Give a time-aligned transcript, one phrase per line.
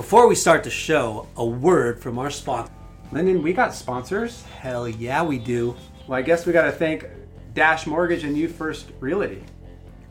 [0.00, 2.72] Before we start the show, a word from our sponsor.
[3.12, 4.44] Lyndon, we got sponsors.
[4.44, 5.76] Hell yeah, we do.
[6.06, 7.04] Well, I guess we got to thank
[7.52, 9.44] Dash Mortgage and You First Realty.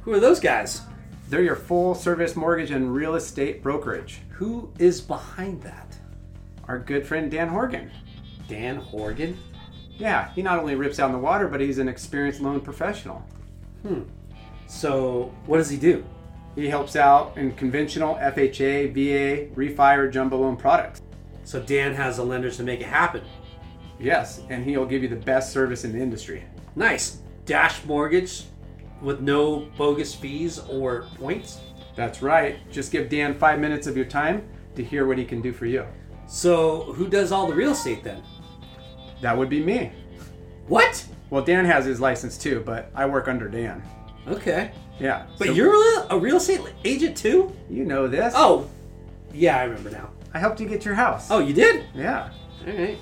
[0.04, 0.82] Who are those guys?
[1.28, 4.20] They're your full service mortgage and real estate brokerage.
[4.30, 5.98] Who is behind that?
[6.68, 7.90] Our good friend Dan Horgan.
[8.48, 9.40] Dan Horgan?
[9.98, 13.28] Yeah, he not only rips out in the water, but he's an experienced loan professional.
[13.82, 14.02] Hmm.
[14.68, 16.06] So, what does he do?
[16.56, 21.02] He helps out in conventional FHA, VA, refi, or jumbo loan products.
[21.44, 23.24] So, Dan has the lenders to make it happen.
[24.00, 26.44] Yes, and he'll give you the best service in the industry.
[26.76, 27.22] Nice.
[27.46, 28.46] Dash mortgage
[29.02, 31.60] with no bogus fees or points?
[31.96, 32.60] That's right.
[32.72, 35.66] Just give Dan five minutes of your time to hear what he can do for
[35.66, 35.86] you.
[36.28, 38.22] So, who does all the real estate then?
[39.22, 39.92] That would be me.
[40.68, 41.06] What?
[41.30, 43.84] Well, Dan has his license too, but I work under Dan.
[44.28, 44.72] Okay.
[45.00, 45.26] Yeah.
[45.38, 47.56] But so- you're a real estate agent too?
[47.70, 48.34] You know this.
[48.36, 48.70] Oh,
[49.34, 50.10] yeah, I remember now.
[50.34, 51.30] I helped you get your house.
[51.32, 51.86] Oh, you did?
[51.94, 52.30] Yeah.
[52.68, 52.98] All right.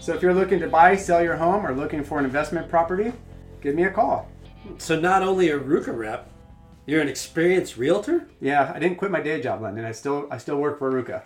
[0.00, 3.12] So if you're looking to buy, sell your home, or looking for an investment property,
[3.60, 4.28] give me a call.
[4.78, 6.30] So, not only a RVCA rep,
[6.86, 8.26] you're an experienced realtor?
[8.40, 9.84] Yeah, I didn't quit my day job, London.
[9.84, 11.22] I still I still work for RVCA.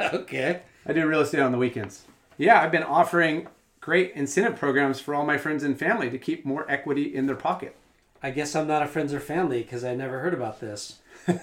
[0.14, 0.62] okay.
[0.86, 2.02] I do real estate on the weekends.
[2.36, 3.48] Yeah, I've been offering
[3.80, 7.36] great incentive programs for all my friends and family to keep more equity in their
[7.36, 7.76] pocket.
[8.24, 10.98] I guess I'm not a friends or family because I never heard about this.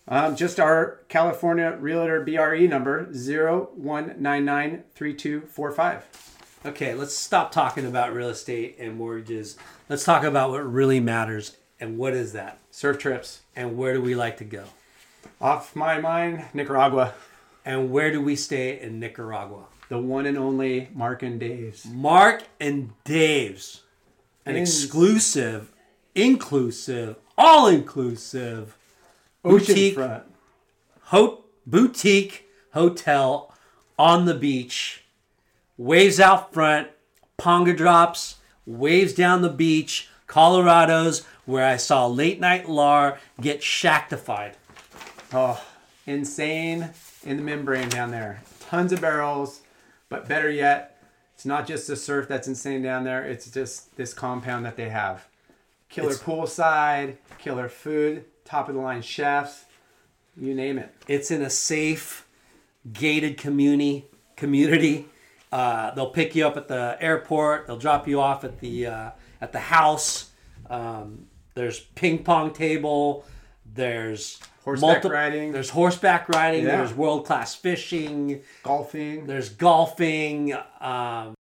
[0.06, 6.02] Um, just our California Realtor BRE number 01993245.
[6.66, 9.56] Okay, let's stop talking about real estate and mortgages.
[9.88, 11.56] Let's talk about what really matters.
[11.78, 12.58] And what is that?
[12.70, 13.40] Surf trips.
[13.54, 14.64] And where do we like to go?
[15.40, 17.12] Off my mind, Nicaragua.
[17.66, 19.64] And where do we stay in Nicaragua?
[19.90, 21.84] The one and only Mark and Dave's.
[21.84, 23.82] Mark and Dave's.
[24.46, 25.70] An In- exclusive,
[26.14, 28.76] inclusive, all inclusive
[29.42, 30.22] boutique, Oceanfront.
[31.02, 33.52] ho- boutique hotel
[33.98, 35.03] on the beach.
[35.76, 36.88] Waves out front,
[37.38, 38.36] ponga drops,
[38.66, 44.56] waves down the beach, Colorado's, where I saw late night Lar get shactified.
[45.32, 45.62] Oh,
[46.06, 46.90] insane
[47.24, 48.42] in the membrane down there.
[48.60, 49.60] Tons of barrels,
[50.08, 51.02] but better yet,
[51.34, 53.24] it's not just the surf that's insane down there.
[53.24, 55.26] It's just this compound that they have.
[55.88, 59.64] Killer It's- poolside, killer food, top of the line chefs,
[60.36, 60.94] you name it.
[61.08, 62.26] It's in a safe,
[62.92, 64.06] gated community.
[64.36, 65.06] Community.
[65.54, 67.68] Uh, they'll pick you up at the airport.
[67.68, 69.10] They'll drop you off at the uh,
[69.40, 70.32] at the house.
[70.68, 73.24] Um, there's ping pong table.
[73.74, 75.52] There's Horseback riding.
[75.52, 76.64] There's horseback riding.
[76.64, 76.78] Yeah.
[76.78, 78.40] There's world class fishing.
[78.62, 79.26] Golfing.
[79.26, 80.56] There's golfing.
[80.80, 81.34] Um,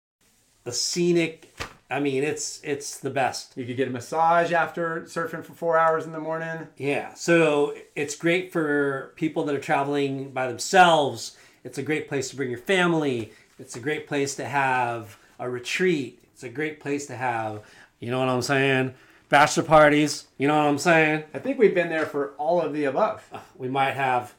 [0.64, 1.58] the scenic.
[1.90, 3.56] I mean, it's it's the best.
[3.56, 6.68] You could get a massage after surfing for four hours in the morning.
[6.76, 11.36] Yeah, so it's great for people that are traveling by themselves.
[11.62, 13.32] It's a great place to bring your family.
[13.58, 16.20] It's a great place to have a retreat.
[16.32, 17.62] It's a great place to have,
[18.00, 18.94] you know what I'm saying?
[19.28, 20.26] Bachelor parties.
[20.38, 21.24] You know what I'm saying?
[21.32, 23.24] I think we've been there for all of the above.
[23.56, 24.34] We might have.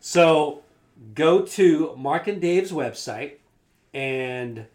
[0.00, 0.62] So
[1.14, 3.34] go to Mark and Dave's website
[3.92, 4.66] and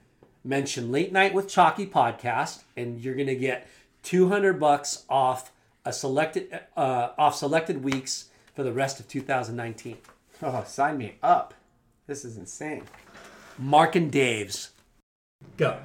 [0.43, 3.67] mention Late Night with Chalky podcast, and you're gonna get
[4.03, 5.51] 200 bucks off
[5.85, 9.97] a selected uh, off selected weeks for the rest of 2019.
[10.41, 11.53] Oh, sign me up.
[12.07, 12.83] This is insane.
[13.61, 14.71] Mark and Dave's.
[15.57, 15.79] Go.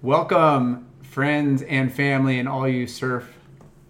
[0.00, 3.36] Welcome, friends and family, and all you surf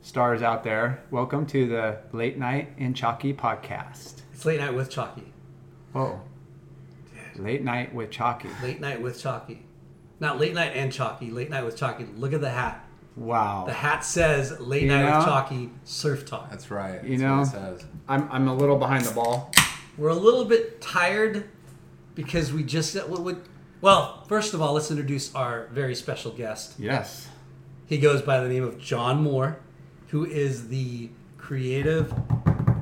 [0.03, 1.01] stars out there.
[1.13, 4.23] Welcome to the Late Night in Chalky podcast.
[4.33, 5.33] It's Late Night with Chalky.
[5.93, 6.21] Whoa.
[7.37, 8.49] Late Night with Chalky.
[8.61, 9.65] Late Night with Chalky.
[10.19, 11.31] Not Late Night and Chalky.
[11.31, 12.07] Late Night with Chalky.
[12.17, 12.85] Look at the hat.
[13.15, 13.67] Wow.
[13.69, 15.19] The hat says Late You Night know?
[15.19, 16.51] with Chalky Surf Talk.
[16.51, 17.05] That's right.
[17.05, 17.37] You That's know?
[17.37, 17.87] what it says.
[18.09, 19.53] I'm, I'm a little behind the ball.
[19.97, 21.49] We're a little bit tired
[22.15, 23.43] because we just uh, what would
[23.81, 26.75] well, first of all, let's introduce our very special guest.
[26.79, 27.29] Yes.
[27.87, 29.59] He goes by the name of John Moore,
[30.09, 32.15] who is the creative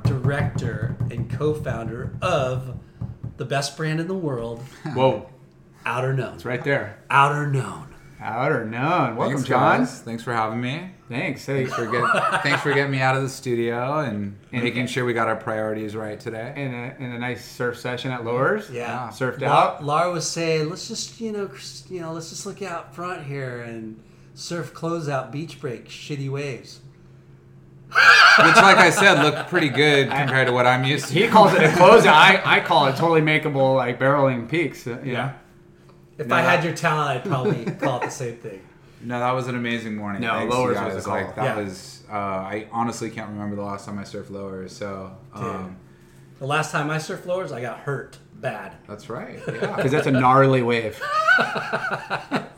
[0.05, 2.79] director and co-founder of
[3.37, 4.61] the best brand in the world,
[4.94, 5.29] Whoa,
[5.84, 6.34] Outerknown.
[6.34, 6.99] it's right there.
[7.11, 7.88] Outerknown.
[8.20, 9.17] Outer known.
[9.17, 9.81] Welcome, Thanks, John.
[9.81, 10.00] guys.
[10.02, 10.92] Thanks for having me.
[11.08, 11.44] Thanks.
[11.44, 15.04] Hey, For get, thanks for getting me out of the studio and, And- making sure
[15.04, 16.54] we got our priorities right today.
[16.56, 18.70] in a, in a nice surf session at Lowers.
[18.70, 19.08] Yeah.
[19.12, 19.84] Surfed La- out.
[19.84, 21.50] Laura was saying, let's just you know,
[21.90, 24.00] you know, let's just look out front here and
[24.34, 26.81] surf closeout beach break, shitty waves.
[27.88, 31.12] Which, like I said, looked pretty good compared to what I'm used to.
[31.14, 32.06] He calls it a closeout.
[32.06, 34.87] I, I call it totally makeable, like barreling peaks.
[34.87, 35.34] uh, Yeah.
[36.16, 38.62] If No, I had your talent, I'd probably call it the same thing.
[39.02, 40.22] No, that was an amazing morning.
[40.22, 40.94] No, Thanks, lowers guys.
[40.94, 41.16] was a call.
[41.16, 41.62] like that Yeah.
[41.64, 42.02] was.
[42.10, 44.76] Uh, I honestly can't remember the last time I surfed lowers.
[44.76, 45.76] So um,
[46.38, 48.76] The last time I surfed floors, I got hurt bad.
[48.88, 49.38] that's right.
[49.46, 49.75] Yeah.
[49.76, 51.00] Because that's a gnarly wave.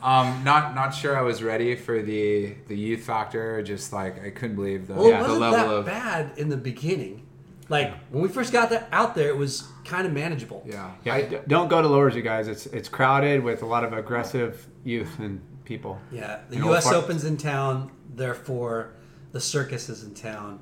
[0.05, 3.63] Um, not not sure I was ready for the the youth factor.
[3.63, 6.49] Just like I couldn't believe the, Well, it the wasn't level that of bad in
[6.49, 7.23] the beginning.
[7.69, 10.63] Like when we first got that out there, it was kind of manageable.
[10.67, 10.91] yeah.
[11.03, 12.47] Yeah, I, d- don't go to Lowers, you guys.
[12.47, 15.99] It's it's crowded with a lot of aggressive youth and people.
[16.11, 16.91] Yeah, the U.S.
[16.91, 18.91] Open's in town, therefore
[19.31, 20.59] the circus is in town.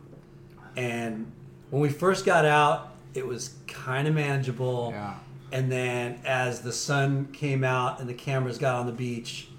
[0.76, 1.32] And
[1.70, 4.90] when we first got out, it was kind of manageable.
[4.92, 5.16] Yeah.
[5.52, 9.50] And then as the sun came out and the cameras got on the beach,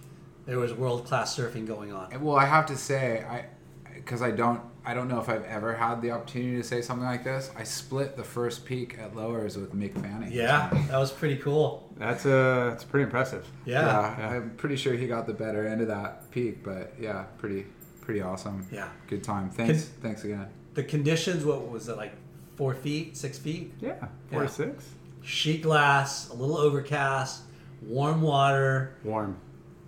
[0.46, 2.20] there was world class surfing going on.
[2.20, 3.46] Well, I have to say, I
[3.94, 7.06] because I don't I don't know if I've ever had the opportunity to say something
[7.06, 7.50] like this.
[7.56, 10.30] I split the first peak at lowers with Mick Fanning.
[10.30, 11.83] Yeah, that was pretty cool.
[11.96, 13.46] That's uh, it's pretty impressive.
[13.64, 13.82] Yeah.
[13.86, 14.36] Yeah, Yeah.
[14.36, 17.66] I'm pretty sure he got the better end of that peak, but yeah, pretty
[18.00, 18.66] pretty awesome.
[18.70, 18.88] Yeah.
[19.06, 19.48] good time.
[19.50, 20.48] Thanks, Can- thanks again.
[20.74, 22.12] The conditions, what was it, like
[22.56, 23.72] four feet, six feet?
[23.80, 23.94] Yeah,
[24.30, 24.48] four Yeah.
[24.48, 24.84] to six.
[25.22, 27.42] Sheet glass, a little overcast,
[27.80, 28.96] warm water.
[29.04, 29.36] Warm.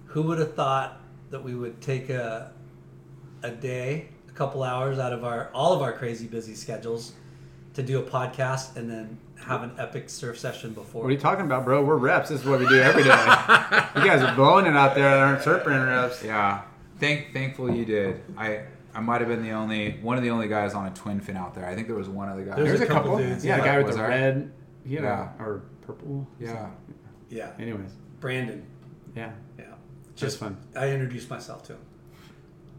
[0.06, 1.00] Who would have thought
[1.30, 2.52] that we would take a
[3.42, 7.12] a day, a couple hours out of our all of our crazy busy schedules
[7.74, 11.02] to do a podcast and then have an epic surf session before?
[11.02, 11.84] What are you talking about, bro?
[11.84, 12.28] We're reps.
[12.30, 13.10] This is what we do every day.
[13.10, 16.22] you guys are blowing it out there that aren't surfing reps.
[16.24, 16.62] Yeah,
[16.98, 18.22] thank thankful you did.
[18.36, 18.62] I
[18.94, 21.36] I might have been the only one of the only guys on a twin fin
[21.36, 21.66] out there.
[21.66, 22.56] I think there was one other guy.
[22.56, 23.18] There's There's a a couple couple.
[23.26, 23.62] dudes, yeah, yeah.
[23.62, 24.10] the guy with Was the there?
[24.10, 24.52] red,
[24.84, 25.06] you know,
[25.38, 25.44] Yeah.
[25.44, 26.26] or purple.
[26.40, 26.70] yeah.
[27.28, 28.64] yeah, Anyways, Brandon.
[29.14, 29.64] yeah, Yeah,
[30.16, 30.56] just fun.
[30.74, 31.80] I introduced myself to him.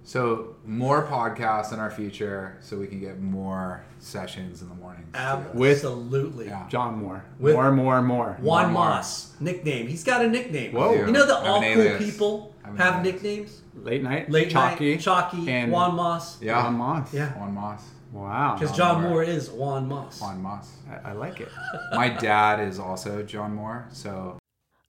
[0.08, 5.06] So more podcasts in our future, so we can get more sessions in the mornings.
[5.12, 5.46] together.
[5.54, 6.46] With- Absolutely.
[6.46, 6.66] Yeah.
[6.70, 7.26] John Moore.
[7.40, 8.38] With- more, more, more.
[8.40, 8.86] Juan More.
[8.86, 9.86] Moss nickname.
[9.88, 10.72] He's got a nickname.
[10.72, 10.94] Whoa.
[10.94, 12.04] You know the I have all cool alias.
[12.06, 13.62] people I have have nicknames.
[13.76, 14.32] Late night.
[14.32, 14.92] Late Chalky.
[14.92, 16.42] night, Chalky, and Juan Moss.
[16.42, 16.64] Yeah.
[16.64, 17.14] Juan Moss.
[17.14, 17.38] Yeah.
[17.38, 17.84] Juan Moss.
[18.14, 18.56] Wow.
[18.58, 19.12] Because John John Moore.
[19.12, 20.22] Moore is Juan Moss.
[20.22, 20.72] Juan Moss.
[20.90, 21.50] I, I like it.
[21.94, 24.38] My dad is also John Moore, so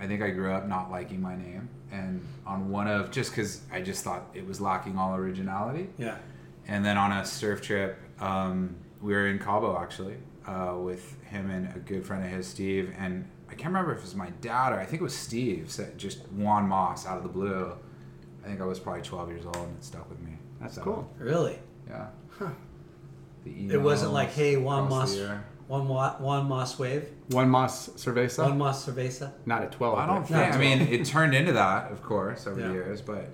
[0.00, 3.62] I think I grew up not liking my name, and on one of just because
[3.72, 5.88] I just thought it was lacking all originality.
[5.98, 6.16] Yeah.
[6.66, 11.50] And then on a surf trip, um, we were in Cabo actually uh, with him
[11.50, 12.94] and a good friend of his, Steve.
[12.98, 15.70] And I can't remember if it was my dad or I think it was Steve,
[15.70, 17.72] said just Juan Moss out of the blue.
[18.44, 20.32] I think I was probably 12 years old and it stuck with me.
[20.60, 21.10] That's So, cool.
[21.18, 21.58] Really?
[21.88, 22.08] Yeah.
[23.44, 25.30] The It wasn't like, hey, Juan across Moss,
[25.68, 25.84] the year.
[26.20, 28.44] Juan, Moss wave, One Moss Cerveza.
[28.44, 29.32] One Moss cerveza.
[29.46, 29.98] Not at 12.
[29.98, 30.54] I don't but- think.
[30.54, 32.68] I mean, it turned into that, of course, over Yeah.
[32.68, 33.00] the years.
[33.02, 33.28] But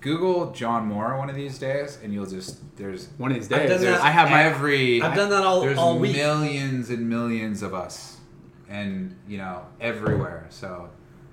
[0.00, 3.58] Google John Moore one of these days, and you'll just there's One of these I've
[3.60, 3.70] days.
[3.70, 5.02] done there's- that- I have my every.
[5.02, 6.14] I've done that all- There's all week.
[6.16, 8.16] millions and millions of us
[8.68, 10.46] and you know everywhere.
[10.50, 10.88] So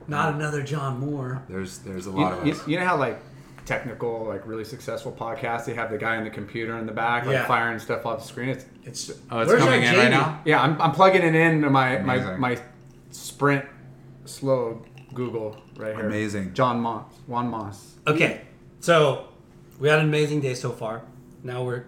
[0.08, 1.44] Not another John Moore.
[1.48, 2.68] there's there's a You, lot of you, us.
[2.68, 3.22] you know how like
[3.66, 7.26] technical, like really successful podcasts, they have the guy in the computer in the back,
[7.26, 7.48] like Yeah.
[7.48, 8.50] firing stuff off the screen.
[8.50, 10.42] It's It's Oh, it's coming in right now.
[10.46, 12.40] yeah, I'm, I'm plugging it into my my, Amazing.
[12.40, 12.60] my
[13.12, 13.66] Sprint
[14.26, 16.06] slow Google right here.
[16.06, 16.54] Amazing.
[16.54, 17.96] John Moss, Juan Moss.
[18.08, 18.42] Okay,
[18.80, 19.28] so
[19.80, 21.02] we had an amazing day so far.
[21.44, 21.86] Now we're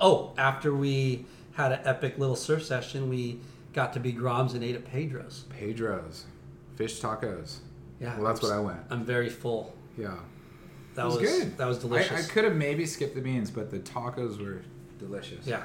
[0.00, 3.40] oh, after we had an epic little surf session, we
[3.72, 5.44] got to be Groms and ate at Pedro's.
[5.50, 6.24] Pedro's,
[6.76, 7.58] fish tacos.
[8.00, 8.78] Yeah, Well, that's what I went.
[8.90, 9.74] I'm very full.
[9.96, 10.14] Yeah,
[10.98, 11.58] That it was, was, good.
[11.58, 12.10] That was delicious.
[12.10, 14.62] I, I could have maybe skipped the beans, but the tacos were
[14.98, 15.46] delicious.
[15.46, 15.62] Yeah.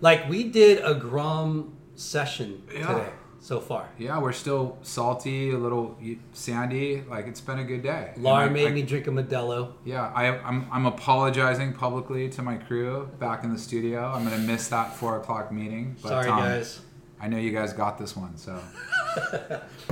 [0.00, 2.86] Like we did a Grom session Yeah.
[2.86, 3.08] today
[3.40, 3.88] so far.
[3.98, 5.98] Yeah, we're still salty, a little
[6.32, 7.02] sandy.
[7.10, 8.12] Like it's been a good day.
[8.18, 9.72] Laura I- made I- me drink a Modelo.
[9.84, 14.12] Yeah, I, I'm, I'm apologizing publicly to my crew back in the studio.
[14.14, 15.96] I'm gonna miss that four o'clock meeting.
[16.02, 16.80] But, Sorry, um, guys.
[17.20, 18.52] I know you guys got this one, so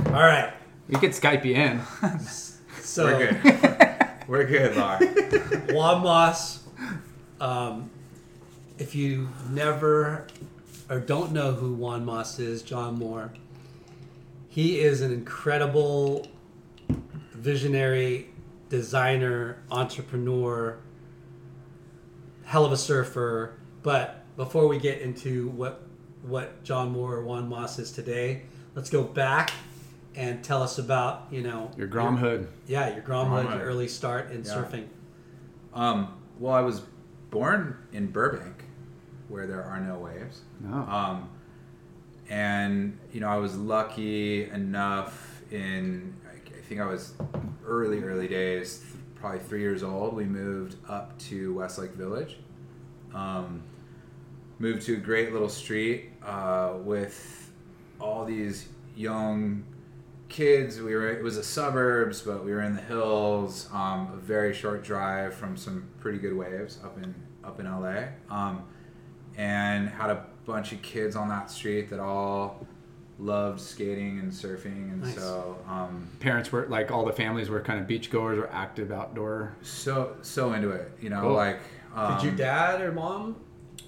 [0.05, 0.53] All right,
[0.87, 1.81] We could Skype you in.
[2.81, 3.41] so We're good,
[4.29, 4.99] Laura.
[5.73, 6.63] Juan Moss.
[7.41, 7.89] Um,
[8.77, 10.27] if you never
[10.87, 13.33] or don't know who Juan Moss is, John Moore,
[14.47, 16.27] he is an incredible
[17.33, 18.29] visionary,
[18.69, 20.77] designer, entrepreneur,
[22.45, 23.55] hell of a surfer.
[23.81, 25.81] But before we get into what
[26.21, 28.43] what John Moore or Juan Moss is today,
[28.75, 29.51] let's go back
[30.19, 32.47] and tell us about you know Your Grom hood.
[32.67, 33.55] yeah your Gromwood, Gromwood.
[33.59, 34.51] your early start in Yeah.
[34.53, 34.85] surfing.
[35.73, 36.81] Um, well, I was
[37.29, 38.65] born in Burbank,
[39.29, 40.41] where there are no waves.
[40.59, 40.73] No.
[40.77, 41.29] Um,
[42.29, 47.13] and you know, I was lucky enough in I I think I was
[47.65, 48.83] early, early days,
[49.15, 50.15] probably three years old.
[50.15, 52.37] We moved up to Westlake Village.
[53.13, 53.63] Um,
[54.59, 57.51] moved to a great little street uh, with
[57.99, 59.63] all these young
[60.29, 60.79] kids.
[60.79, 63.67] We were it was the suburbs, but we were in the hills.
[63.73, 68.03] Um, a very short drive from some pretty good waves up in up in LA,
[68.29, 68.63] um,
[69.37, 72.65] and had a bunch of kids on that street that all
[73.17, 75.15] loved skating and surfing, and Nice.
[75.15, 78.91] so um, Parents were like all the families were kind of beach goers or active
[78.91, 79.55] outdoor.
[79.61, 80.91] so so into it.
[81.01, 81.33] You know, Cool.
[81.33, 81.59] like
[81.95, 83.35] um, Did your dad or mom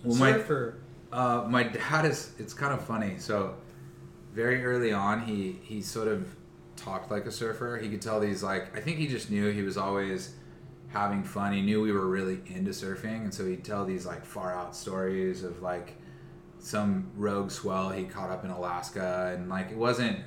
[0.04, 0.78] well, my- surf or
[1.14, 2.32] Uh, my dad is.
[2.40, 3.16] It's kind of funny.
[3.20, 3.56] So,
[4.34, 6.36] very early on, he he sort of
[6.76, 7.78] talked like a surfer.
[7.78, 8.76] He could tell these like.
[8.76, 10.36] I think he just knew he was always
[10.90, 11.54] having fun.
[11.54, 14.76] He knew we were really into surfing, and so he'd tell these like far out
[14.76, 15.96] stories of like
[16.60, 20.20] some rogue swell he caught up in Alaska, and like it wasn't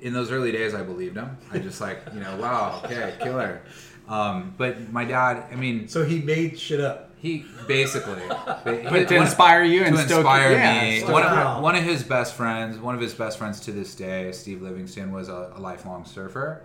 [0.00, 0.74] in those early days.
[0.74, 1.36] I believed him.
[1.50, 3.62] I just like you know, wow, okay, killer.
[4.08, 7.09] Um, but my dad, I mean, so he made shit up.
[7.20, 11.02] He basically, But to inspire you and to stoke- inspire yeah, me.
[11.04, 14.32] One of, one of his best friends, one of his best friends to this day,
[14.32, 16.62] Steve Livingston, was a, a lifelong surfer.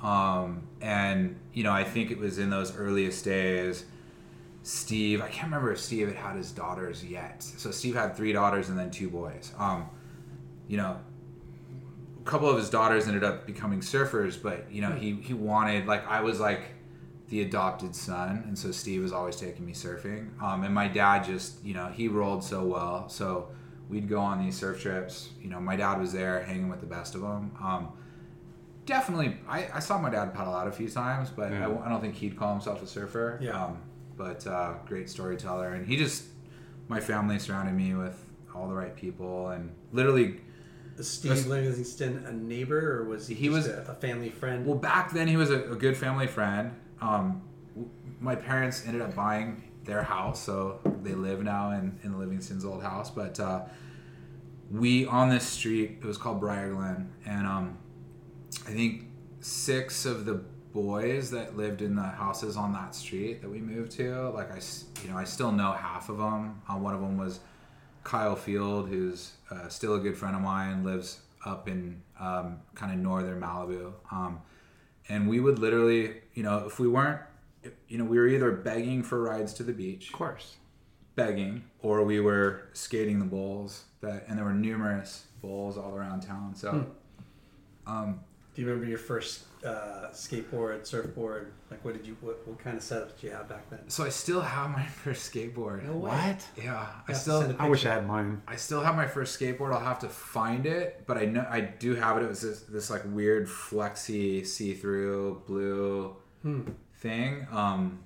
[0.00, 3.84] Um, and you know, I think it was in those earliest days.
[4.62, 7.42] Steve, I can't remember if Steve had had his daughters yet.
[7.42, 9.52] So Steve had three daughters and then two boys.
[9.58, 9.88] Um,
[10.68, 11.00] you know,
[12.20, 15.86] a couple of his daughters ended up becoming surfers, but you know, he he wanted
[15.86, 16.62] like I was like
[17.30, 20.40] the adopted son, and so Steve was always taking me surfing.
[20.42, 23.48] Um, and my dad just, you know, he rolled so well, so
[23.88, 25.30] we'd go on these surf trips.
[25.40, 27.52] You know, my dad was there hanging with the best of them.
[27.62, 27.88] Um,
[28.86, 31.68] definitely, I, I saw my dad paddle out a few times, but Yeah.
[31.68, 33.38] I, I don't think he'd call himself a surfer.
[33.40, 33.64] Yeah.
[33.64, 33.78] Um,
[34.16, 36.24] but uh, great storyteller, and he just,
[36.88, 38.22] my family surrounded me with
[38.54, 40.40] all the right people, and literally
[40.96, 44.66] Was Steve Livingston a neighbor or was he, He was- a, a family friend?
[44.66, 46.72] Well, back then he was a, a good family friend.
[47.00, 47.42] Um,
[48.20, 52.82] my parents ended up buying their house, so they live now in, in Livingston's old
[52.82, 53.10] house.
[53.10, 53.62] But uh,
[54.70, 57.78] we on this street, it was called Briar Glen, and um,
[58.66, 59.04] I think
[59.40, 60.42] six of the
[60.72, 64.60] boys that lived in the houses on that street that we moved to, like I,
[65.02, 66.62] you know, I still know half of them.
[66.68, 67.40] Uh, one of them was
[68.04, 72.92] Kyle Field, who's uh, still a good friend of mine, lives up in um, kind
[72.92, 73.92] of northern Malibu.
[74.12, 74.40] Um,
[75.08, 77.20] and we would literally, you know, if we weren't,
[77.86, 80.56] you know, we were either begging for rides to the beach, Of course.
[81.14, 83.84] begging, or we were skating the bowls.
[84.00, 86.54] That and there were numerous bowls all around town.
[86.54, 86.86] So,
[87.86, 88.20] um,
[88.54, 91.52] Do you remember your first uh, skateboard, surfboard?
[91.70, 92.16] Like, what did you?
[92.22, 93.80] What, what kind of setup did you have back then?
[93.90, 95.84] so I still have my first skateboard.
[95.84, 96.10] No way.
[96.12, 96.46] What?
[96.56, 98.40] Yeah, I still send a I wish I had mine.
[98.48, 99.74] I still have my first skateboard.
[99.74, 102.22] I'll have to find it, but I know I do have it.
[102.22, 106.16] It was this, this like weird flexy see-through blue
[106.96, 107.46] thing.
[107.50, 108.00] Um,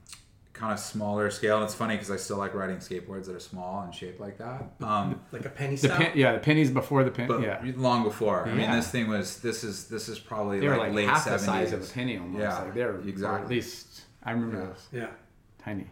[0.53, 1.57] kind of smaller scale.
[1.57, 4.38] And it's funny because I still like riding skateboards that are small and shaped like
[4.38, 4.64] that.
[4.81, 5.99] Um, Like a penny The style.
[5.99, 7.26] pin, yeah, the pennies before the pin.
[7.26, 8.47] but yeah, long before.
[8.47, 11.09] I mean, this thing was this is this is probably they were like, like late
[11.09, 12.41] half the size of a penny almost.
[12.41, 13.43] Yeah, like they're or exactly.
[13.43, 14.67] At least I remember Yeah.
[14.67, 15.09] those yeah.
[15.59, 15.87] tiny.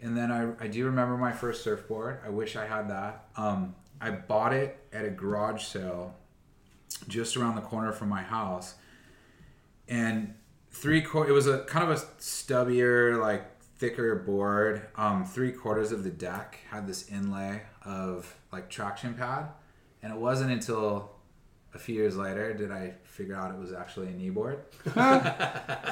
[0.00, 2.20] And then I, I do remember my first surfboard.
[2.24, 3.24] I wish I had that.
[3.36, 6.14] Um, I bought it at a garage sale
[7.08, 8.74] just around the corner from my house.
[9.88, 10.34] And
[10.74, 13.44] three quarter, it was a kind of a stubbier, like
[13.78, 14.82] thicker board.
[14.96, 19.48] Um, three quarters of the deck had this inlay of like traction pad.
[20.02, 21.12] And it wasn't until
[21.74, 24.58] a few years later did I figure out it was actually a knee board.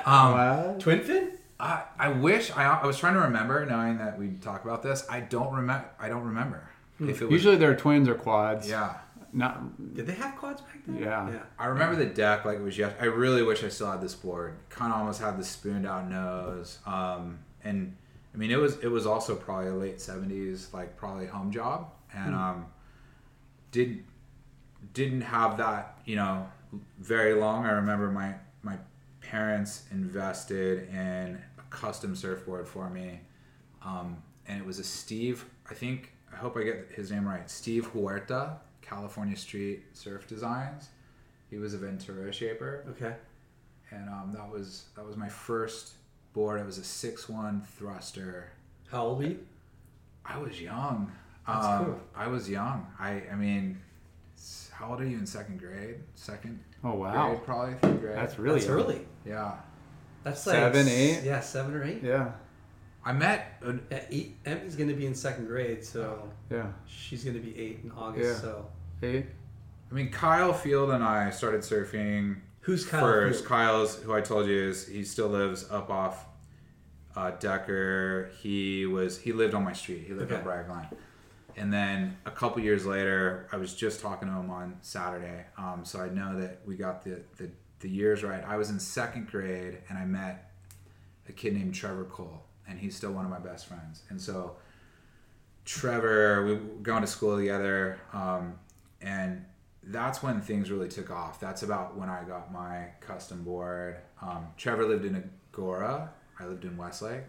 [0.04, 1.32] Um, Twin fin.
[1.60, 5.06] I, I wish I, I was trying to remember knowing that we talk about this.
[5.08, 5.88] I don't remember.
[5.98, 7.32] I don't remember if it was.
[7.32, 8.68] Usually they're twins or quads.
[8.68, 8.94] yeah,
[9.32, 9.94] Not.
[9.94, 11.02] Did they have quads back then?
[11.02, 11.30] Yeah.
[11.30, 11.42] Yeah.
[11.58, 12.92] I remember the deck like it was yes.
[13.00, 14.56] I really wish I still had this board.
[14.68, 16.78] Kind of almost had the spooned out nose.
[16.86, 17.96] Um, and
[18.34, 21.90] I mean it was it was also probably a late seventies like probably home job
[22.14, 22.66] and um,
[23.70, 24.04] did
[24.94, 26.46] didn't have that you know
[26.98, 27.66] very long.
[27.66, 28.76] I remember my my
[29.20, 33.20] parents invested in a custom surfboard for me,
[33.84, 35.44] um, and it was a Steve.
[35.70, 37.48] I think I hope I get his name right.
[37.50, 40.88] Steve Huerta, California Street Surf Designs.
[41.50, 43.14] He was a Ventura shaper, Okay.
[43.90, 45.92] and um, that was that was my first
[46.32, 46.60] board.
[46.60, 48.50] It was a six one thruster.
[48.90, 49.38] How old were you?
[50.24, 51.12] I was young.
[51.46, 52.00] That's um, cool.
[52.16, 52.86] I was young.
[52.98, 53.80] I I mean,
[54.70, 55.96] how old are you in second grade?
[56.14, 57.28] Second Oh wow.
[57.30, 58.16] grade, probably third grade.
[58.16, 59.06] That's really That's early.
[59.26, 59.52] yeah.
[60.24, 61.22] That's like Seven, eight?
[61.24, 62.00] Yeah, seven or eight.
[62.02, 62.32] Yeah.
[63.04, 63.51] I met.
[63.64, 66.66] A, eight, Emmy's gonna be in second grade, so Yeah.
[66.86, 68.42] she's gonna be eight in August.
[68.44, 68.50] Yeah.
[68.50, 68.66] So
[69.02, 69.26] Eight.
[69.90, 73.00] I mean, Kyle Field and I started surfing who's Kyle?
[73.00, 73.40] first.
[73.40, 73.48] Field?
[73.48, 76.26] Kyle's who I told you is he still lives up off
[77.16, 78.30] uh, Decker.
[78.40, 80.04] He was he lived on my street.
[80.06, 80.38] He lived Okay.
[80.38, 80.86] on Briar Glen.
[81.56, 85.44] And then a couple years later, I was just talking to him on Saturday.
[85.58, 88.42] Um, so I know that we got the, the the years right.
[88.46, 90.52] I was in second grade and I met
[91.28, 94.02] a kid named Trevor Cole, and he's still one of my best friends.
[94.08, 94.56] And so
[95.64, 98.58] Trevor, we were going to school together, um,
[99.00, 99.44] and
[99.84, 101.38] that's when things really took off.
[101.40, 103.96] That's about when I got my custom board.
[104.20, 106.08] Um, Trevor lived in Agoura.
[106.38, 107.22] I lived in Westlake.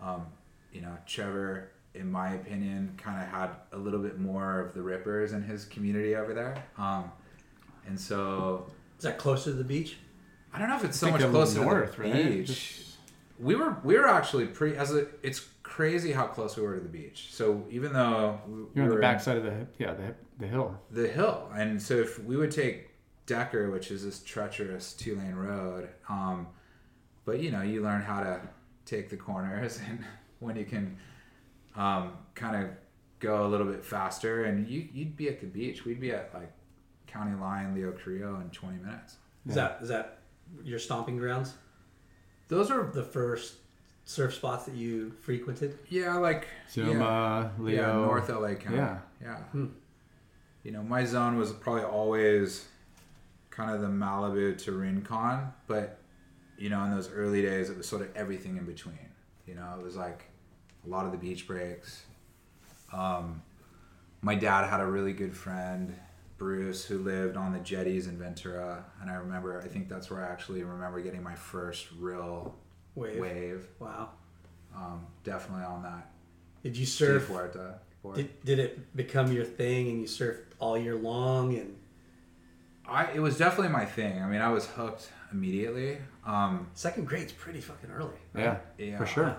[0.00, 0.26] Um,
[0.72, 4.82] you know, Trevor, in my opinion, kind of had a little bit more of the
[4.82, 6.62] rippers in his community over there.
[6.78, 7.12] Um,
[7.86, 9.98] and so Is that closer to the beach?
[10.54, 12.28] I don't know if it's so much closer north, to the right?
[12.28, 12.46] beach.
[12.46, 12.81] Just-
[13.42, 15.06] We were we were actually pretty as a.
[15.22, 17.28] It's crazy how close we were to the beach.
[17.32, 20.46] So even though we, You're we on the were backside of the yeah the the
[20.46, 20.78] hill.
[20.90, 22.90] the hill, and so if we would take
[23.26, 26.46] Decker, which is this treacherous two lane road, um,
[27.24, 28.40] but you know you learn how to
[28.84, 30.04] take the corners and
[30.40, 30.96] when you can
[31.76, 32.70] um, kind of
[33.18, 35.84] go a little bit faster, and you you'd be at the beach.
[35.84, 36.52] We'd be at like
[37.06, 39.16] County Line, Leo Carrillo in 20 minutes.
[39.48, 40.18] Is that is that
[40.62, 41.54] your stomping grounds?
[42.52, 43.54] Those are The first
[44.04, 45.78] surf spots that you frequented?
[45.88, 46.84] yeah like yeah.
[46.84, 47.80] Zuma, Leo.
[47.80, 48.76] Yeah, North LA County.
[48.76, 48.98] Yeah.
[49.22, 49.38] Yeah.
[50.62, 52.66] You know, my zone was probably always
[53.48, 55.98] kind of the Malibu to Rincon, but
[56.58, 59.08] you know, in those early days, it was sort of everything in between.
[59.46, 60.24] You know, it was like
[60.84, 62.02] a lot of the beach breaks.
[62.92, 63.42] Um,
[64.20, 65.94] my dad had a really good friend,
[66.46, 70.24] Bruce, who lived on the jetties in Ventura, and I remember, I think that's where
[70.24, 72.56] I actually remember getting my first real
[72.96, 73.20] Wave.
[73.20, 73.68] wave.
[73.78, 74.10] Wow.
[74.74, 76.10] Um, definitely on that
[76.64, 77.28] Did you surf?
[77.28, 78.16] Huerta board.
[78.16, 81.54] Did, did it become your thing and you surfed all year long?
[81.56, 81.76] And
[82.88, 84.20] I it was definitely my thing.
[84.20, 85.98] I mean, I was hooked immediately.
[86.26, 88.16] Um, second grade's pretty fucking early.
[88.36, 88.98] Yeah, Yeah.
[88.98, 89.36] for sure.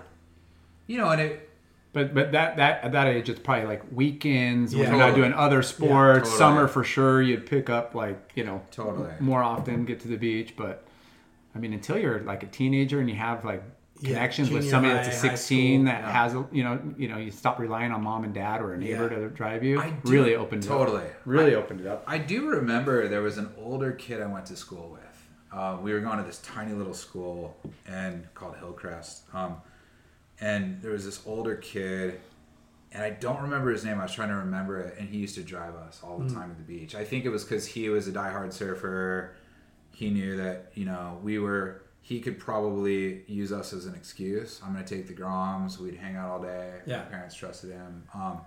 [0.86, 1.50] you know, and it
[1.94, 4.90] But but that that at that age, it's probably like weekends when Yeah.
[4.90, 6.28] you're not doing other sports.
[6.28, 6.36] totally.
[6.38, 9.12] Summer for sure, you'd pick up like you know Totally.
[9.20, 10.54] more often, get to the beach.
[10.56, 10.84] But
[11.54, 13.62] I mean, until you're like a teenager and you have like
[14.00, 16.10] Yeah, connections with somebody high, that's a 16 that yeah.
[16.10, 18.76] has a you know you know you stop relying on mom and dad or a
[18.76, 19.18] neighbor Yeah.
[19.20, 19.80] to drive you.
[19.80, 21.04] I do- really opened it totally.
[21.04, 21.12] up.
[21.24, 22.02] Really opened it up.
[22.08, 25.00] I do remember there was an older kid I went to school with.
[25.56, 29.58] Uh, we were going to this tiny little school and called Hillcrest, um,
[30.40, 32.20] and there was this older kid,
[32.92, 33.98] and I don't remember his name.
[33.98, 36.50] I was trying to remember it, and he used to drive us all the time
[36.50, 36.94] to the beach.
[36.94, 39.34] I think it was because he was a diehard surfer.
[39.92, 41.82] He knew that you know we were.
[42.00, 44.60] He could probably use us as an excuse.
[44.62, 45.78] I'm going to take the Groms.
[45.78, 46.80] We'd hang out all day.
[46.84, 46.98] Yeah.
[46.98, 48.04] My parents trusted him.
[48.12, 48.42] Um,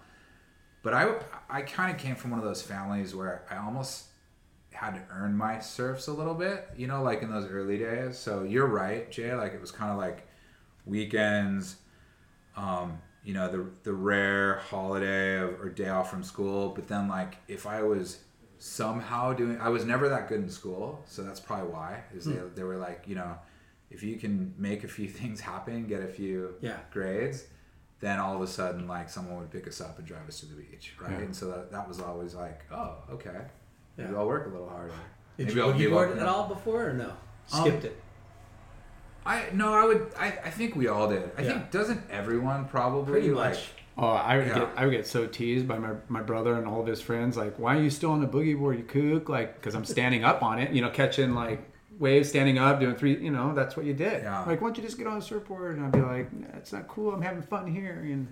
[0.84, 1.16] but I,
[1.50, 4.06] I kind of came from one of those families where I almost
[4.72, 8.16] had to earn my surfs a little bit, you know, like in those early days.
[8.16, 9.34] So you're right, Jay.
[9.34, 10.27] Like it was kind of like
[10.88, 11.78] weekends.
[12.56, 16.70] um, you know, the the rare holiday of, or day off from school.
[16.70, 18.20] But then, like, if I was
[18.58, 22.04] somehow doing, I was never that good in school, so that's probably why.
[22.16, 23.36] Is they they were like, you know,
[23.92, 26.78] if you can make a few things happen, get a few Yeah.
[26.92, 27.46] grades,
[28.00, 30.46] then all of a sudden, like, someone would pick us up and drive us to
[30.46, 31.20] the beach, right?
[31.20, 33.42] And so that, that was always like, oh, okay,
[33.98, 34.20] maybe Yeah.
[34.20, 34.94] I'll work a little harder.
[35.38, 37.10] Did maybe you boogie board at all before or no?
[37.54, 38.02] Um, Skipped it.
[39.28, 40.12] I no, I would.
[40.18, 41.30] I, I think we all did.
[41.38, 41.50] I Yeah.
[41.50, 43.52] think doesn't everyone probably Pretty like.
[43.56, 43.70] much.
[44.00, 44.60] Oh, I would Yeah.
[44.60, 47.36] get I would get so teased by my, my brother and all of his friends.
[47.36, 49.28] Like, why are you still on the boogie board, you kook?
[49.28, 51.60] Like, because I'm standing up on it, you know, catching like
[52.00, 53.18] waves, standing up, doing three.
[53.18, 54.24] You know, that's what you did.
[54.24, 54.40] Yeah.
[54.46, 55.78] Like, why don't you just get on a surfboard?
[55.78, 57.12] And I'd be like, that's not cool.
[57.14, 58.28] I'm having fun here, and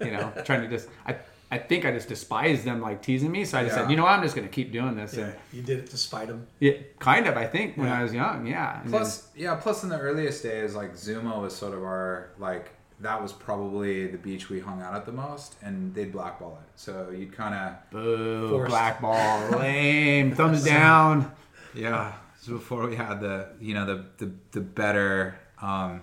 [0.00, 0.88] you know, trying to just.
[1.04, 1.16] I
[1.50, 3.44] I think I just despised them like teasing me.
[3.46, 3.82] So I just Yeah.
[3.84, 4.12] said, you know, what?
[4.12, 5.14] I'm just gonna keep doing this.
[5.14, 6.46] Yeah, And you did it to spite him.
[6.60, 7.36] yeah, kind of.
[7.38, 7.98] I think when Yeah.
[8.00, 8.82] I was young, yeah.
[8.82, 9.54] And Plus, yeah.
[9.54, 14.08] Plus, in the earliest days, like Zuma was sort of our like that was probably
[14.08, 16.68] the beach we hung out at the most, and they'd blackball it.
[16.76, 18.70] So you'd kind of boo, Forced.
[18.70, 21.30] black ball, lame, thumbs down.
[21.74, 22.12] yeah.
[22.40, 26.02] So before we had the you know the the, the better um,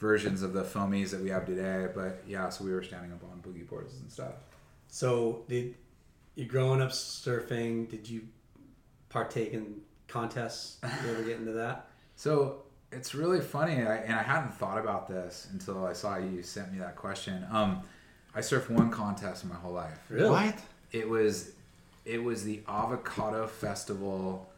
[0.00, 3.22] versions of the foamies that we have today, but yeah, so we were standing up
[3.24, 4.32] on boogie boards and stuff.
[5.02, 5.74] So did
[6.34, 7.88] you growing up surfing?
[7.90, 8.28] Did you
[9.08, 9.76] partake in
[10.06, 10.76] contests?
[10.82, 11.86] You ever get into that?
[12.14, 16.42] So it's really funny, I, and I hadn't thought about this until I saw you
[16.42, 17.44] sent me that question.
[17.50, 17.80] Um,
[18.34, 19.98] I surfed one contest in my whole life.
[20.08, 20.28] Really?
[20.30, 20.54] What?
[20.92, 21.52] It was,
[22.04, 24.48] it was the Avocado Festival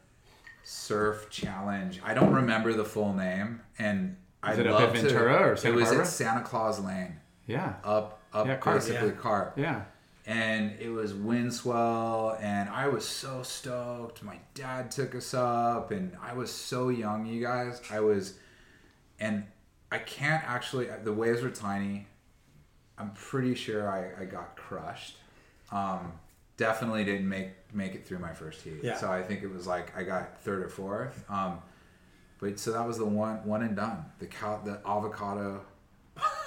[0.64, 2.00] Surf Challenge.
[2.04, 5.52] I don't remember the full name, and I Is it up love at to- Ventura
[5.52, 6.04] or Santa It was Barbara?
[6.04, 7.16] at Santa Claus Lane,
[7.46, 7.74] Yeah.
[7.84, 8.80] up up Yeah, Carp.
[8.80, 9.14] basically Yeah.
[9.14, 9.82] Carp Yeah.
[10.26, 14.22] And it was wind swell and i was so stoked.
[14.22, 17.80] My dad took us up and i was so young you guys.
[17.90, 18.34] I was
[19.20, 19.44] and
[19.92, 22.06] i can't actually the waves were tiny.
[22.96, 25.16] I'm pretty sure i, I got crushed.
[25.72, 26.12] Um,
[26.56, 28.80] definitely didn't make make it through my first heat.
[28.82, 28.96] Yeah.
[28.96, 31.24] so i think it was like i got third or fourth.
[31.28, 31.58] Um,
[32.40, 34.04] but so that was the one one and done.
[34.18, 35.62] The cow the avocado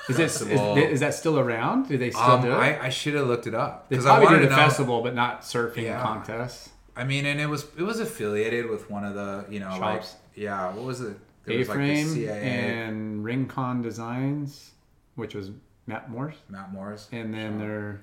[0.09, 0.77] Is, it, is, Festival.
[0.77, 1.87] is that still around?
[1.89, 2.55] Do they still um, do it?
[2.55, 5.01] I, I should have looked it up they I probably wanted do to the festival,
[5.01, 6.01] but not surfing Yeah.
[6.01, 6.69] contests.
[6.95, 9.81] I mean, and it was it was affiliated with one of the you know Shops.
[9.81, 10.03] like
[10.35, 11.17] yeah, what was it?
[11.45, 14.71] There was A-frame like the CIA, and Rincon Designs,
[15.15, 15.51] which was
[15.85, 17.59] Matt Morse, Matt Morris, and then shop.
[17.59, 18.01] there,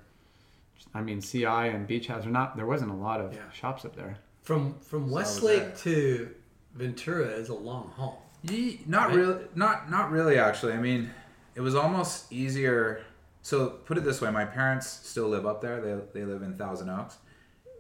[0.95, 2.25] I mean CI and Beach House.
[2.27, 3.51] Are not there wasn't a lot of Yeah.
[3.53, 4.19] shops up there.
[4.43, 6.31] From from was Westlake to
[6.75, 8.23] Ventura is a long haul.
[8.43, 9.17] Ye- not Right?
[9.17, 10.75] really, not not really actually.
[10.75, 11.11] I mean,
[11.55, 13.05] it was almost easier.
[13.43, 15.81] So put it this way: my parents still live up there.
[15.81, 17.19] They they live in Thousand Oaks,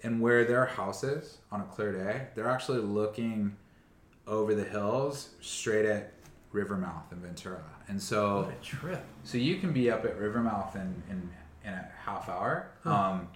[0.03, 3.57] and where their house is on a clear day, they're actually looking
[4.27, 6.13] over the hills straight at
[6.53, 8.43] Rivermouth in Ventura, and so.
[8.43, 9.05] What a trip!
[9.25, 11.31] So you can be up at Rivermouth in, in,
[11.65, 12.71] in a half hour.
[12.85, 13.29] Um,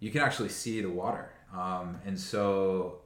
[0.00, 1.30] you can actually see the water.
[1.56, 2.98] Um, and so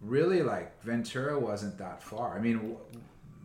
[0.00, 2.36] really like Ventura wasn't that far.
[2.36, 2.76] I mean,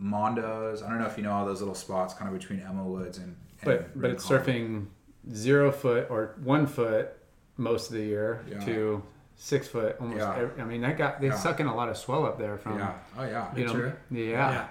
[0.01, 2.83] Mondo's, I don't know if you know all those little spots kind of between Emma
[2.83, 4.86] Woods and, and But but it's surfing
[5.33, 7.13] zero foot or one foot
[7.57, 8.60] most of the year Yeah.
[8.65, 9.03] to
[9.36, 10.19] six foot almost.
[10.19, 10.36] Yeah.
[10.38, 11.36] Every, I mean, that got they Yeah.
[11.36, 12.77] suck in a lot of swell up there from.
[12.77, 12.93] Yeah.
[13.17, 13.53] Oh yeah.
[13.55, 13.97] You know, Ventura?
[14.12, 14.67] yeah.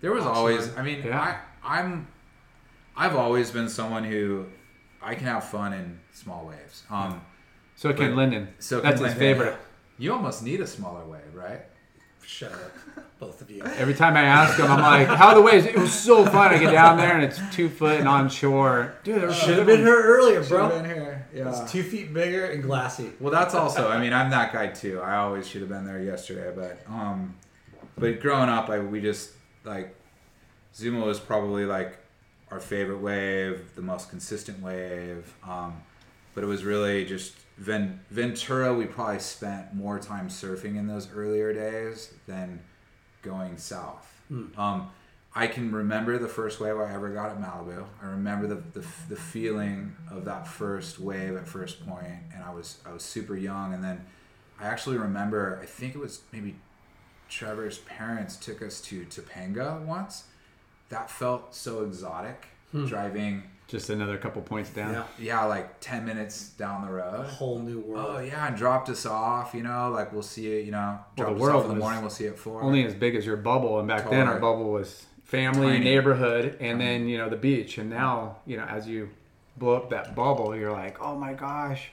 [0.00, 0.74] There was always.
[0.76, 1.12] I mean.
[1.12, 2.08] I, I'm.
[2.96, 4.46] I've always been someone who
[5.02, 6.82] I can have fun in small waves.
[6.90, 7.20] Um,
[7.76, 8.48] So can Lyndon.
[8.58, 9.56] so that's can his Lyndon- favorite.
[9.98, 11.60] You almost need a smaller wave, right?
[12.24, 12.72] Shut up,
[13.18, 13.62] both of you.
[13.62, 16.52] Every time I ask him, I'm like, "How are the waves?" It was so fun.
[16.52, 18.94] I get down there and it's two foot and on shore.
[19.04, 20.68] Dude, there Should have been here earlier, bro.
[20.68, 21.28] Should've been here.
[21.34, 21.48] Yeah.
[21.48, 23.10] It's two feet bigger and glassy.
[23.20, 23.88] Well, that's also.
[23.88, 25.00] I mean, I'm that guy too.
[25.00, 27.34] I always should have been there yesterday, but um,
[27.96, 29.32] but growing up, I we just
[29.64, 29.94] like
[30.74, 31.98] Zuma was probably like
[32.50, 35.32] our favorite wave, the most consistent wave.
[35.46, 35.82] Um,
[36.34, 38.74] but it was really just Ven- Ventura.
[38.74, 42.60] We probably spent more time surfing in those earlier days than
[43.22, 44.08] going south.
[44.56, 44.90] Um,
[45.34, 47.84] I can remember the first wave I ever got at Malibu.
[48.02, 52.52] I remember the, the, the feeling of that first wave at first point, and I
[52.52, 53.72] was I was super young.
[53.74, 54.04] And then
[54.60, 56.56] I actually remember I think it was maybe
[57.28, 60.24] Trevor's parents took us to Topanga once.
[60.88, 62.46] That felt so exotic.
[62.86, 64.92] Driving, just another couple points down.
[64.92, 67.26] Yeah, yeah, like ten minutes down the a road.
[67.26, 68.06] whole new world.
[68.16, 69.54] Oh yeah, and dropped us off.
[69.54, 70.64] You know, like we'll see it.
[70.64, 72.00] You know, Well, drop the us off world in the morning.
[72.02, 74.70] We'll see it for Only as big as your bubble, and back then our bubble
[74.70, 75.84] was family, Tiny.
[75.84, 77.78] neighborhood, and then you know the beach.
[77.78, 79.08] And now you know as you
[79.56, 81.90] blow up that bubble, you're like, "Oh my gosh,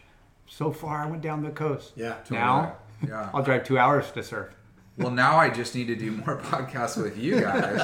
[0.47, 2.15] so far I went down the coast." Yeah.
[2.29, 2.75] Now
[3.07, 3.29] yeah.
[3.33, 4.49] I'll drive two hours to surf.
[4.97, 7.79] Well, now I just need to do more podcasts with you guys,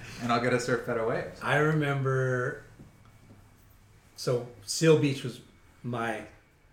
[0.22, 1.38] and I'll get to surf better waves.
[1.42, 2.62] I remember
[4.16, 5.40] so Seal Beach was
[5.82, 6.22] my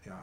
[0.06, 0.14] Yeah.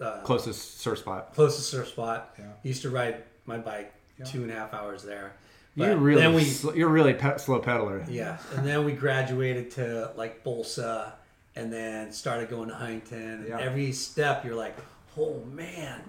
[0.00, 1.34] uh, Closest surf spot.
[1.34, 2.34] closest surf spot.
[2.38, 2.46] Yeah.
[2.62, 3.92] Used to ride my bike
[4.24, 5.32] two and a half hours there.
[5.76, 8.04] You're really, we sl- you're really pe- slow pedaler.
[8.08, 11.12] yeah, and then we graduated to like Bolsa,
[11.56, 13.18] and then started going to Huntington.
[13.40, 13.58] And Yeah.
[13.60, 14.76] every step, you're like,
[15.18, 16.00] oh man,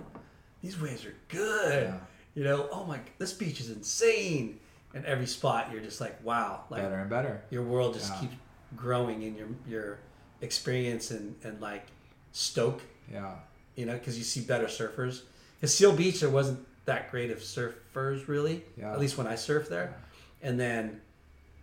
[0.62, 1.84] these waves are good.
[1.88, 1.98] Yeah.
[2.36, 4.60] You know, oh my, this beach is insane.
[4.93, 7.41] And every spot, you're just like, wow, like Better and better.
[7.50, 8.19] your world just Yeah.
[8.21, 8.36] keeps
[8.76, 9.98] growing in your your
[10.45, 11.86] experience and and like
[12.31, 12.81] stoke
[13.12, 13.34] Yeah.
[13.75, 15.21] you know, because you see better surfers.
[15.60, 18.93] Because Seal Beach, there wasn't that great of surfers really, Yeah.
[18.93, 19.93] at least when I surfed there.
[20.41, 21.01] And then,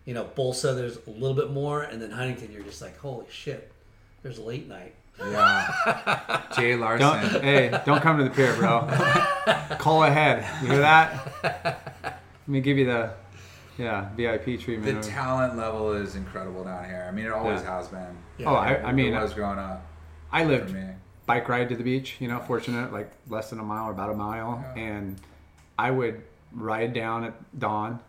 [0.04, 3.26] you know, Bolsa, there's a little bit more, and then Huntington, you're just like, holy
[3.30, 3.70] shit,
[4.22, 4.94] there's late night.
[5.20, 6.42] Yeah.
[6.56, 7.42] Jay Don't, Larson.
[7.42, 8.88] hey, don't come to the pier, bro.
[9.78, 10.44] Call ahead.
[10.62, 11.12] You hear that?
[12.02, 13.12] Let me give you the,
[13.82, 14.84] yeah, VIP treatment.
[14.84, 15.04] The treatment.
[15.04, 17.04] talent level is incredible down here.
[17.08, 17.76] I mean, it always Yeah.
[17.76, 18.16] has been.
[18.38, 18.50] Yeah.
[18.50, 19.84] oh, I, I mean, I was growing up
[20.30, 20.84] I for lived me.
[21.26, 22.16] bike ride to the beach.
[22.20, 25.20] You know, fortunate, like less than a mile or about a mile, and
[25.78, 28.00] I would ride down at dawn,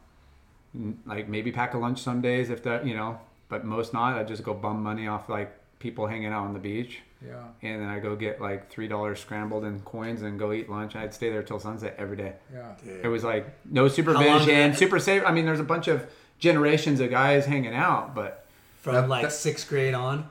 [0.75, 4.17] n- like maybe pack a lunch some days if that, you know, but most not.
[4.17, 6.99] I'd just go bum money off like people hanging out on the beach.
[7.23, 7.35] Yeah.
[7.61, 10.95] And then I go get like three dollars scrambled in coins and go eat lunch.
[10.95, 12.33] I'd stay there till sunset every day.
[12.51, 12.73] Yeah.
[13.03, 15.23] It was like no long did supervision, super safe.
[15.25, 16.07] I mean, there's a bunch of
[16.39, 18.45] generations of guys hanging out, but
[18.81, 20.27] From That- like that- sixth grade on.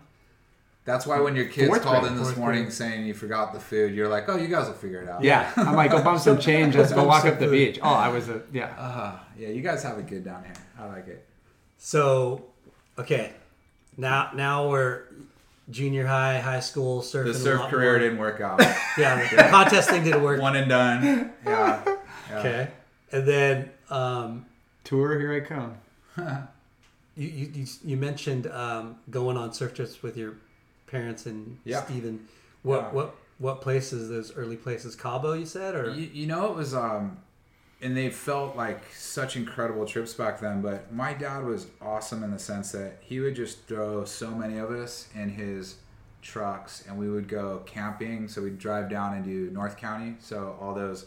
[0.85, 2.73] That's why when your kids Fourth called grade, in this morning grade.
[2.75, 5.23] saying you forgot the food, you're like, oh, you guys will figure it out.
[5.23, 6.75] yeah, I'm like, go bump some change.
[6.75, 7.53] Let's go walk up the food.
[7.53, 7.79] beach.
[7.81, 8.67] Oh, I was a yeah.
[8.77, 10.55] Uh, yeah, you guys have it good down here.
[10.81, 11.25] I like it.
[11.79, 12.47] So,
[12.99, 13.33] okay,
[13.97, 15.03] now now we're
[15.73, 17.25] junior high, high school surfing.
[17.25, 17.99] The a surf lot career more.
[17.99, 18.61] didn't work out.
[18.99, 20.41] Yeah, the contest thing didn't work.
[20.41, 21.33] One and done.
[21.47, 21.83] Yeah.
[22.31, 22.39] yeah.
[22.39, 22.69] Okay,
[23.11, 24.47] and then um,
[24.85, 25.77] Tour, here I come.
[27.17, 30.35] you, you, you, you mentioned um, going on surf trips with your
[30.87, 31.83] parents and Yeah.
[31.85, 32.27] Steven.
[32.63, 32.91] What Yeah.
[32.91, 34.09] what what places?
[34.09, 37.19] Those early places, Cabo, you said, or You, you know, it was, um,
[37.83, 40.63] and they felt like such incredible trips back then.
[40.63, 44.59] But my dad was awesome in the sense that he would just throw so many
[44.59, 45.77] of us in his
[46.23, 48.29] trucks, and we would go camping.
[48.29, 51.07] So we'd drive down into North County, so all those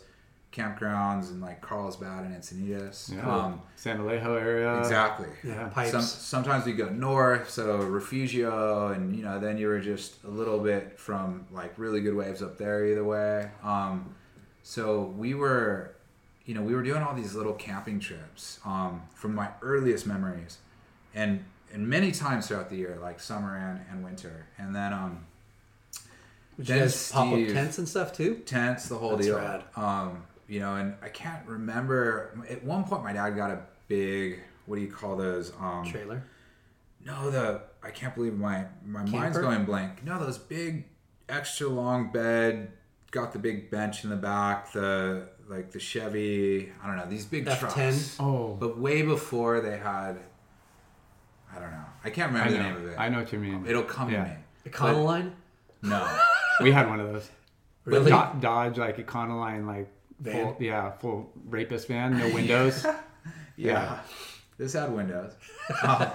[0.52, 3.14] campgrounds and like Carlsbad and Encinitas.
[3.14, 3.30] Yeah.
[3.30, 4.78] Um, San Elijo area.
[4.80, 5.30] exactly.
[5.44, 5.92] yeah, pipes.
[5.92, 10.30] Some, sometimes we go north, so Refugio, and you know, then you were just a
[10.30, 13.50] little bit from like really good waves up there either way.
[13.64, 14.16] Um,
[14.64, 15.94] so we were,
[16.45, 20.60] you know, we were doing all these little camping trips um, from my earliest memories,
[21.13, 25.25] and and many times throughout the year, like summer and, and winter, and then um,
[26.58, 28.36] Would you then guys pop up tents and stuff too?
[28.45, 29.38] tents, the whole That's deal.
[29.38, 29.63] rad.
[29.75, 32.38] Um, you know, and I can't remember.
[32.49, 34.39] At one point, my dad got a big.
[34.67, 35.51] What do you call those?
[35.60, 36.23] Um, Trailer.
[37.05, 40.03] no, the I can't believe my my mind's going blank.
[40.03, 40.86] No, those big,
[41.27, 42.71] extra long bed.
[43.12, 44.71] Got the big bench in the back.
[44.73, 46.71] The like the Chevy.
[46.84, 47.60] I don't know these big F10?
[47.60, 48.17] trucks.
[48.19, 50.17] Oh, But way before they had.
[51.55, 51.86] I don't know.
[52.03, 52.58] I can't remember know.
[52.58, 52.95] the name of it.
[52.99, 53.65] I know what you mean.
[53.67, 54.23] It'll come Yeah.
[54.23, 54.36] to me.
[54.67, 55.31] Econoline.
[55.81, 56.08] No.
[56.62, 57.29] We had one of those.
[57.84, 58.10] Really?
[58.12, 59.89] Do- Dodge like Econoline like
[60.21, 60.34] Van?
[60.53, 62.86] full, yeah, full rapist van, no windows.
[63.58, 63.99] Yeah.
[64.58, 65.34] This had windows.
[65.84, 66.08] Um,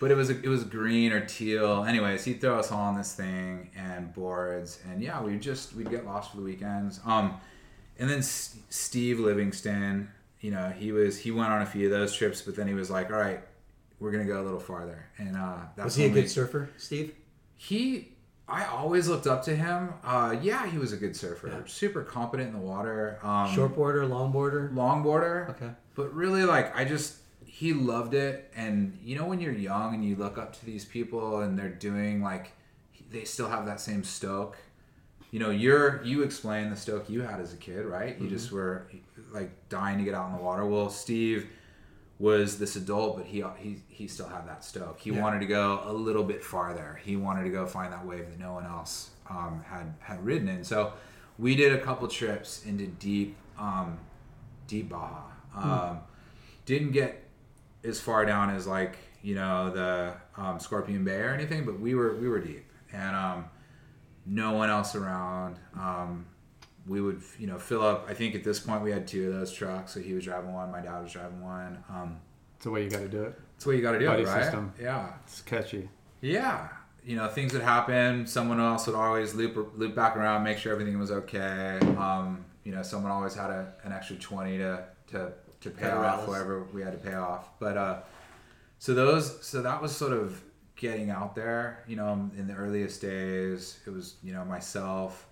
[0.00, 1.84] but it was it was green or teal.
[1.84, 5.90] Anyways, he'd throw us all on this thing and boards, and yeah, we just we'd
[5.90, 7.00] get lost for the weekends.
[7.04, 7.40] Um,
[7.98, 11.90] and then S- Steve Livingston, you know, he was he went on a few of
[11.92, 13.40] those trips, but then he was like, all right,
[14.00, 16.70] we're gonna go a little farther, and uh, that's Was he a we- good surfer,
[16.76, 17.14] Steve?
[17.56, 18.12] he
[18.50, 19.92] I always looked up to him.
[20.02, 21.60] Uh, yeah, he was a good surfer, Yeah.
[21.66, 23.18] super competent in the water.
[23.22, 24.72] Um, Shortboarder, longboarder.
[24.72, 25.50] longboarder.
[25.50, 25.70] Okay.
[25.94, 30.02] But really, like, I just he loved it, and you know, when you're young and
[30.04, 32.52] you look up to these people and they're doing like,
[33.10, 34.56] they still have that same stoke.
[35.30, 38.18] You know, you're you explain the stoke you had as a kid, right?
[38.20, 38.86] You just were
[39.30, 40.64] like dying to get out in the water.
[40.64, 41.48] Well, Steve
[42.18, 44.98] was this adult, but he he he still had that stoke.
[45.00, 45.20] He Yeah.
[45.22, 46.98] wanted to go a little bit farther.
[47.04, 50.48] He wanted to go find that wave that no one else um, had had ridden
[50.48, 50.64] in.
[50.64, 50.94] So
[51.38, 53.98] we did a couple trips into deep um,
[54.66, 55.22] deep Baja.
[55.54, 55.98] Um,
[56.64, 57.24] Didn't get
[57.84, 61.94] as far down as like you know the um, Scorpion Bay or anything, but we
[61.94, 63.44] were we were deep, and um,
[64.28, 65.56] no one else around.
[65.78, 66.26] Um,
[66.86, 68.06] we would you know fill up.
[68.08, 70.52] I think at this point we had two of those trucks, so he was driving
[70.52, 71.82] one, my dad was driving one.
[71.90, 72.18] Um,
[72.54, 73.38] That's the way you got to do it.
[73.56, 74.42] It's the way you got to do, Buddy right?
[74.44, 74.72] system.
[74.80, 75.88] Yeah, It's catchy.
[76.20, 76.68] yeah.
[77.04, 78.26] You know, things would happen.
[78.26, 81.78] Someone else would always loop loop back around, make sure everything was okay.
[81.96, 85.90] Um, you know, someone always had a, an extra twenty to to to pay Pay
[85.90, 86.28] off Rallis.
[86.28, 87.58] whatever we had to pay off.
[87.58, 88.00] But uh,
[88.78, 90.42] so those, so that was sort of
[90.78, 91.84] getting out there.
[91.86, 95.26] You know, in the earliest days, it was you know myself,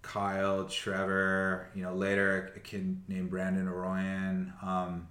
[0.00, 1.68] Kyle, Trevor.
[1.74, 4.62] You know, later a kid named Brandon Oroyan.
[4.64, 5.08] Um,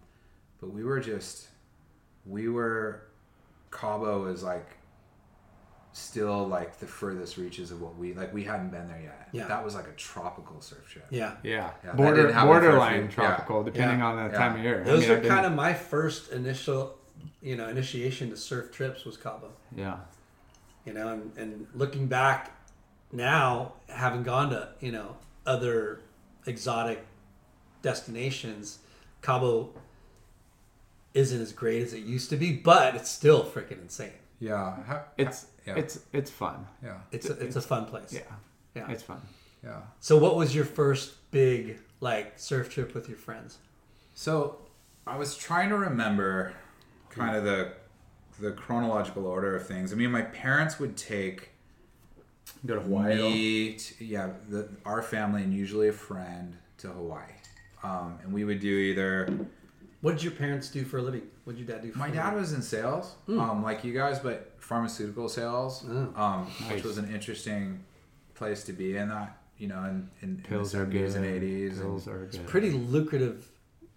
[0.60, 1.48] but we were just,
[2.26, 3.04] we were,
[3.70, 4.78] Cabo is like
[5.92, 9.48] still like the furthest reaches of what we like we hadn't been there yet Yeah.
[9.48, 11.36] that was like a tropical surf trip Yeah.
[11.42, 13.30] Yeah, Yeah, border didn't happen for a borderline few- yeah.
[13.30, 14.06] tropical, depending Yeah.
[14.08, 14.38] on the Yeah.
[14.38, 14.82] time of year.
[14.82, 16.98] I Those mean, are kind of my first initial,
[17.42, 19.52] you know, initiation to surf trips was Cabo.
[19.76, 19.98] yeah.
[20.86, 22.56] You know, and, and looking back
[23.12, 26.02] now, having gone to, you know, other
[26.46, 27.04] exotic
[27.82, 28.80] destinations,
[29.22, 29.70] Cabo
[31.14, 34.12] isn't as great as it used to be, but it's still freaking insane.
[34.40, 35.76] yeah Ha- It's yeah.
[35.78, 36.68] it's it's fun.
[36.84, 38.12] yeah It's a, it's a fun place.
[38.14, 38.22] Yeah,
[38.76, 38.92] Yeah.
[38.92, 39.22] it's fun.
[39.64, 43.58] yeah So what was your first big like surf trip with your friends?
[44.14, 44.60] So
[45.08, 46.54] I was trying to remember
[47.16, 47.72] kind of the
[48.40, 49.94] the chronological order of things.
[49.94, 51.50] I mean, my parents would take
[52.66, 53.16] Go to Hawaii.
[53.16, 57.22] me, to, yeah, the, our family and usually a friend to Hawaii,
[57.84, 59.30] um, and we would do either.
[60.02, 61.24] What did your parents do for a living?
[61.46, 62.40] What did your dad do for My dad living?
[62.42, 66.22] was in sales, um, like you guys, but pharmaceutical sales, Oh.
[66.22, 66.72] um, Nice.
[66.74, 67.84] which was an interesting
[68.36, 69.10] place to be in.
[69.10, 71.10] That you know, in, in, Pills in are the good.
[71.12, 71.80] 70s and 80s.
[71.82, 72.36] Pills and, are good.
[72.42, 73.48] It's pretty lucrative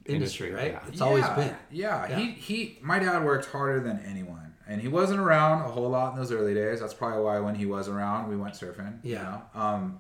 [0.09, 0.73] industry, Industry, right?
[0.83, 0.89] yeah.
[0.93, 1.55] It's always been.
[1.71, 2.19] Yeah, Yeah.
[2.19, 2.79] he he.
[2.83, 6.33] My dad worked harder than anyone, and he wasn't around a whole lot in those
[6.33, 6.81] early days.
[6.81, 8.99] That's probably why when he was around, we went surfing.
[9.05, 9.41] you Yeah.
[9.55, 9.61] know?
[9.61, 9.99] Um,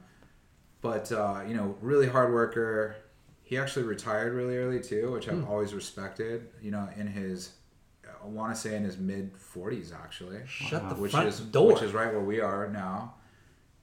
[0.80, 2.96] but uh, you know, really hard worker.
[3.42, 5.28] He actually retired really early too, which.
[5.28, 6.48] I've always respected.
[6.60, 7.52] You know, in his,
[8.22, 10.40] I want to say in his mid forties actually.
[10.46, 11.72] Shut the which front is door.
[11.72, 13.14] which is right where we are now.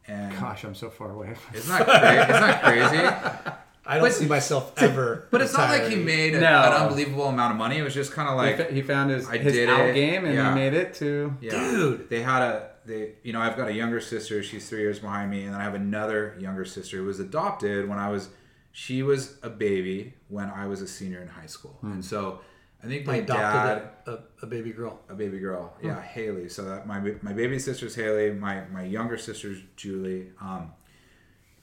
[0.07, 1.33] And Gosh, I'm so far away.
[1.53, 2.21] isn't that crazy?
[2.21, 3.57] isn't that crazy?
[3.87, 5.27] I don't see myself ever.
[5.31, 6.63] But it's not like he made a, No.
[6.63, 7.77] an unbelievable amount of money.
[7.77, 9.81] It was just kind of He like fa- he found his I his did out
[9.89, 9.93] it.
[9.93, 10.49] game and Yeah.
[10.49, 11.33] he made it to.
[11.41, 11.51] Yeah.
[11.51, 12.09] Dude.
[12.09, 15.29] They had a they you know, I've got a younger sister, she's three years behind
[15.31, 18.29] me, and then I have another younger sister who was adopted when I was
[18.71, 21.77] she was a baby when I was a senior in high school.
[21.83, 22.41] And so
[22.83, 24.99] I think I my dad adopted a, a baby girl.
[25.09, 25.73] a baby girl.
[25.81, 26.49] Yeah, Haley.
[26.49, 28.31] So that my my baby sister's Haley.
[28.33, 30.31] My my younger sister's Julie.
[30.41, 30.71] Um,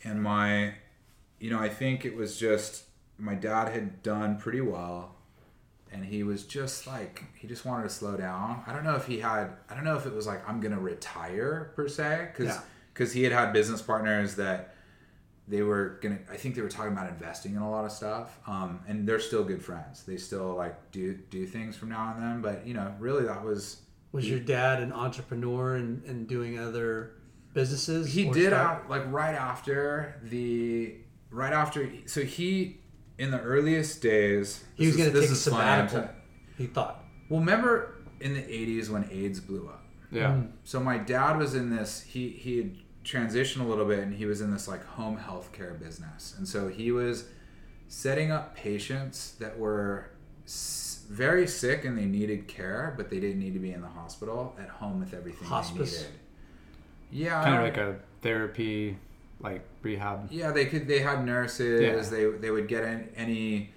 [0.05, 0.75] and my,
[1.43, 2.85] you know, I think it was just
[3.19, 5.17] my dad had done pretty well,
[5.93, 8.63] and he was just like he just wanted to slow down.
[8.67, 9.51] I don't know if he had.
[9.69, 12.61] I don't know if it was like I'm gonna retire per se, because
[13.15, 13.19] Yeah.
[13.19, 14.75] he had had business partners that
[15.49, 18.39] they were gonna i think they were talking about investing in a lot of stuff
[18.47, 22.23] um, and they're still good friends they still like do do things from now and
[22.23, 23.79] then but you know really that was
[24.13, 27.15] Was your dad an entrepreneur and, and doing other
[27.55, 28.13] businesses?
[28.15, 30.95] he did out like right after the
[31.33, 32.79] right after so he
[33.19, 35.69] in the earliest days He was this going to is- take a this is funny,
[35.71, 36.15] I'm sabbatical.
[36.59, 37.05] He thought.
[37.29, 40.33] well remember in the 80s when aids blew up Yeah.
[40.33, 40.53] Mm.
[40.65, 44.27] so my dad was in this he he had transitioned a little bit and he
[44.27, 47.25] was in this like home healthcare business and so he was
[47.89, 50.11] setting up patients that were
[51.09, 54.55] very sick and they needed care but they didn't need to be in the hospital
[54.61, 55.93] at home with everything Hospice?
[55.93, 56.19] they needed
[57.11, 58.97] yeah Kind of like a therapy,
[59.43, 60.29] like rehab.
[60.31, 62.17] yeah they could they had nurses Yeah.
[62.17, 63.73] they they would get in any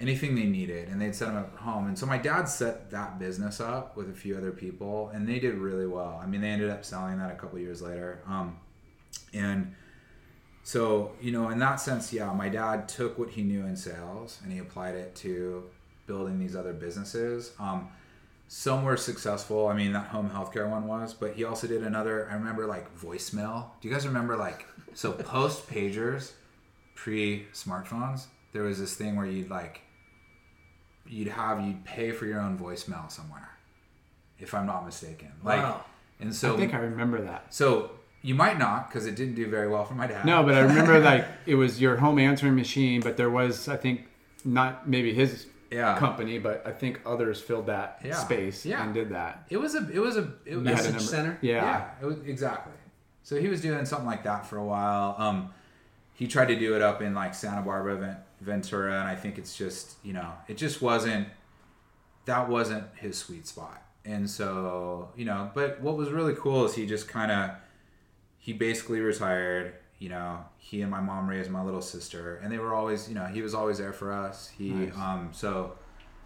[0.00, 1.88] anything they needed and they'd set them up at home.
[1.88, 5.40] And so my dad set that business up with a few other people and they
[5.40, 6.20] did really well.
[6.22, 8.58] I mean they ended up selling that a couple years later um,
[9.34, 9.74] and
[10.62, 14.38] so you know in that sense yeah my dad took what he knew in sales
[14.44, 15.64] and he applied it to
[16.06, 17.52] building these other businesses.
[17.58, 17.88] Um,
[18.50, 19.66] some were successful.
[19.66, 22.86] I mean that home healthcare one was but he also did another i remember like
[22.96, 23.66] voicemail.
[23.80, 26.32] Do you guys remember like so post pagers
[26.94, 29.80] pre smartphones there was this thing where you'd like
[31.06, 33.50] you'd have you'd pay for your own voicemail somewhere
[34.38, 35.84] if i'm not mistaken like Wow.
[36.20, 37.52] and so I think I remember that.
[37.54, 37.90] so
[38.22, 40.60] you might not because it didn't do very well for my dad No, but I
[40.60, 44.08] remember like it was your home answering machine, but there was I think
[44.44, 45.96] not maybe his Yeah.
[45.98, 48.14] company, but I think others filled that Yeah.
[48.16, 48.82] space Yeah.
[48.82, 49.44] and did that.
[49.50, 51.38] it was a it was a it was You had a Message center?
[51.42, 51.62] Yeah.
[51.64, 52.72] Yeah, it was, exactly.
[53.28, 55.14] So he was doing something like that for a while.
[55.18, 55.50] Um,
[56.14, 59.54] he tried to do it up in like Santa Barbara, Ventura, and I think it's
[59.54, 61.28] just you know it just wasn't
[62.24, 63.82] that wasn't his sweet spot.
[64.06, 67.50] And so you know, but what was really cool is he just kind of
[68.38, 69.74] he basically retired.
[69.98, 73.14] You know, he and my mom raised my little sister, and they were always you
[73.14, 74.48] know he was always there for us.
[74.48, 74.96] He Nice.
[74.96, 75.74] um so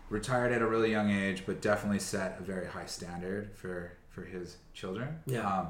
[0.09, 4.22] retired at a really young age, but definitely set a very high standard for for
[4.22, 5.18] his children.
[5.26, 5.40] Yeah.
[5.53, 5.68] Um,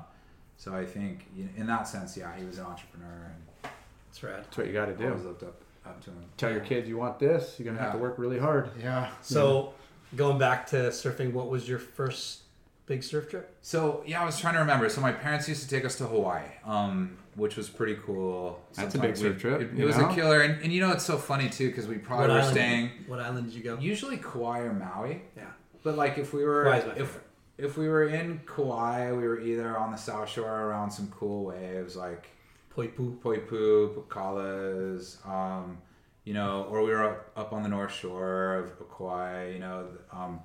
[0.63, 3.73] so I think you know, in that sense, yeah, he was an entrepreneur and
[4.09, 4.45] That's rad.
[4.45, 5.07] That's what you got to do.
[5.09, 5.29] always do.
[5.29, 6.25] looked up up to him.
[6.37, 7.57] Tell your kids you want this.
[7.59, 8.71] You're gonna have to work really hard.
[8.81, 9.11] Yeah.
[9.23, 9.75] So
[10.15, 12.43] going back to surfing, what was your first
[12.87, 13.57] big surf trip?
[13.63, 14.89] So yeah, I was trying to remember.
[14.89, 18.63] So my parents used to take us to Hawaii, um, which was pretty cool.
[18.77, 20.11] That's a big surf we- trip, It, it was know?
[20.11, 22.41] a killer, and, and you know it's so funny too because we probably What were
[22.43, 22.55] island?
[22.57, 23.77] staying What island did you go?
[23.81, 25.23] usually Kauai or Maui.
[25.37, 25.45] Yeah.
[25.83, 27.23] But like if we were Kauai's my if favorite.
[27.59, 31.45] If we were in Kauai, we were either on the South Shore around some cool
[31.45, 32.29] waves like
[32.75, 33.19] Poipu.
[33.19, 35.79] Poipu, Pakalas, um,
[36.25, 39.89] you know, or we were up, up on the North Shore of Kauai, you know,
[40.13, 40.41] um,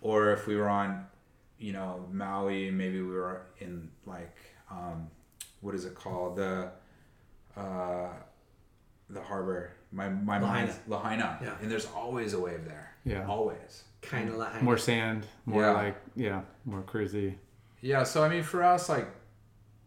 [0.00, 1.06] or if we were on,
[1.58, 4.36] you know, Maui, maybe we were in like,
[4.70, 5.08] um,
[5.60, 6.36] what is it called?
[6.36, 6.70] The,
[7.56, 8.08] uh,
[9.08, 9.72] the harbor.
[9.92, 11.38] My my mind's Lahaina.
[11.42, 11.56] Yeah.
[11.60, 12.94] And there's always a wave there.
[13.04, 13.26] Yeah.
[13.26, 13.84] Always.
[14.02, 15.70] Kind of like More sand, more Yeah.
[15.72, 17.36] like yeah, more cruisy.
[17.80, 19.08] Yeah, so I mean, for us, like,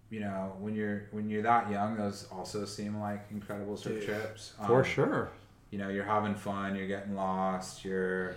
[0.09, 4.05] you know, when you're when you're that young, those also seem like incredible surf Dude.
[4.05, 4.53] trips.
[4.65, 5.29] For Um, sure.
[5.71, 8.35] You know, you're having fun, you're getting lost, you're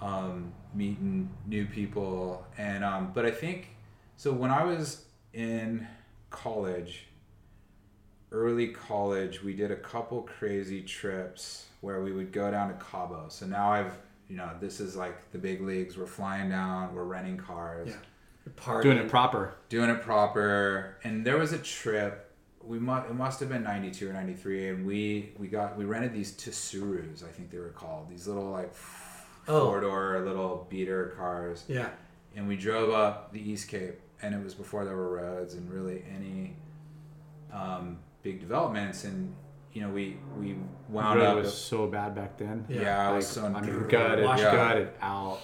[0.00, 3.68] um, meeting new people, and um, but I think
[4.16, 4.32] so.
[4.32, 5.86] When I was in
[6.30, 7.06] college,
[8.32, 13.26] early college, we did a couple crazy trips where we would go down to Cabo.
[13.28, 13.96] So now I've,
[14.30, 15.98] you know, this is like the big leagues.
[15.98, 17.96] We're flying down, we're renting cars Yeah.
[18.56, 18.88] Party.
[18.88, 19.54] Doing it proper.
[19.68, 20.96] doing it proper.
[21.04, 22.32] And there was a trip.
[22.62, 25.76] We must it must have been ninety two or ninety three, and we we got
[25.76, 28.08] we rented these Tsurus, I think they were called.
[28.10, 28.72] These little like
[29.48, 29.66] Oh.
[29.70, 31.88] four door little beater cars, Yeah.
[32.36, 35.70] and we drove up the East Cape, and it was before there were roads and
[35.70, 36.56] really any
[37.52, 39.04] um, big developments.
[39.04, 39.34] And
[39.72, 40.56] you know we we
[40.88, 41.36] wound Really up.
[41.36, 42.64] was so bad back then.
[42.68, 44.54] yeah, I Like, was so I mean, gutted, Washed yeah.
[44.54, 45.38] gutted out.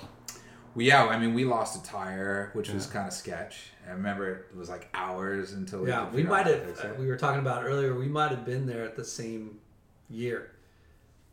[0.75, 3.71] Well, yeah, I mean, we lost a tire, which was kind of sketch.
[3.89, 6.05] I remember it was like hours until we Yeah.
[6.05, 6.79] could We might have.
[6.79, 7.95] uh, we were talking about earlier.
[7.95, 9.59] We might have been there at the same
[10.11, 10.51] year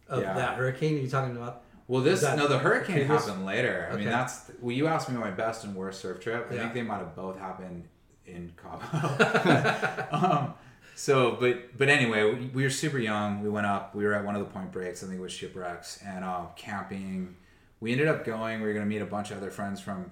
[0.08, 0.34] of Yeah.
[0.36, 0.96] that hurricane.
[0.96, 1.64] Are you talking about?
[1.90, 3.26] Well, this Is that no, the hurricane previous?
[3.26, 3.90] happened later.
[3.92, 4.72] I mean, that's well.
[4.72, 6.48] You asked me my best and worst surf trip.
[6.50, 6.62] I Yeah.
[6.62, 7.84] think they might have both happened
[8.26, 8.80] in Cabo.
[10.12, 10.54] um,
[10.96, 13.42] so, but but anyway, we, we were super young.
[13.42, 13.96] We went up.
[13.96, 15.04] We were at one of the point breaks.
[15.04, 17.36] I think it was shipwrecks and uh, camping.
[17.80, 18.62] We ended up going.
[18.62, 20.12] We were going to meet a bunch of other friends from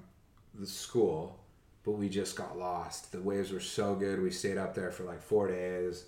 [0.54, 1.40] the school,
[1.84, 3.12] but we just got lost.
[3.12, 4.22] The waves were so good.
[4.22, 6.06] We stayed up there for like four days.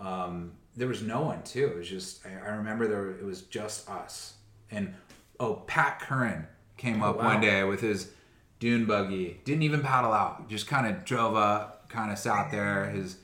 [0.00, 1.66] Um, there was no one too.
[1.66, 4.34] It was just I, I remember there it was just us
[4.70, 4.94] and
[5.38, 6.46] oh Pat Curren
[6.76, 7.24] came up wow.
[7.24, 8.10] one day with his
[8.58, 9.40] dune buggy.
[9.44, 10.48] Didn't even paddle out.
[10.48, 11.88] Just kind of drove up.
[11.88, 12.86] Kind of sat there.
[12.86, 13.18] His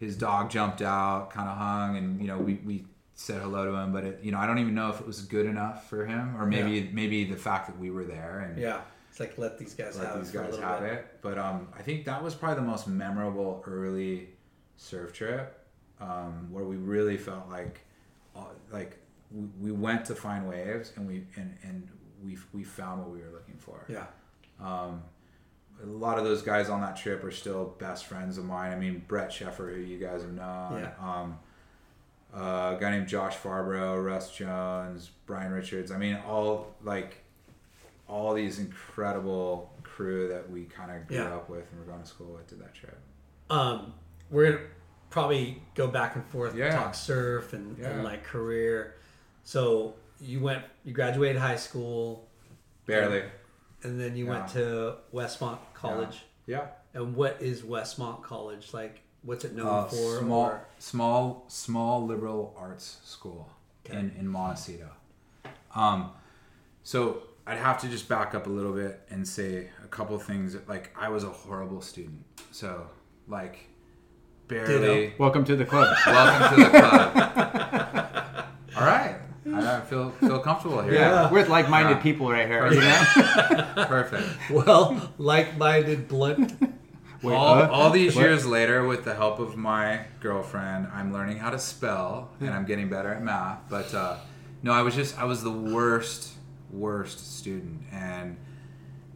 [0.00, 1.30] his dog jumped out.
[1.30, 2.84] Kind of hung and you know we we
[3.14, 3.92] said hello to him.
[3.92, 6.36] But it, you know I don't even know if it was good enough for him
[6.36, 8.80] or maybe maybe the fact that we were there and Yeah.
[9.10, 10.92] It's like let these guys let have these it guys have bit.
[10.92, 11.18] it.
[11.20, 14.28] But um, I think that was probably the most memorable early
[14.76, 15.66] surf trip
[16.00, 17.80] um, where we really felt like
[18.36, 18.98] uh, like
[19.32, 21.88] we, we went to find waves and we and, and
[22.24, 23.84] we we found what we were looking for.
[23.88, 24.06] Yeah.
[24.60, 25.02] Um,
[25.82, 28.72] a lot of those guys on that trip are still best friends of mine.
[28.72, 30.80] I mean, Brett Sheffer, who you guys have known.
[30.82, 30.92] Yeah.
[31.00, 31.38] Um,
[32.34, 35.90] uh, a guy named Josh Farbro, Russ Jones, Brian Richards.
[35.90, 37.24] I mean, all like
[38.08, 41.34] all these incredible crew that we kind of grew Yeah.
[41.34, 42.98] up with and were going to school with did that trip.
[43.48, 43.94] Um,
[44.30, 44.64] we're gonna
[45.10, 46.74] probably go back and forth, Yeah.
[46.74, 47.90] talk surf and, Yeah.
[47.90, 48.94] and like career.
[49.44, 52.28] So you went, you graduated high school,
[52.86, 53.22] Barely.
[53.82, 56.22] And then you went to Westmont College.
[56.46, 56.66] Yeah.
[56.94, 59.02] And what is Westmont College like?
[59.22, 60.18] What's it known Uh, for?
[60.18, 63.50] small, or- small, small liberal arts school
[63.84, 64.88] in in Montecito.
[65.74, 66.10] Um,
[66.82, 70.56] so I'd have to just back up a little bit and say a couple things.
[70.66, 72.86] Like I was a horrible student, so
[73.28, 73.68] like
[74.48, 75.12] barely.
[75.18, 75.94] Welcome to the club.
[76.06, 78.46] Welcome to the club.
[78.76, 79.19] All right,
[79.54, 80.94] I feel feel comfortable here.
[80.94, 82.02] yeah, with like-minded Yeah.
[82.02, 82.72] people right here.
[82.72, 83.04] You know?
[83.86, 84.26] perfect.
[84.50, 86.60] well, like-minded, blunt.
[87.22, 88.22] Wait, all, uh, all these what?
[88.22, 92.64] years later, with the help of my girlfriend, I'm learning how to spell and I'm
[92.64, 93.58] getting better at math.
[93.68, 94.16] But uh,
[94.62, 96.32] no, I was just I was the worst
[96.70, 98.36] worst student, and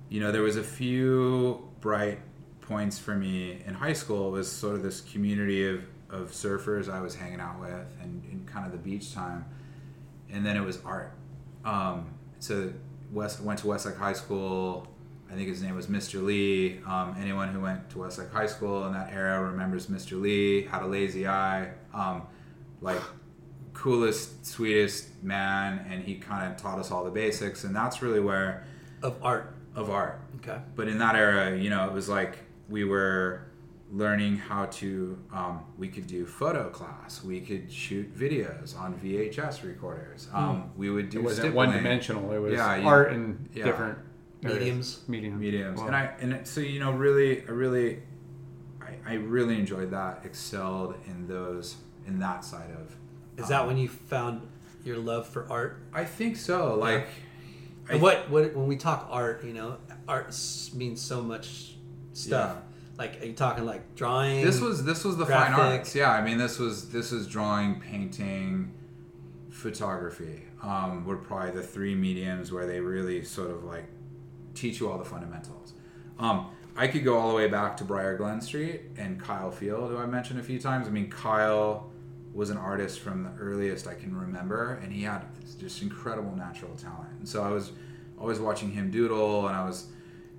[0.09, 2.19] you know there was a few bright
[2.61, 4.29] points for me in high school.
[4.29, 8.23] It was sort of this community of of surfers I was hanging out with, and,
[8.31, 9.47] and kind of the beach time,
[10.35, 11.13] and then it was art.
[11.65, 12.73] Um, so
[13.13, 14.89] West went to Westlake High School.
[15.31, 16.23] I think his name was Mr.
[16.23, 16.81] Lee.
[16.87, 20.21] Um, anyone who went to Westlake High School in that era remembers Mr.
[20.21, 20.65] Lee.
[20.65, 21.71] Had a lazy eye.
[21.95, 22.27] Um,
[22.81, 23.01] like
[23.73, 27.65] coolest, sweetest man, and he kind of taught us all the basics.
[27.65, 28.67] And that's really where
[29.03, 29.55] of art.
[29.75, 30.21] of art.
[30.37, 30.59] Okay.
[30.75, 33.47] But in that era, you know, it was like we were
[33.95, 35.17] learning how to.
[35.33, 37.23] Um, we could do photo class.
[37.23, 40.29] We could shoot videos on VHS recorders.
[40.33, 42.33] Um, We would do It wasn't one-dimensional.
[42.33, 43.65] It was Yeah, you- art and yeah.
[43.65, 43.99] different
[44.43, 44.61] There it is.
[44.63, 45.09] Mediums.
[45.09, 45.41] Medium.
[45.41, 45.87] mediums Wow.
[45.87, 48.03] and i and it- so you know really i really
[48.83, 51.77] I, I really enjoyed that excelled in those
[52.07, 52.95] in that side of
[53.43, 54.43] Is that when you found
[54.85, 55.79] your love for art?
[55.95, 57.07] i think so like
[57.89, 59.77] And what what when we talk art, you know,
[60.09, 60.27] art
[60.75, 61.77] means so much
[62.13, 62.57] stuff.
[62.97, 64.45] Like, are you talking like drawing?
[64.45, 65.95] this was this was the fine arts.
[65.95, 68.73] Yeah i mean this was this was drawing painting
[69.51, 70.43] photography.
[70.63, 73.85] Um, were probably the three mediums where they really sort of like
[74.55, 75.75] teach you all the fundamentals.
[76.19, 79.91] Um, i could go all the way back to briar glen street and kyle field
[79.91, 80.87] who i mentioned a few times.
[80.87, 81.91] I mean kyle
[82.33, 85.23] was an artist from the earliest i can remember and he had
[85.61, 87.11] just incredible natural talent.
[87.19, 87.73] And so i was
[88.19, 89.89] always watching him doodle and i was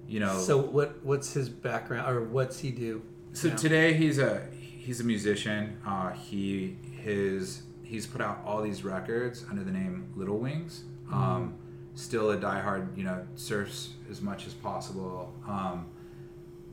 [0.08, 3.02] you know So what what's his background or what's he do?
[3.34, 3.56] so now?
[3.56, 5.78] today he's a he's a musician.
[5.86, 10.84] Uh, he his he's put out all these records under the name Little Wings.
[11.12, 11.56] Um,
[11.98, 15.34] Still a diehard, you know, surfs as much as possible.
[15.48, 15.86] Um,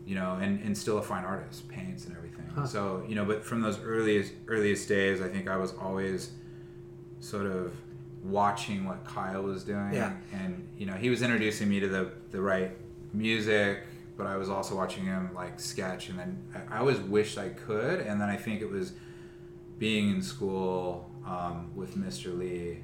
[0.05, 2.47] you know, and, and still a fine artist, paints and everything.
[2.67, 6.33] So you know, but from those earliest earliest days, I think I was always
[7.21, 7.73] sort of
[8.25, 10.13] watching what Kyle was doing, Yeah.
[10.33, 12.71] and you know, he was introducing me to the the right
[13.13, 13.85] music,
[14.17, 16.39] but I was also watching him like sketch, and then
[16.71, 18.93] I, I always wished I could, and then I think it was
[19.79, 22.37] being in school um, with Mr.
[22.37, 22.81] Lee,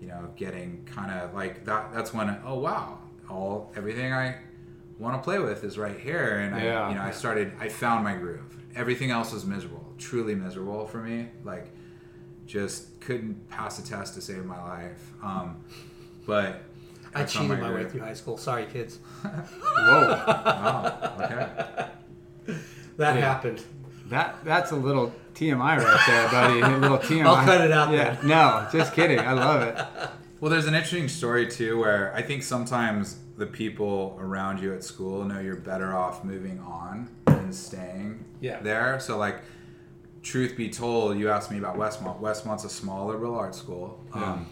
[0.00, 1.92] you know, getting kind of like that.
[1.92, 2.98] That's when oh wow,
[3.28, 4.36] all everything I
[4.98, 6.88] want to play with is right here, and I Yeah.
[6.88, 8.56] you know I started I found my groove.
[8.74, 11.28] Everything else was miserable, truly miserable for me.
[11.44, 11.70] Like
[12.46, 15.12] just couldn't pass a test to save my life.
[15.22, 15.62] Um,
[16.26, 16.62] but
[17.14, 18.36] I cheated my way through high school.
[18.38, 18.98] Sorry, kids.
[19.22, 20.24] Whoa.
[20.26, 21.86] Oh, okay.
[22.96, 23.20] That Yeah.
[23.20, 23.62] happened.
[24.06, 26.60] That that's a little TMI right there, buddy.
[26.60, 27.24] A little TMI.
[27.26, 28.14] I'll cut it out Yeah.
[28.16, 28.28] then.
[28.28, 29.18] No, just kidding.
[29.18, 29.78] I love it.
[30.40, 34.84] Well, there's an interesting story too, where I think sometimes the people around you at
[34.84, 38.60] school know you're better off moving on than staying Yeah.
[38.60, 38.98] there.
[39.00, 39.40] So, like,
[40.22, 42.20] truth be told, you asked me about Westmont.
[42.20, 44.04] Westmont's a small liberal arts school.
[44.12, 44.46] Um,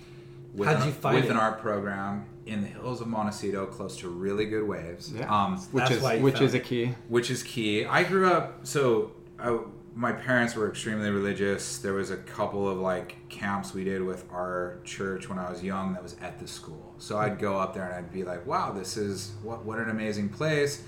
[0.55, 1.31] with How'd an, you find with it?
[1.31, 5.13] an art program in the hills of Montecito, close to really good waves.
[5.13, 5.27] Yeah.
[5.33, 6.95] Um, Which is which found is a key.
[7.09, 7.85] which is key.
[7.85, 9.59] I grew up so I,
[9.95, 11.79] my parents were extremely religious.
[11.79, 15.63] There was a couple of like camps we did with our church when I was
[15.63, 16.95] young that was at the school.
[16.99, 19.91] So I'd go up there and I'd be like, "Wow, this is what what an
[19.91, 20.83] amazing place."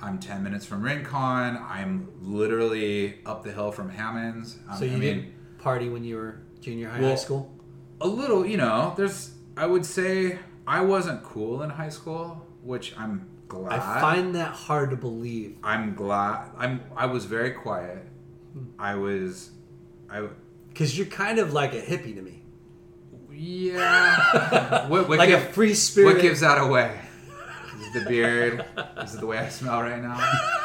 [0.00, 1.56] I'm 10 minutes from Rincon.
[1.68, 4.56] I'm literally up the hill from Hammonds.
[4.70, 7.50] Um, So you I mean, didn't party when you were junior high, Well, high school?
[8.00, 10.38] a little, you know, there's I would say
[10.68, 13.72] I wasn't cool in high school, which I'm glad.
[13.72, 15.56] I find that hard to believe.
[15.64, 16.50] I'm glad.
[16.58, 16.82] I'm.
[16.94, 18.04] I was very quiet.
[18.78, 19.50] I was.
[20.10, 20.28] I.
[20.68, 22.42] Because you're kind of like a hippie to me.
[23.32, 24.88] Yeah.
[24.88, 26.14] what, what, Like a free spirit.
[26.14, 27.00] what gives that away?
[27.78, 28.62] Is it the beard?
[29.02, 30.18] Is it the way I smell right now?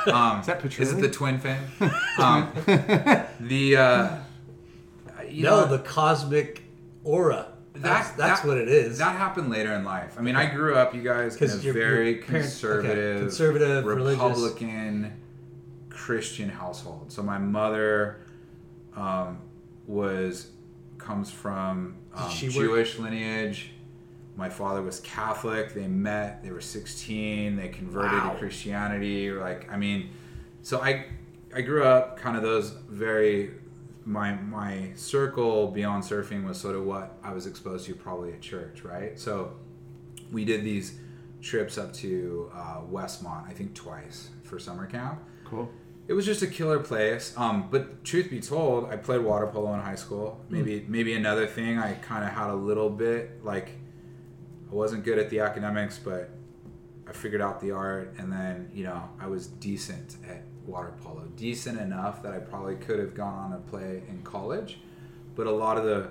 [0.07, 1.59] Um, is that Is it the twin fin?
[2.19, 2.51] Um,
[3.39, 3.77] the.
[3.77, 4.17] Uh,
[5.29, 6.63] you no, know, the cosmic
[7.05, 7.52] aura.
[7.73, 8.97] That's, that- that's that- what it is.
[8.99, 10.15] That happened later in life.
[10.17, 14.21] I mean, I grew up, you guys, in a very parents- okay, conservative, conservative, religious.
[14.21, 15.13] Republican,
[15.89, 17.11] Christian household.
[17.11, 18.17] So my mother
[18.95, 19.39] um,
[19.87, 20.47] was
[20.97, 23.71] comes from um, she work- Jewish lineage.
[24.35, 25.73] My father was Catholic.
[25.73, 26.43] They met.
[26.43, 27.55] They were 16.
[27.55, 28.31] They converted Wow.
[28.33, 29.31] to Christianity.
[29.31, 30.09] Like, I mean,
[30.63, 31.05] so I
[31.55, 33.51] I grew up kind of those very
[34.05, 38.41] my my circle beyond surfing was sort of what I was exposed to probably at
[38.41, 39.17] church, right?
[39.19, 39.53] So
[40.31, 40.99] we did these
[41.41, 45.19] trips up to uh, Westmont, I think twice for summer camp.
[45.45, 45.69] Cool.
[46.07, 47.33] It was just a killer place.
[47.37, 50.41] Um, but truth be told, I played water polo in high school.
[50.49, 53.71] Maybe maybe another thing I kind of had a little bit like
[54.69, 56.29] I wasn't good at the academics, but
[57.07, 61.23] I figured out the art, and then you know I was decent at water polo,
[61.35, 64.79] decent enough that I probably could have gone on to play in college.
[65.35, 66.09] But a lot of the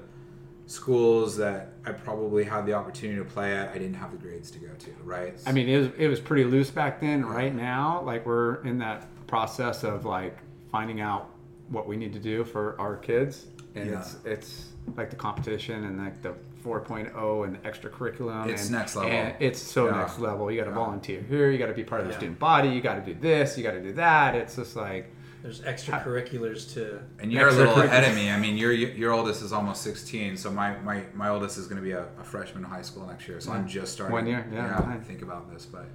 [0.67, 4.51] schools that I probably had the opportunity to play at, I didn't have the grades
[4.53, 4.91] to go to.
[5.05, 5.35] Right?
[5.47, 7.25] I mean, it was it was pretty loose back then.
[7.25, 10.37] Right now, like we're in that process of like
[10.71, 11.31] finding out
[11.69, 13.99] what we need to do for our kids, and Yeah.
[14.01, 16.35] it's it's like the competition and like the
[16.65, 18.49] 4.0 and the extracurriculum.
[18.49, 19.11] It's and, next level.
[19.11, 19.97] And it's so Yeah.
[19.97, 20.51] next level.
[20.51, 20.77] You got to Yeah.
[20.77, 21.51] volunteer here.
[21.51, 22.19] You got to be part of the Yeah.
[22.19, 22.69] student body.
[22.69, 23.57] You got to do this.
[23.57, 24.35] You got to do that.
[24.35, 27.01] It's just like There's extracurriculars to.
[27.19, 28.31] And you're a little ahead of me.
[28.31, 31.79] I mean, your your oldest is almost 16, so my my, my oldest is going
[31.79, 33.41] to be a, a freshman in high school next year.
[33.41, 34.13] So I'm just starting.
[34.13, 35.03] One year, yeah, to nice.
[35.05, 35.87] think about this, but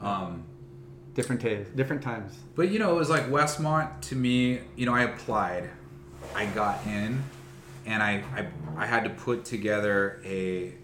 [0.00, 0.44] um,
[1.14, 2.38] different days, different times.
[2.54, 4.60] but you know, it was like Westmont to me.
[4.76, 5.70] You know, I applied,
[6.36, 7.24] I got in,
[7.88, 10.74] and I I, I had to put together a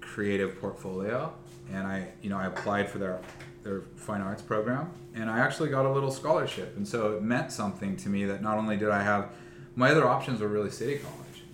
[0.00, 1.32] creative portfolio,
[1.72, 3.20] and I, you know, I applied for their
[3.62, 7.52] their fine arts program, and I actually got a little scholarship, and so it meant
[7.52, 9.30] something to me that not only did I have
[9.76, 11.44] my other options were really City College,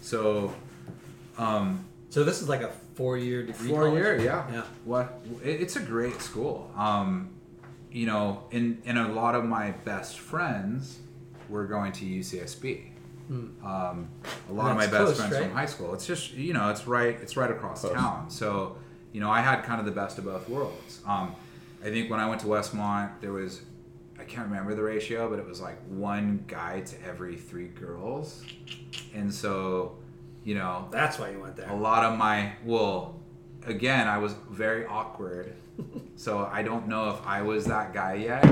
[0.00, 0.52] so
[1.38, 3.68] um, So this is like a four-year degree.
[3.68, 4.02] four college?
[4.02, 4.62] year, yeah, Yeah.
[4.84, 6.70] What it, it's a great school.
[6.76, 7.30] Um,
[7.90, 10.98] you know, in in a lot of my best friends
[11.50, 12.91] were going to UCSB.
[13.64, 14.08] Um,
[14.48, 14.90] a lot of my Hmm.
[14.92, 15.42] Best close, friends right?
[15.44, 15.94] from high school.
[15.94, 18.30] It's just you know, it's right, it's right across town.
[18.30, 18.76] So
[19.12, 21.00] you know, I had kind of the best of both worlds.
[21.06, 21.34] Um,
[21.84, 23.62] I think when I went to Westmont, there was
[24.18, 28.42] I can't remember the ratio, but it was like one guy to every three girls,
[29.14, 29.96] and so
[30.44, 31.70] you know, That's why you went there.
[31.70, 33.14] a lot of my well
[33.64, 35.54] again i was very awkward
[36.16, 38.44] so i don't know if i was that guy yet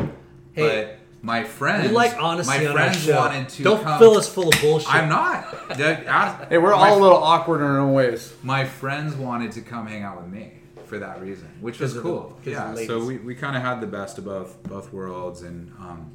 [0.52, 3.18] Hey, but my friends We like honesty my on friends our show.
[3.18, 4.92] wanted to Don't come fill us full of bullshit.
[4.94, 8.32] i'm not That- ask- Hey, we're my, all a little awkward in our own ways.
[8.42, 10.52] my friends wanted to come hang out with me
[10.86, 13.20] for that reason which was 'Cause of the- cool 'cause of yeah the so ladies.
[13.20, 16.10] we, we kind of had the best of both both worlds and um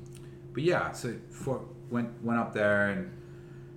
[0.54, 3.12] but yeah so for went went up there and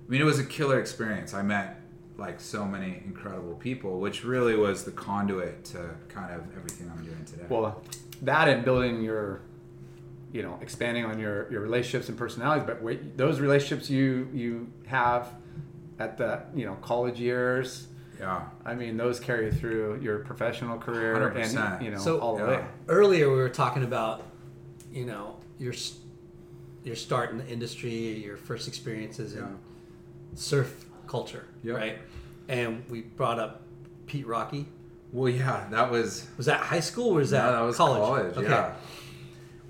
[0.07, 1.35] I mean, it was a killer experience.
[1.35, 1.83] I met
[2.17, 7.05] like so many incredible people, which really was the conduit to kind of everything I'm
[7.05, 7.45] doing today.
[7.51, 7.83] Well,
[8.23, 9.43] that and building your,
[10.33, 12.65] you know, expanding on your your relationships and personalities.
[12.67, 15.29] But wait, those relationships you you have
[15.99, 17.87] at the you know college years.
[18.21, 21.57] yeah, I mean, those carry through your professional career 100%.
[21.77, 22.49] and you know So- all the Yeah.
[22.51, 22.65] way.
[22.89, 24.23] Earlier, we were talking about,
[24.93, 25.75] you know, your
[26.85, 27.91] your start in the industry,
[28.25, 29.49] your first experiences in Yeah.
[30.35, 31.77] surf culture, Yep.
[31.77, 31.99] right?
[32.49, 33.63] And we brought up
[34.07, 34.67] Pete Rocky.
[35.13, 38.03] well, yeah, that was Was that high school or was that, no, that was college?
[38.03, 38.37] college.
[38.37, 38.49] Okay.
[38.51, 38.75] Yeah.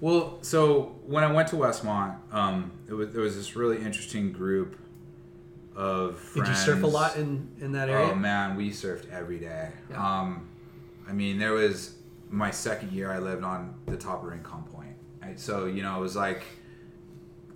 [0.00, 4.32] Well, so when I went to Westmont, um, it was there was this really interesting
[4.32, 4.78] group
[5.74, 6.48] of Did friends.
[6.50, 8.10] you surf a lot in, in that area?
[8.10, 9.70] Oh man, we surfed every day.
[9.90, 10.20] Yeah.
[10.20, 10.48] Um,
[11.08, 11.94] I mean, there was
[12.30, 13.10] my second year.
[13.10, 15.38] I lived on the top of Rincon Point, right?
[15.38, 16.44] so you know it was like,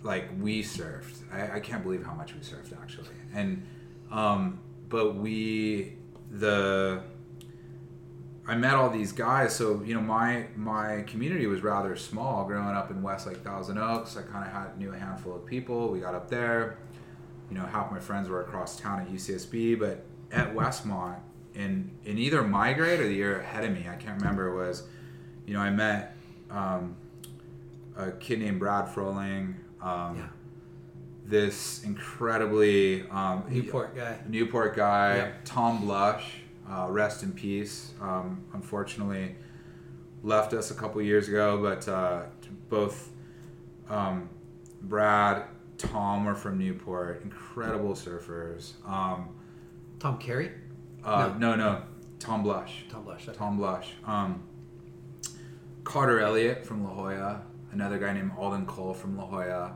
[0.02, 1.22] like we surfed.
[1.32, 3.64] I, I can't believe how much we surfed actually, and
[4.10, 5.96] um, but we
[6.30, 7.02] the
[8.46, 9.54] I met all these guys.
[9.54, 12.44] So you know, my my community was rather small.
[12.44, 15.88] Growing up in Westlake Thousand Oaks, I kind of had knew a handful of people.
[15.90, 16.78] We got up there.
[17.50, 21.18] You know, half my friends were across town at UCSB, but at Westmont,
[21.54, 24.54] in in either my grade or the year ahead of me, I can't remember.
[24.54, 24.84] Was
[25.46, 26.16] you know, I met
[26.50, 26.96] um,
[27.96, 29.56] a kid named Brad Froling.
[29.80, 30.28] Um, Yeah.
[31.24, 34.18] This incredibly um, Newport guy.
[34.28, 35.32] Newport guy, Yeah.
[35.44, 36.41] Tom Blush,
[36.72, 37.92] uh, rest in peace.
[38.00, 39.36] Um, unfortunately,
[40.22, 42.22] left us a couple years ago, but uh,
[42.68, 43.10] both
[43.88, 44.28] um,
[44.80, 45.44] Brad,
[45.78, 48.72] Tom were from Newport, incredible surfers.
[48.86, 49.28] Um,
[49.98, 50.52] Tom Carey?
[51.04, 51.54] uh, no.
[51.54, 51.82] no,
[52.18, 52.84] Tom Blush.
[52.88, 53.28] Tom Blush.
[53.28, 53.36] okay.
[53.36, 53.92] Tom Blush.
[54.06, 54.42] Um,
[55.84, 57.42] Carter Elliott from La Jolla,
[57.72, 59.74] another guy named Alden Cole from La Jolla.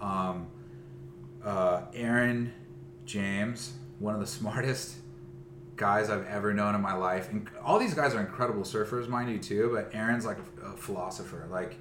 [0.00, 0.48] Um,
[1.44, 2.52] uh, Aaron
[3.04, 4.96] James, one of the smartest
[5.76, 7.30] guys I've ever known in my life.
[7.30, 9.70] And all these guys are incredible surfers, mind you, too.
[9.72, 11.46] But Aaron's like a, a philosopher.
[11.50, 11.76] Like,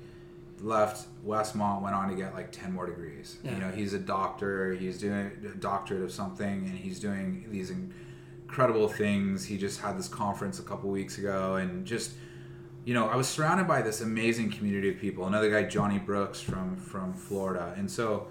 [0.61, 3.37] left Westmont, went on to get like 10 more degrees.
[3.43, 3.53] Yeah.
[3.53, 7.71] You know, he's a doctor, he's doing a doctorate of something, and he's doing these
[7.71, 9.45] incredible things.
[9.45, 12.11] He just had this conference a couple weeks ago, and just
[12.85, 15.25] you know, I was surrounded by this amazing community of people.
[15.25, 18.27] Another guy, Johnny Brooks from from Florida, and so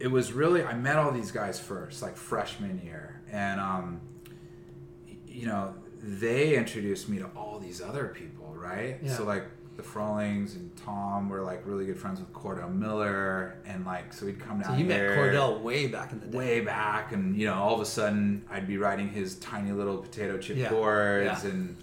[0.00, 4.00] it was really I met all these guys first, like freshman year, and um,
[5.38, 8.98] you know, they introduced me to all these other people, right?
[9.02, 9.16] Yeah.
[9.16, 9.44] So like
[9.76, 14.26] the Frolings and Tom were like really good friends with Cordell Miller, and like so
[14.26, 16.36] we'd come down So you met Cordell way back in the day.
[16.38, 19.98] way back and you know all of a sudden i'd be riding his tiny little
[19.98, 21.50] potato chip Yeah, boards yeah.
[21.50, 21.76] and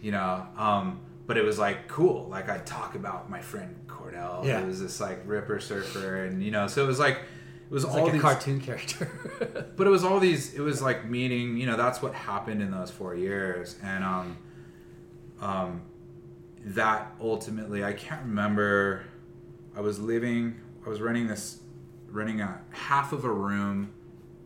[0.00, 4.44] you know um but it was like cool like i'd talk about my friend cordell
[4.44, 4.60] Yeah.
[4.60, 7.18] who was this like ripper surfer and you know so it was like
[7.68, 9.70] it was It's all like a these cartoon character.
[9.76, 12.70] but it was all these it was like meeting you know that's what happened in
[12.70, 14.36] those four years and um
[15.40, 15.82] um
[16.64, 19.04] that ultimately i can't remember
[19.76, 20.54] i was living
[20.84, 21.60] i was renting this
[22.10, 23.92] renting a half of a room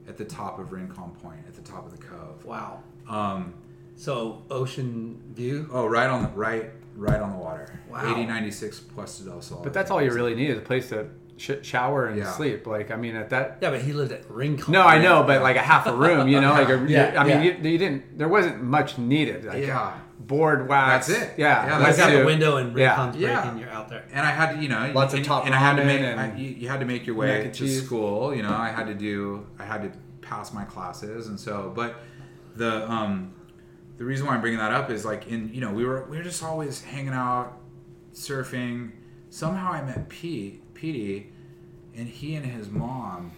[0.09, 2.83] at the top of rincon point at the top of the cove wow.
[3.09, 3.55] um
[3.97, 5.69] So ocean view.
[5.73, 8.01] oh right on the right right on the water Wow.
[8.03, 11.09] 8096 Puesta del Sol But that's all you really need is a place to
[11.41, 12.31] sh- shower and Yeah.
[12.33, 12.67] sleep.
[12.67, 13.59] Like I mean, at that.
[13.63, 14.73] Yeah, but he lived at Rincon.
[14.73, 17.25] No, I know, but like a half a room, you know, like a, Yeah, I
[17.25, 17.43] mean, yeah.
[17.63, 18.19] you, you didn't.
[18.19, 19.45] There wasn't much needed.
[19.45, 19.95] Like Yeah.
[20.19, 21.07] board wax.
[21.09, 21.35] That's it.
[21.39, 22.19] Yeah, Yeah, You that's guys got it.
[22.21, 22.91] the window and Yeah.
[22.97, 23.41] Rincon's Yeah.
[23.43, 23.59] breaking.
[23.61, 24.05] You're out there.
[24.13, 26.01] and I had to, you know, Lots of and, top and I had to make,
[26.01, 27.85] and I, you, you had to make your way to cheese.
[27.85, 28.35] school.
[28.35, 31.97] You know, I had to do, I had to pass my classes, and so, but
[32.55, 33.33] the um,
[33.99, 36.17] the reason why I'm bringing that up is like in you know we were we
[36.19, 37.59] were just always hanging out,
[38.13, 38.91] surfing.
[39.31, 41.27] Somehow I met Pete, Petey,
[41.95, 43.33] and he and his mom.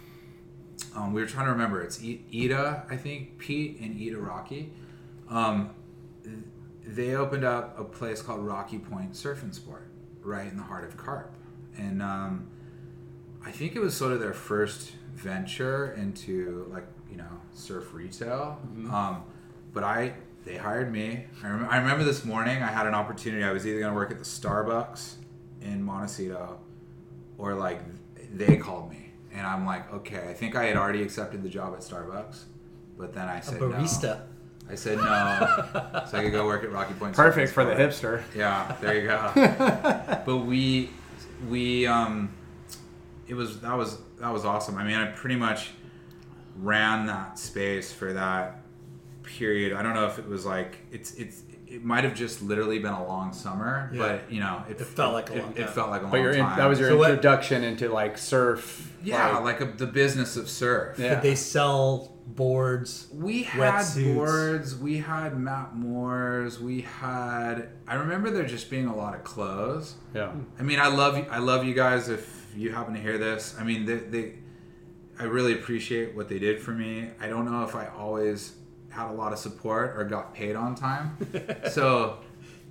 [0.95, 1.81] Um, we were trying to remember.
[1.81, 4.71] It's Ida, I think, Pete and Ida Rocky.
[5.29, 5.71] Um,
[6.85, 9.87] they opened up a place called Rocky Point Surf and Sport,
[10.21, 11.35] right in the heart of Carp,
[11.77, 12.47] and um,
[13.45, 18.59] I think it was sort of their first venture into like you know surf retail.
[18.89, 19.23] Um,
[19.73, 20.13] but I
[20.45, 21.25] they hired me.
[21.43, 23.43] I, rem- I remember this morning I had an opportunity.
[23.43, 25.15] I was either going to work at the Starbucks
[25.61, 26.59] in Montecito,
[27.37, 27.81] or like
[28.33, 30.27] they called me, and I'm like, okay.
[30.29, 32.43] I think I had already accepted the job at Starbucks,
[32.97, 34.03] but then I said barista.
[34.03, 34.21] no.
[34.69, 35.03] I said no,
[36.09, 37.15] so I could go work at Rocky Point.
[37.15, 38.23] Perfect for the hipster.
[38.33, 39.31] Yeah, there you go.
[40.25, 40.89] but we
[41.49, 42.33] we um
[43.27, 44.77] it was that was that was awesome.
[44.77, 45.71] I mean, I pretty much
[46.57, 48.61] ran that space for that
[49.23, 49.73] period.
[49.73, 51.43] I don't know if it was like it's it's
[51.73, 53.99] it might have just literally been a long summer, Yeah.
[53.99, 55.67] but you know, it, It felt like a it, long It time.
[55.73, 56.57] felt like a long But your time.
[56.57, 58.91] that was your So what- introduction into like surf.
[59.03, 60.99] yeah, like, a, the business of surf.
[60.99, 61.15] Yeah.
[61.15, 63.07] Did they sell boards?
[63.11, 64.13] We had Wetsuits.
[64.15, 67.69] boards, we had Matt Moores, we had.
[67.87, 69.95] I remember there just being a lot of clothes.
[70.13, 70.31] yeah.
[70.59, 71.25] I mean, I love you.
[71.31, 72.07] I love you guys.
[72.07, 74.33] If you happen to hear this, I mean, they, they,
[75.19, 77.09] I really appreciate what they did for me.
[77.19, 78.53] I don't know if I always
[78.93, 81.17] had a lot of support or got paid on time.
[81.71, 82.19] so,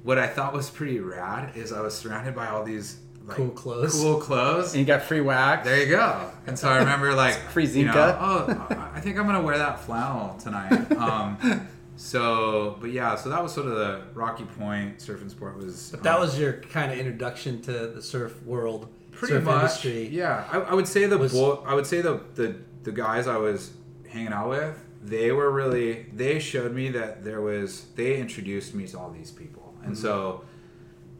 [0.02, 3.50] what I thought was pretty rad is I was surrounded by all these like, Cool
[3.50, 4.00] clothes.
[4.00, 4.72] Cool clothes.
[4.72, 5.64] And you got free wax.
[5.66, 6.30] There you go.
[6.46, 9.58] And so I remember like Free you know, oh, I- I think I'm gonna wear
[9.58, 10.90] that flannel tonight.
[10.92, 11.66] Um,
[11.96, 15.90] so, but yeah, so that was sort of the Rocky Point Surf and Sport was.
[15.90, 19.54] But that um, was your kind of introduction to the surf world, pretty surf much.
[19.62, 20.08] industry.
[20.08, 23.26] Yeah, I, I would say the Was- bo- I would say the, the the guys
[23.28, 23.72] I was
[24.08, 28.86] hanging out with, they were really they showed me that there was they introduced me
[28.88, 30.02] to all these people, and Mm-hmm.
[30.02, 30.44] so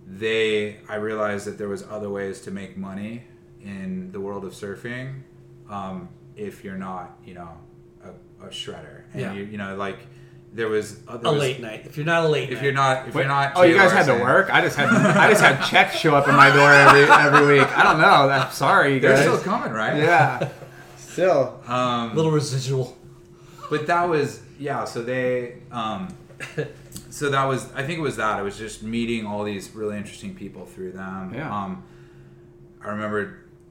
[0.06, 3.24] they I realized that there was other ways to make money
[3.64, 5.22] in the world of surfing,
[5.70, 7.50] um, if you're not you know
[8.04, 9.32] a, a shredder, and Yeah.
[9.34, 9.98] you, you know like
[10.54, 11.86] there was uh, A there was- late night.
[11.86, 13.74] If you're not a late If night, you're not, if Wait, you're not, oh, you
[13.74, 14.50] guys had to work.
[14.52, 17.78] I just had I just had checks show up in my door every every week.
[17.78, 18.28] I don't know.
[18.28, 19.96] I'm sorry, you They're still coming, right?
[19.96, 20.50] yeah.
[20.98, 21.60] Still.
[21.66, 22.96] Um, little residual.
[23.72, 26.00] But that was yeah so they um
[27.10, 29.96] so that was i think it was that it was just meeting all these really
[29.96, 31.48] interesting people through them Yeah.
[31.64, 31.82] um
[32.84, 33.18] i remember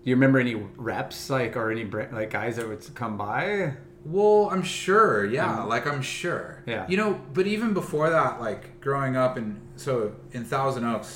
[0.04, 0.56] Do you remember any
[0.92, 3.74] reps like or any like guys that would come by?
[4.06, 6.86] well i'm sure yeah like i'm sure Yeah.
[6.92, 11.12] you know but even before that like growing up in so in thousand oaks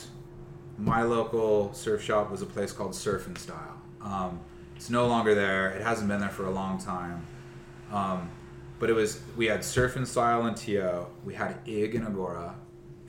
[0.77, 4.39] my local surf shop was a place called surf and style um,
[4.75, 7.25] it's no longer there it hasn't been there for a long time
[7.91, 8.29] um,
[8.79, 12.53] but it was we had surf and style and to we had ig and Agoura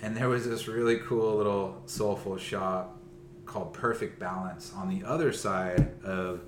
[0.02, 2.98] and there was this really cool little soulful shop
[3.46, 6.40] called perfect balance on the other side of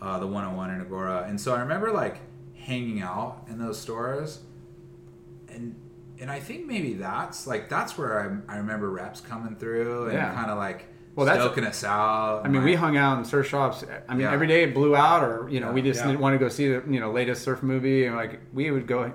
[0.00, 2.18] uh, the 101 in Agoura and so i remember like
[2.54, 4.40] hanging out in those stores
[5.48, 5.74] and
[6.20, 10.12] and i think maybe that's like that's where i, I remember reps coming through and
[10.14, 10.32] Yeah.
[10.34, 10.86] kind of like
[11.18, 13.84] Well, that's- stoking us out I mean, we hung out in surf shops.
[14.08, 14.32] I mean, Yeah.
[14.32, 16.06] every day it blew out, or you know, we just Yeah.
[16.06, 18.86] didn't want to go see the you know latest surf movie, and like we would
[18.86, 19.12] go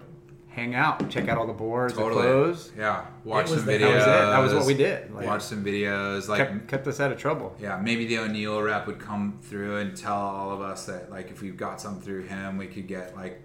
[0.50, 2.72] hang out, check out all the boards, totally the clothes.
[2.78, 4.32] yeah watch some the- videos That was it.
[4.32, 5.16] That was what we did.
[5.16, 7.56] Like, watch some videos like kept, kept us out of trouble.
[7.60, 11.32] Yeah, maybe the O'Neill rep would come through and tell all of us that like
[11.32, 13.42] if we got something through him, we could get like,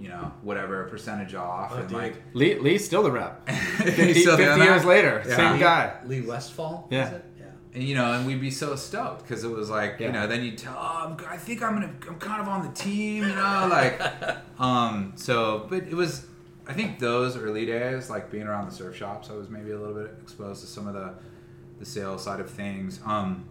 [0.00, 1.98] you know, whatever percentage off, oh, and dude.
[1.98, 3.46] like Lee, Lee's still the rep.
[3.50, 4.88] 50, still 50 years that?
[4.88, 5.36] later, Yeah.
[5.36, 5.92] same Lee, guy.
[6.06, 6.88] Lee Westfall.
[6.90, 7.18] Yeah.
[7.72, 7.78] Is it?
[7.78, 7.80] Yeah.
[7.80, 10.06] and you know, and we'd be so stoked because it was like, Yeah.
[10.06, 12.72] you know, then you'd tell, oh, I'm, think I'm gonna, I'm kind of on the
[12.72, 14.00] team, you know, like,
[14.60, 16.26] um, so, but it was,
[16.66, 19.78] I think those early days, like being around the surf shops, I was maybe a
[19.78, 21.14] little bit exposed to some of the,
[21.78, 23.44] the sales side of things, um,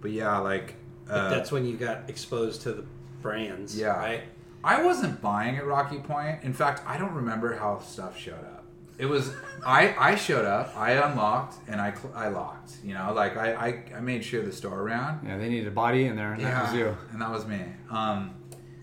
[0.00, 0.74] but yeah, like,
[1.06, 2.84] But uh, that's when you got exposed to the
[3.22, 3.76] brands.
[3.78, 3.88] Yeah.
[3.96, 4.22] Right.
[4.64, 6.42] I wasn't buying at Rocky Point.
[6.42, 8.57] In fact, I don't remember how stuff showed up.
[8.98, 9.32] It was
[9.64, 12.72] I I showed up, I unlocked, and I cl- I locked.
[12.84, 15.20] You know, like I I, I made sure the store ran.
[15.24, 16.96] Yeah, they needed a body in there, and that was you.
[17.12, 17.60] and that was me.
[17.90, 18.34] Um,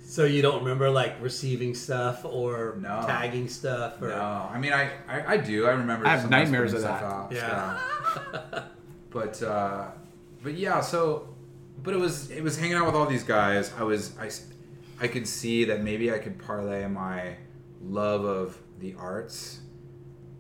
[0.07, 3.03] So you don't remember like receiving stuff or No.
[3.05, 5.66] tagging stuff or no, I mean I, I I do.
[5.68, 6.07] I remember.
[6.07, 7.03] I have nightmares of that.
[7.03, 7.80] Out, Yeah.
[8.13, 8.63] so.
[9.09, 9.88] but uh,
[10.43, 11.28] but yeah, so
[11.84, 13.74] but it was it was hanging out with all these guys.
[13.78, 14.30] I was I
[15.03, 17.36] I could see that maybe I could parlay my
[17.82, 19.59] love of the arts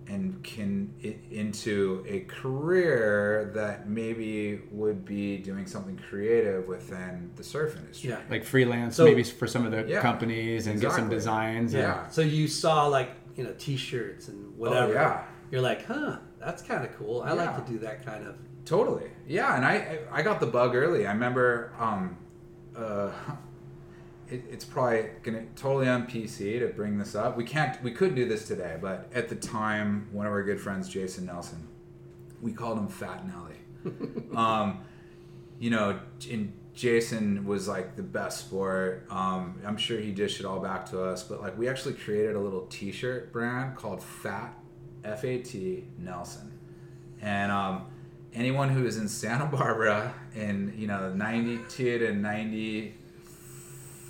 [0.07, 7.43] and can it into a career that maybe would be doing something creative within the
[7.43, 8.09] surf industry.
[8.11, 8.19] Yeah.
[8.29, 11.15] Like freelance, So- maybe for some of the Yeah, companies, and get some exactly.
[11.15, 11.73] designs.
[11.73, 12.07] and- Yeah.
[12.09, 14.91] So you saw like you know t-shirts and whatever.
[14.91, 15.23] Oh, yeah.
[15.51, 17.21] You're like, huh, that's kind of cool.
[17.21, 17.33] I Yeah.
[17.33, 18.35] like to do that kind of.
[18.65, 19.09] Totally.
[19.27, 21.05] Yeah, and I I I got the bug early.
[21.07, 22.17] I remember um
[22.75, 23.11] uh
[24.29, 27.37] it, it's probably gonna totally on PC to bring this up.
[27.37, 30.59] We can't we could do this today, but at the time, one of our good
[30.59, 31.67] friends, Jason Nelson,
[32.41, 33.55] we called him Fat Nelly.
[34.35, 34.83] um,
[35.59, 35.99] you know,
[36.29, 39.05] and Jason was like the best sport.
[39.09, 42.35] Um, I'm sure he dished it all back to us, but like we actually created
[42.35, 44.57] a little T-shirt brand called Fat
[45.03, 46.51] F A T Nelson,
[47.21, 47.85] and um,
[48.33, 52.13] anyone who is in Santa Barbara in you know 92 to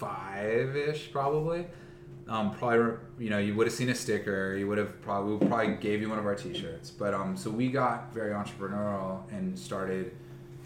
[0.06, 1.66] 95 ish probably.
[2.28, 4.56] Um, probably you know you would have seen a sticker.
[4.56, 6.90] You would have probably we probably gave you one of our T-shirts.
[6.90, 10.16] But um, so we got very entrepreneurial and started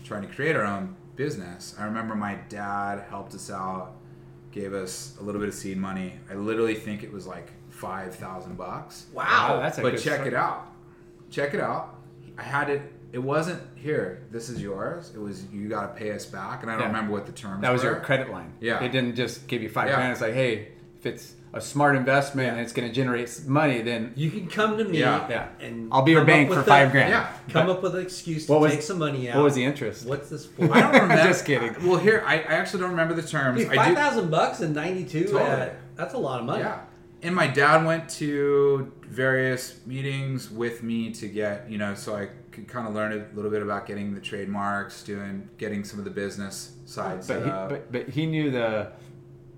[0.04, 1.76] trying to create our own business.
[1.78, 3.96] I remember my dad helped us out,
[4.52, 6.14] gave us a little bit of seed money.
[6.32, 9.08] I literally think it was like five thousand bucks.
[9.14, 10.28] Wow, that's a but check start.
[10.28, 10.68] it out.
[11.30, 11.96] Check it out.
[12.38, 12.82] I had it.
[13.12, 14.24] It wasn't here.
[14.32, 15.12] This is yours.
[15.16, 16.88] It was you got to pay us back, and I don't Yeah.
[16.88, 17.62] remember what the terms.
[17.62, 17.92] That was were.
[17.92, 18.54] your credit line.
[18.60, 18.84] Yeah.
[18.84, 19.96] It didn't just give you five Yeah.
[19.96, 20.12] grand.
[20.12, 24.12] It's like, hey, if it's a smart investment and it's going to generate money, then
[24.16, 25.26] You can come to me Yeah.
[25.28, 25.48] Yeah.
[25.60, 27.10] and I'll be your bank for with five a- grand.
[27.10, 27.28] Yeah.
[27.52, 29.38] Come But up with an excuse to was- take some money out.
[29.38, 30.06] what was the interest?
[30.06, 30.72] What's this for?
[30.72, 31.24] I don't remember.
[31.24, 31.74] Just kidding.
[31.88, 33.64] Well, here I, I actually don't remember the terms.
[33.64, 35.24] Dude, I five bucks in '92.
[35.24, 35.70] Totally.
[35.96, 36.62] that's a lot of money.
[36.62, 36.82] Yeah.
[37.24, 42.30] And my dad went to various meetings with me to get, you know, so I
[42.52, 46.06] could kind of learn a little bit about getting the trademarks, doing, getting some of
[46.06, 48.92] the business side but he, but, but he knew the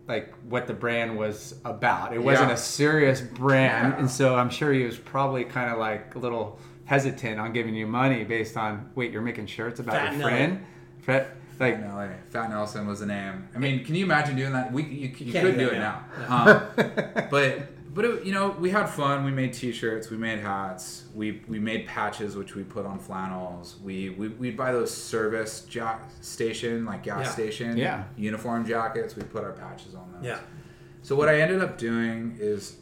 [0.07, 2.13] like what the brand was about.
[2.13, 2.55] It wasn't Yeah.
[2.55, 3.99] a serious brand, Yeah.
[3.99, 7.73] and so I'm sure he was probably kind of like a little hesitant on giving
[7.75, 10.31] you money based on wait, you're making shirts about Fat your Nelly.
[10.31, 10.65] friend.
[10.99, 12.09] Fat, like Fat Nelly.
[12.31, 13.47] Fat Nelson was the name.
[13.55, 14.73] I mean, can you imagine doing that?
[14.73, 16.03] We you, you can't could do do it it now.
[16.27, 16.47] now.
[16.77, 17.59] Um, but
[17.93, 19.25] but it, you know, we had fun.
[19.25, 20.09] We made T-shirts.
[20.09, 21.03] We made hats.
[21.13, 23.75] We we made patches, which we put on flannels.
[23.83, 27.31] We we we'd buy those service jack station like gas Yeah.
[27.31, 28.03] station Yeah.
[28.17, 29.15] uniform jackets.
[29.15, 30.25] We put our patches on those.
[30.25, 30.39] Yeah.
[31.03, 32.77] So what I ended up doing is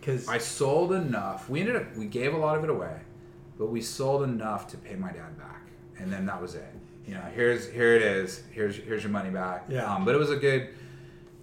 [0.00, 1.48] Because I sold enough.
[1.48, 2.96] We ended up we gave a lot of it away,
[3.58, 5.62] but we sold enough to pay my dad back,
[5.98, 6.74] and then that was it.
[7.06, 8.42] You know, here's here it is.
[8.50, 9.64] Here's here's your money back.
[9.68, 9.90] Yeah.
[9.92, 10.68] Um, but it was a good.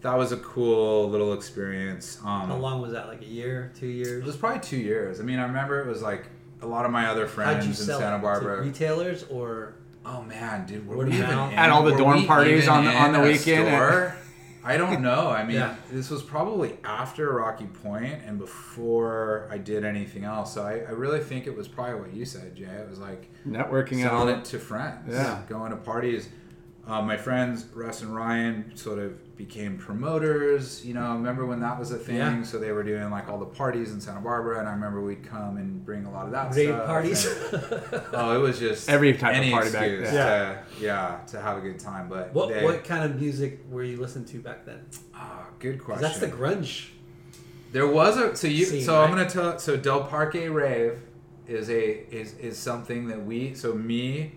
[0.04, 2.20] That was a cool little experience.
[2.24, 3.08] Um, how long was that?
[3.08, 4.22] Like a year, two years?
[4.22, 5.20] It was probably two years.
[5.20, 6.26] I mean, I remember it was like
[6.62, 8.20] a lot of my other friends How'd you in sell Santa?
[8.20, 8.58] Barbara.
[8.58, 9.76] To retailers or
[10.06, 12.91] Oh man, dude, were Word we even At all the were dorm parties on the-
[12.91, 13.68] on in the weekend?
[13.70, 14.16] store?
[14.66, 15.30] I don't know.
[15.30, 15.76] I mean, Yeah.
[15.91, 20.54] this was probably after Rocky Point and before I did anything else.
[20.54, 22.64] So I, I really think it was probably what you said, Jay.
[22.66, 24.39] It was like networking selling out.
[24.39, 25.41] it to friends, Yeah.
[25.47, 26.28] going to parties.
[26.86, 30.86] Uh, my friends Russ and Ryan sort of became promoters.
[30.86, 32.18] You know, remember when that was a thing?
[32.18, 32.44] Yeah.
[32.44, 35.24] So they were doing like all the parties in Santa Barbara, and I remember we'd
[35.24, 36.86] come and bring a lot of that rave stuff.
[36.86, 37.26] parties?
[37.26, 40.56] and- oh, it was just Every type of party back excuse then.
[40.56, 42.10] To, yeah, to have a good time.
[42.10, 44.86] But what they, what kind of music were you listening to back then?
[45.16, 46.02] Ah, good 'Cause question.
[46.04, 46.90] that's the grunge.
[47.72, 51.00] There was a so you Scene, so I'm gonna tell so Del Parque Rave
[51.48, 54.34] is a is is something that we so me,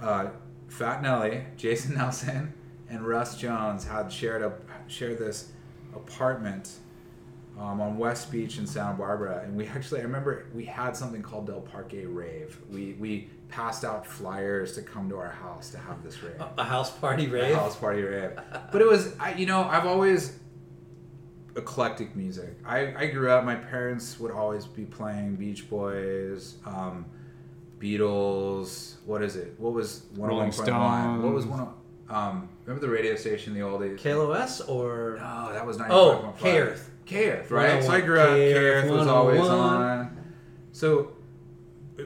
[0.00, 0.28] uh,
[0.68, 2.54] Fat Nelly, Jason Nelson,
[2.94, 4.52] and Russ Jones had shared a
[4.86, 5.50] shared this
[5.94, 6.70] apartment
[7.58, 11.22] um, on West Beach in Santa Barbara, and we actually I remember we had something
[11.22, 12.58] called Del Parque Rave.
[12.70, 16.64] We we passed out flyers to come to our house to have this rave A
[16.64, 17.54] house party rave.
[17.54, 18.32] a house party rave.
[18.72, 20.36] But it was, I, you know, I've always
[21.56, 22.56] eclectic music.
[22.64, 23.44] I, I grew up.
[23.44, 27.04] My parents would always be playing Beach Boys, um,
[27.78, 28.94] Beatles.
[29.04, 29.54] What is it?
[29.58, 30.50] What was one Rolling
[31.22, 31.60] What was one?
[31.60, 31.74] of-
[32.08, 33.98] Um, remember the radio station in the old days?
[34.00, 35.86] KLOS or No, that was 95.5.
[35.90, 36.90] Oh, K-Earth.
[37.06, 37.70] K-Earth, right?
[37.74, 39.82] Oh so I grew up, K-Earth, K-Earth was always 101.
[39.82, 40.24] on.
[40.72, 41.12] So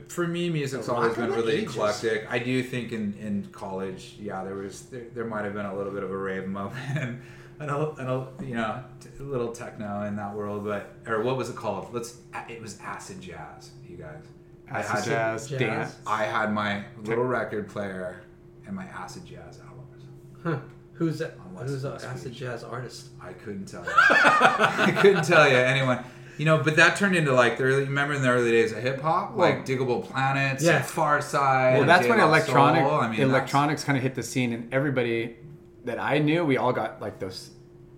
[0.09, 1.75] for me, music's The always rock been the really ages.
[1.75, 2.27] eclectic.
[2.31, 5.75] I do think in, in college, yeah, there was there, there might have been a
[5.77, 7.23] little bit of a rave moment and
[7.61, 11.23] and a, and a you know t- a little techno in that world, but or
[11.23, 11.93] what was it called?
[11.95, 14.25] Let's it was acid jazz, you guys.
[14.71, 15.59] I Acid had to- jazz, jazz.
[15.59, 15.97] dance.
[16.07, 18.21] I had my little record player
[18.67, 19.68] and my acid jazz albums.
[20.43, 20.59] Huh.
[20.95, 21.35] Who's that?
[21.57, 22.41] On Who's an West acid Beach.
[22.41, 23.09] jazz artist?
[23.21, 23.91] I couldn't tell you.
[23.97, 26.05] I couldn't tell you anyone.
[26.39, 27.85] You know, but that turned into like the early.
[27.85, 30.83] Remember in the early days of hip hop, like Diggable Planets, Yeah.
[30.83, 31.79] Pharcyde.
[31.79, 32.95] Well, that's J when Rock electronic Soul.
[32.95, 35.37] I mean, that's- electronics kind of hit the scene, and everybody
[35.85, 37.51] that I knew, we all got like those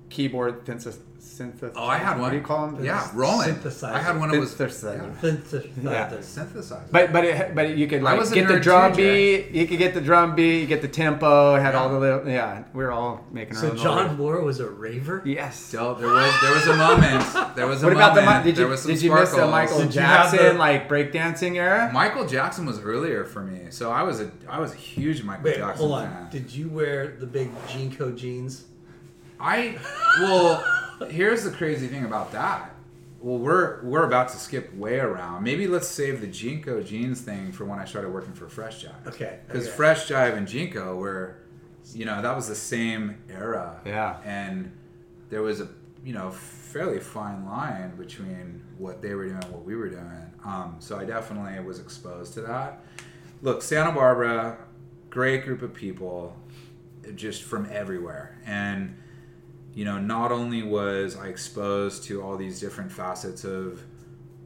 [0.09, 2.23] keyboard synth- synth- Oh, I had one.
[2.23, 2.85] What do you call them?
[2.85, 3.57] Yeah, Roland.
[3.63, 3.93] Synthesizer.
[3.93, 4.35] I had one.
[4.35, 5.71] It was Synthesizer.
[5.83, 6.11] yeah, Yeah.
[6.19, 6.81] synthesizer.
[6.91, 9.43] But but it, but you could like get the drum too, Jay.
[9.43, 9.51] beat.
[9.53, 10.61] You could get the drum beat.
[10.61, 11.55] You get the tempo.
[11.57, 12.65] It had all the little yeah.
[12.73, 13.77] We were all making our So own.
[13.77, 15.23] John little- Moore was a raver.
[15.25, 15.57] Yes.
[15.61, 17.55] Still, there was there was a moment.
[17.57, 18.23] There was a What about the?
[18.23, 18.45] moment.
[18.45, 19.47] Mi- Did there you was some did you miss the.
[19.47, 21.91] Michael Did Jackson the- like breakdancing era?
[21.93, 25.45] Michael Jackson was earlier for me, so I was a I was a huge Michael
[25.45, 26.09] Wait, Jackson hold on.
[26.11, 26.29] fan.
[26.31, 28.65] Did you wear the big JNCO jeans?
[29.43, 29.77] I
[30.21, 30.63] well,
[31.09, 32.75] here's the crazy thing about that.
[33.21, 35.43] Well, we're we're about to skip way around.
[35.45, 39.07] Maybe let's save the JNCO jeans thing for when I started working for Fresh Jive.
[39.07, 39.77] Okay, Because okay.
[39.77, 41.37] Fresh Jive and JNCO were,
[41.95, 43.79] you know, that was the same era.
[43.85, 44.17] Yeah.
[44.25, 44.73] And
[45.29, 45.69] there was a
[46.03, 50.33] you know fairly fine line between what they were doing and what we were doing.
[50.45, 52.83] Um, so I definitely was exposed to that.
[53.43, 54.57] Look, Santa Barbara,
[55.11, 56.37] great group of people,
[57.15, 58.97] just from everywhere, and
[59.75, 63.83] you know, not only was I exposed to all these different facets of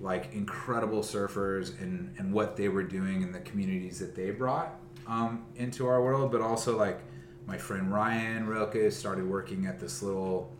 [0.01, 4.75] like incredible surfers and, and what they were doing in the communities that they brought
[5.07, 7.01] um, into our world, but also like
[7.47, 10.55] my friend Ryan Rilke started working at this little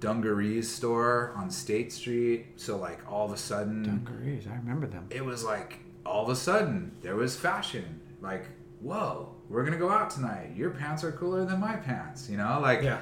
[0.00, 2.46] dungarees store on State Street.
[2.56, 5.06] So like all of a sudden, Dungarees, I remember them.
[5.10, 8.00] it was like all of a sudden there was fashion.
[8.20, 8.46] Like,
[8.80, 10.52] whoa, we're gonna go out tonight.
[10.56, 12.28] Your pants are cooler than my pants.
[12.28, 12.98] You know, like Yeah.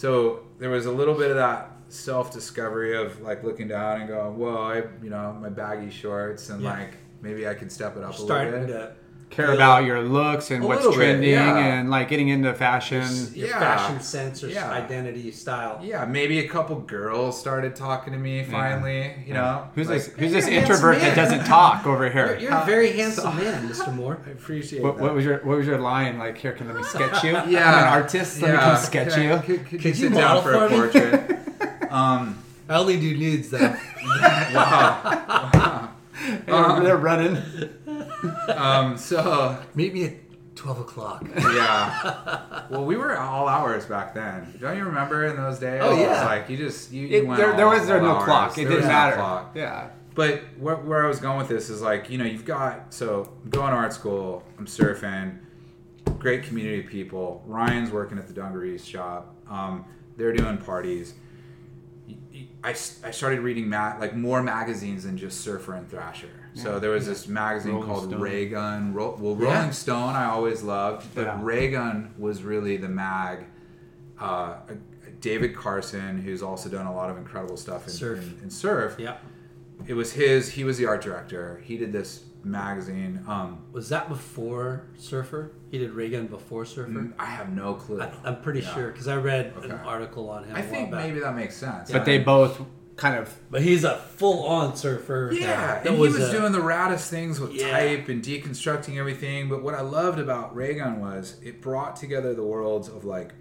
[0.00, 4.08] So there was a little bit of that self discovery of like looking down and
[4.08, 6.72] going, whoa, I you know my baggy shorts and Yeah.
[6.72, 8.26] like maybe I could step it up a little
[8.66, 8.66] bit.
[8.68, 8.92] to
[9.30, 11.56] Care Feel- about your looks and A what's little bit, trending yeah.
[11.56, 13.06] and like getting into fashion.
[13.32, 13.58] your Yeah.
[13.60, 14.68] fashion sense or Yeah.
[14.72, 15.78] identity style.
[15.82, 19.14] Yeah, maybe a couple girls started talking to me finally.
[19.24, 20.12] You know, Who's Like, this?
[20.18, 22.26] Who's this you're introvert that doesn't talk over here?
[22.40, 23.94] You're, you're a very handsome man, Mr.
[23.94, 24.18] Moore.
[24.26, 25.02] I appreciate What, that.
[25.04, 26.18] what was your What was your line?
[26.18, 27.30] Like, here, can let me sketch you?
[27.30, 27.40] Yeah,
[27.72, 28.42] I'm an artist.
[28.42, 29.42] Let me come sketch Can I- you.
[29.42, 31.38] Could, could, Could you you sit down model for a portrait?
[31.92, 32.36] um,
[32.68, 33.76] I only do nudes though.
[34.54, 35.88] wow.
[36.46, 37.42] They're- they're running.
[38.48, 40.14] Um, so Meet me at
[40.56, 41.24] twelve o'clock.
[41.36, 42.62] yeah.
[42.70, 44.56] Well, we were all hours back then.
[44.60, 45.80] Don't you remember in those days?
[45.84, 46.24] Oh, yeah.
[46.26, 48.24] like you just you, you It, went there, there was there no hours.
[48.24, 48.52] clock.
[48.58, 49.16] It There didn't no matter.
[49.16, 49.52] clock.
[49.54, 49.90] Yeah.
[50.14, 53.32] But where, where I was going with this is like, you know, you've got, so
[53.44, 55.38] I'm going to art school, I'm surfing,
[56.18, 57.42] great community people.
[57.46, 59.34] Ryan's working at the Dungarees shop.
[59.48, 59.84] Um,
[60.16, 61.14] they're doing parties.
[62.62, 66.39] I, I started reading ma- like more magazines than just Surfer and Thrasher.
[66.54, 68.20] So there was this magazine Rolling called Stone.
[68.20, 68.92] Ray Gun.
[68.92, 69.54] Ro- well, Yeah.
[69.54, 71.38] Rolling Stone I always loved, but Yeah.
[71.42, 73.46] Ray Gun was really the mag.
[74.18, 74.56] Uh,
[75.20, 78.18] David Carson, who's also done a lot of incredible stuff in Surf.
[78.38, 79.16] in, in surf yeah.
[79.86, 84.08] it was his he was the art director he did this magazine um Was that
[84.08, 85.52] before Surfer?
[85.70, 87.12] He did Ray Gun before Surfer.
[87.18, 88.74] i have no clue I, I'm pretty Yeah.
[88.74, 90.56] sure because I read an article on him.
[90.56, 91.04] i a while think back.
[91.06, 92.60] maybe that makes sense But they both
[93.00, 95.30] kind of But he's a full-on surfer.
[95.32, 97.70] yeah That and he was a- doing the raddest things with Yeah.
[97.70, 102.44] type and deconstructing everything but what i loved about raygun was it brought together the
[102.44, 103.32] worlds of like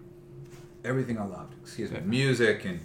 [0.86, 2.80] everything i loved excuse me music and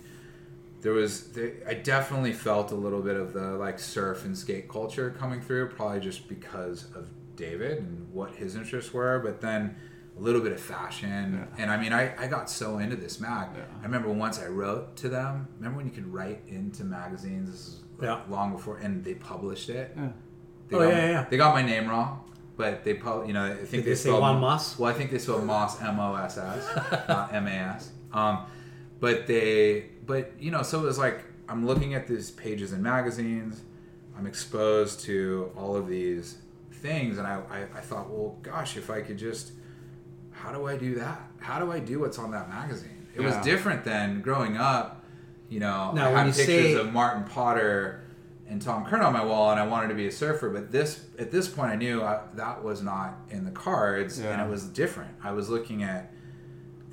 [0.83, 4.69] there was there, i definitely felt a little bit of the like surf and skate
[4.69, 7.07] culture coming through probably just because of
[7.37, 9.77] david and what his interests were but then
[10.17, 11.47] a little bit of fashion.
[11.59, 13.49] And i mean i, I got so into this mag.
[13.81, 17.51] I remember once i wrote to them remember when you could write into magazines?
[17.51, 18.21] This is Yeah.
[18.29, 19.93] long before and they published it?
[19.97, 20.09] Yeah.
[20.69, 21.27] they Oh, got, yeah, yeah.
[21.31, 22.21] they got my name wrong
[22.57, 24.79] but they pub, you know i think Did they, they say spelled Juan Moss?
[24.79, 26.63] well i think they spelled moss m-o-s-s
[27.09, 28.47] not m-a-s um,
[29.01, 32.81] but they but you know so it was like i'm looking at these pages in
[32.83, 33.63] magazines.
[34.17, 36.39] I'm exposed to all of these
[36.85, 39.53] things and i i, I thought well gosh if i could just
[40.45, 41.21] how do i do that?
[41.41, 43.07] How do i do what's on that magazine?
[43.15, 45.05] It was different than growing up
[45.49, 48.01] you know Now, i had pictures say- of martin potter
[48.49, 51.05] and Tom Curren on my wall and i wanted to be a surfer but this
[51.19, 54.65] at this point i knew I, that was not in the cards and it was
[54.65, 55.13] different.
[55.23, 56.13] I was looking at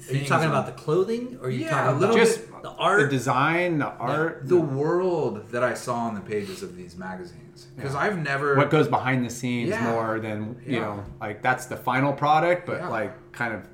[0.10, 2.48] Are you talking about the clothing, or are you Yeah, talking a little about just
[2.64, 3.02] the art?
[3.04, 7.68] the design, the art, the world that I saw on the pages of these magazines
[7.76, 9.92] because I've never what goes behind the scenes Yeah.
[9.92, 10.80] more than you Yeah.
[10.82, 12.88] know like that's the final product but Yeah.
[12.88, 13.68] like kind of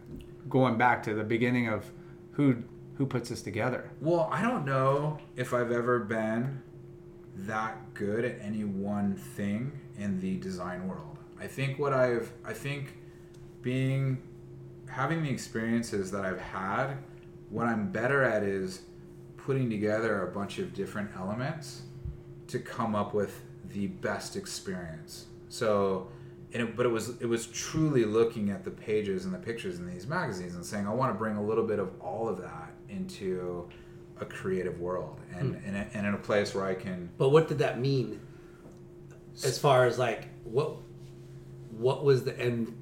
[0.50, 1.90] going back to the beginning of
[2.32, 2.58] who
[2.96, 6.62] who puts this together Well, I don't know if I've ever been
[7.36, 11.18] that good at any one thing in the design world.
[11.40, 12.98] I think what I've I think
[13.62, 14.18] being
[14.88, 16.96] having the experiences that I've had,
[17.50, 18.82] what I'm better at is
[19.38, 21.84] putting together a bunch of different elements
[22.48, 23.42] to come up with
[23.74, 25.26] the best experience.
[25.50, 26.08] So,
[26.54, 29.80] and it, but it was it was truly looking at the pages and the pictures
[29.80, 32.38] in these magazines and saying I want to bring a little bit of all of
[32.42, 33.68] that into
[34.20, 35.66] a creative world and Hmm.
[35.76, 38.20] and, and in a place where I can But what did that mean?
[39.44, 40.78] As far as like what
[41.78, 42.74] what was the end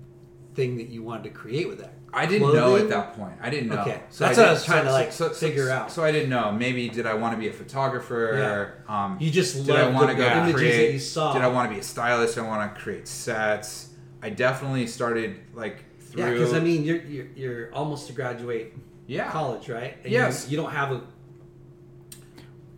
[0.54, 1.95] thing that you wanted to create with that?
[2.16, 3.34] I didn't know at that point.
[3.42, 3.82] I didn't know.
[3.82, 4.02] Okay.
[4.10, 5.92] So That's what I was trying to, like, figure so, out.
[5.92, 6.52] So I didn't know.
[6.52, 8.76] Maybe did I want to be a photographer?
[8.88, 9.06] Yeah.
[9.06, 10.94] Um, You just did I want the to go images that create?
[10.94, 11.34] you saw.
[11.34, 12.36] Did I want to be a stylist?
[12.36, 13.90] Did I want to create sets?
[14.24, 16.24] I definitely started like through.
[16.24, 18.74] Yeah, because I mean, you're, you're you're almost to graduate
[19.08, 19.30] Yeah.
[19.32, 19.98] college, right?
[20.04, 20.46] And Yes.
[20.48, 21.02] You, you don't have a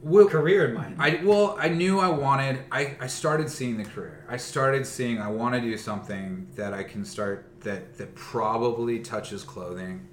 [0.01, 0.97] Well, career in mind.
[0.99, 2.59] I well, I knew I wanted.
[2.71, 4.25] I I started seeing the career.
[4.29, 8.99] I started seeing I want to do something that I can start that that probably
[8.99, 10.07] touches clothing,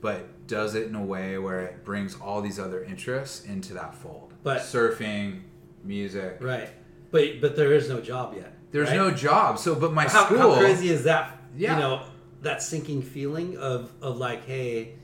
[0.00, 3.94] but does it in a way where it brings all these other interests into that
[3.94, 4.32] fold.
[4.42, 5.42] But- surfing,
[5.82, 6.38] music.
[6.40, 6.70] right.
[7.10, 8.52] But but there is no job yet.
[8.72, 8.96] There's right?
[8.96, 9.58] no job.
[9.58, 10.38] So, but my how, school.
[10.38, 11.38] how crazy is that?
[11.56, 11.74] Yeah.
[11.74, 12.02] You know,
[12.42, 14.96] that sinking feeling of of like, hey,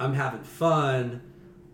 [0.00, 1.22] I'm having fun.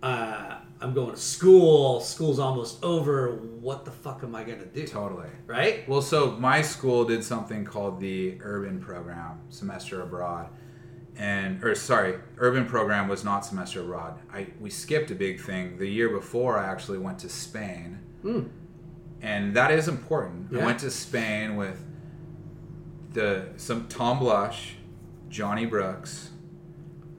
[0.02, 1.98] Uh, I'm going to school.
[2.00, 3.36] School's almost over.
[3.36, 4.86] What the fuck am I gonna do?
[4.86, 5.28] Totally.
[5.46, 5.88] Right?
[5.88, 10.50] Well, so my school did something called the Urban Program, semester abroad,
[11.16, 14.18] and or sorry, Urban Program was not semester abroad.
[14.30, 15.78] I we skipped a big thing.
[15.78, 18.42] The year before, I actually went to Spain, hmm.
[19.22, 20.54] and that is important.
[20.54, 21.82] I went to Spain with
[23.14, 24.74] the some Tom Blush,
[25.30, 26.28] Johnny Brooks,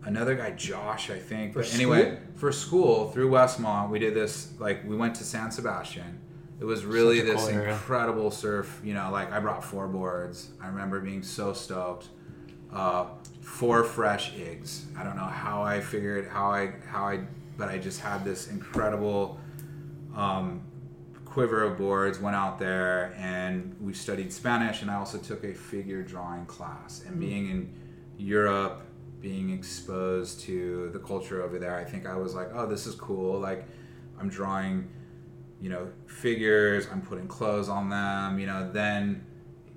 [0.04, 1.54] another guy Josh, I think.
[1.54, 2.25] For but anyway, school?
[2.36, 4.52] For school through Westmont, we did this.
[4.60, 6.20] Like we went to San Sebastian.
[6.60, 8.80] It was really this cool incredible surf.
[8.84, 10.52] You know, like I brought four boards.
[10.62, 12.10] I remember being so stoked.
[12.72, 13.08] Uh,
[13.42, 14.86] four fresh eggs.
[14.98, 17.22] I don't know how I figured how I how I,
[17.58, 19.40] but I just had this incredible
[20.16, 20.62] um,
[21.24, 22.20] quiver of boards.
[22.20, 27.04] Went out there and we studied Spanish, and I also took a figure drawing class.
[27.08, 27.74] And being in
[28.18, 28.82] Europe,
[29.26, 32.96] being exposed to the culture over there, I think I was like, oh, this is
[33.08, 33.40] cool.
[33.40, 33.62] Like
[34.20, 34.88] I'm drawing
[35.62, 39.26] you know, figures, I'm putting clothes on them, you know, then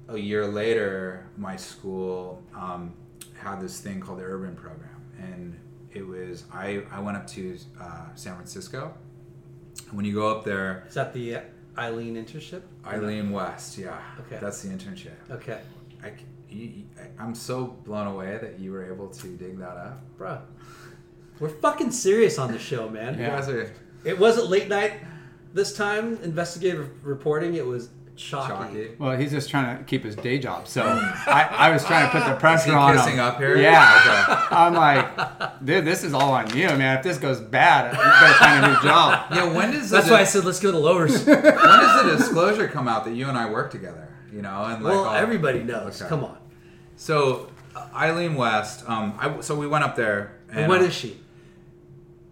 [0.08, 2.94] a year later, my school um,
[3.34, 5.02] had this thing called the Urban Program.
[5.18, 5.58] And
[5.92, 8.94] it was, I, I went up to uh, San Francisco.
[9.88, 11.38] And when you go up there, Is that the
[11.76, 12.62] Eileen internship?
[12.86, 13.98] Eileen West, yeah.
[14.20, 14.38] Okay.
[14.40, 15.14] That's the internship.
[15.30, 15.60] Okay,
[16.02, 16.12] I,
[16.50, 16.84] you-
[17.18, 20.00] I, am so blown away that you were able to dig that up.
[20.16, 20.38] bro.
[21.40, 23.18] We're fucking serious on the show, man.
[23.18, 23.72] You guys are
[24.04, 24.94] It wasn't late night
[25.54, 26.18] this time.
[26.24, 27.54] Investigative reporting.
[27.54, 28.48] It was chalky.
[28.48, 28.88] chalky.
[28.98, 30.66] Well, he's just trying to keep his day job.
[30.66, 33.20] So I, I was trying to put the pressure he on kissing him.
[33.20, 33.56] up here?
[33.56, 34.46] Yeah.
[34.50, 36.98] I'm like, dude, this is all on you, man.
[36.98, 39.32] If this goes bad, you better find a new job.
[39.32, 41.12] Yeah, when does That's the, why I said let's go to Lowers.
[41.24, 44.07] when does the disclosure come out that you and I work together?
[44.32, 46.00] You know, and like well, all- everybody knows.
[46.00, 46.08] Okay.
[46.08, 46.38] Come on.
[46.96, 50.84] So uh, Eileen West, um, I, so we went up there, and, And what uh,
[50.84, 51.18] is she?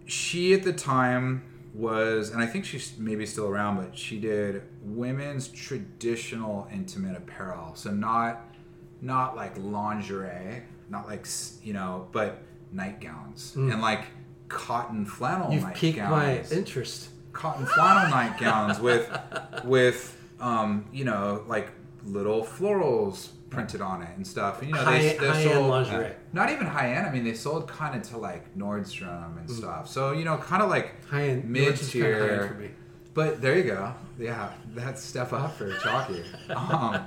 [0.05, 1.43] she at the time
[1.73, 7.75] was, and I think she's maybe still around, but she did women's traditional intimate apparel.
[7.75, 8.41] So not
[9.01, 11.27] not like lingerie, not like
[11.63, 12.41] you know, but
[12.71, 14.05] nightgowns and like
[14.47, 15.51] cotton flannel.
[15.51, 17.09] You've nightgowns piqued my interest.
[17.33, 19.09] cotton flannel nightgowns with
[19.63, 21.69] with um, you know like
[22.07, 24.59] little florals printed on it and stuff.
[24.61, 26.11] And, you know, they, High- they high-end sold lingerie.
[26.33, 27.07] Not even high end.
[27.07, 29.87] I mean, they sold kind of to like Nordstrom and stuff.
[29.87, 31.09] So you know, kind of like Mm.
[31.09, 31.45] High end.
[31.49, 32.47] mid Which high-end tier.
[32.47, 32.69] for me.
[33.13, 33.93] But there you go.
[34.19, 36.23] Yeah, that's step up for Chalky.
[36.55, 37.05] um,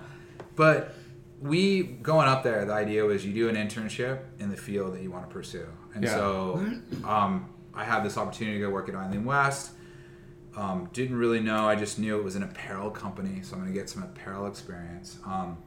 [0.57, 0.94] but
[1.40, 5.03] we going up there, the idea was you do an internship in the field that
[5.03, 5.66] you want to pursue.
[5.95, 6.14] And Yeah.
[6.14, 6.64] so
[7.04, 9.70] um, I had this opportunity to go work at Eileen West.
[10.57, 11.68] Um, didn't really know.
[11.68, 15.18] I just knew it was an apparel company, so I'm to get some apparel experience.
[15.25, 15.59] Um,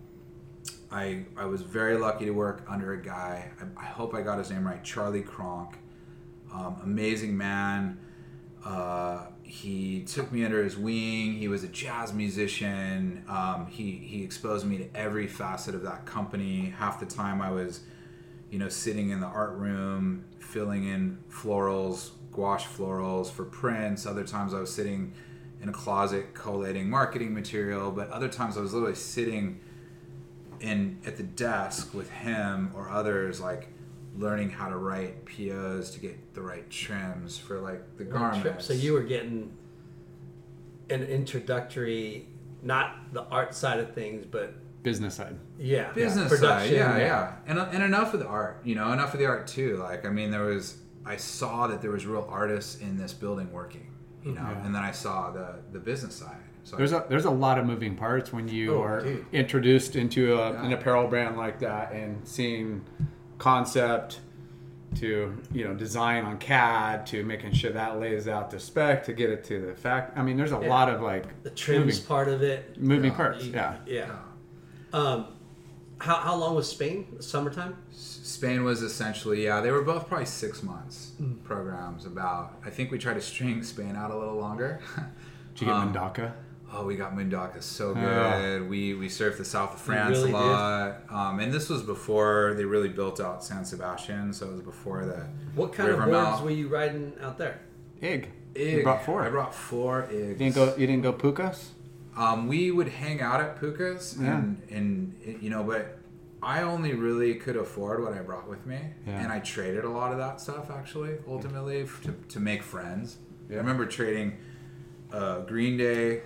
[0.92, 3.50] I I was very lucky to work under a guy.
[3.60, 5.78] I, I hope I got his name right, Charlie Kronk.
[6.54, 8.00] Um, amazing man.
[8.64, 11.34] Uh, he took me under his wing.
[11.34, 13.24] He was a jazz musician.
[13.28, 16.74] Um, he he exposed me to every facet of that company.
[16.78, 17.82] Half the time I was,
[18.52, 24.06] you know, sitting in the art room filling in florals, gouache florals for prints.
[24.06, 25.14] Other times I was sitting
[25.62, 27.92] in a closet collating marketing material.
[27.92, 29.60] But other times I was literally sitting
[30.60, 33.68] in at the desk with him or others like
[34.18, 38.66] learning how to write POs to get the right trims for like the garments.
[38.66, 39.52] So you were getting
[40.90, 42.28] an introductory,
[42.62, 44.54] not the art side of things, but
[44.84, 45.38] Business side.
[45.58, 46.70] yeah, business production.
[46.70, 49.48] side, yeah, yeah, and and enough of the art, you know, enough of the art
[49.48, 49.78] too.
[49.78, 53.52] Like I mean, there was I saw that there was real artists in this building
[53.52, 53.88] working,
[54.24, 54.66] you know, Yeah.
[54.66, 56.38] and then I saw the the business side.
[56.64, 59.26] So There's a there's a lot of moving parts when you Oh, are dude.
[59.34, 62.86] introduced into a, an apparel brand like that and seeing
[63.38, 64.22] concept,
[64.96, 69.12] to you know design on CAD to making sure that lays out the spec to
[69.14, 70.18] get it to the fact.
[70.18, 70.70] I mean, there's a Yeah.
[70.70, 72.80] lot of like The trims moving, part of it.
[72.82, 73.18] moving Yeah.
[73.18, 73.44] parts.
[73.44, 73.76] You- Yeah.
[73.88, 74.12] Yeah.
[74.94, 75.26] Um,
[75.98, 77.20] how, how long was Spain?
[77.20, 77.76] Summertime?
[78.44, 81.34] Spain was essentially yeah they were both probably six months Hmm.
[81.44, 84.80] programs about I think we tried to string Spain out a little longer.
[85.56, 86.32] Did you get Um, Mundaka?
[86.76, 88.02] Oh, we got Mundaka so good.
[88.03, 88.61] Yeah.
[88.68, 92.53] We we surfed the south of France really a lot, um, and this was before
[92.57, 94.34] they really built out San Sebastian.
[94.34, 95.22] So it was before the
[95.56, 96.44] What kind of River boards mouth.
[96.44, 97.60] were you riding out there?
[98.02, 98.28] Ig.
[98.56, 98.78] Ig.
[98.78, 99.22] You brought four.
[99.24, 100.30] I brought four Igs.
[100.30, 100.65] You didn't go.
[100.76, 101.60] You didn't go Pukas.
[102.18, 104.36] Um, we would hang out at Pukas, Yeah.
[104.38, 104.91] and and
[105.44, 105.99] you know, but
[106.44, 109.22] I only really could afford what I brought with me, Yeah.
[109.24, 111.15] and I traded a lot of that stuff actually.
[111.28, 113.18] Ultimately, f- to, to make friends.
[113.49, 113.56] Yeah.
[113.56, 114.38] I remember trading
[115.11, 116.22] uh, Green Day.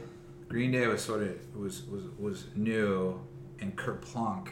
[0.50, 3.20] Green Day was sort of was was was new,
[3.60, 4.50] and Kerplunk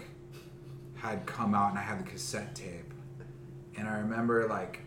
[0.95, 2.93] had come out, and I had the cassette tape,
[3.77, 4.81] and I remember like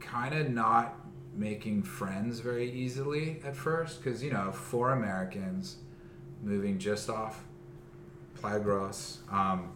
[0.00, 0.96] kind of not
[1.34, 5.76] making friends very easily at first because you know four Americans
[6.42, 7.42] moving just off
[8.40, 9.70] Plagros, um,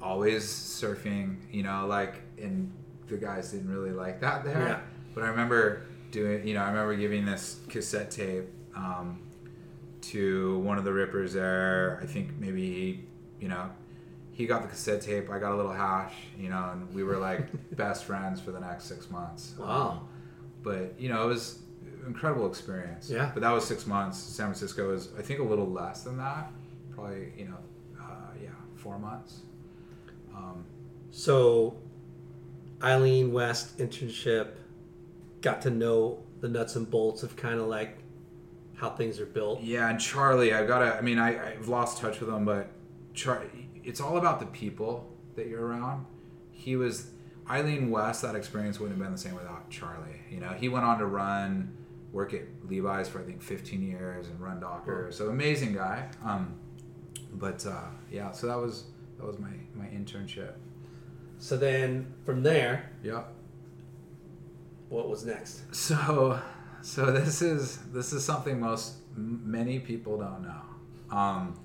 [0.00, 2.72] always surfing, you know, like and
[3.08, 4.60] the guys didn't really like that there.
[4.60, 4.80] Yeah.
[5.14, 9.20] But I remember doing, you know, I remember giving this cassette tape um,
[10.02, 11.98] to one of the rippers there.
[12.02, 13.06] I think maybe
[13.40, 13.70] you know,
[14.32, 15.30] he got the cassette tape.
[15.30, 18.60] I got a little hash, you know, and we were like best friends for the
[18.60, 19.54] next six months.
[19.58, 19.90] Wow.
[19.90, 20.08] Um,
[20.62, 23.10] but you know, it was an incredible experience.
[23.10, 23.30] Yeah.
[23.32, 24.18] But that was six months.
[24.18, 26.52] San Francisco was, I think, a little less than that.
[26.94, 27.56] Probably, you know,
[28.00, 29.40] uh, yeah, four months.
[30.40, 30.64] Um,
[31.10, 31.76] So,
[32.82, 34.52] Eileen West internship
[35.40, 37.98] got to know the nuts and bolts of kind of like
[38.76, 39.60] how things are built.
[39.60, 40.96] Yeah, and Charlie, I've got to.
[40.96, 42.70] I mean, I, I've lost touch with him, but
[43.12, 43.42] Char,
[43.84, 46.06] it's all about the people that you're around.
[46.50, 47.10] He was
[47.48, 48.22] Eileen West.
[48.22, 50.20] That experience wouldn't have been the same without Charlie.
[50.30, 51.76] You know, he went on to run,
[52.12, 55.08] work at Levi's for I think 15 years and run Docker.
[55.10, 56.08] So amazing guy.
[56.24, 56.54] Um,
[57.34, 58.84] but uh, yeah, so that was
[59.20, 60.52] that was my my internship.
[61.38, 63.32] So then from there, Yep.
[64.88, 65.62] what was next?
[65.74, 66.40] So,
[66.82, 71.16] so this is this is something most many people don't know.
[71.16, 71.58] Um,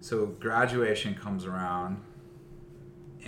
[0.00, 2.00] so graduation comes around.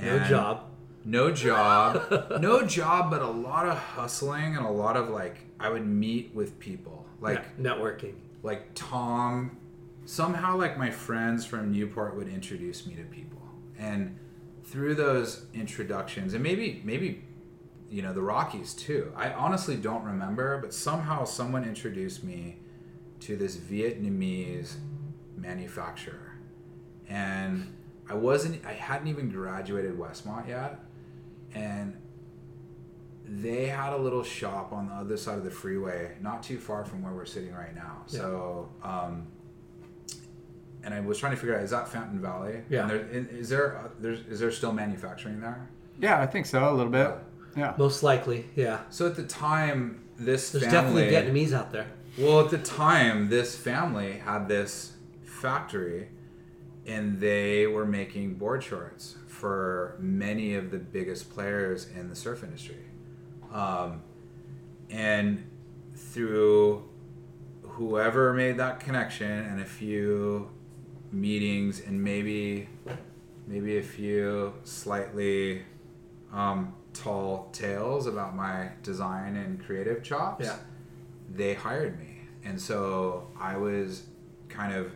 [0.01, 0.65] No job.
[1.05, 2.39] No job.
[2.41, 6.35] no job, but a lot of hustling and a lot of like I would meet
[6.35, 8.15] with people like Ne- networking.
[8.43, 9.57] like Tom.
[10.09, 13.36] Somehow, like my friends from Newport would introduce me to people,
[13.79, 14.19] and
[14.65, 17.23] through those introductions, and maybe maybe
[17.91, 19.13] you know the Rockies too.
[19.17, 22.57] I honestly don't remember, but somehow someone introduced me
[23.21, 24.75] to this Vietnamese
[25.37, 26.37] manufacturer,
[27.09, 27.73] and
[28.09, 28.65] I wasn't.
[28.65, 30.81] I hadn't even graduated Westmont yet,
[31.55, 31.97] and
[33.29, 36.85] they had a little shop on the other side of the freeway, not too far
[36.85, 38.03] from where we're sitting right now.
[38.07, 39.27] So, um,
[40.87, 42.63] and I was trying to figure out is that Fountain Valley?
[42.71, 42.83] Yeah.
[42.83, 45.69] And there, is is there uh, there's is there still manufacturing there?
[46.01, 46.71] Yeah, I think so.
[46.71, 47.13] A little bit.
[47.57, 47.75] Yeah.
[47.77, 48.81] Most likely, yeah.
[48.91, 51.89] So at the time, this There's family, definitely Vietnamese out there.
[52.17, 54.93] Well, at the time, this family had this
[55.25, 56.09] factory,
[56.87, 62.45] and they were making board shorts for many of the biggest players in the surf
[62.45, 62.85] industry.
[63.53, 64.03] Um,
[64.91, 65.51] and
[65.95, 66.89] through
[67.63, 70.51] whoever made that connection and a few
[71.21, 72.69] meetings and maybe
[73.47, 75.63] maybe a few slightly
[76.33, 80.57] um, tall tales about my design and creative chops Yeah.
[81.35, 84.03] they hired me and so i was
[84.49, 84.91] kind of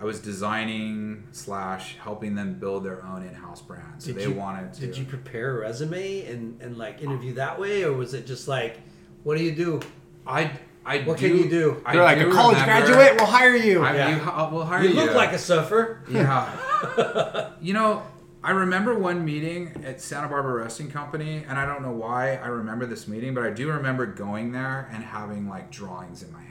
[0.00, 4.32] i was designing slash helping them build their own in-house brand so Did they you-
[4.32, 8.14] wanted to Did you prepare a resume and, and like interview that way, or was
[8.14, 8.78] it just like,
[9.24, 9.80] what do you do?
[10.26, 10.50] i
[10.84, 11.82] i What do, can you do?
[11.86, 13.16] I They're like do a college remember- graduate.
[13.16, 13.82] We'll hire you.
[13.82, 14.16] I, Yeah.
[14.16, 16.00] you, I will hire You you look like a surfer.
[16.10, 17.50] Yeah.
[17.60, 18.02] you know,
[18.44, 22.48] I remember one meeting at Santa Barbara Roasting Company, and I don't know why I
[22.48, 26.38] remember this meeting, but I do remember going there and having like drawings in my
[26.40, 26.41] hand.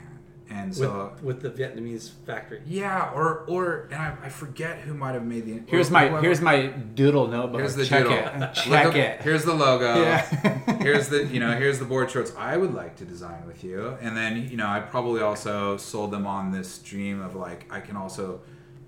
[0.54, 2.62] And With, so, with the Vietnamese factory.
[2.66, 5.62] yeah, or or and I, I forget who might have made the.
[5.66, 7.62] Here's my whoever- here's my doodle notebook.
[7.62, 8.18] Here's the Check doodle.
[8.18, 8.54] it.
[8.54, 9.22] Check up- it.
[9.22, 9.94] Here's the logo.
[10.02, 10.78] Yeah.
[10.82, 13.96] here's the you know here's the board shorts I would like to design with you,
[14.02, 17.80] and then you know I probably also sold them on this dream of like I
[17.80, 18.42] can also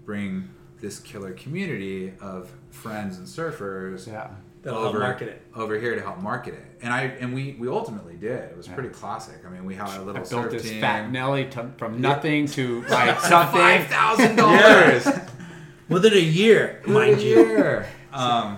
[0.05, 0.49] bring
[0.81, 4.31] this killer community of friends and surfers Yeah.
[4.63, 5.41] That'll help market it.
[5.55, 8.49] over here to help market it, and I and we we ultimately did.
[8.49, 9.35] It was pretty classic.
[9.45, 10.79] I mean, we had a little built this team.
[10.81, 13.59] fat Nelly to, from nothing to like something.
[13.59, 15.07] Five thousand dollars.
[15.89, 17.45] Within a year, mind you.
[17.45, 17.87] year.
[18.13, 18.57] Um,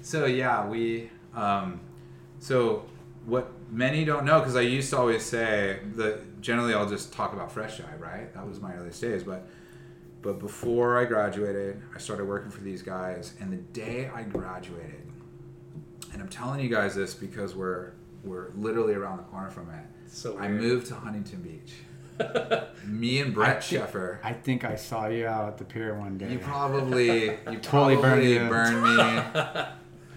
[0.00, 1.80] so yeah, we um,
[2.40, 2.86] So
[3.26, 7.32] what many don't know, because I used to always say that generally I'll just talk
[7.34, 8.32] about Fresh Jive, right?
[8.34, 9.46] That was my earliest days, but
[10.22, 15.02] but before I graduated, I started working for these guys, and the day I graduated,
[16.14, 17.90] and I'm telling you guys this because we're
[18.22, 19.84] we're literally around the corner from it.
[20.06, 21.74] So I moved to Huntington Beach.
[22.86, 24.18] Me and Brett Sheffer.
[24.22, 26.32] I think I saw you out at the pier one day.
[26.32, 28.48] You probably you Totally probably burned you.
[28.48, 29.62] burned me.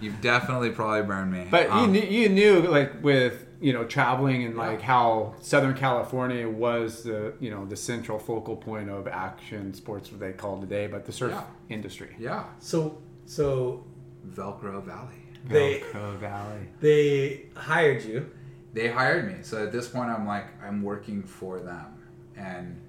[0.00, 1.48] You've definitely probably burned me.
[1.50, 5.74] But Um, you knew, you knew like with you know traveling and like how Southern
[5.74, 10.60] California was the you know the central focal point of action sports what they call
[10.60, 11.42] today, but the surf Yeah.
[11.68, 12.14] industry.
[12.18, 13.84] yeah, So so
[14.26, 15.16] Velcro Valley.
[15.48, 16.68] They- Velcro Valley.
[16.80, 18.30] they hired you.
[18.74, 19.36] They hired me.
[19.42, 21.86] So at this point, I'm like I'm working for them,
[22.36, 22.80] and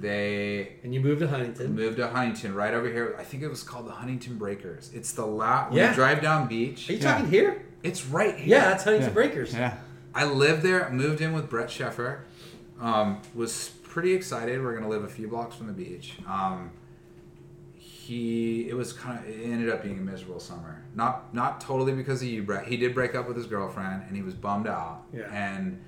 [0.00, 1.74] they And you moved to Huntington.
[1.74, 3.16] moved to Huntington right over here.
[3.18, 4.90] I think it was called the Huntington Breakers.
[4.94, 5.88] It's the la when Yeah.
[5.90, 6.88] you drive down beach.
[6.88, 7.12] Are you Yeah.
[7.12, 7.62] talking here?
[7.82, 8.58] It's right here.
[8.58, 9.14] Yeah, that's Huntington Yeah.
[9.14, 9.54] Breakers.
[9.54, 9.74] Yeah.
[10.14, 12.18] I lived there, moved in with Brett Sheffer.
[12.80, 14.62] Um, was pretty excited.
[14.62, 16.14] We're gonna live a few blocks from the beach.
[16.28, 16.70] Um,
[18.08, 20.82] he, it was kind of, it ended up being a miserable summer.
[20.94, 22.66] Not, not totally because of you, Brett.
[22.66, 25.02] He did break up with his girlfriend, and he was bummed out.
[25.12, 25.24] Yeah.
[25.30, 25.78] And,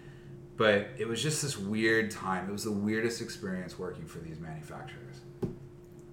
[0.59, 2.47] but it was just this weird time.
[2.49, 5.17] It was the weirdest experience working for these manufacturers.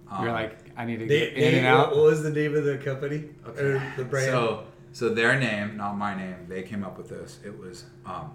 [0.10, 1.90] Um, You're like I need to They, get in they- and out.
[1.94, 4.28] What was the name of the company or the brand?
[4.32, 4.64] So,
[4.94, 7.40] so their name, not my name, they came up with this.
[7.46, 8.32] It was, um,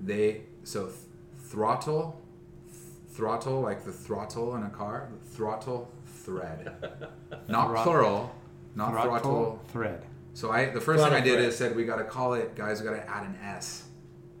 [0.00, 0.96] they so th-
[1.44, 2.20] throttle,
[3.10, 5.88] throttle like the throttle in a car, throttle
[6.24, 6.72] thread,
[7.48, 7.82] not Throttle.
[7.82, 8.34] plural,
[8.74, 9.10] not throttle.
[9.10, 10.06] Throttle thread.
[10.34, 11.48] So I, the first thing I Throttle did thread.
[11.48, 12.80] is said we got to call it, guys.
[12.80, 13.84] We got to add an S.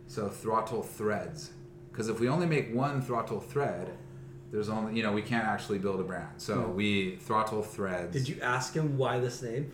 [0.06, 1.50] So throttle threads,
[1.90, 3.90] because if we only make one throttle thread,
[4.50, 6.28] there's only you know we can't actually build a brand.
[6.36, 6.76] So hmm.
[6.76, 8.12] we throttle threads.
[8.12, 9.72] Did you ask him why this name?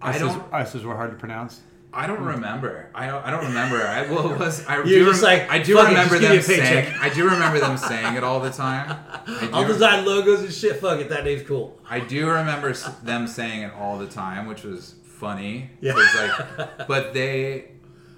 [0.00, 0.54] I S's- don't.
[0.54, 1.60] S's were hard to pronounce.
[1.96, 2.90] I don't remember.
[2.94, 3.82] I don't, I don't remember.
[3.82, 6.18] I well, it was I You're do just rem- like, I do "Fuck it, remember
[6.18, 8.50] just give me them a paycheck." saying I do remember them saying it all the
[8.50, 8.96] time.
[9.26, 10.76] I I'll design logos and shit.
[10.76, 11.80] Fuck it, that name's cool.
[11.88, 15.70] I do remember s- them saying it all the time, which was funny.
[15.80, 15.92] Yeah.
[15.94, 17.70] 'Cause, like, but they,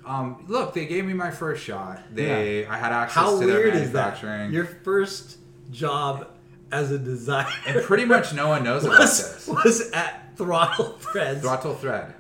[0.05, 2.03] um, look, they gave me my first shot.
[2.13, 4.05] They, I had access How to their weird is that?
[4.05, 4.53] manufacturing.
[4.53, 5.39] Your first
[5.71, 6.27] job
[6.73, 9.47] as a designer and pretty much no one knows about was, this.
[9.49, 11.43] was at Throttle Threads.
[11.43, 12.15] Throttle thread.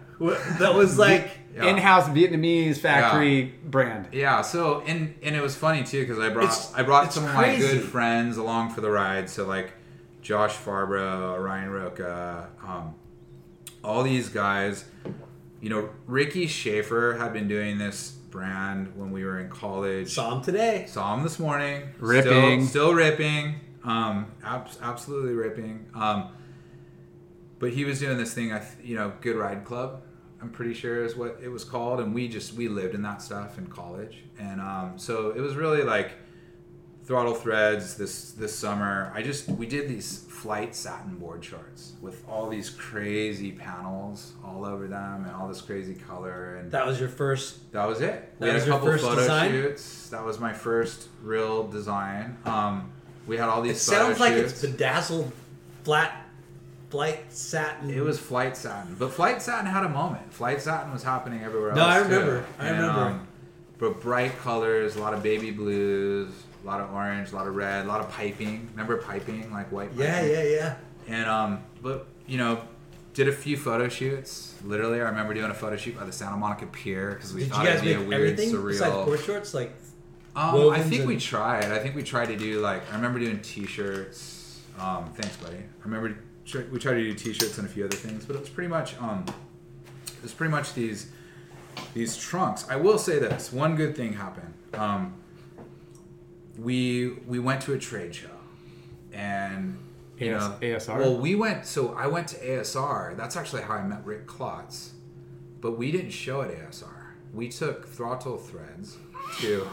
[0.59, 1.70] That was like Yeah.
[1.70, 4.09] In-house Vietnamese factory brand.
[4.12, 7.14] Yeah, so and and it was funny too because I brought It's- I brought it's
[7.16, 9.28] some of my good friends along for the ride.
[9.28, 9.72] So like
[10.22, 12.94] Josh Farbro, Ryan Roca, um,
[13.82, 14.85] all these guys.
[15.60, 20.12] You know, Ricky Schaefer had been doing this brand when we were in college.
[20.12, 20.85] saw him today.
[20.86, 21.82] Saw him this morning.
[21.98, 22.60] Ripping.
[22.66, 23.56] Still, still ripping.
[23.82, 25.86] Um, abs- absolutely ripping.
[25.94, 26.28] Um,
[27.59, 30.02] but he was doing this thing, I, th- you know, Good Ride Club.
[30.40, 33.20] I'm pretty sure is what it was called, and we just we lived in that
[33.23, 36.12] stuff in college, and um, so it was really like
[37.05, 39.10] throttle threads this this summer.
[39.15, 44.65] I just we did these flight satin board shorts with all these crazy panels all
[44.65, 47.73] over them and all this crazy color and That was your first.
[47.73, 48.32] that was it.
[48.39, 49.51] We That had was a your couple first photo design?
[49.51, 50.09] shoots.
[50.10, 52.36] That was my first real design.
[52.44, 52.93] Um,
[53.27, 53.77] we had all these.
[53.77, 54.52] It sounds like shoots.
[54.52, 55.32] it's bedazzled,
[55.82, 56.27] flat,
[56.90, 57.90] flight satin.
[57.90, 60.32] It was Flight Satin, but Flight Satin had a moment.
[60.32, 61.78] Flight Satin was happening everywhere else.
[61.78, 62.05] No, I too.
[62.05, 62.44] remember.
[62.59, 63.20] I remember.
[63.78, 66.31] but bright colors, a lot of baby blues,
[66.62, 68.69] a lot of orange, a lot of red, a lot of piping.
[68.73, 69.90] Remember piping, like white.
[69.97, 70.31] Yeah, piping?
[70.32, 70.77] yeah, yeah.
[71.09, 72.60] And um, but you know,
[73.15, 74.55] did a few photo shoots.
[74.65, 77.52] Literally, I remember doing a photo shoot by the Santa Monica Pier because we Did
[77.52, 79.05] thought it'd be a weird, besides surreal.
[79.06, 79.55] board shorts?
[79.55, 79.73] Like,
[80.36, 81.70] Um, I think we tried.
[81.70, 84.60] I think we tried to do like I remember doing T-shirts.
[84.78, 85.56] Um, thanks, buddy.
[85.56, 86.16] I remember
[86.49, 88.99] tr- we tried to do T-shirts and a few other things, but it's pretty much
[89.01, 89.25] um,
[90.07, 91.11] it was pretty much these
[91.95, 92.66] these trunks.
[92.69, 94.55] I will say this: one good thing happened.
[94.75, 95.15] Um,
[96.59, 98.31] we we went to a trade show,
[99.12, 99.79] and
[100.19, 100.99] you AS- know, ASR?
[100.99, 101.66] Well, we went.
[101.66, 103.16] So I went to ASR.
[103.16, 104.93] That's actually how I met Rick Klotz,
[105.61, 107.12] but we didn't show at ASR.
[107.33, 108.97] We took throttle threads
[109.41, 109.69] to.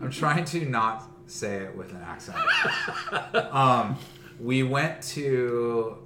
[0.00, 2.36] I'm trying to not say it with an accent.
[3.52, 3.96] Um,
[4.42, 5.96] we went to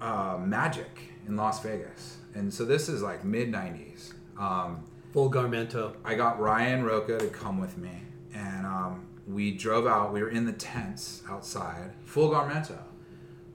[0.00, 0.98] uh, Magic
[1.28, 4.14] in Las Vegas, and so this is like mid '90s.
[4.38, 5.94] Um, full Garmento.
[6.04, 8.02] I got Ryan Roca to come with me,
[8.34, 10.12] and um, we drove out.
[10.12, 12.78] We were in the tents outside, full Garmento.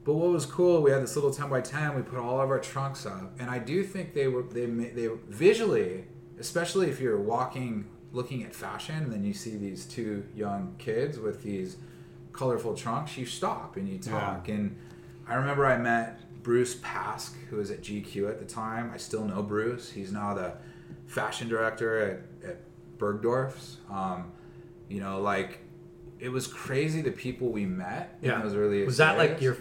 [0.03, 1.95] But what was cool, we had this little 10 by 10.
[1.95, 5.10] We put all of our trunks up, and I do think they were they they
[5.30, 6.06] visually,
[6.39, 11.18] especially if you're walking, looking at fashion, and then you see these two young kids
[11.18, 11.77] with these
[12.34, 14.48] colorful trunks, you stop and you talk.
[14.48, 14.76] And
[15.28, 18.91] I remember I met Bruce Pask, who was at GQ at the time.
[18.94, 19.91] I still know Bruce.
[19.91, 20.53] He's now the
[21.08, 21.99] fashion director
[22.44, 22.58] at, at
[22.98, 23.78] Bergdorf's.
[23.91, 24.32] Um,
[24.90, 25.60] you know, like
[26.20, 29.58] it was crazy the people we met in those early was that like your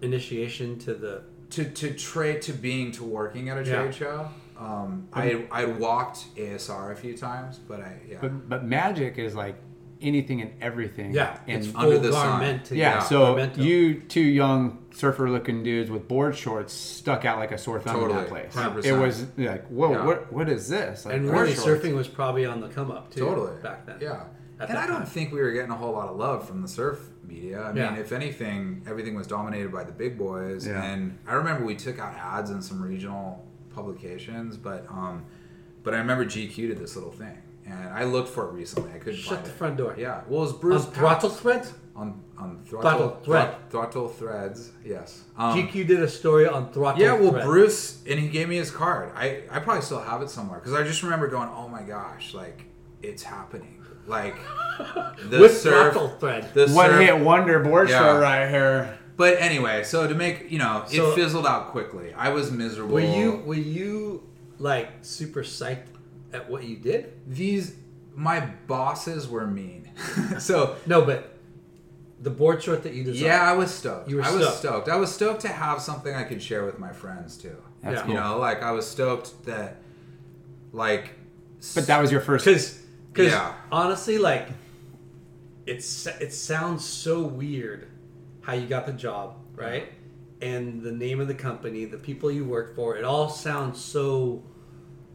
[0.00, 1.22] initiation to the?
[1.50, 3.82] to to trade to being to working at a Yeah.
[3.82, 4.28] trade show.
[4.58, 8.18] Um, I I walked ASR a few times, but I yeah.
[8.20, 9.56] But but magic is like
[10.02, 11.12] anything and everything.
[11.12, 12.60] Yeah, and it's under full the sun.
[12.70, 12.76] yeah.
[12.76, 13.58] Yeah, So garmento.
[13.58, 17.96] you two young surfer looking dudes with board shorts stuck out like a sore thumb
[17.96, 18.52] in Totally, that place.
[18.54, 18.84] 100%.
[18.84, 20.04] It was like, whoa, Yeah.
[20.04, 21.06] what what is this?
[21.06, 21.66] Like and really, shorts.
[21.84, 23.20] surfing was probably on the come up too.
[23.20, 23.96] totally back then.
[24.00, 24.24] Yeah,
[24.60, 25.06] and I don't time.
[25.06, 27.62] think we were getting a whole lot of love from the surf media.
[27.62, 27.90] I Yeah.
[27.90, 30.66] mean, if anything, everything was dominated by the big boys.
[30.66, 30.82] Yeah.
[30.82, 35.24] And I remember we took out ads in some regional publications, but um,
[35.82, 38.90] but I remember GQ did this little thing, and I looked for it recently.
[38.92, 39.56] I couldn't Shut find the it.
[39.56, 39.94] front door.
[39.98, 41.36] Yeah, well, it was On Bruce throttle Pask.
[41.38, 41.72] threads.
[41.94, 43.54] on on Throttle throttle thread.
[43.70, 44.72] throttle threads.
[44.84, 45.22] Yes.
[45.38, 47.00] Um, GQ did a story on throttle.
[47.00, 47.44] Yeah, well, thread.
[47.44, 49.12] Bruce, and he gave me his card.
[49.14, 52.34] I, I probably still have it somewhere because I just remember going, "Oh my gosh,
[52.34, 52.64] like
[53.02, 53.78] it's happening!"
[54.08, 54.34] Like
[55.28, 56.52] the with surf, throttle thread.
[56.54, 57.98] the one surf- hit wonder board Yeah.
[58.00, 58.98] short right here.
[59.16, 62.12] But anyway, so to make you know, So- it fizzled out quickly.
[62.14, 62.94] I was miserable.
[62.94, 64.24] Were you were you
[64.58, 65.91] like super psyched
[66.32, 67.12] at what you did?
[67.26, 67.74] These
[68.14, 69.90] my bosses were mean.
[70.38, 71.28] so No, but
[72.20, 73.26] the board short that you designed.
[73.26, 74.08] yeah, I was stoked.
[74.08, 74.58] You were I was stoked.
[74.58, 74.88] stoked.
[74.88, 77.56] I was stoked to have something I could share with my friends too.
[77.82, 78.08] That's Yeah.
[78.08, 79.78] You know, like I was stoked that,
[80.72, 81.10] like,
[81.74, 82.44] But that was your first.
[82.44, 82.78] because
[83.12, 83.54] because Yeah.
[83.70, 84.48] honestly, like
[85.66, 87.86] it's it sounds so weird
[88.42, 89.88] how you got the job, right?
[90.40, 94.42] And the name of the company, the people you work for, it all sounds so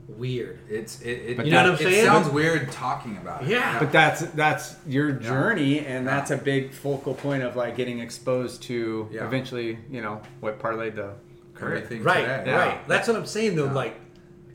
[0.07, 0.59] weird.
[0.69, 1.09] It's it.
[1.09, 2.05] it But You know what I'm it saying?
[2.05, 3.49] sounds weird talking about it.
[3.49, 3.79] Yeah.
[3.79, 8.63] But that's that's your journey, and that's a big focal point of like getting exposed
[8.63, 9.25] to Yeah.
[9.25, 11.13] eventually, you know, what parlayed the
[11.53, 11.77] career.
[11.77, 12.53] Everything Right, today.
[12.55, 12.87] right.
[12.87, 13.65] That's what I'm saying though.
[13.65, 13.73] Yeah.
[13.73, 13.95] Like,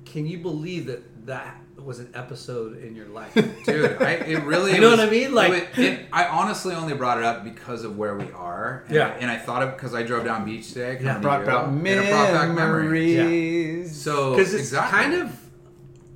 [0.04, 3.34] can you believe that that was an episode in your life?
[3.66, 4.00] dude.
[4.00, 4.72] I, it really.
[4.74, 5.34] You know was- what I mean?
[5.34, 8.84] Like- it, it- I honestly only brought it up because of where we are.
[8.86, 9.08] And Yeah.
[9.08, 10.98] I, and I thought of because I drove down beach today.
[11.02, 11.18] Yeah.
[11.18, 13.16] Brought you, about and it brought back memories.
[13.16, 13.96] memories.
[14.00, 14.98] So because it's exactly.
[15.00, 15.38] kind of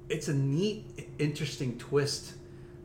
[0.09, 0.85] it's a neat
[1.19, 2.35] interesting twist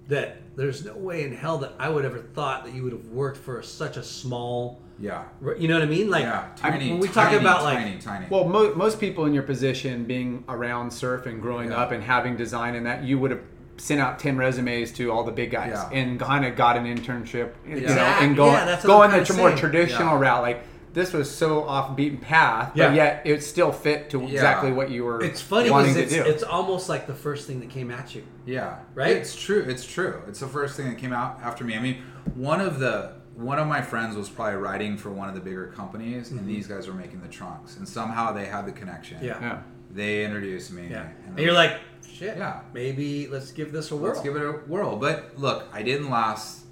[0.08, 3.06] that there's no way in hell that i would ever thought that you would have
[3.08, 5.24] worked for such a small yeah.
[5.58, 6.92] you know what i mean like Yeah, I- tiny.
[6.92, 8.26] when we tiny, talk about like tiny, tiny.
[8.30, 11.78] Well, mo- most people in your position, being around surf and growing Yeah.
[11.78, 13.42] up and having design and that, you would have
[13.78, 15.90] sent out ten resumes to all the big guys Yeah.
[16.00, 19.26] and kind of got an internship, you know, Exact- and going yeah, that's going the
[19.26, 20.30] tr- more traditional Yeah.
[20.30, 20.42] route.
[20.44, 22.88] Like this was so off beaten path, Yeah.
[22.88, 25.24] but yet it still fit to exactly what you were.
[25.24, 26.32] it's funny wanting because to it's, do.
[26.34, 28.80] it's almost like the first thing that came at you Yeah.
[28.94, 29.16] Right?
[29.16, 29.64] It's true.
[29.68, 30.22] It's true.
[30.28, 31.76] It's the first thing that came out after me.
[31.76, 32.02] I mean,
[32.36, 35.68] one of the one of my friends was probably writing for one of the bigger
[35.68, 39.18] companies, and these guys were making the trunks, and somehow they had the connection.
[39.18, 39.26] Mm-hmm.
[39.26, 39.40] Yeah.
[39.42, 39.62] yeah.
[39.94, 40.88] They introduced me.
[40.90, 42.62] yeah and and you're like shit Yeah.
[42.74, 44.96] maybe let's give this a whirl let's give it a whirl.
[44.98, 46.66] But look, I didn't last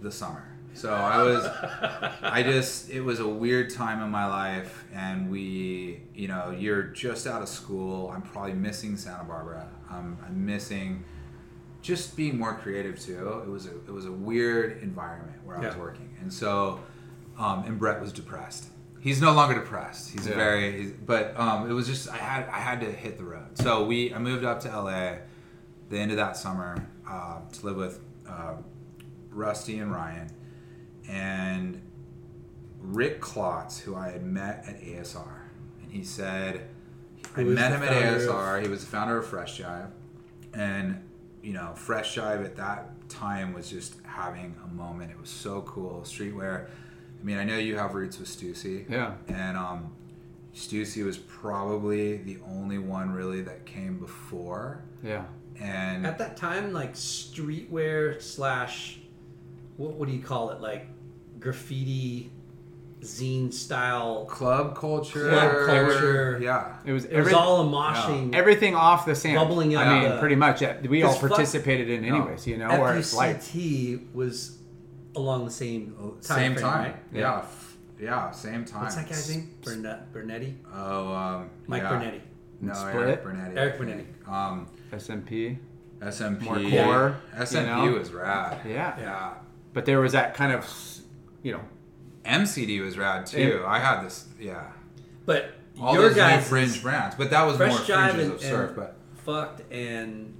[0.00, 0.44] the summer.
[0.78, 1.44] So I was,
[2.22, 6.84] I just, it was a weird time in my life, and we, you know, you're
[6.84, 8.12] just out of school.
[8.14, 9.68] I'm probably missing Santa Barbara.
[9.90, 11.02] I'm, I'm missing
[11.82, 13.42] just being more creative too.
[13.44, 16.78] It was a, it was a weird environment where I was working, and so,
[17.38, 18.68] um, and Brett was depressed.
[19.00, 20.10] He's no longer depressed.
[20.12, 20.34] He's Yeah.
[20.36, 23.56] very, he's, but um, it was just I had I had to hit the road.
[23.58, 25.16] So we I moved up to LA
[25.88, 28.54] the end of that summer uh, to live with uh,
[29.30, 30.30] Rusty and Ryan
[31.08, 31.80] and
[32.80, 35.40] Rick Klotz, who I had met at ASR,
[35.82, 36.68] and he said
[37.36, 38.62] I met him at founder ASR.
[38.62, 39.90] He was the founder of Fresh Jive,
[40.54, 41.02] and
[41.42, 45.10] you know Fresh Jive at that time was just having a moment.
[45.10, 46.02] It was so cool.
[46.04, 46.66] Streetwear.
[47.20, 48.88] I mean, I know you have roots with Stussy.
[48.88, 49.14] Yeah.
[49.26, 49.92] And um,
[50.54, 54.82] Stussy was probably the only one really that came before.
[55.02, 55.24] Yeah.
[55.60, 59.00] And at that time like streetwear slash
[59.76, 60.86] what, what do you call it like
[61.38, 62.30] graffiti
[63.00, 65.28] zine style club culture.
[65.28, 66.38] Club culture.
[66.42, 66.76] Yeah.
[66.84, 69.36] It was it was all a moshing everything off the sand.
[69.36, 70.60] Bubbling I mean, the- pretty much.
[70.62, 74.58] Yeah, we all 'Cause fuck- participated in anyways, you know, or it's like FUCT was
[75.16, 76.82] along the same time same frame, time.
[76.84, 76.96] right?
[77.12, 77.38] Yeah.
[77.38, 78.30] f- Yeah.
[78.30, 78.82] Same time.
[78.82, 79.50] What's that guy's name?
[79.64, 80.54] Burnett, Bernetti?
[80.74, 81.90] Oh, um, Mike yeah.
[81.90, 82.20] Bernetti.
[82.60, 82.94] No, Split?
[82.96, 83.56] Erik Brunetti.
[83.56, 84.06] Erik Brunetti.
[84.28, 85.58] Um, SMP.
[86.00, 86.42] SMP.
[86.42, 87.98] More core, SMP you know?
[87.98, 88.58] was rad.
[88.64, 88.94] Yeah.
[89.00, 89.30] Yeah.
[89.72, 90.64] But there was that kind of,
[91.42, 91.60] you know,
[92.24, 93.62] MCD was rad too.
[93.66, 94.26] I had this.
[94.40, 94.70] Yeah.
[95.26, 98.32] But All your those new fringe brands, but that was Fresh more Jive fringes and,
[98.34, 98.68] of surf.
[98.70, 98.96] and But
[99.26, 100.34] FUCT and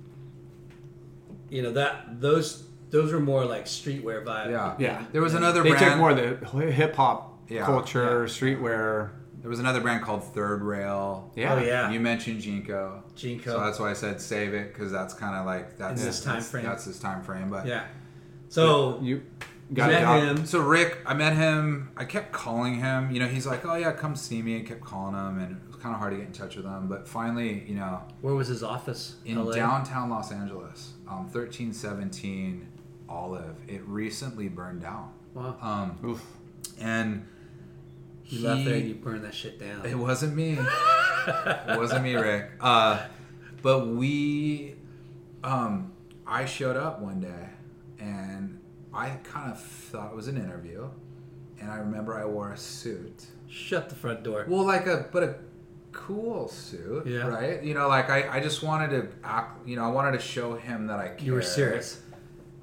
[1.51, 4.51] you know that those those were more like streetwear vibe.
[4.51, 5.05] yeah, Yeah.
[5.13, 5.85] There was another they brand.
[5.85, 8.33] took more of the hip hop Yeah, culture, yeah.
[8.33, 9.11] streetwear.
[9.11, 9.13] There
[9.43, 11.31] There was another brand called Third Rail.
[11.37, 11.55] Yeah.
[11.55, 11.91] Oh yeah.
[11.91, 13.03] You mentioned JNCO.
[13.15, 13.45] JNCO.
[13.45, 16.21] So that's why I said save it because that's kind of like that's In this
[16.23, 16.65] time that's- frame.
[16.65, 17.85] That's his time frame, but yeah.
[18.49, 19.23] So You you
[19.73, 20.47] got met it him.
[20.47, 21.91] So Rick, I met him.
[21.97, 23.11] I kept calling him.
[23.11, 25.67] You know, he's like, "Oh yeah, come see me." I kept calling him, and it
[25.67, 26.89] was kind of hard to get in touch with him.
[26.89, 29.17] But finally, you know, Where was his office?
[29.25, 29.53] in LA?
[29.53, 32.69] downtown Los Angeles, um, thirteen seventeen
[33.09, 33.57] Olive.
[33.67, 35.57] It recently burned down, Wow.
[35.61, 36.23] um, Oof.
[36.81, 37.27] and
[38.27, 39.85] You left there and you burned that shit down.
[39.87, 40.59] It wasn't me.
[41.27, 42.51] it wasn't me, Rick.
[42.61, 43.01] Uh,
[43.63, 44.75] but we,
[45.43, 45.93] um,
[46.27, 47.49] I showed up one day,
[47.99, 48.58] and
[48.93, 50.89] I kind of thought it was an interview,
[51.61, 53.27] and I remember I wore a suit.
[53.49, 54.45] Shut the front door.
[54.49, 55.35] Well, like a but a
[55.93, 57.27] cool suit, Yeah.
[57.27, 57.63] right?
[57.63, 59.67] You know, like I, I just wanted to act.
[59.67, 61.23] You know, I wanted to show him that I cared.
[61.23, 62.01] you were serious.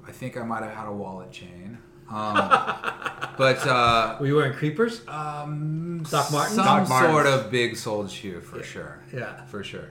[0.06, 1.78] I think I might have had a wallet chain.
[2.08, 2.36] Um,
[3.36, 5.02] but uh, Were you wearing creepers?
[5.08, 6.54] um, Doc Martens?
[6.54, 7.12] some Doc Martens.
[7.12, 9.00] sort of big soled shoe for sure.
[9.12, 9.44] Yeah.
[9.46, 9.90] for sure.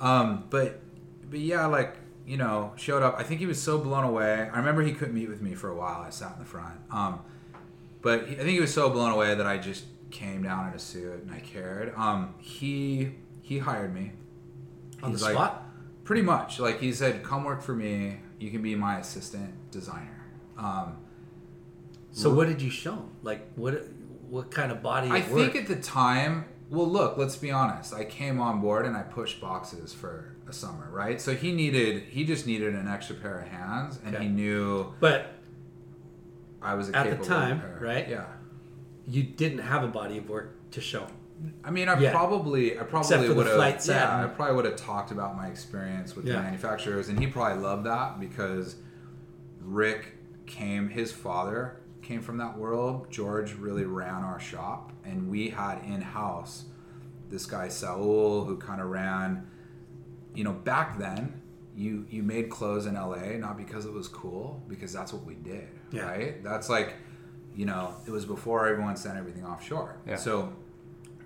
[0.00, 0.80] Um, but
[1.28, 1.96] but yeah, like
[2.28, 3.16] you know, showed up.
[3.18, 4.48] I think he was so blown away.
[4.52, 6.02] I remember he couldn't meet with me for a while.
[6.02, 6.78] I sat in the front.
[6.90, 7.20] Um,
[8.02, 10.74] but he, I think he was so blown away that I just came down in
[10.74, 11.94] a suit and I cared.
[11.96, 14.12] Um, he he hired me
[15.02, 15.64] On the like- spot?
[16.04, 16.60] pretty much.
[16.60, 18.20] Like he said, "Come work for me.
[18.38, 20.24] You can be my assistant designer."
[20.58, 20.98] Um,
[22.12, 23.10] So what did you show him?
[23.22, 23.84] Like what
[24.28, 25.52] what kind of body I work?
[25.52, 27.94] think at the time, well, look, let's be honest.
[27.94, 31.20] I came on board and I pushed boxes for a summer, right?
[31.20, 34.24] So he needed, he just needed an extra pair of hands, and Okay.
[34.24, 35.34] he knew but
[36.62, 37.78] I was a At the capable time, repair.
[37.80, 38.08] right?
[38.08, 38.24] Yeah.
[39.10, 41.06] you didn't have a body of work to show.
[41.64, 42.10] I mean, I Yeah.
[42.12, 44.24] probably, I probably would have, yeah.
[44.24, 46.34] I probably would have talked about my experience with Yeah.
[46.36, 48.76] the manufacturers, and he probably loved that because
[49.62, 53.06] Rick came, his father came from that world.
[53.10, 56.66] George really ran our shop, and we had in house
[57.30, 59.46] this guy Saul who kind of ran.
[60.38, 61.42] You know, back then,
[61.74, 65.34] you you made clothes in LA not because it was cool, because that's what we
[65.34, 66.02] did, Yeah.
[66.08, 66.44] right?
[66.44, 66.94] That's like,
[67.56, 69.96] you know, it was before everyone sent everything offshore.
[70.06, 70.14] Yeah.
[70.14, 70.52] So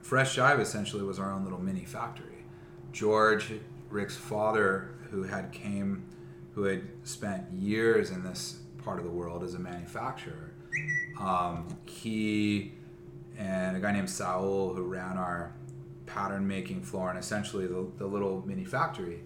[0.01, 2.45] Fresh Jive essentially was our own little mini factory.
[2.91, 3.53] George,
[3.91, 6.05] Rick's father, who had came,
[6.55, 10.55] who had spent years in this part of the world as a manufacturer,
[11.21, 12.73] um, he
[13.39, 15.53] and a guy named Saul, who ran our
[16.13, 19.23] pattern making floor and essentially the, the little mini factory.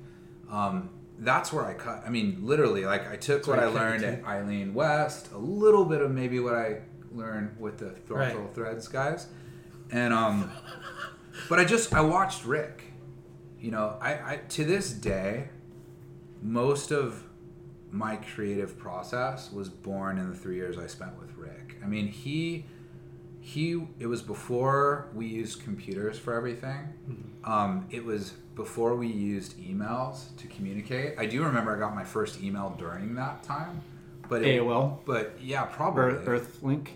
[0.51, 2.03] Um, that's where I cut.
[2.07, 6.03] I mean, literally, like I took what I learned at Eileen West, a little bit
[6.03, 6.81] of maybe what I
[7.13, 8.33] learned with the Right.
[8.33, 9.27] Throttle's Threads guys,
[9.91, 10.51] and um,
[11.49, 12.83] but I just I watched Rick.
[13.59, 15.49] You know, I, I to this day,
[16.43, 17.25] most of
[17.91, 21.77] my creative process was born in the three years I spent with Rick.
[21.83, 22.67] I mean, he
[23.47, 26.81] he it was before we used computers for everything.
[27.45, 31.15] Um, it was before we used emails to communicate.
[31.17, 33.83] I do remember I got my first email during that time,
[34.29, 34.99] but it, AOL.
[35.07, 36.27] But yeah, probably Earth,
[36.61, 36.89] Earthlink.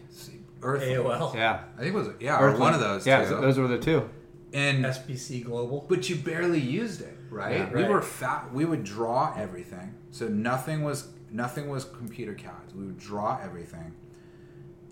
[0.62, 0.82] Earth.
[0.82, 1.34] AOL.
[1.36, 1.60] Yeah.
[1.76, 3.06] I think it was yeah, or one of those.
[3.06, 3.40] Yeah, two.
[3.40, 4.10] those were the two.
[4.52, 5.86] and SBC Global.
[5.88, 7.58] but you barely used it, right?
[7.58, 7.72] Yeah.
[7.72, 7.90] We Right.
[7.90, 8.52] were fat.
[8.52, 12.72] We would draw everything, so nothing was nothing was computer CAD.
[12.74, 13.92] We would draw everything,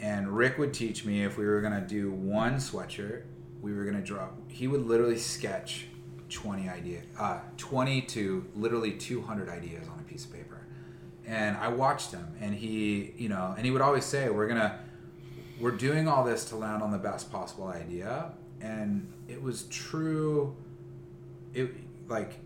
[0.00, 3.22] and Rick would teach me if we were gonna do one sweatshirt,
[3.60, 4.28] we were gonna draw.
[4.48, 5.86] He would literally sketch
[6.28, 10.66] twenty idea, uh, twenty to literally two hundred ideas on a piece of paper,
[11.26, 14.80] and I watched him, and he, you know, and he would always say, "We're gonna."
[15.60, 18.30] we're doing all this to land on the best possible idea
[18.60, 20.56] and it was true
[21.54, 21.70] it
[22.08, 22.38] like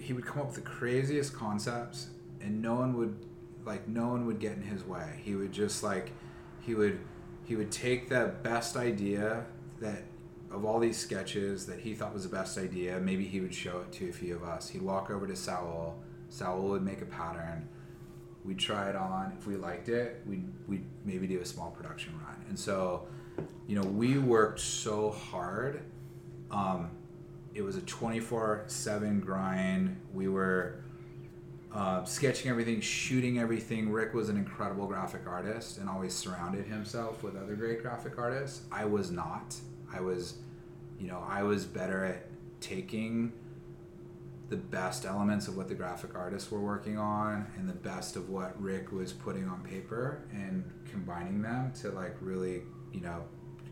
[0.00, 2.08] he would come up with the craziest concepts
[2.40, 3.16] and no one would
[3.64, 6.10] like no one would get in his way he would just like
[6.68, 7.00] he would
[7.44, 9.44] he would take the best idea
[9.80, 10.02] that
[10.50, 13.80] of all these sketches that he thought was the best idea maybe he would show
[13.80, 17.06] it to a few of us he'd walk over to Saul Saul would make a
[17.06, 17.68] pattern
[18.48, 19.32] we'd try it on.
[19.38, 22.36] If we liked it, we'd, we'd maybe do a small production run.
[22.48, 23.06] And so,
[23.66, 25.82] you know, we worked so hard.
[26.50, 26.90] Um,
[27.54, 30.00] it was a 24 7 grind.
[30.14, 30.82] We were
[31.74, 33.90] uh, sketching everything, shooting everything.
[33.90, 38.62] Rick was an incredible graphic artist and always surrounded himself with other great graphic artists.
[38.72, 39.54] I was not.
[39.92, 40.34] I was,
[40.98, 42.26] you know, I was better at
[42.60, 43.32] taking
[44.48, 48.30] the best elements of what the graphic artists were working on and the best of
[48.30, 52.62] what Rick was putting on paper and combining them to like really,
[52.92, 53.24] you know,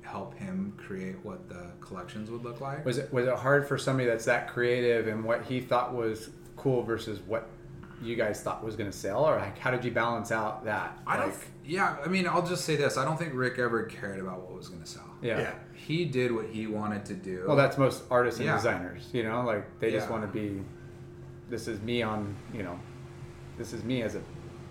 [0.03, 2.85] help him create what the collections would look like.
[2.85, 6.29] Was it was it hard for somebody that's that creative and what he thought was
[6.57, 7.49] cool versus what
[8.03, 10.99] you guys thought was going to sell, or like how did you balance out that?
[11.07, 11.35] I don't.
[11.65, 14.55] Yeah, I mean, I'll just say this: I don't think Rick ever cared about what
[14.55, 15.03] was going to sell.
[15.23, 15.41] yeah.
[15.41, 15.55] Yeah.
[15.75, 17.45] He did what he wanted to do.
[17.47, 18.57] Well, that's most artists and Yeah.
[18.57, 19.09] designers.
[19.13, 20.63] You know, like they just want to be.
[21.49, 22.35] This is me on.
[22.53, 22.79] You know,
[23.57, 24.23] this is me as a.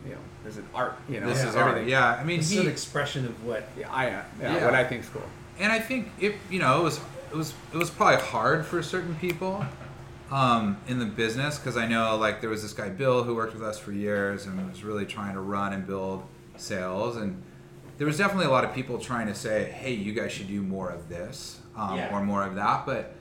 [0.06, 0.98] You know, as an art.
[1.10, 1.88] You know, this yeah, is art.
[1.88, 3.68] Yeah, I mean, It's he an expression of what.
[3.80, 4.26] Yeah, I am.
[4.40, 4.66] Yeah, Yeah.
[4.66, 5.24] what I think's cool.
[5.58, 6.36] and I think it.
[6.52, 7.00] You know, it was
[7.32, 9.66] it was it was probably hard for certain people
[10.32, 13.54] um, in the business because I know like there was this guy Bill who worked
[13.54, 16.24] with us for years and was really trying to run and build
[16.58, 17.42] sales and.
[17.98, 20.62] There was definitely a lot of people trying to say, "Hey, you guys should do
[20.62, 22.14] more of this um, Yeah.
[22.14, 23.16] or more of that." But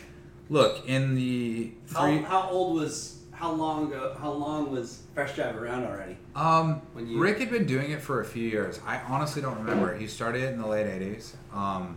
[0.51, 3.21] look, in the three, How, how old was?
[3.31, 4.17] How long ago?
[4.21, 6.17] How long was Fresh Jive around already?
[6.35, 8.81] Um, When you- Rick had been doing it for a few years.
[8.85, 9.95] I honestly don't remember.
[9.95, 11.35] He started it in the late '80s.
[11.55, 11.95] Um,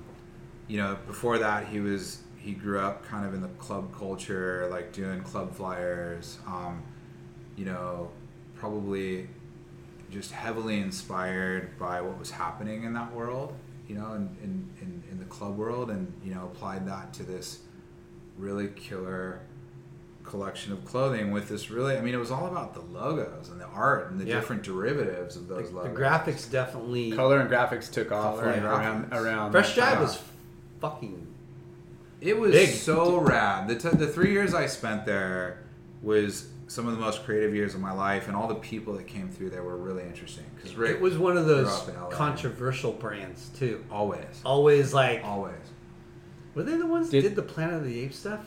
[0.68, 4.68] you know, before that, he was he grew up kind of in the club culture,
[4.72, 6.40] like doing club flyers.
[6.48, 6.84] Um,
[7.56, 8.12] you know,
[8.56, 9.28] probably
[10.12, 13.54] just heavily inspired by what was happening in that world.
[13.88, 17.24] You know, in in, in, in the club world, and you know, applied that to
[17.24, 17.60] this
[18.38, 19.42] really killer
[20.24, 23.62] collection of clothing with this really I mean it was all about the logos and
[23.62, 24.36] the art and the Yeah.
[24.36, 25.94] different derivatives of those the logos.
[25.96, 27.14] The graphics definitely.
[27.14, 29.22] Color and graphics took off Color like and around graphics.
[29.24, 29.52] around.
[29.52, 30.20] Fresh that Jive was
[30.82, 31.27] fucking.
[32.22, 32.70] It was Big.
[32.70, 33.68] so rad.
[33.68, 35.64] The, t- the three years I spent there
[36.02, 39.08] was some of the most creative years of my life, and all the people that
[39.08, 40.44] came through there were really interesting.
[40.56, 42.10] Because Rick It was one of those up in LA.
[42.10, 43.84] controversial brands too.
[43.92, 45.24] always, Always like.
[45.24, 45.54] always.
[46.56, 48.46] Were they the ones Did- that did the Planet of the Apes stuff?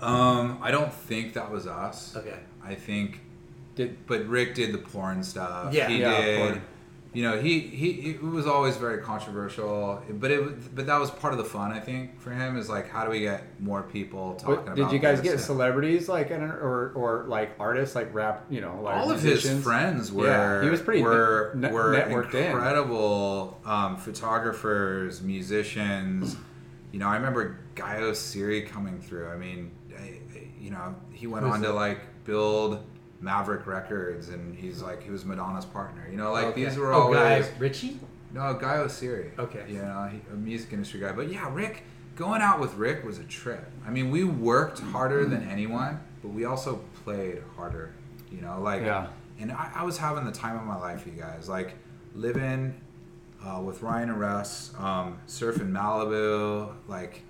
[0.00, 2.16] Um, I don't think that was us.
[2.16, 2.38] Okay.
[2.64, 3.20] I think,
[3.76, 5.72] Did but Rick did the porn stuff.
[5.72, 5.88] Yeah.
[5.88, 6.38] he Yeah, did.
[6.38, 6.62] porn.
[7.14, 11.34] You know, he, he it was always very controversial, but it but that was part
[11.34, 11.70] of the fun.
[11.70, 14.76] I think for him is like how do we get more people talking about?
[14.76, 18.46] did you guys get celebrities like or or like artists like rap?
[18.48, 19.56] You know, like all of musicians?
[19.56, 22.46] his friends were Yeah, he was pretty were, net- were networked in.
[22.46, 26.36] incredible um, photographers, musicians.
[26.92, 29.28] You know, I remember Guy Oseary coming through.
[29.28, 30.02] I mean, I,
[30.34, 31.74] I- you know, he went Who's on to that?
[31.74, 32.82] like build
[33.22, 36.06] Maverick Records, and he's like he was Madonna's partner.
[36.10, 36.64] You know, like Okay.
[36.64, 37.98] these were oh, always guys, Richie.
[38.34, 39.38] no Guy Oseary.
[39.38, 39.64] Okay.
[39.68, 41.12] you know, he, a music industry guy.
[41.12, 41.84] But yeah, Rick
[42.16, 43.64] going out with Rick was a trip.
[43.86, 47.94] I mean, we worked harder than anyone, but we also played harder.
[48.30, 49.06] You know, like Yeah.
[49.38, 51.48] and I, I was having the time of my life, you guys.
[51.48, 51.74] Like
[52.14, 52.74] living
[53.44, 57.22] uh, with Ryan and Russ, um, surfing Malibu, like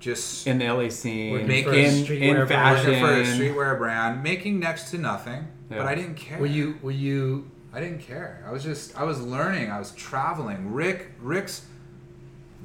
[0.00, 2.48] just in the LA scene, making Make for a in, streetwear in brand.
[2.48, 2.90] fashion.
[3.02, 5.46] working for a streetwear brand, making next to nothing.
[5.68, 6.38] But I didn't care.
[6.38, 6.78] Were you?
[6.82, 7.48] Were you?
[7.72, 8.42] I didn't care.
[8.48, 9.70] I was just I was learning.
[9.70, 10.72] I was traveling.
[10.72, 11.64] Rick Rick's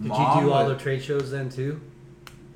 [0.01, 1.79] Did mom you do all was- the trade shows then too?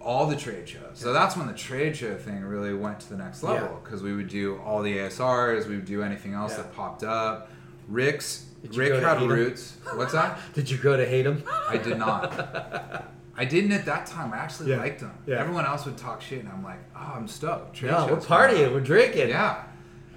[0.02, 0.92] all the trade shows.
[0.94, 4.16] So that's when the trade show thing really went to the next level because we
[4.16, 6.64] would do all the ASRs, we would do anything else Yeah.
[6.64, 7.52] that popped up.
[7.90, 9.30] Rick's Did you Rick had hate 'em?
[9.30, 9.76] roots.
[9.96, 10.40] What's that?
[10.54, 11.44] Did you go to hate him?
[11.68, 13.12] I did not.
[13.40, 14.34] I didn't at that time.
[14.34, 14.80] I actually Yeah.
[14.80, 15.14] liked them.
[15.26, 15.38] Yeah.
[15.38, 17.78] Everyone else would talk shit, and I'm like, oh, I'm stoked.
[17.78, 19.30] Trade No, we're partying, we're drinking.
[19.30, 19.64] Yeah.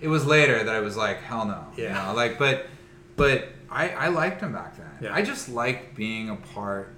[0.00, 1.64] It was later that I was like, hell no.
[1.76, 2.06] You Yeah.
[2.06, 2.66] know, like, but,
[3.14, 4.88] but I, I liked them back then.
[5.00, 5.14] Yeah.
[5.14, 6.94] I just liked being a part,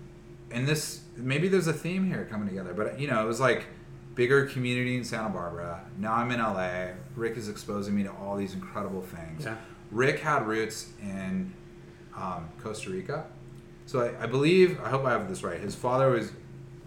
[0.51, 3.67] and this maybe there's a theme here coming together, but you know, it was like
[4.15, 5.83] bigger community in Santa Barbara.
[5.99, 6.93] Now I'm in LA.
[7.17, 9.45] Rick is exposing me to all these incredible things.
[9.45, 9.57] Yeah.
[9.91, 11.53] Rick had roots in
[12.17, 13.27] um, Costa Rica.
[13.87, 15.61] So I, I believe, I hope I have this right.
[15.61, 16.33] His father was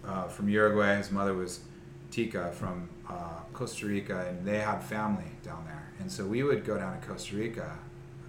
[0.04, 0.96] uh, from Uruguay.
[0.96, 1.60] His mother was
[2.10, 5.92] Tika from uh, Costa Rica, and they had family down there.
[6.00, 7.78] And so we would go down to Costa Rica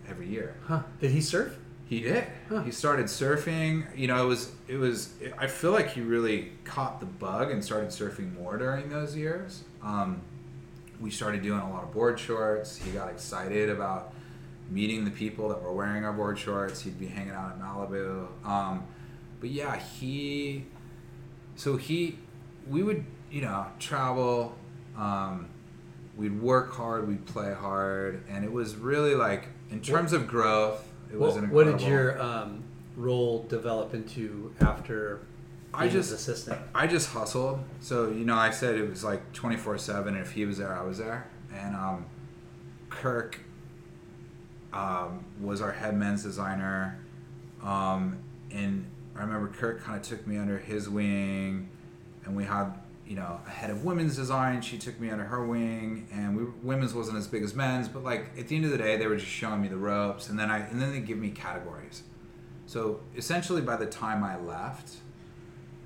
[0.07, 0.55] every year.
[0.65, 0.83] Huh?
[0.99, 1.57] Did he surf?
[1.87, 2.27] He did.
[2.49, 2.61] Huh.
[2.61, 3.85] He started surfing.
[3.97, 5.13] You know, it was it was.
[5.39, 9.63] I feel like he really caught the bug and started surfing more during those years.
[9.81, 10.21] Um,
[11.01, 12.77] we started doing a lot of board shorts.
[12.77, 14.13] He got excited about
[14.69, 16.81] meeting the people that were wearing our board shorts.
[16.81, 18.27] He'd be hanging out at Malibu.
[18.45, 18.85] Um,
[19.39, 20.65] but yeah, he.
[21.55, 22.17] So he,
[22.67, 24.55] we would you know travel.
[24.97, 25.49] Um,
[26.17, 27.07] we'd work hard.
[27.07, 30.85] We'd play hard, and it was really like in terms of growth.
[31.11, 32.63] It was What, an what did your um,
[32.95, 35.21] role develop into after
[35.73, 36.59] I just- assistant?
[36.75, 37.59] I just hustled.
[37.79, 40.15] So you know, I said it was like twenty four seven.
[40.15, 41.27] If he was there, I was there.
[41.53, 42.05] And um,
[42.89, 43.39] Kirk
[44.73, 46.99] um, was our head men's designer,
[47.63, 48.17] um,
[48.51, 48.85] and
[49.15, 51.69] I remember Kirk kind of took me under his wing,
[52.25, 52.73] and we had
[53.05, 54.61] you know a head of women's design.
[54.61, 58.03] She took me under her wing, and we women's wasn't as big as men's, but
[58.03, 60.37] like at the end of the day, they were just showing me the ropes, and
[60.37, 62.03] then I and then they give me categories.
[62.67, 64.95] So essentially, by the time I left.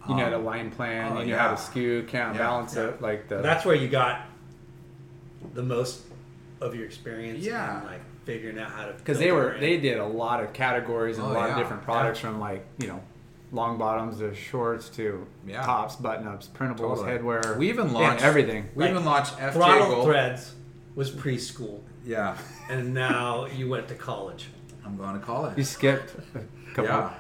[0.10, 1.16] You know, the um, line plan.
[1.16, 2.42] oh, you know how to skew, count, Yeah.
[2.42, 3.38] balance it, like the.
[3.38, 4.26] That's where you got
[5.54, 6.02] the most
[6.60, 7.40] of your experience.
[7.46, 7.78] Yeah.
[7.78, 11.18] and like figuring out how to because they were they did a lot of categories
[11.18, 11.54] and Oh, a lot yeah.
[11.54, 13.02] of different products from like you know
[13.52, 15.62] long bottoms to shorts to Yeah.
[15.64, 17.12] tops button ups printables Totally.
[17.12, 20.06] headwear We even yeah, launched everything We even launched FJ Throttle Gold.
[20.08, 20.56] Threads
[20.96, 22.38] was preschool, Yeah,
[22.70, 24.48] and now you went to college.
[24.86, 25.58] I'm going to college.
[25.58, 26.40] you skipped a
[26.76, 27.12] couple Yeah,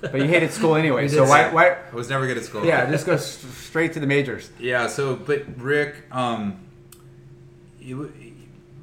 [0.00, 2.64] but you hated school anyway so why why I was never good at school.
[2.64, 6.60] yeah just go straight to the majors Yeah, so but Rick, um,
[7.78, 8.12] he, w-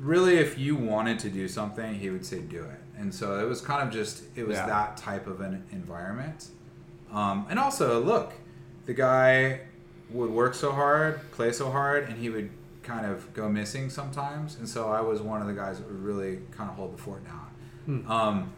[0.05, 3.47] really, if you wanted to do something, he would say do it, and so it
[3.49, 4.65] was kind of just it was Yeah.
[4.67, 6.47] that type of an environment,
[7.11, 8.33] um, and also look,
[8.85, 9.61] the guy
[10.11, 12.49] would work so hard, play so hard, and he would
[12.83, 15.99] kind of go missing sometimes, and so I was one of the guys that would
[16.03, 17.49] really kind of hold the fort down.
[17.85, 18.11] Hmm.
[18.11, 18.51] Um,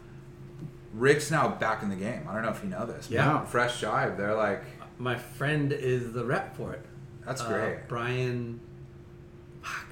[0.94, 2.26] Rick's now back in the game.
[2.28, 3.06] I don't know if you know this.
[3.08, 3.44] but Yeah.
[3.44, 4.16] Fresh Jive.
[4.16, 4.62] They're like,
[4.98, 6.84] My friend is the rep for it.
[7.26, 7.88] that's Uh, great.
[7.88, 8.58] Brian.
[9.62, 9.86] Fuck.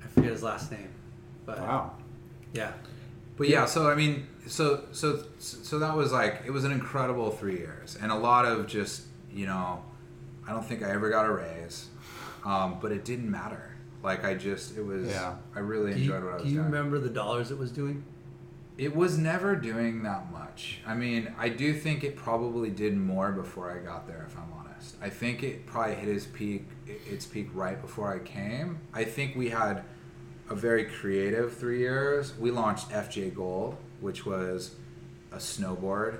[0.11, 0.89] forget his last name,
[1.45, 1.91] but wow
[2.53, 2.73] yeah,
[3.37, 7.31] But yeah, so I mean, so so so that was like it was an incredible
[7.31, 9.83] three years, and a lot of just you know,
[10.47, 11.87] I don't think I ever got a raise,
[12.45, 13.75] um, but it didn't matter.
[14.03, 15.35] Like I just it was Yeah.
[15.55, 16.49] I really do you, enjoyed what I was doing.
[16.49, 16.71] do you doing.
[16.71, 18.03] remember the dollars it was doing?
[18.77, 20.79] It was never doing that much.
[20.87, 24.25] I mean, I do think it probably did more before I got there.
[24.27, 26.65] If I'm honest, I think it probably hit its peak.
[26.87, 28.79] Its peak right before I came.
[28.93, 29.83] I think we had
[30.51, 32.37] a very creative three years.
[32.37, 34.75] We launched FJ Gold, which was
[35.31, 36.19] a snowboard,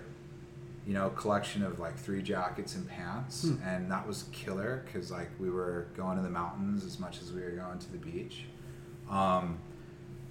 [0.88, 5.30] you know, collection of like three jackets and pants, and that was killer because like
[5.38, 8.46] we were going to the mountains as much as we were going to the beach.
[9.10, 9.60] Um,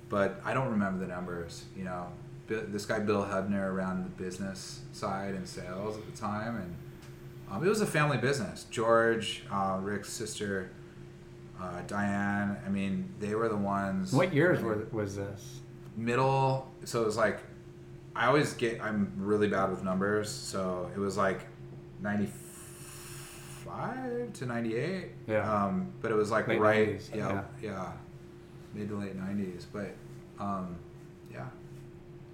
[0.09, 1.67] but I don't remember the numbers.
[1.77, 2.07] You know,
[2.47, 6.75] this guy Bill Hebner ran the business side and sales at the time, and
[7.51, 8.65] um, it was a family business.
[8.71, 10.71] George, uh, Rick's sister,
[11.61, 12.57] uh, Diane.
[12.65, 14.13] I mean, they were the ones.
[14.13, 15.61] what years were, was this
[15.97, 16.71] middle?
[16.85, 17.41] So it was like,
[18.17, 18.81] I always get.
[18.81, 21.41] I'm really bad with numbers, so it was like
[22.03, 22.29] ninety
[23.65, 25.11] five to ninety eight.
[25.27, 25.51] Yeah.
[25.65, 26.89] Um, but it was like Late right.
[27.01, 27.43] 90s, yeah, yeah.
[27.63, 27.93] yeah.
[28.75, 29.95] Mid to late nineties, but
[30.39, 30.77] um,
[31.33, 31.45] yeah.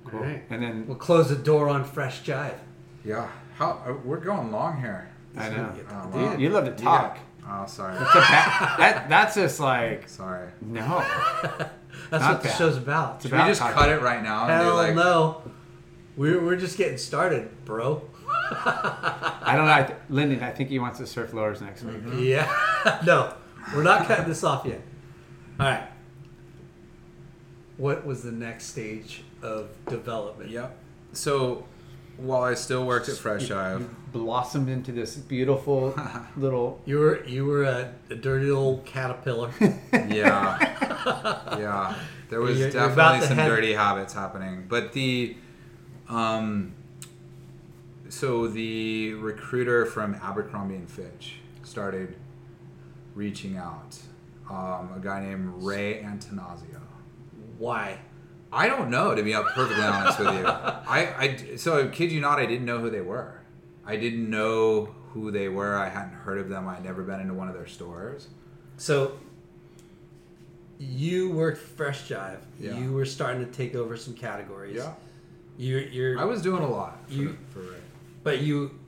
[0.05, 0.43] cool All right.
[0.51, 2.59] and then We'll close the door on Fresh Jive.
[3.05, 5.11] Yeah, how uh, we're going long here.
[5.37, 5.73] I know
[6.15, 7.95] Dude, you love to talk got- oh, sorry.
[7.95, 10.49] It's a ba- that, that's just like sorry.
[10.61, 10.83] no
[12.11, 12.59] That's Not what the bad.
[12.59, 13.23] show's about.
[13.23, 13.75] Should we about just talking.
[13.77, 14.95] cut it right now and do Hell like?
[14.95, 15.43] no.
[16.17, 18.03] We're, we're just getting started, bro.
[18.29, 21.97] I don't know I th- Lyndon I think he wants to surf lowers next week
[21.97, 22.19] mm-hmm.
[22.23, 23.01] Yeah.
[23.07, 23.35] no,
[23.75, 24.81] we're not cutting this off yet.
[25.59, 25.89] All right.
[27.77, 30.51] What was the next stage of development?
[30.51, 30.77] Yep.
[31.13, 31.67] So,
[32.19, 35.95] while I still worked at Fresh Jive, you blossomed into this beautiful
[36.37, 39.51] little You were you were a, a dirty old caterpillar.
[39.93, 40.59] yeah,
[41.59, 41.95] yeah,
[42.31, 44.67] there was You're- you're definitely some head- dirty habits happening.
[44.69, 45.37] But the,
[46.09, 46.73] um,
[48.09, 52.17] so the recruiter from Abercrombie and Fitch started
[53.15, 53.99] reaching out.
[54.49, 56.81] Um, a guy named Ray Antonazio.
[57.59, 57.99] Why?
[58.53, 60.47] I don't know, to be perfectly honest with you.
[60.47, 61.15] I,
[61.53, 63.41] I, so I kid you not, I didn't know who they were.
[63.85, 65.77] I didn't know who they were.
[65.77, 66.67] I hadn't heard of them.
[66.69, 68.29] I'd never been into one of their stores.
[68.77, 69.19] So
[70.79, 72.39] you worked Fresh Jive.
[72.61, 72.79] Yeah.
[72.79, 74.77] You were starting to take over some categories.
[74.77, 74.93] Yeah.
[75.59, 76.99] You're you're I was doing a lot.
[77.09, 77.77] For, You- for Ray.
[78.23, 78.79] but you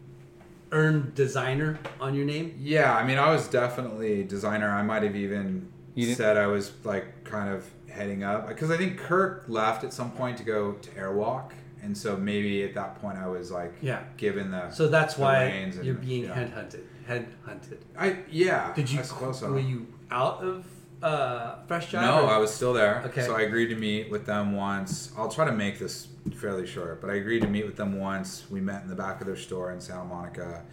[0.70, 2.55] earned designer on your name.
[2.60, 4.68] Yeah, I mean, I was definitely designer.
[4.70, 7.66] I might have even You said I was like kind of
[7.98, 11.50] heading up because I think Kirk left at some point to go to Airwalk,
[11.82, 14.02] and so maybe at that point I was like, Yeah.
[14.16, 16.34] given the So that's the why and- you're being yeah.
[16.34, 16.82] headhunted.
[17.08, 17.78] Headhunted.
[17.98, 18.72] I yeah.
[18.74, 19.50] Did you I suppose so.
[19.50, 20.64] were you out of
[21.02, 22.00] uh, Fresh Jive?
[22.02, 23.02] No, or- I was still there.
[23.06, 23.22] Okay.
[23.24, 25.12] So I agreed to meet with them once.
[25.16, 28.44] I'll try to make this fairly short, but I agreed to meet with them once.
[28.50, 30.64] We met in the back of their store in Santa Monica.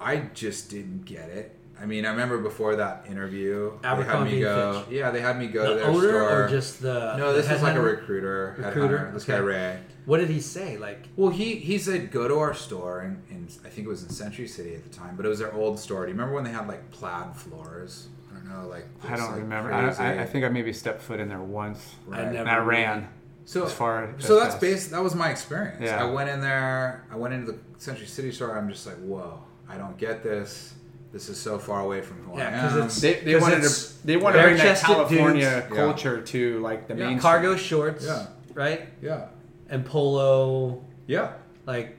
[0.00, 1.57] I just didn't get it.
[1.80, 4.82] I mean, I remember before that interview, they had me go.
[4.82, 4.94] Fitch.
[4.98, 6.44] Yeah, they had me go to the their owner store.
[6.44, 7.84] or just the no, the this is like a headhunter?
[7.84, 8.54] recruiter.
[8.58, 8.98] Recruiter?
[8.98, 9.42] headhunter, This guy Okay.
[9.44, 9.80] Ray.
[10.06, 10.76] What did he say?
[10.78, 14.02] Like Well, he he said go to our store in, in I think it was
[14.02, 16.04] in Century City at the time, but it was their old store.
[16.06, 18.08] Do you remember when they had like plaid floors?
[18.30, 20.48] I don't know, like I this, don't like, remember I, crazy- I, I think I
[20.48, 22.20] maybe stepped foot in there once Right.
[22.20, 23.08] I never and I ran
[23.44, 24.60] So as far so that's fast.
[24.60, 24.88] base.
[24.88, 25.80] That was my experience.
[25.82, 26.02] Yeah.
[26.02, 27.04] I went in there.
[27.12, 28.56] I went into the Century City store.
[28.58, 30.74] I'm just like, whoa, I don't get this.
[31.12, 32.78] This is so far away from who Yeah, I 'cause am.
[32.80, 35.74] it's- they, they 'Cause wanted it's to they wanted to bring that California dudes.
[35.76, 37.06] culture to like the Yeah.
[37.06, 38.26] main cargo shorts, Yeah.
[38.54, 38.88] right?
[39.00, 39.26] yeah,
[39.70, 41.32] And polo, yeah.
[41.64, 41.96] like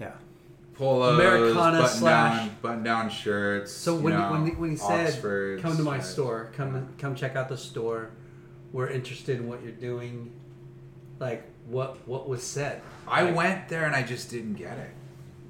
[0.00, 0.12] yeah
[0.74, 3.72] polos, Americana button slash- down, button down shirts.
[3.72, 6.04] So you when know, when he, when he said Oxfords, come to my right.
[6.04, 8.10] store, come come check out the store,
[8.72, 10.30] we're interested in what you're doing,
[11.18, 12.82] like what what was said?
[13.08, 14.90] I Like, went there and I just didn't get it.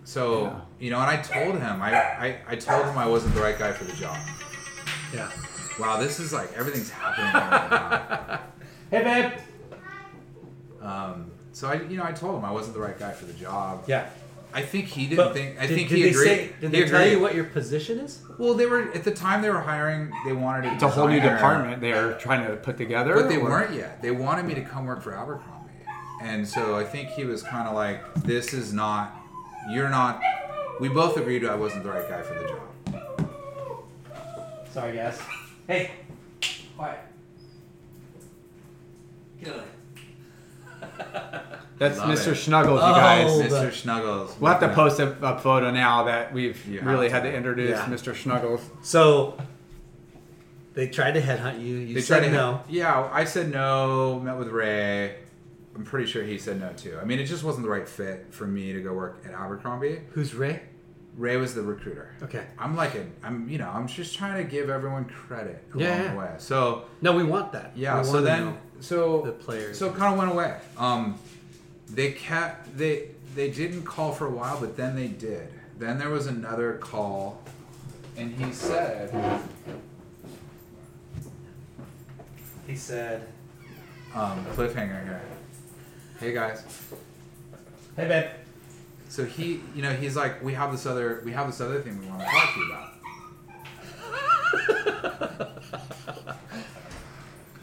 [0.09, 0.61] So Yeah.
[0.81, 3.59] you know, and I told him, I, I I told him I wasn't the right
[3.59, 4.17] guy for the job.
[5.15, 5.31] Yeah.
[5.79, 8.41] Wow, this is like everything's happening right
[8.91, 9.33] Hey babe.
[10.81, 13.35] Um, so I, you know, I told him I wasn't the right guy for the
[13.35, 13.85] job.
[13.87, 14.09] Yeah.
[14.55, 15.59] I think he didn't But think.
[15.61, 16.25] I did, think did he they agreed.
[16.25, 16.51] say?
[16.63, 18.23] Did He they tell you what your position is?
[18.39, 20.11] Well, they were at the time they were hiring.
[20.25, 23.13] They wanted a It's a whole new department they are trying to put together.
[23.15, 24.01] but they or- weren't yet.
[24.01, 25.69] They wanted me to come work for Abercrombie,
[26.23, 29.15] and so I think he was kind of like, "This is not.
[29.71, 30.21] You're not."
[30.81, 32.61] We both agreed I wasn't the right guy for the job.
[34.73, 35.21] Sorry, guys.
[35.67, 35.91] Hey,
[36.77, 37.01] quiet.
[39.43, 39.65] Get out
[41.79, 42.33] That's Love Mr.
[42.33, 42.37] it.
[42.37, 43.39] Snuggles, you Oh, guys.
[43.39, 43.73] the- Mr.
[43.73, 44.37] Snuggles.
[44.41, 47.31] We'll have to post a, a photo now that we've You really have had to.
[47.33, 47.85] to introduce Yeah.
[47.87, 48.15] Mr.
[48.17, 48.63] Snuggles.
[48.83, 49.37] So
[50.75, 51.77] they tried to headhunt you.
[51.77, 52.61] You They said tried to no.
[52.69, 54.19] Yeah, I said no.
[54.21, 55.17] Met with Ray.
[55.79, 56.99] I'm pretty sure he said no too.
[57.01, 60.01] I mean, it just wasn't the right fit for me to go work at Abercrombie.
[60.11, 60.61] Who's Ray?
[61.17, 62.15] Ray was the recruiter.
[62.23, 62.45] Okay.
[62.59, 66.03] I'm like a, I'm you know, I'm just trying to give everyone credit along Yeah,
[66.03, 66.13] yeah.
[66.13, 66.35] the way.
[66.39, 67.73] So No, we want that.
[67.77, 69.79] yeah, We so then so the players.
[69.79, 70.57] so it kind of went away.
[70.77, 71.17] Um,
[71.89, 75.49] they kept they they didn't call for a while, but then they did.
[75.79, 77.41] Then there was another call,
[78.17, 79.13] and he said,
[82.67, 83.29] he said,
[84.13, 85.23] um, cliffhanger here.
[86.21, 86.63] Hey guys.
[87.97, 88.27] "Hey, babe."
[89.09, 91.99] So he, you know, he's like, we have this other, we have this other thing
[91.99, 92.93] we want to talk to you about.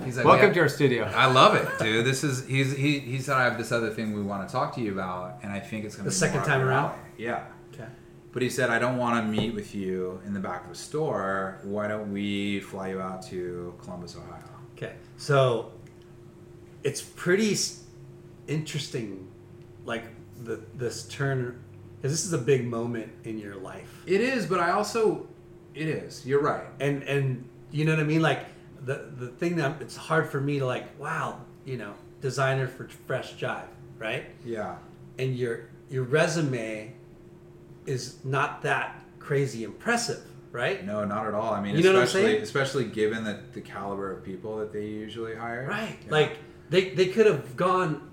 [0.03, 1.03] He's like, Welcome "We to our studio.
[1.15, 2.05] I love it, dude.
[2.05, 4.75] This is he's he he said I have this other thing we want to talk
[4.75, 6.85] to you about, and I think it's gonna be The be second more time around?
[6.91, 7.87] alley." Yeah, Okay.
[8.31, 10.75] but he said I don't want to meet with you in the back of a
[10.75, 11.59] store.
[11.63, 14.43] Why don't we fly you out to Columbus, Ohio?
[14.75, 14.93] Okay.
[15.17, 15.71] So
[16.83, 17.83] it's pretty s-
[18.47, 19.27] interesting,
[19.85, 20.03] like
[20.43, 21.59] the this turn,
[21.97, 25.27] because this is a big moment in your life, It is, but I also,
[25.73, 26.25] it is.
[26.25, 26.65] You're right.
[26.79, 28.21] and and you know what I mean.
[28.21, 28.45] Like
[28.83, 32.87] the the thing that it's hard for me to like, wow, you know, designer for
[33.07, 33.67] Fresh Jive,
[33.99, 34.25] right?
[34.45, 34.75] Yeah.
[35.17, 36.93] and your your resume
[37.85, 40.85] is not that crazy impressive, right?
[40.85, 41.53] No, not at all.
[41.53, 42.43] I mean, You know what I'm especially saying?
[42.43, 45.67] especially given the, the caliber of people that they usually hire.
[45.69, 45.97] Right.
[46.05, 46.11] Yeah.
[46.11, 46.37] Like
[46.69, 48.09] they they could have gone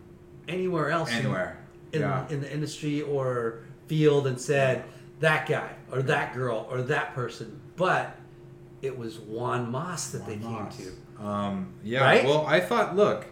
[0.53, 1.59] anywhere else in- anywhere.
[1.93, 2.29] in, yeah.
[2.29, 4.85] in the industry or field and said
[5.20, 8.16] that guy or that girl or that person, but
[8.81, 10.77] it was Juan Moss that they came Moss.
[10.77, 11.24] to.
[11.24, 12.03] Um, yeah.
[12.03, 12.24] Right?
[12.24, 13.27] Well, I thought, look,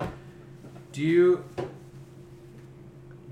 [0.92, 1.44] do you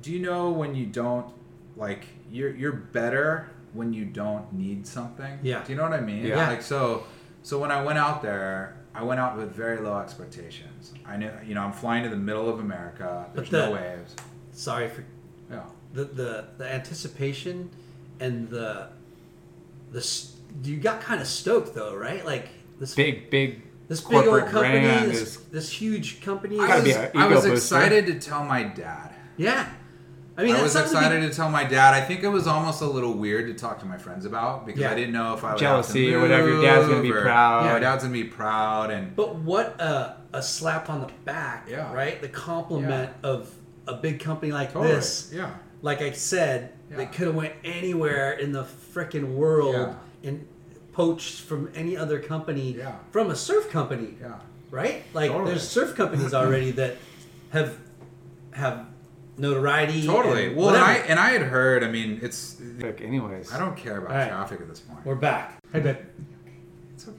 [0.02, 1.32] do you know when you don't
[1.77, 5.39] like you're you're better when you don't need something?
[5.43, 5.62] Yeah.
[5.65, 6.27] Do you know what I mean?
[6.27, 6.48] Yeah.
[6.48, 7.05] Like so,
[7.43, 10.92] so when I went out there, I went out with very low expectations.
[11.06, 13.26] I knew, you know, I'm flying to the middle of America.
[13.32, 14.16] There's the- no waves.
[14.52, 15.04] Sorry for
[15.50, 15.62] Yeah.
[15.94, 17.70] the the, the anticipation
[18.18, 18.88] and the
[19.92, 20.02] the
[20.64, 22.26] you got kind of stoked though, right?
[22.26, 22.48] Like
[22.80, 23.62] this Big, big.
[23.86, 24.80] This big old corporate company,
[25.12, 26.58] this, is- this huge company.
[26.58, 29.14] I was, be a I was excited to tell my dad.
[29.36, 29.70] yeah,
[30.39, 31.94] I mean, I was something to be- excited to tell my dad.
[31.94, 34.81] I think it was almost a little weird to talk to my friends about because
[34.82, 34.93] Yeah.
[34.93, 37.09] I didn't know if I would Jealousy have to or whatever, your dad's gonna be
[37.09, 37.65] move or- proud.
[37.66, 41.66] Yeah, my dad's gonna be proud, and But what a, a slap on the back,
[41.69, 41.93] Yeah.
[41.93, 42.23] right?
[42.23, 43.51] The compliment of
[43.89, 44.94] a big company like Totally.
[44.94, 45.31] this.
[45.35, 45.51] Yeah,
[45.82, 50.28] Like I said, they could have went anywhere in the freaking world Yeah.
[50.28, 50.47] and
[50.93, 52.93] poached from any other company, Yeah.
[53.12, 54.35] from a surf company, yeah.
[54.70, 55.02] right?
[55.15, 55.51] Like Totally.
[55.51, 56.97] there's surf companies already that
[57.51, 57.77] have
[58.52, 58.86] have
[59.39, 60.05] notoriety.
[60.06, 60.47] Totally.
[60.48, 61.82] and Well, and I and I had heard.
[61.85, 62.60] I mean, it's.
[62.78, 63.52] Look, anyways.
[63.52, 64.28] I don't care about All right.
[64.28, 65.05] traffic at this point.
[65.05, 65.59] We're back.
[65.73, 65.97] Hey, babe.
[66.94, 67.19] It's okay.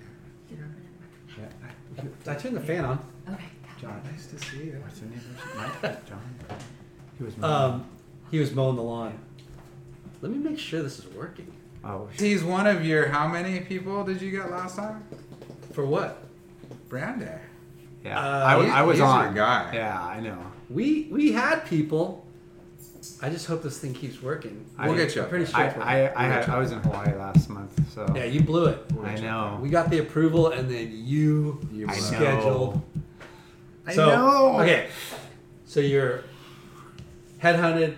[1.97, 2.03] Yeah.
[2.31, 2.99] I turned the fan on.
[3.31, 3.43] Okay.
[3.81, 4.81] John, nice to see you.
[4.83, 5.97] What's the name?
[6.07, 6.21] John.
[7.17, 7.43] He was.
[7.43, 7.85] Um,
[8.31, 9.17] he was mowing the lawn.
[10.21, 11.51] Let me make sure this is working.
[11.85, 13.07] oh, He's one of your.
[13.07, 15.03] How many people did you get last time?
[15.73, 16.23] For what?
[16.89, 17.39] Brand Day.
[18.03, 18.19] yeah.
[18.19, 19.33] Uh, I, he- I was he's your on.
[19.33, 19.69] guy.
[19.73, 20.37] Yeah, I know.
[20.69, 22.25] We we had people.
[23.21, 24.65] I just hope this thing keeps working.
[24.77, 25.23] We'll I- get you.
[25.23, 25.51] I'm pretty up.
[25.51, 25.59] sure.
[25.59, 25.89] I, it's working.
[25.89, 28.83] I, I, I was in Hawaii last month, so yeah, you blew it.
[29.03, 29.57] I know.
[29.61, 32.01] We got the approval, and then you, You I blew it.
[32.01, 32.81] scheduled.
[33.87, 34.59] I So know.
[34.61, 34.89] okay,
[35.65, 36.23] so you're
[37.41, 37.95] headhunted.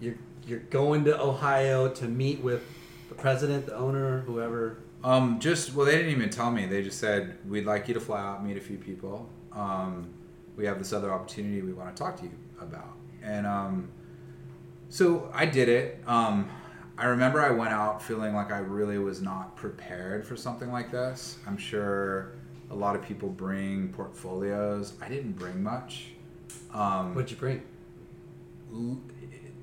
[0.00, 0.14] You're
[0.46, 2.62] you're going to Ohio to meet with
[3.08, 4.78] the president, the owner, whoever.
[5.04, 6.66] Um, just well, they didn't even tell me.
[6.66, 9.28] They just said we'd like you to fly out, meet a few people.
[9.52, 10.08] Um,
[10.56, 13.88] we have this other opportunity we want to talk to you about, and um,
[14.88, 16.02] so I did it.
[16.06, 16.50] Um,
[16.98, 20.90] I remember I went out feeling like I really was not prepared for something like
[20.92, 21.38] this.
[21.46, 22.32] I'm sure
[22.70, 24.92] a lot of people bring portfolios.
[25.00, 26.08] I didn't bring much.
[26.72, 27.62] Um, What'd you bring?
[28.72, 29.00] l-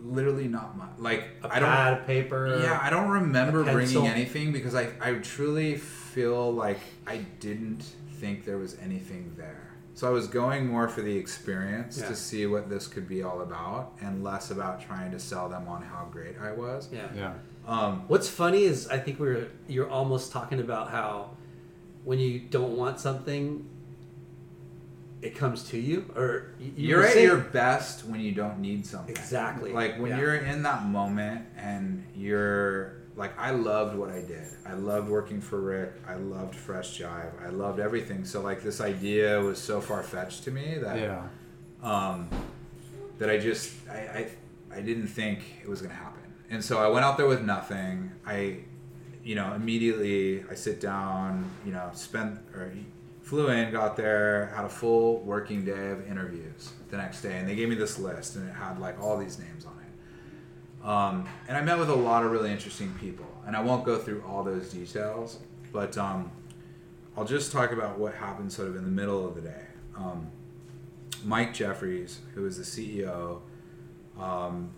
[0.02, 0.90] literally not much.
[0.98, 1.70] Like A I don't.
[1.70, 2.60] pad of paper.
[2.62, 7.84] Yeah, I don't remember bringing anything because I, I truly feel like I didn't
[8.14, 9.59] think there was anything there.
[9.94, 12.08] So I was going more for the experience Yeah.
[12.08, 15.68] to see what this could be all about and less about trying to sell them
[15.68, 16.88] on how great I was.
[16.92, 17.08] Yeah.
[17.16, 17.34] Yeah.
[17.68, 21.32] Um, What's funny is I think we're you're almost talking about how
[22.06, 23.68] when you don't want something,
[25.22, 28.60] it comes to you, or you- you you're at saying- your best when you don't
[28.60, 29.14] need something.
[29.14, 29.74] Exactly.
[29.74, 30.20] Like when Yeah.
[30.20, 34.48] you're in that moment and you're like, I loved what I did.
[34.66, 35.94] I loved working for Rick.
[36.08, 37.32] I loved Fresh Jive.
[37.44, 38.24] I loved everything.
[38.26, 41.24] So like this idea was so far fetched to me that Yeah.
[41.84, 42.30] um,
[43.18, 46.22] that I just I, I I didn't think it was gonna happen.
[46.50, 48.12] And so I went out there with nothing.
[48.26, 48.60] I
[49.24, 51.50] you know immediately I sit down.
[51.66, 52.72] You know spent or
[53.22, 57.48] flew in, got there, had a full working day of interviews the next day, and
[57.48, 59.79] they gave me this list, and it had like all these names on it.
[60.84, 63.98] Um, and I met with a lot of really interesting people, and I won't go
[63.98, 65.40] through all those details,
[65.74, 66.32] but um,
[67.18, 69.64] I'll just talk about what happened sort of in the middle of the day.
[69.96, 70.32] Um,
[71.26, 73.42] Mike Jeffries, who is the CEO,
[74.20, 74.72] um,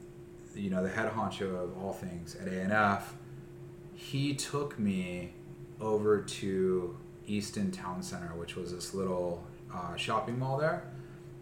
[0.56, 3.03] you know, the head honcho of all things at ANF,
[3.94, 5.34] he took me
[5.80, 6.98] over to
[7.28, 10.84] Easton Town Center, which was this little uh, shopping mall there,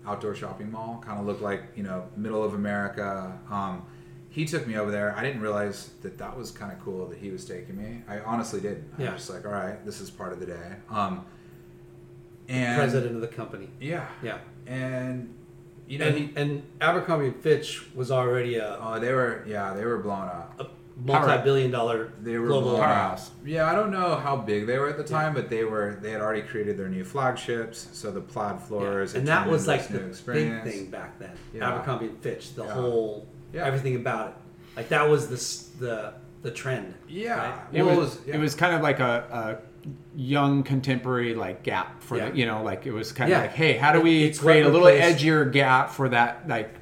[0.05, 3.39] outdoor shopping mall, kind of looked like you know middle of America.
[4.31, 5.15] He took me over there.
[5.17, 8.03] I didn't realize that that was kind of cool that he was taking me.
[8.07, 8.85] I honestly didn't.
[8.97, 9.13] I Yeah.
[9.13, 10.75] was just like, all right, this is part of the day.
[10.89, 11.25] Um,
[12.47, 13.69] and president of the company.
[13.79, 14.37] yeah, Yeah.
[14.67, 15.35] and
[15.87, 19.73] you know, And, he, and Abercrombie and Fitch was already a, oh, they were yeah,
[19.73, 20.53] they were blown up.
[20.59, 20.67] a
[21.01, 23.31] multi-billion dollar They were global powerhouse.
[23.43, 25.97] Yeah, I don't know how big they were at the time, but they were.
[26.01, 29.15] They had already created their new flagships, so the plaid floors.
[29.15, 31.31] and that was like the new big thing back then.
[31.53, 31.69] Yeah.
[31.71, 32.73] Abercrombie and Fitch, the Yeah.
[32.73, 33.65] whole Yeah.
[33.65, 34.33] everything about it.
[34.75, 36.93] Like that was the the the trend.
[37.07, 37.59] Yeah, right?
[37.73, 38.35] It well, was, yeah.
[38.35, 42.29] it was kind of like a, a young contemporary like gap for Yeah.
[42.29, 43.37] the you know like it was kind Yeah.
[43.37, 46.47] of like hey how do we It's create a little replaced- edgier gap for that
[46.47, 46.75] like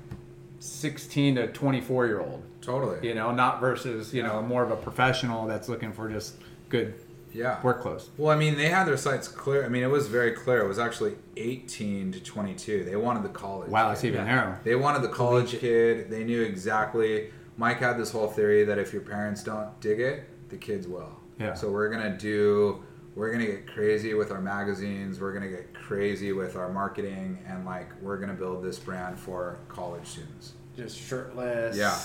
[0.59, 3.07] 16 to 24 year old totally.
[3.07, 6.35] you know not versus you know more of a professional that's looking for just
[6.69, 6.95] good
[7.37, 7.61] Yeah.
[7.61, 9.63] work clothes Well, I mean, they had their sights clear.
[9.65, 10.59] I mean, it was very clear.
[10.61, 12.83] It was actually 18 to 22.
[12.83, 13.69] They wanted the college.
[13.69, 13.89] wow kid.
[13.91, 14.35] that's even Yeah.
[14.35, 16.09] narrow They wanted the college kid.
[16.09, 17.31] They knew exactly.
[17.57, 21.09] Mike had this whole theory that if your parents don't dig it, the kids will.
[21.39, 21.53] Yeah.
[21.53, 22.83] So we're gonna do.
[23.15, 25.19] We're gonna get crazy with our magazines.
[25.19, 29.57] We're gonna get crazy with our marketing, and like we're gonna build this brand for
[29.69, 30.53] college students.
[30.75, 31.97] just shirtless Yeah.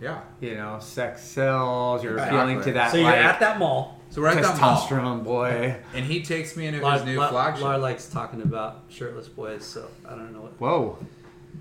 [0.00, 0.20] Yeah.
[0.40, 2.38] you know sex sells you're Exactly.
[2.38, 3.95] appealing to that So you're like at that mall.
[4.16, 7.18] So we're at that mall, testosterone boy and he takes me into Lar, his new
[7.20, 7.64] Lar- flagship.
[7.64, 10.52] Lar likes talking about shirtless boys, so I don't know what.
[10.58, 10.98] whoa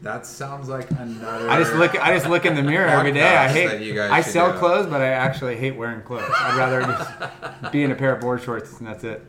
[0.02, 1.50] that sounds like another.
[1.50, 2.02] I just look.
[2.02, 3.28] I just look in the mirror every day.
[3.28, 3.68] I Podcast hate.
[3.68, 4.60] that you guys I should sell do.
[4.60, 6.30] clothes, but I actually hate wearing clothes.
[6.34, 9.22] I'd rather just be in a pair of board shorts and that's it.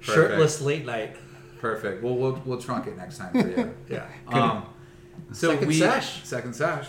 [0.00, 1.16] Shirtless late night.
[1.58, 2.02] Perfect.
[2.02, 3.74] Well, we'll we'll trunk it next time for you.
[3.88, 4.06] Yeah.
[4.28, 4.66] Um,
[5.32, 6.24] so Second we sesh.
[6.24, 6.86] second sesh.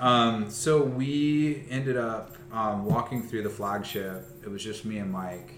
[0.00, 4.28] um, so we ended up um, walking through the flagship.
[4.46, 5.50] It was just me and Mike,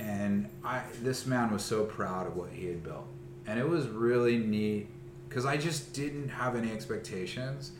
[0.00, 0.82] and I.
[1.02, 3.06] This man was so proud of what he had built,
[3.46, 4.88] and it was really neat
[5.28, 7.72] because I just didn't have any expectations.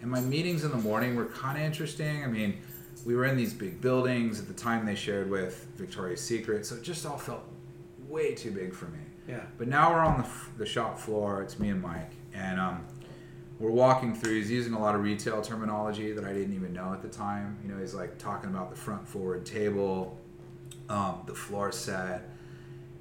[0.00, 2.24] And my meetings in the morning were kind of interesting.
[2.24, 2.58] I mean,
[3.04, 4.86] we were in these big buildings at the time.
[4.86, 7.44] They shared with Victoria's Secret, so it just all felt
[8.08, 8.98] way too big for me.
[9.28, 9.44] Yeah.
[9.58, 10.28] But now we're on the,
[10.58, 11.42] the shop floor.
[11.42, 12.86] It's me and Mike, and um,
[13.62, 14.38] we're walking through.
[14.38, 17.56] He's using a lot of retail terminology that I didn't even know at the time.
[17.62, 20.18] You know, he's like talking about the front forward table,
[20.88, 22.28] um, the floor set,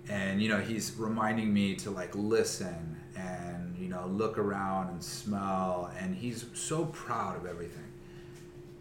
[0.08, 5.04] and you know, he's reminding me to like listen and you know look around and
[5.04, 5.92] smell.
[6.00, 7.92] And he's so proud of everything.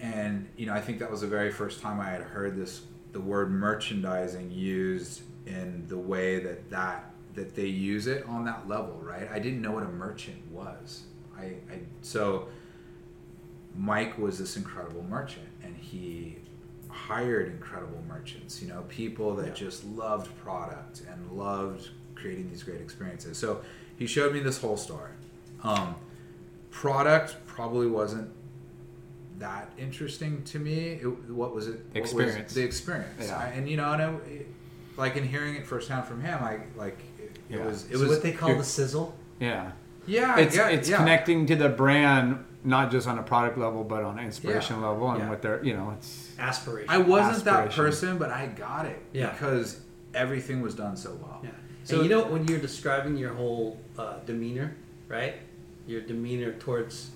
[0.00, 2.82] And you know, I think that was the very first time I had heard this
[3.12, 8.68] the word merchandising used in the way that that that they use it on that
[8.68, 9.30] level, right?
[9.32, 11.04] I didn't know what a merchant was.
[11.40, 12.48] I, I so
[13.76, 16.36] Mike was this incredible merchant and he
[16.88, 19.52] hired incredible merchants, you know, people that Yeah.
[19.54, 23.38] just loved product and loved creating these great experiences.
[23.38, 23.62] So
[23.96, 25.12] he showed me this whole story.
[25.62, 25.94] Um,
[26.70, 28.30] product probably wasn't
[29.38, 30.98] that interesting to me.
[31.02, 31.80] It, what was it?
[31.92, 32.52] what was Experience.
[32.54, 33.26] the experience.
[33.28, 33.38] Yeah.
[33.38, 34.16] I- and you know, and I,
[34.96, 38.08] like in hearing it firsthand from him, I like it, it was it It was
[38.10, 39.16] what they call the sizzle.
[39.38, 39.72] Yeah.
[40.06, 40.96] Yeah It's yeah, it's yeah.
[40.96, 44.88] connecting to the brand not just on a product level, but on an inspiration Yeah.
[44.88, 45.28] level and Yeah.
[45.30, 46.90] what they're, you know, it's Aspiration.
[46.90, 49.30] I wasn't that person, but I got it Yeah.
[49.30, 49.80] because
[50.14, 51.40] everything was done so well.
[51.42, 51.50] Yeah.
[51.84, 54.76] So So you know when you're describing your whole uh, demeanor,
[55.08, 55.36] right?
[55.86, 57.10] Your demeanor towards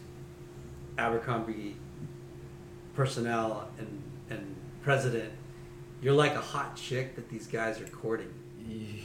[0.99, 1.77] Abercrombie
[2.95, 5.31] personnel and and president,
[6.01, 8.33] you're like a hot chick that these guys are courting.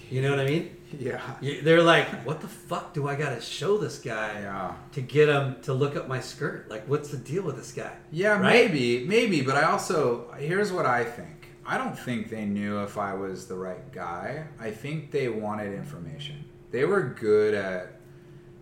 [0.10, 0.70] You know what I mean?
[0.98, 1.22] Yeah.
[1.64, 4.74] They're like, what the fuck do I got to show this guy Yeah.
[4.94, 6.70] to get him to look up my skirt?
[6.70, 7.92] Like, what's the deal with this guy?
[8.12, 8.72] Yeah, Right?
[8.72, 11.48] maybe, maybe, but I also here's what I think.
[11.66, 14.46] I don't think they knew if I was the right guy.
[14.60, 16.44] I think they wanted information.
[16.72, 18.00] They were good at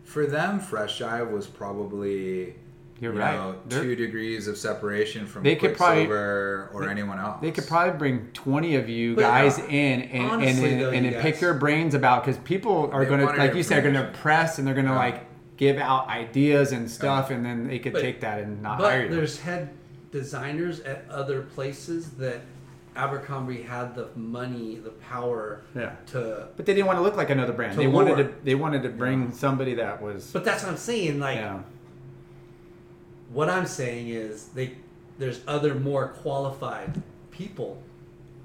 [0.03, 2.55] for them Fresh Jive was probably
[2.99, 3.35] You're you right.
[3.35, 7.37] know, They're- two degrees of separation from They could probably- Quiksilver or anyone else.
[7.41, 10.89] They could probably bring 20 of you But, guys uh, in and, honestly, and, though,
[10.89, 13.61] and, you and pick guys- your brains about because people are going to, like you
[13.63, 14.97] said, are going to press and they're going to Yeah.
[14.97, 15.23] like
[15.57, 19.03] give out ideas and stuff, and then they could But- take that and not hire
[19.03, 19.09] you.
[19.09, 19.69] there's head
[20.11, 22.41] designers at other places that
[22.95, 25.91] Abercrombie had the money, the power Yeah.
[26.07, 26.47] to.
[26.57, 27.73] But they didn't want to look like another brand.
[27.73, 28.29] To They wanted to.
[28.43, 30.31] They wanted to bring somebody that was.
[30.31, 31.19] But that's what I'm saying.
[31.19, 31.59] Like, yeah.
[33.37, 34.71] What I'm saying is they
[35.19, 37.81] there's other more qualified people.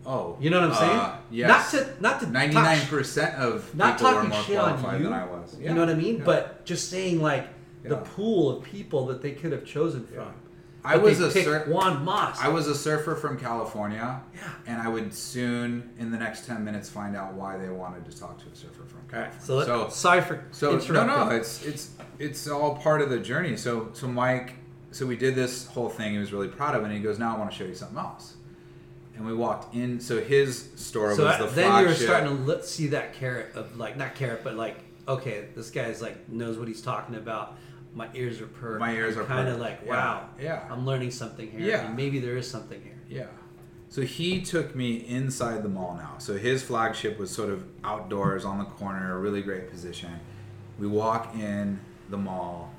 [0.04, 0.98] Oh, You know what I'm saying?
[0.98, 1.48] Uh, yes.
[1.48, 5.00] Not to not to Ninety nine percent of Not people talking more shit on qualified
[5.00, 5.04] you.
[5.06, 5.56] than I was.
[5.58, 6.18] You know what I mean?
[6.18, 6.24] Yeah.
[6.24, 7.46] But just saying like
[7.84, 10.34] the pool of people that they could have chosen from.
[10.84, 12.40] I was a sur- Juan Moss.
[12.40, 14.20] I was a surfer from California.
[14.34, 14.50] Yeah.
[14.66, 18.18] And I would soon, in the next 10 minutes, find out why they wanted to
[18.18, 19.46] talk to a surfer from All right, California.
[19.46, 23.20] so, let, so, sorry for so no, no, it's, it's, it's all part of the
[23.20, 23.56] journey.
[23.56, 24.54] So, so Mike,
[24.92, 26.12] so we did this whole thing.
[26.12, 26.86] He was really proud of it.
[26.86, 28.34] And he goes, now I want to show you something else.
[29.16, 30.00] And we walked in.
[30.00, 33.76] So his store So was the then you were starting to see that carrot of
[33.76, 34.76] like not carrot, but like
[35.08, 37.56] okay, this guy's like knows what he's talking about.
[37.94, 38.80] My ears are perked.
[38.80, 40.28] My ears are kind of like Yeah, wow.
[40.40, 40.68] yeah.
[40.70, 41.60] I'm learning something here.
[41.60, 41.86] Yeah.
[41.86, 42.98] and maybe there is something here.
[43.08, 43.26] Yeah.
[43.90, 46.14] So he took me inside the mall now.
[46.16, 50.18] So his flagship was sort of outdoors on the corner, a really great position.
[50.78, 51.78] We walk in
[52.08, 52.72] the mall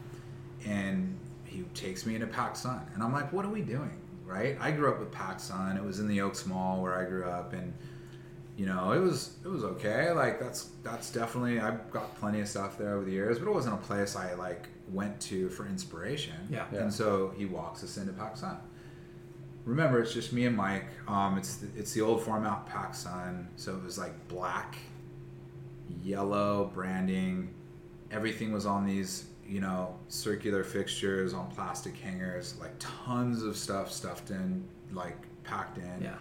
[0.65, 1.15] and
[1.53, 2.93] he takes me into PacSun.
[2.93, 3.99] And I'm like, what are we doing?
[4.25, 4.57] Right?
[4.59, 5.77] I grew up with PacSun.
[5.77, 7.73] It was in the Oaks Mall where I grew up and
[8.55, 10.11] you know, it was it was okay.
[10.11, 13.53] Like that's that's definitely I've got plenty of stuff there over the years, but it
[13.53, 16.35] wasn't a place I like went to for inspiration.
[16.49, 16.65] Yeah.
[16.71, 16.81] Yeah.
[16.81, 18.57] And so he walks us into PacSun
[19.65, 20.87] remember it's just me and Mike.
[21.07, 24.77] Um, it's the, it's the old format Pac Sun, so it was like black,
[26.03, 27.53] yellow branding.
[28.11, 33.91] Everything was on these you know circular fixtures on plastic hangers, like tons of stuff
[33.91, 34.63] stuffed in,
[34.93, 36.01] like packed in.
[36.01, 36.15] Yeah.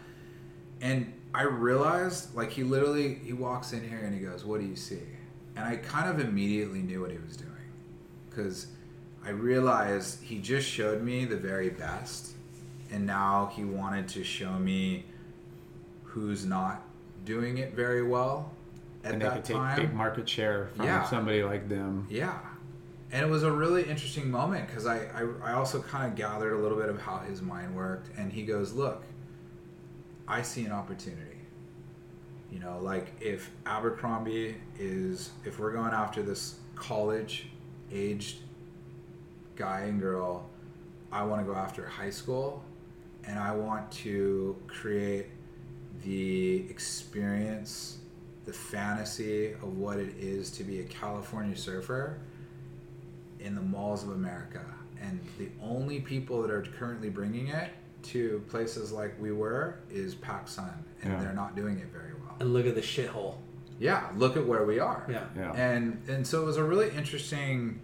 [0.80, 4.66] And I realized, like, he literally he walks in here and he goes, "What do
[4.66, 5.00] you see?"
[5.56, 7.50] And I kind of immediately knew what he was doing,
[8.28, 8.66] because
[9.24, 12.32] I realized he just showed me the very best,
[12.90, 15.04] and now he wanted to show me
[16.04, 16.82] who's not
[17.24, 18.50] doing it very well
[19.04, 19.76] at and they that could take time.
[19.80, 21.04] big market share from Yeah.
[21.04, 22.06] somebody like them.
[22.10, 22.38] Yeah.
[23.12, 26.55] And it was a really interesting moment because I, I, I also kind of gathered
[26.55, 28.09] a little bit of how his mind worked.
[28.16, 29.05] And he goes, Look,
[30.26, 31.36] I see an opportunity.
[32.51, 37.48] You know, like if Abercrombie is, if we're going after this college
[37.93, 38.39] aged
[39.56, 40.48] guy and girl,
[41.10, 42.64] I want to go after high school
[43.24, 45.26] and I want to create
[46.02, 47.98] the experience,
[48.47, 52.18] the fantasy of what it is to be a California surfer
[53.43, 54.62] in the malls of America.
[55.01, 57.70] And the only people that are currently bringing it
[58.05, 61.20] to places like we were is PacSun, and Yeah.
[61.20, 62.36] they're not doing it very well.
[62.40, 63.36] And look at the shithole.
[63.78, 65.05] Yeah, look at where we are.
[65.09, 65.24] Yeah.
[65.36, 65.52] Yeah.
[65.55, 67.81] And and so it was a really interesting.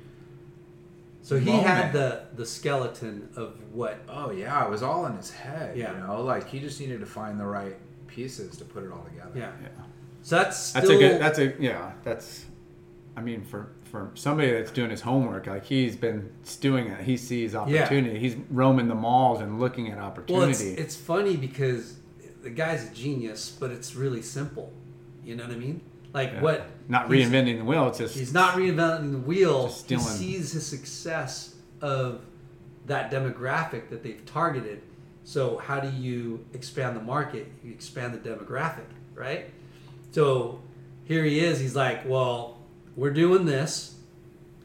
[1.22, 1.66] So he Moment.
[1.66, 5.76] had the the skeleton of what Oh yeah, it was all in his head.
[5.76, 5.92] Yeah.
[5.92, 7.76] You know, like he just needed to find the right
[8.06, 9.32] pieces to put it all together.
[9.34, 9.50] yeah.
[9.62, 9.68] Yeah.
[10.22, 11.20] So that's still That's a good.
[11.20, 11.92] That's a yeah.
[12.04, 12.44] That's.
[13.16, 17.00] I mean, for for somebody that's doing his homework, like he's been doing it.
[17.00, 18.18] He sees opportunity.
[18.18, 20.06] He's roaming the malls and looking at well.
[20.06, 20.70] opportunity.
[20.70, 21.96] It's it's funny because
[22.42, 24.72] the guy's a genius, but it's really simple.
[25.24, 25.80] You know what I mean?
[26.12, 26.40] Like Yeah.
[26.42, 27.88] what Not reinventing the wheel.
[27.88, 29.66] It's just He's not reinventing the wheel.
[29.66, 32.22] He sees his success of
[32.86, 34.82] that demographic that they've targeted.
[35.24, 37.46] So how do you expand the market?
[37.62, 39.50] You expand the demographic, right?
[40.10, 40.62] So
[41.04, 41.60] here he is.
[41.60, 42.57] He's like, well,
[42.98, 43.94] we're doing this.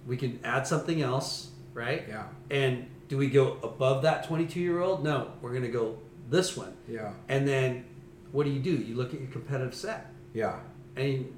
[0.05, 2.03] We can add something else, right?
[2.07, 2.26] Yeah.
[2.49, 5.03] And do we go above that 22 year old?
[5.03, 5.99] No, we're going to go
[6.30, 6.73] this one.
[6.89, 7.14] Yeah.
[7.30, 7.85] And then
[8.31, 8.72] what do you do?
[8.72, 10.11] You look at your competitive set.
[10.34, 10.60] Yeah.
[10.95, 11.31] And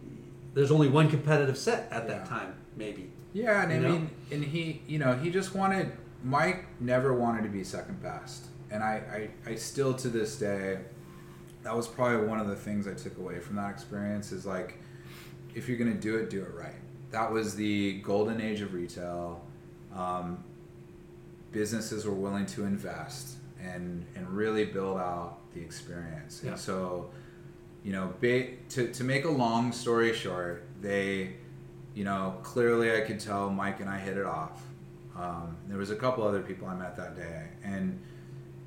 [0.53, 3.11] there's only one competitive set at that time, maybe.
[3.34, 3.89] Yeah, and I know?
[3.89, 5.91] mean, and he, you know, he just wanted
[6.23, 10.80] Mike never wanted to be second best, and I, I, I still to this day,
[11.63, 14.80] that was probably one of the things I took away from that experience is like,
[15.53, 16.73] if you're gonna do it, do it right.
[17.15, 19.41] That was the golden age of retail.
[19.95, 20.43] Um,
[21.53, 26.41] businesses were willing to invest and and really build out the experience.
[26.43, 26.51] Yeah.
[26.51, 27.09] And so,
[27.85, 31.37] you know, ba- to to make a long story short, they,
[31.93, 34.61] you know, clearly I could tell Mike and I hit it off.
[35.17, 37.97] Um, there was a couple other people I met that day, and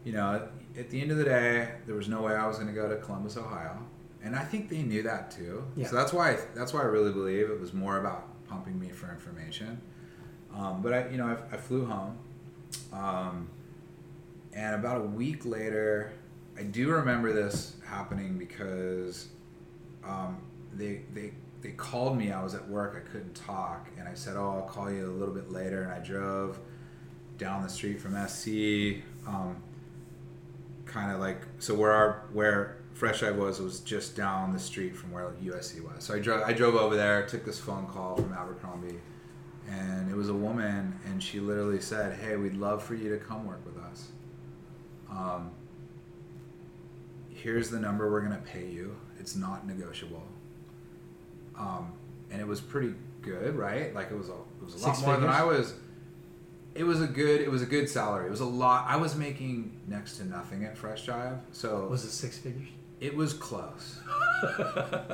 [0.04, 0.48] you know,
[0.78, 2.88] at the end of the day, there was no way I was going to go
[2.88, 3.76] to Columbus, Ohio,
[4.24, 5.64] and I think they knew that too.
[5.76, 5.88] Yeah.
[5.88, 9.10] So that's why that's why I really believe it was more about pumping me for
[9.10, 9.80] information.
[10.54, 12.16] Um, but I, you know, I, I flew home,
[12.92, 13.48] um,
[14.52, 16.12] and about a week later,
[16.58, 19.28] I do remember this happening because
[20.04, 20.38] um,
[20.74, 22.32] they they they called me.
[22.32, 22.96] I was at work.
[22.96, 25.92] I couldn't talk, and I said, "Oh, I'll call you a little bit later." And
[25.92, 26.58] I drove
[27.36, 29.62] down the street from SC, um,
[30.86, 34.96] kind of like so where our where Fresh I was was just down the street
[34.96, 36.02] from where USC was.
[36.02, 38.98] So I drove I drove over there, took this phone call from Abercrombie,
[39.70, 43.24] and it was a woman, and she literally said, "Hey, we'd love for you to
[43.24, 44.08] come work with us.
[45.08, 45.52] Um,
[47.30, 48.96] here's the number we're gonna pay you.
[49.20, 50.26] It's not negotiable."
[51.56, 51.92] Um,
[52.32, 53.94] and it was pretty good, right?
[53.94, 55.30] Like it was a it was a lot Six more than?
[55.30, 55.74] I was.
[56.74, 58.26] It was a good it was a good salary.
[58.26, 58.86] It was a lot.
[58.88, 62.66] I was making next to nothing at Fresh Jive, so Was it six figures?
[63.00, 63.98] It was close.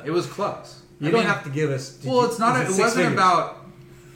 [0.05, 0.81] it was close.
[1.01, 1.99] You I don't mean, have to give us.
[2.05, 2.67] Well, you- it's not.
[2.69, 3.13] was It, wasn't figures?
[3.15, 3.67] about.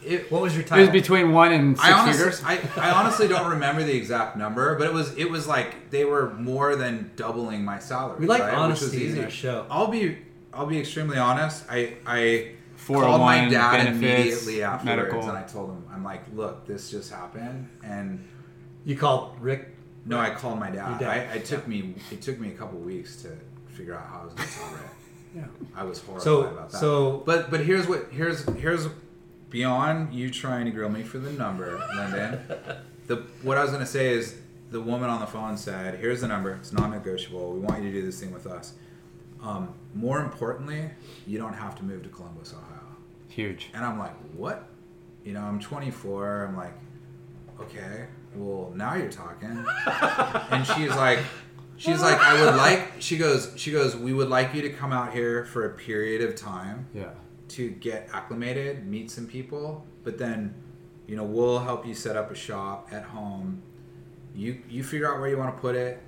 [0.07, 0.79] It, What was your time?
[0.79, 2.43] It was between one and six I honestly, figures.
[2.45, 6.05] I, I honestly don't remember the exact number, but it was it was like they
[6.05, 8.21] were more than doubling my salary.
[8.21, 8.55] We like right?
[8.55, 9.67] honesty Which was in our show.
[9.69, 10.19] I'll be
[10.55, 11.65] I'll be extremely honest.
[11.69, 12.53] I I
[12.89, 15.29] oh called my dad benefits, immediately afterwards, medical.
[15.29, 18.25] and I told him I'm like, look, this just happened, and
[18.85, 19.75] You called Rick.
[20.07, 21.01] no, I called my dad.
[21.01, 23.31] Dad, I, I took me it took me a couple weeks to
[23.79, 24.81] figure out how I was going to tell Rick.
[25.37, 25.45] Yeah.
[25.77, 26.79] I was horrified So- about that.
[26.79, 28.89] so- but but here's what here's here's
[29.51, 32.41] beyond you trying to grill me for the number, Lyndon.
[33.07, 34.37] the what I was gonna say is
[34.71, 36.53] the woman on the phone said, "Here's the number.
[36.53, 37.53] It's non-negotiable.
[37.53, 38.73] We want you to do this thing with us.
[39.43, 40.91] Um, more importantly,
[41.27, 42.81] you don't have to move to Columbus, Ohio."
[43.29, 43.71] Huge.
[43.75, 44.69] And I'm like, "What?"
[45.25, 46.45] You know, I'm 24.
[46.49, 46.75] I'm like,
[47.61, 49.65] "Okay, well now you're talking."
[50.51, 51.21] and she's like
[51.79, 54.93] she's like i would like she goes she goes we would like you to come
[54.93, 57.11] out here for a period of time Yeah.
[57.49, 60.55] to get acclimated meet some people but then
[61.07, 63.63] you know we'll help you set up a shop at home.
[64.35, 66.01] You you figure out where you want to put it.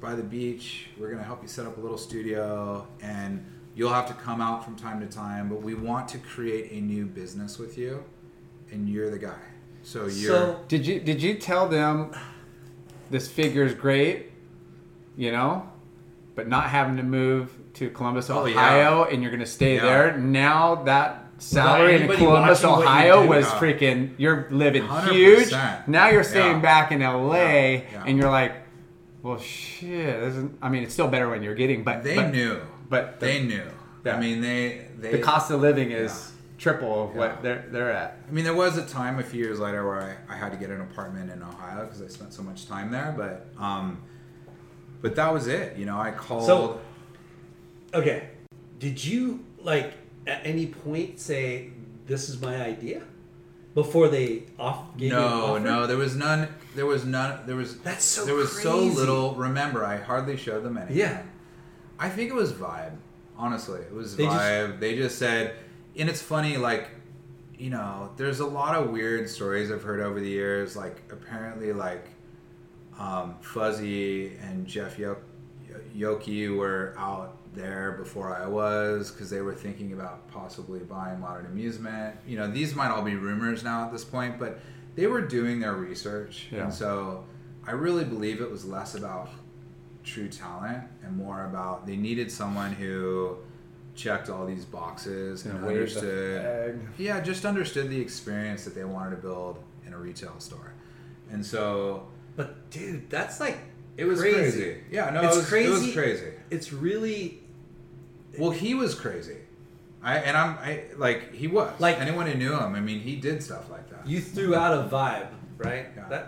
[0.00, 3.44] By the beach we're going to help you set up a little studio and
[3.76, 6.80] you'll have to come out from time to time but we want to create a
[6.80, 8.02] new business with you
[8.72, 9.38] and you're the guy.
[9.82, 12.10] So you're So Did you did you tell them
[13.10, 14.27] this figure is great,
[15.18, 15.68] you know,
[16.36, 18.54] but not having to move to Columbus, Oh, yeah.
[18.54, 19.82] Ohio, and you're gonna stay Yeah.
[19.82, 20.16] there?
[20.16, 23.58] Now that salary in Columbus, watching what you Ohio was Yeah.
[23.60, 24.10] freaking.
[24.16, 25.12] You're living 100%.
[25.14, 25.52] huge.
[25.88, 26.62] Now you're staying Yeah.
[26.62, 28.52] back in LA, and you're like,
[29.22, 30.20] well, shit.
[30.20, 32.58] This isn't, I mean, it's still better when you're getting, but they but knew
[32.88, 33.62] but the- they knew
[34.06, 37.18] i mean they they the cost of living is triple of Yeah.
[37.18, 38.16] what they're they're at.
[38.26, 40.56] I mean, there was a time a few years later where I, I had to
[40.56, 43.12] get an apartment in Ohio because I spent so much time there.
[43.16, 43.98] But um,
[45.02, 45.76] but that was it.
[45.76, 46.44] You know, I called.
[46.44, 46.80] So-
[47.94, 48.28] okay,
[48.78, 49.94] did you like
[50.26, 51.70] at any point say
[52.06, 53.02] this is my idea
[53.74, 56.48] before they off gave no, no, there was none.
[56.74, 57.46] There was none.
[57.46, 59.34] There was That's so There was so little.
[59.34, 60.96] Remember, I hardly showed them anything.
[60.96, 61.22] Yeah.
[61.98, 62.92] I think it was vibe.
[63.36, 64.80] Honestly, it was They just- vibe.
[64.80, 65.54] they just said,
[65.96, 66.88] and it's funny, like,
[67.56, 70.76] you know, there's a lot of weird stories I've heard over the years.
[70.76, 72.06] Like, apparently, like,
[72.98, 75.16] um, Fuzzy and Jeff Yo-
[75.96, 81.46] Yoki were out there before I was because they were thinking about possibly buying Modern
[81.46, 82.16] Amusement.
[82.26, 84.60] You know, these might all be rumors now at this point, but
[84.96, 86.64] they were doing their research, Yeah.
[86.64, 87.24] and so
[87.66, 89.28] I really believe it was less about
[90.04, 93.36] true talent and more about they needed someone who
[93.94, 99.10] checked all these boxes and the understood yeah just understood the experience that they wanted
[99.10, 100.72] to build in a retail store
[101.30, 102.06] and so
[102.38, 103.58] But dude, that's like
[103.98, 105.66] it was crazy, yeah no It's it was crazy.
[105.68, 105.94] it was crazy.
[106.22, 107.40] crazy It's really
[108.38, 109.38] well he was crazy
[110.02, 113.16] I and I'm I like he was Like- anyone who knew him I mean he
[113.16, 115.26] did stuff like that you threw out a vibe,
[115.58, 115.86] right?
[115.96, 116.08] Yeah.
[116.08, 116.24] That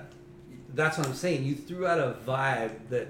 [0.75, 1.45] that's what I'm saying.
[1.45, 3.09] You threw out a vibe that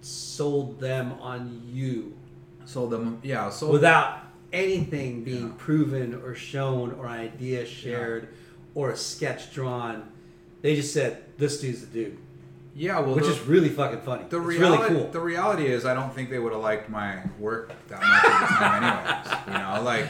[0.00, 2.16] sold them on you
[2.64, 4.20] sold them yeah sold without
[4.52, 5.52] anything being Yeah.
[5.58, 8.28] proven or shown or idea shared
[8.74, 10.08] or a sketch drawn.
[10.62, 12.18] They just said this dude's the dude,
[12.74, 14.24] Yeah, well, which the, is really fucking funny.
[14.28, 14.82] the it's reality.
[14.92, 15.10] really cool.
[15.12, 18.48] The reality is, I don't think they would have liked my work that much at
[18.48, 19.46] the time, anyways.
[19.46, 20.06] You know, like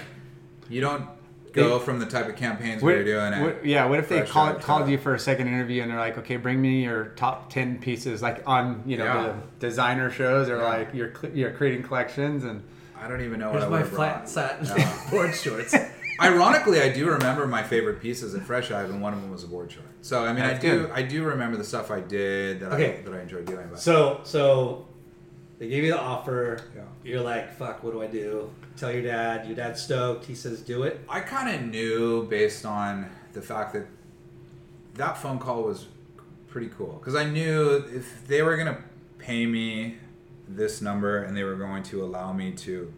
[0.70, 1.04] you don't
[1.52, 3.32] go from the type of campaigns we What- were doing.
[3.32, 5.90] At, what- yeah, what if they Fresh call, called you for a second interview and
[5.90, 9.22] they're like, okay, bring me your top ten pieces, like on you know Yeah.
[9.58, 10.62] the designer shows or Yeah.
[10.64, 12.62] like you're you're creating collections and
[13.00, 14.28] I don't even know what I my would have flat brought.
[14.28, 15.00] satin Yeah.
[15.10, 15.74] board shorts.
[16.20, 19.44] Ironically, I do remember my favorite pieces at Fresh Jive, and one of them was
[19.44, 19.86] a board short.
[20.02, 20.90] So I mean, That's I do good.
[20.90, 22.98] I do remember the stuff I did that Okay.
[22.98, 23.68] I that I enjoyed doing.
[23.70, 24.86] But So so
[25.58, 26.60] they gave you the offer.
[26.74, 26.82] Yeah.
[27.04, 28.50] You're like, fuck, what do I do?
[28.76, 29.46] Tell your dad.
[29.46, 30.24] Your dad's stoked.
[30.24, 31.00] He says, do it.
[31.08, 33.86] I kind of knew based on the fact that
[34.94, 35.86] that phone call was
[36.48, 38.78] pretty cool because I knew if they were gonna
[39.18, 39.98] pay me
[40.48, 42.92] this number and they were going to allow me to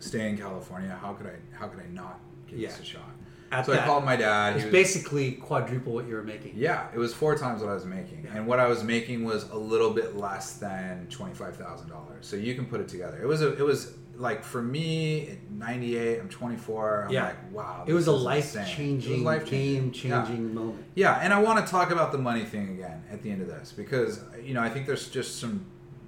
[0.00, 2.82] stay in California, how could I how could I not give this Yeah.
[2.82, 3.10] a shot?
[3.50, 4.56] At so that- I called my dad.
[4.56, 6.52] It's basically quadruple what you were making.
[6.56, 8.36] Yeah, it was four times what I was making, Yeah.
[8.36, 12.26] and what I was making was a little bit less than twenty five thousand dollars.
[12.26, 13.18] So you can put it together.
[13.22, 16.18] It was a, it was like for me at ninety eight.
[16.20, 17.04] I'm twenty four.
[17.06, 17.24] I'm Yeah.
[17.28, 17.84] like, wow.
[17.86, 19.82] It was a life changing, life-changing.
[19.82, 20.84] game changing moment.
[20.94, 21.12] Yeah.
[21.16, 23.48] yeah, and I want to talk about the money thing again at the end of
[23.48, 25.64] this because you know I think there's just some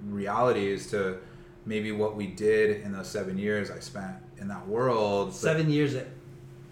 [0.09, 1.17] realities to
[1.65, 5.33] maybe what we did in those seven years I spent in that world.
[5.33, 6.07] Seven years at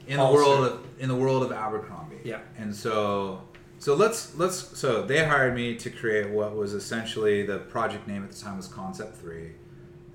[0.09, 2.17] in the world of in the world of Abercrombie.
[2.23, 2.39] Yeah.
[2.57, 3.43] And so
[3.77, 8.23] so let's let's so they hired me to create what was essentially the project name
[8.23, 9.51] at the time was Concept Three.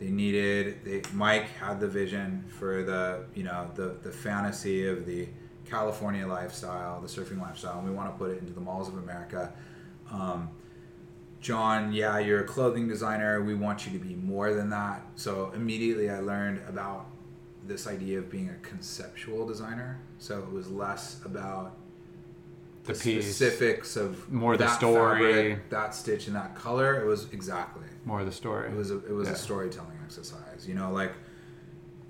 [0.01, 5.07] They needed they Mike had the vision for the you know the the fantasy of
[5.07, 5.29] the
[5.65, 8.99] California lifestyle, the surfing lifestyle, and we want to put it into the malls of
[8.99, 9.53] America.
[10.11, 10.51] Um,
[11.41, 13.43] John, yeah, you're a clothing designer.
[13.43, 15.03] We want you to be more than that.
[15.15, 17.07] So immediately I learned about
[17.67, 19.99] this idea of being a conceptual designer.
[20.19, 21.77] So it was less about
[22.85, 25.33] the the specifics of More the story.
[25.55, 27.01] fabric, that stitch, and that color.
[27.01, 27.85] It was exactly.
[28.05, 28.69] more the story.
[28.71, 29.35] It was a, it was Yeah.
[29.35, 30.67] a storytelling exercise.
[30.69, 31.13] You know, like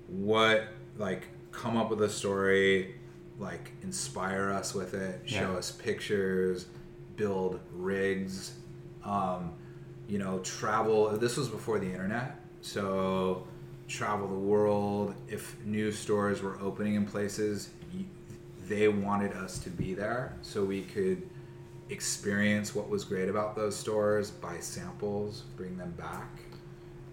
[0.07, 0.67] what
[0.97, 2.95] like come up with a story,
[3.39, 5.57] like inspire us with it, show Yeah.
[5.57, 6.65] us pictures,
[7.15, 8.53] build rigs,
[9.03, 9.53] um,
[10.09, 11.09] you know, travel.
[11.17, 13.47] This was before the internet, so
[13.87, 15.13] travel the world.
[15.27, 17.69] If new stores were opening in places,
[18.67, 21.21] they wanted us to be there so we could
[21.89, 26.29] experience what was great about those stores, buy samples, bring them back.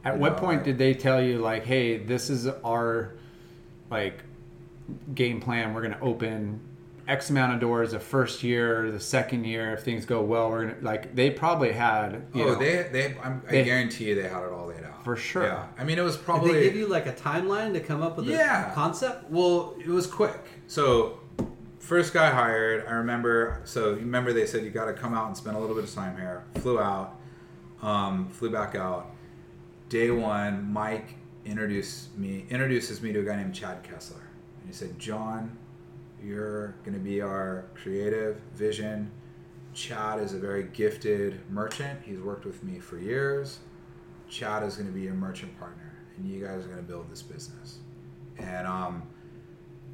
[0.04, 3.14] At you what know, point I- did they tell you like, hey, this is our
[3.90, 4.22] like
[5.14, 5.74] game plan?
[5.74, 6.60] We're gonna open
[7.06, 9.74] X amount of doors the first year, the second year.
[9.74, 11.14] If things go well, we're gonna like.
[11.14, 12.24] They probably had.
[12.32, 14.81] You oh, know, they they I'm, I they- guarantee you they had it all out
[15.04, 15.42] For sure.
[15.44, 18.02] Yeah, I mean it was Did probably they give you like a timeline to come
[18.02, 18.70] up with Yeah.
[18.70, 19.30] a concept?
[19.30, 20.40] Well, it was quick.
[20.68, 21.18] So,
[21.80, 23.60] first guy hired, I remember.
[23.64, 25.84] So, you remember they said you got to come out and spend a little bit
[25.84, 26.44] of time here.
[26.60, 27.18] Flew out,
[27.82, 29.10] um, flew back out.
[29.88, 34.22] Day one, Mike introduced me, introduces me to a guy named Chad Kessler,
[34.60, 35.58] and he said, "John,
[36.22, 39.10] you're going to be our creative vision."
[39.74, 42.00] Chad is a very gifted merchant.
[42.04, 43.58] He's worked with me for years.
[44.32, 47.10] Chad is going to be your merchant partner, and you guys are going to build
[47.10, 47.78] this business.
[48.38, 49.02] And um,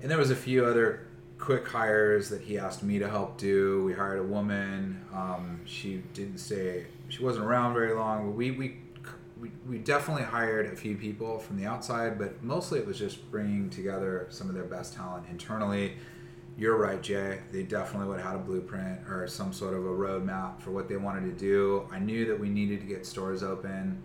[0.00, 1.08] and there was a few other
[1.38, 3.84] quick hires that he asked me to help do.
[3.84, 5.04] We hired a woman.
[5.12, 6.86] Um, she didn't stay.
[7.08, 8.36] She wasn't around very long.
[8.36, 8.76] We we.
[9.40, 13.30] We, we definitely hired a few people from the outside, but mostly it was just
[13.30, 15.92] bringing together some of their best talent internally.
[16.56, 17.38] You're right, Jay.
[17.52, 20.88] They definitely would have had a blueprint or some sort of a roadmap for what
[20.88, 21.88] they wanted to do.
[21.92, 24.02] I knew that we needed to get stores open.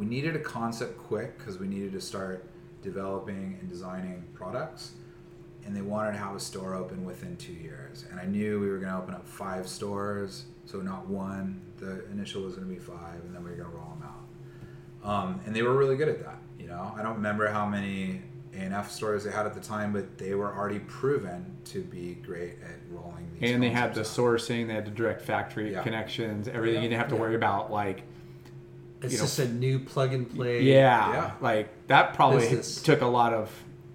[0.00, 2.46] We needed a concept quick because we needed to start
[2.80, 4.92] developing and designing products.
[5.66, 8.06] And they wanted to have a store open within two years.
[8.10, 10.46] And I knew we were going to open up five stores.
[10.64, 11.60] So, not one.
[11.76, 14.08] The initial was going to be five, and then we were going to roll them
[14.08, 15.06] out.
[15.06, 16.38] Um, and they were really good at that.
[16.58, 18.22] You know, I don't remember how many
[18.54, 22.54] A&F stores they had at the time, but they were already proven to be great
[22.64, 23.50] at rolling these.
[23.52, 24.06] and they had the out.
[24.06, 24.66] sourcing.
[24.66, 25.82] They had the direct factory Yeah.
[25.82, 26.48] connections.
[26.48, 26.82] Everything Yeah.
[26.84, 27.20] you didn't have to Yeah.
[27.20, 28.04] worry about like.
[29.02, 30.62] It's You know, just a new plug and play.
[30.62, 31.30] Yeah, Yeah.
[31.40, 32.82] like that probably Business.
[32.82, 33.50] took a lot of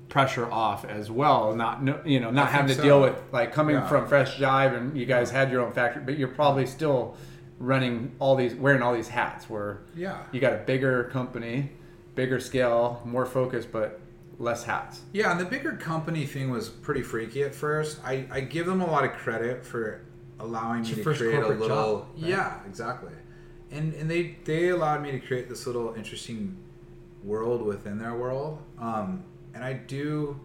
[0.09, 1.53] pressure off as well.
[1.55, 3.87] Not no- you know not I having to think deal with like coming Yeah.
[3.87, 7.15] from Fresh Jive and you guys had your own factory, but you're probably still
[7.59, 9.49] running all these wearing all these hats.
[9.49, 10.17] Where Yeah.
[10.31, 11.71] you got a bigger company,
[12.15, 13.99] bigger scale, more focus, but
[14.39, 15.01] less hats.
[15.13, 17.99] Yeah, and the bigger company thing was pretty freaky at first.
[18.05, 20.01] I, I give them a lot of credit for
[20.39, 22.29] allowing me to create a little job, right?
[22.29, 23.11] Yeah, exactly.
[23.75, 26.57] And and they they allowed me to create this little interesting
[27.23, 28.61] world within their world.
[28.79, 29.23] Um,
[29.53, 30.39] and I do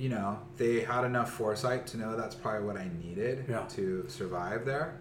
[0.00, 3.66] you know, they had enough foresight to know that's probably what I needed Yeah.
[3.76, 4.98] to survive there.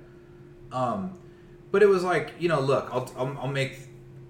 [0.73, 1.17] Um,
[1.71, 3.79] but it was like, you know, look, I'll, I'll, I'll make,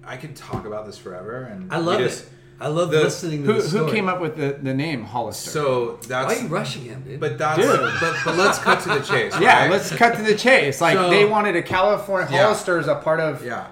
[0.04, 1.42] I could talk about this forever.
[1.46, 2.30] And I love we it.
[2.60, 3.86] Just- I love the- listening to Who, the story.
[3.86, 5.50] who came up with the, the name Hollister?
[5.52, 7.20] So Why that's, are you rushing him, dude?
[7.20, 7.80] but that's, Dude.
[8.02, 9.34] but, but let's cut to the chase.
[9.40, 10.82] yeah, let's cut to the chase.
[10.82, 12.44] Like So- they wanted a California Yeah.
[12.44, 13.68] Hollister is a part of yeah,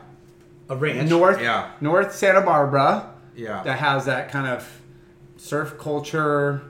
[0.69, 1.09] a ranch.
[1.09, 1.71] North Yeah.
[1.81, 3.61] North Santa Barbara yeah.
[3.63, 4.67] that has that kind of
[5.37, 6.61] surf culture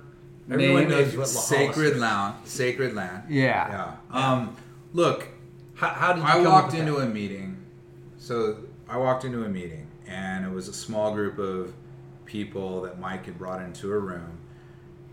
[0.52, 0.90] Everyone name.
[0.92, 2.00] knows what La sacred Hollister is.
[2.02, 3.24] land, sacred land.
[3.30, 3.96] Yeah.
[4.12, 4.32] Yeah.
[4.32, 4.56] Um,
[4.94, 5.28] look,
[5.76, 7.06] How, how did you I come walked up with into that?
[7.08, 7.58] a meeting.
[8.18, 8.58] So
[8.90, 11.74] I walked into a meeting, and it was a small group of
[12.28, 14.38] people that Mike had brought into a room,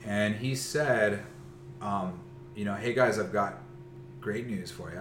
[0.05, 1.25] and he said,
[1.81, 2.21] um,
[2.55, 3.61] "You know, hey guys, I've got
[4.21, 5.01] great news for you.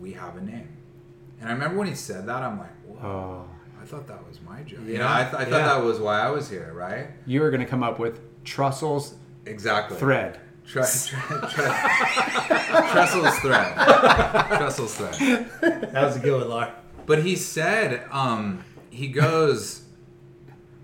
[0.00, 0.68] We have a name."
[1.40, 3.48] And I remember when he said that, I'm like, "Whoa." Oh,
[3.80, 4.86] I thought that was my job.
[4.86, 5.74] You know, I, th- I thought yeah.
[5.76, 7.06] that was why I was here, right?
[7.26, 9.14] you were gonna come up with Trestles
[9.46, 9.96] Exactly.
[9.96, 10.38] thread.
[10.66, 11.64] Tre- tre- tre-
[12.92, 13.74] Trestles thread.
[14.58, 15.50] Trestles thread.
[15.92, 16.74] That was a good one, Lar.
[17.06, 19.82] But he said, um, he goes,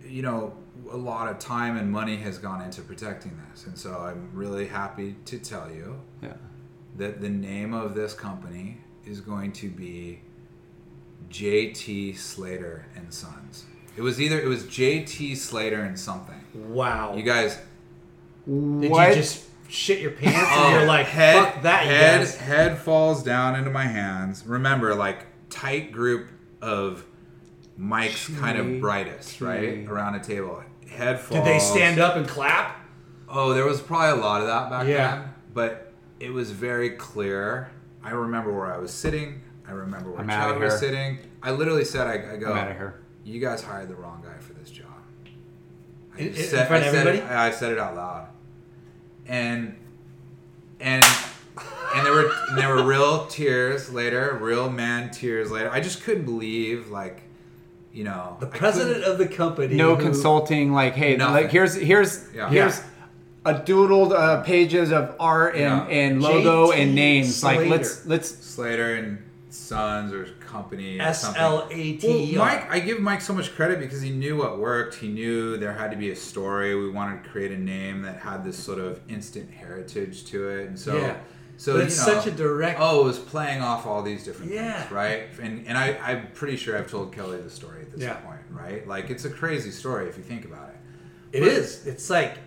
[0.08, 0.54] you know,
[0.90, 3.66] a lot of time and money has gone into protecting this.
[3.66, 6.34] And so I'm really happy to tell you Yeah.
[6.96, 10.20] that the name of this company is going to be
[11.30, 13.64] JT Slater and Sons.
[13.96, 16.40] It was either it was JT Slater and something.
[16.54, 17.14] Wow.
[17.16, 17.58] You guys
[18.46, 19.08] Did What?
[19.10, 22.36] you just shit your pants and oh, you're like, Oh, head, fuck that, head, guys?
[22.36, 24.44] head falls down into my hands.
[24.46, 26.28] Remember, like tight group
[26.62, 27.04] of
[27.76, 30.62] Mike's kind of brightest, right, around a table.
[30.88, 31.44] Head falls.
[31.44, 32.76] Did they stand up and clap?
[33.28, 35.16] Oh, there was probably a lot of that back Yeah.
[35.16, 37.70] then, but it was very clear.
[38.02, 39.42] I remember where I was sitting.
[39.68, 41.18] I remember where I'm Chad was sitting.
[41.42, 43.00] I literally said, "I, I go, I'm outta here.
[43.24, 44.86] you guys hired the wrong guy for this job."
[46.14, 47.34] I In- in said- front I of said it- everybody?
[47.34, 48.28] I said it out loud,
[49.26, 49.76] and
[50.80, 51.04] and
[51.94, 55.70] and there were and there were real tears later, real man tears later.
[55.70, 57.22] I just couldn't believe, like,
[57.96, 59.74] you know, The president of the company.
[59.74, 60.72] No who- consulting.
[60.72, 61.34] Like, hey, Nothing.
[61.34, 62.50] like here's here's Yeah.
[62.50, 62.82] here's
[63.46, 65.96] a doodled uh, pages of art and, Yeah.
[65.96, 67.42] and logo JT and names.
[67.42, 69.18] Like, let's let's Slater and
[69.48, 70.98] Sons or company.
[70.98, 71.40] or S something.
[71.40, 74.36] L A T E Well, Mike, I give Mike so much credit because he knew
[74.36, 74.96] what worked.
[74.96, 76.74] He knew there had to be a story.
[76.74, 80.68] We wanted to create a name that had this sort of instant heritage to it,
[80.68, 81.14] and so, Yeah.
[81.56, 84.24] So But you it's know, such a direct- Oh, it was playing off all these
[84.24, 84.80] different Yeah.
[84.80, 85.22] things, right?
[85.40, 88.14] And and I, I'm pretty sure I've told Kelly the story at this Yeah.
[88.14, 88.86] point, right?
[88.86, 90.76] Like it's a crazy story if you think about it.
[91.38, 91.86] It is.
[91.86, 92.38] It's like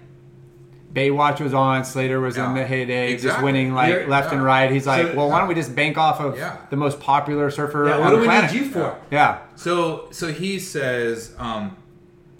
[0.94, 4.72] Baywatch was on, Slater was in the heyday, just winning like You're- left and right.
[4.72, 6.58] He's like, So- well, why don't we just bank off of Yeah.
[6.72, 8.52] the most popular surfer yeah, on what the do we planet?
[8.52, 8.96] need you for?
[9.12, 9.38] Yeah.
[9.56, 11.78] So so he says, um,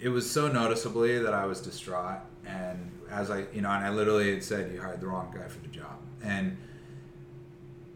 [0.00, 3.90] it was so noticeably that I was distraught, and as I you know, and I
[3.90, 6.56] literally had said you hired the wrong guy for the job, and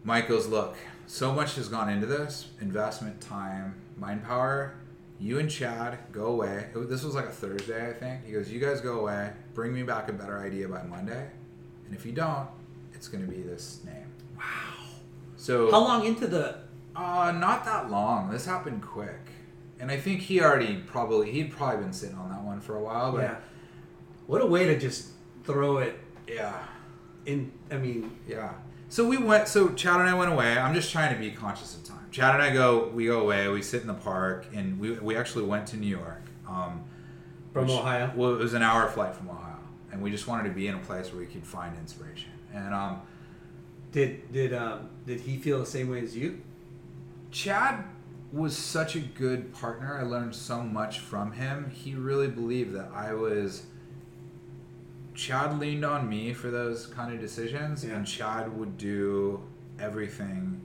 [0.03, 0.77] Mike goes, look,
[1.07, 4.75] so much has gone into this investment, time, mind power.
[5.19, 6.67] You and Chad go away.
[6.75, 8.25] This was like a Thursday, I think.
[8.25, 9.31] He goes, you guys go away.
[9.53, 11.29] Bring me back a better idea by Monday,
[11.85, 12.49] and if you don't,
[12.93, 14.07] it's going to be this name.
[14.37, 14.43] Wow.
[15.37, 16.57] So How long into the?
[16.95, 18.29] uh, not that long.
[18.29, 19.29] This happened quick,
[19.79, 22.81] and I think he already probably he'd probably been sitting on that one for a
[22.81, 23.11] while.
[23.13, 23.35] But Yeah.
[24.27, 25.11] What a way to just
[25.43, 26.65] throw it yeah,
[27.25, 27.51] in.
[27.71, 28.53] I mean, yeah.
[28.89, 29.47] So we went.
[29.47, 30.57] So Chad and I went away.
[30.57, 32.07] I'm just trying to be conscious of time.
[32.11, 32.89] Chad and I go.
[32.93, 33.47] We go away.
[33.47, 36.21] We sit in the park, and we we actually went to New York.
[36.47, 36.83] Um,
[37.53, 38.11] from which- Ohio.
[38.15, 39.59] Well, it was an hour flight from Ohio,
[39.91, 42.31] and we just wanted to be in a place where we could find inspiration.
[42.53, 43.01] And um,
[43.91, 46.41] Did did um did he feel the same way as you?
[47.31, 47.83] Chad
[48.31, 49.97] was such a good partner.
[49.97, 51.69] I learned so much from him.
[51.69, 53.63] He really believed that I was.
[55.15, 57.95] Chad leaned on me for those kind of decisions, Yeah.
[57.95, 59.41] and Chad would do
[59.79, 60.61] everything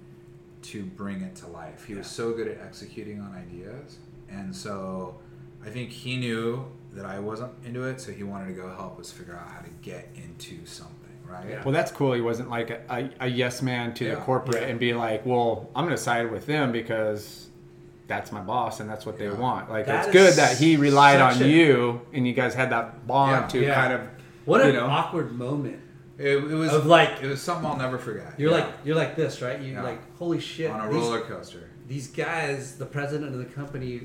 [0.63, 1.85] to bring it to life.
[1.87, 3.99] He was so good at executing on ideas,
[4.29, 5.17] and so
[5.65, 8.99] I think he knew that I wasn't into it, so he wanted to go help
[8.99, 10.97] us figure out how to get into something,
[11.27, 11.47] right?
[11.49, 11.63] Yeah.
[11.65, 12.13] Well, that's cool.
[12.15, 14.15] He wasn't like a, a, a yes man to Yeah.
[14.17, 14.69] the corporate Yeah.
[14.69, 17.49] and be like, well, I'm going to side with them because
[18.09, 19.35] that's my boss and that's what they Yeah.
[19.35, 19.71] want.
[19.71, 23.07] Like, That it's good that he relied on a- you and you guys had that
[23.07, 23.47] bond Yeah.
[23.49, 23.75] to Yeah.
[23.75, 24.01] kind of,
[24.45, 25.81] What an you know, awkward moment.
[26.19, 28.35] It, it was Of like- it was something I'll never forget.
[28.39, 28.57] You're Yeah.
[28.59, 29.61] like you're like this, right?
[29.61, 29.81] You Yeah.
[29.81, 30.71] are like holy shit.
[30.71, 31.69] on a these- roller coaster.
[31.89, 34.03] these guys, the president of the company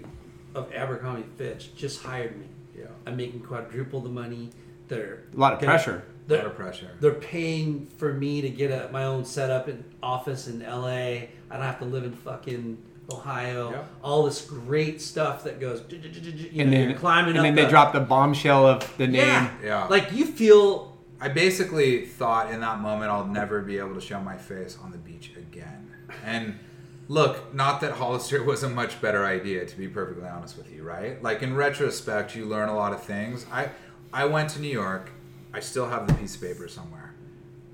[0.55, 2.45] of Abercrombie Fitch, just hired me.
[2.77, 2.85] Yeah.
[3.05, 4.49] I'm making quadruple the money.
[4.87, 5.91] They're a lot of gonna- pressure.
[5.91, 6.89] A lot They're, of pressure.
[7.01, 10.87] they're paying for me to get a, my own setup in office in LA.
[10.89, 12.77] I don't have to live in fucking
[13.11, 13.87] Ohio, Yep.
[14.03, 15.81] all this great stuff that goes.
[15.89, 18.97] You know, and then you're climbing and up then they the- drop the bombshell of
[18.97, 19.15] the name.
[19.27, 19.49] Yeah.
[19.63, 19.85] Yeah.
[19.87, 24.19] Like you feel I basically thought in that moment I'll never be able to show
[24.19, 25.89] my face on the beach again.
[26.25, 26.59] And
[27.07, 30.83] look, not that Hollister was a much better idea, to be perfectly honest with you,
[30.83, 31.21] right?
[31.23, 33.45] Like in retrospect, you learn a lot of things.
[33.51, 33.69] I
[34.11, 35.11] I went to New York.
[35.53, 37.13] I still have the piece of paper somewhere.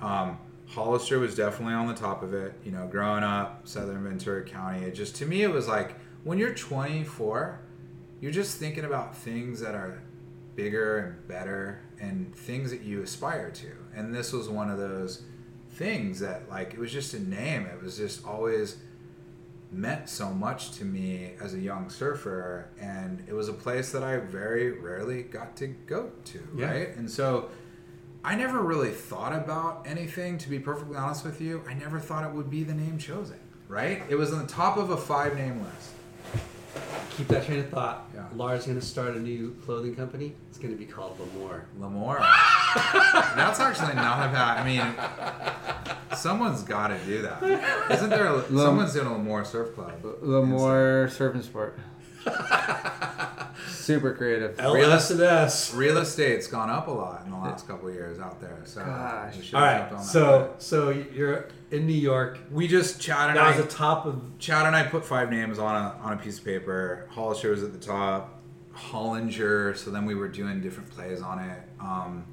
[0.01, 0.37] Um,
[0.71, 2.53] Hollister was definitely on the top of it.
[2.63, 4.85] You know, growing up, Southern Ventura County.
[4.85, 7.59] It just to me, it was like when you're 24,
[8.21, 10.01] you're just thinking about things that are
[10.55, 13.71] bigger and better and things that you aspire to.
[13.95, 15.23] And this was one of those
[15.71, 17.65] things that like it was just a name.
[17.65, 18.77] It was just always
[19.73, 24.03] meant so much to me as a young surfer and it was a place that
[24.03, 26.65] I very rarely got to go to, Yeah.
[26.69, 26.95] right?
[26.97, 27.49] And so
[28.23, 31.63] I never really thought about anything to be perfectly honest with you.
[31.67, 34.03] I never thought it would be the name chosen, right?
[34.09, 35.89] It was on the top of a five name list.
[37.17, 38.07] keep that train of thought.
[38.13, 38.25] Yeah.
[38.35, 40.33] Lars going to start a new clothing company.
[40.49, 41.63] It's going to be called Lamore.
[41.79, 42.19] Lamore.
[43.35, 44.59] That's actually not a bad.
[44.59, 47.41] I mean, someone's got to do that.
[47.91, 48.27] Isn't there?
[48.27, 49.99] A, someone's doing a Lamore Surf Club.
[50.23, 51.79] Lamore Surf and Sport.
[53.81, 54.59] Super creative.
[54.59, 55.73] LS&S.
[55.73, 58.59] Real estate's gone up a lot in the last couple of years out there.
[58.63, 59.35] So Gosh.
[59.37, 59.91] we should All have right.
[59.91, 60.05] on that.
[60.05, 62.39] So so you're in New York.
[62.51, 63.57] we just Chad and That I.
[63.57, 66.37] was the top of Chad and I put five names on a on a piece
[66.39, 67.07] of paper.
[67.11, 68.39] Hollister was at the top.
[68.75, 69.75] Hollinger.
[69.75, 71.59] So then we were doing different plays on it.
[71.79, 72.25] Um,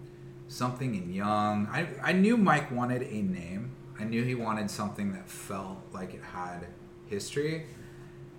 [0.48, 1.66] something in Young.
[1.72, 3.72] I I knew Mike wanted a name.
[3.98, 6.66] I knew he wanted something that felt like it had
[7.06, 7.66] history.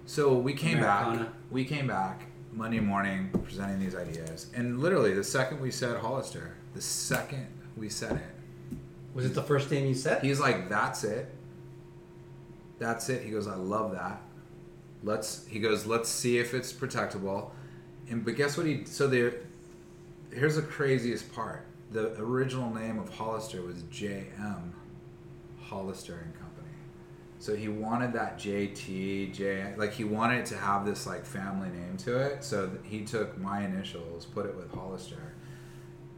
[0.05, 1.07] So we came back.
[1.07, 1.33] Americana.
[1.51, 6.55] We came back Monday morning presenting these ideas, and literally the second we said Hollister,
[6.73, 7.47] the second
[7.77, 8.77] we said it,
[9.13, 10.23] was it the first name you said?
[10.23, 11.33] He's like, that's it.
[12.77, 13.23] That's it.
[13.23, 14.21] He goes, I love that.
[15.03, 15.45] Let's.
[15.47, 17.51] He goes, let's see if it's protectable.
[18.09, 18.85] And but guess what he?
[18.85, 19.33] So the
[20.33, 21.65] here's the craziest part.
[21.91, 24.73] The original name of Hollister was J.M.
[25.61, 26.38] Hollister and.
[27.39, 31.69] So he wanted that JT J like he wanted it to have this like family
[31.69, 32.43] name to it.
[32.43, 35.33] So he took my initials, put it with Hollister.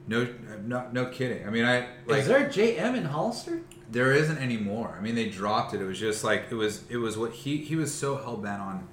[0.08, 0.28] No,
[0.66, 1.46] no, no kidding.
[1.48, 3.62] I mean, I like Is there a JM in Hollister?
[3.92, 4.96] there isn't anymore.
[4.98, 5.82] I mean, they dropped it.
[5.82, 6.84] It was just like it was.
[6.90, 8.88] It was what he he was so hell bent on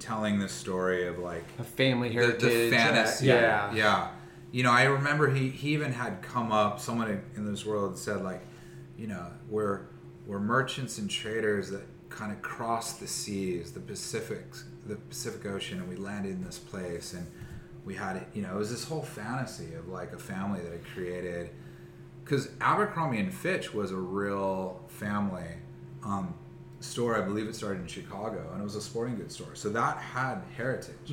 [0.00, 2.40] telling this story of like A family the, heritage.
[2.42, 3.30] the fantasy.
[3.32, 3.74] uh, yeah.
[3.74, 4.08] yeah.
[4.52, 6.78] You know, I remember he he even had come up.
[6.78, 8.42] Someone in this world said like,
[8.98, 9.86] you know, we're
[10.26, 14.44] we're merchants and traders that kind of crossed the seas, the Pacific,
[14.86, 17.26] the Pacific Ocean, and we landed in this place and.
[17.86, 20.86] We had, you know, it was this whole fantasy of like a family that had
[20.86, 21.50] created
[22.24, 25.48] because Abercrombie and Fitch was a real family
[26.02, 26.34] um,
[26.80, 27.16] store.
[27.16, 29.54] I believe it started in Chicago, and it was a sporting goods store.
[29.54, 31.10] So that had heritage,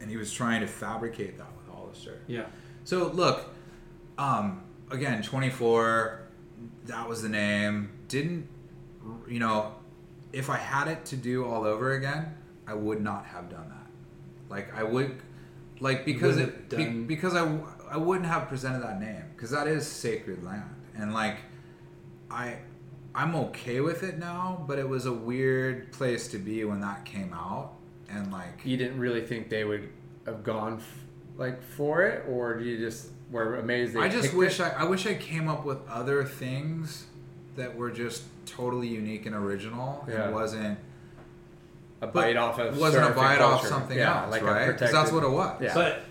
[0.00, 2.20] and he was trying to fabricate that with Hollister.
[2.28, 2.46] Yeah.
[2.84, 3.52] So look,
[4.18, 6.20] um, again, 24.
[6.86, 7.90] That was the name.
[8.12, 8.46] Didn't
[9.26, 9.72] you know?
[10.34, 12.34] If I had it to do all over again,
[12.66, 13.86] I would not have done that.
[14.50, 15.20] Like I would,
[15.80, 16.84] like because it be-
[17.14, 17.58] because I
[17.90, 21.36] I wouldn't have presented that name because that is sacred land and like
[22.30, 22.58] I
[23.14, 27.04] I'm okay with it now, but it was a weird place to be when that
[27.04, 27.72] came out
[28.10, 29.88] and like You didn't really think they would
[30.26, 31.04] have gone f-
[31.36, 33.94] like for it, or you just were amazed?
[33.94, 34.64] They I just wish it?
[34.64, 37.06] I, I wish I came up with other things
[37.56, 40.24] that were just totally unique and original Yeah.
[40.24, 40.78] and wasn't
[42.00, 44.44] a bite off of wasn't a surf and bite off something yeah, else, like a
[44.44, 44.54] right?
[44.66, 45.60] 'Cause protected- that's what it was.
[45.62, 45.74] Yeah.
[45.74, 46.04] But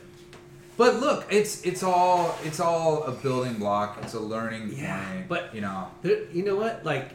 [0.77, 3.99] But look, it's it's all it's all a building block.
[4.01, 5.27] It's a learning Yeah, point.
[5.27, 6.83] but- you know, there, you know what?
[6.85, 7.09] Like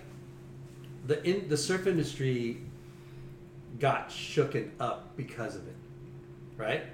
[1.06, 2.58] the in the surf industry
[3.80, 5.74] got shooken up because of it,
[6.56, 6.84] right?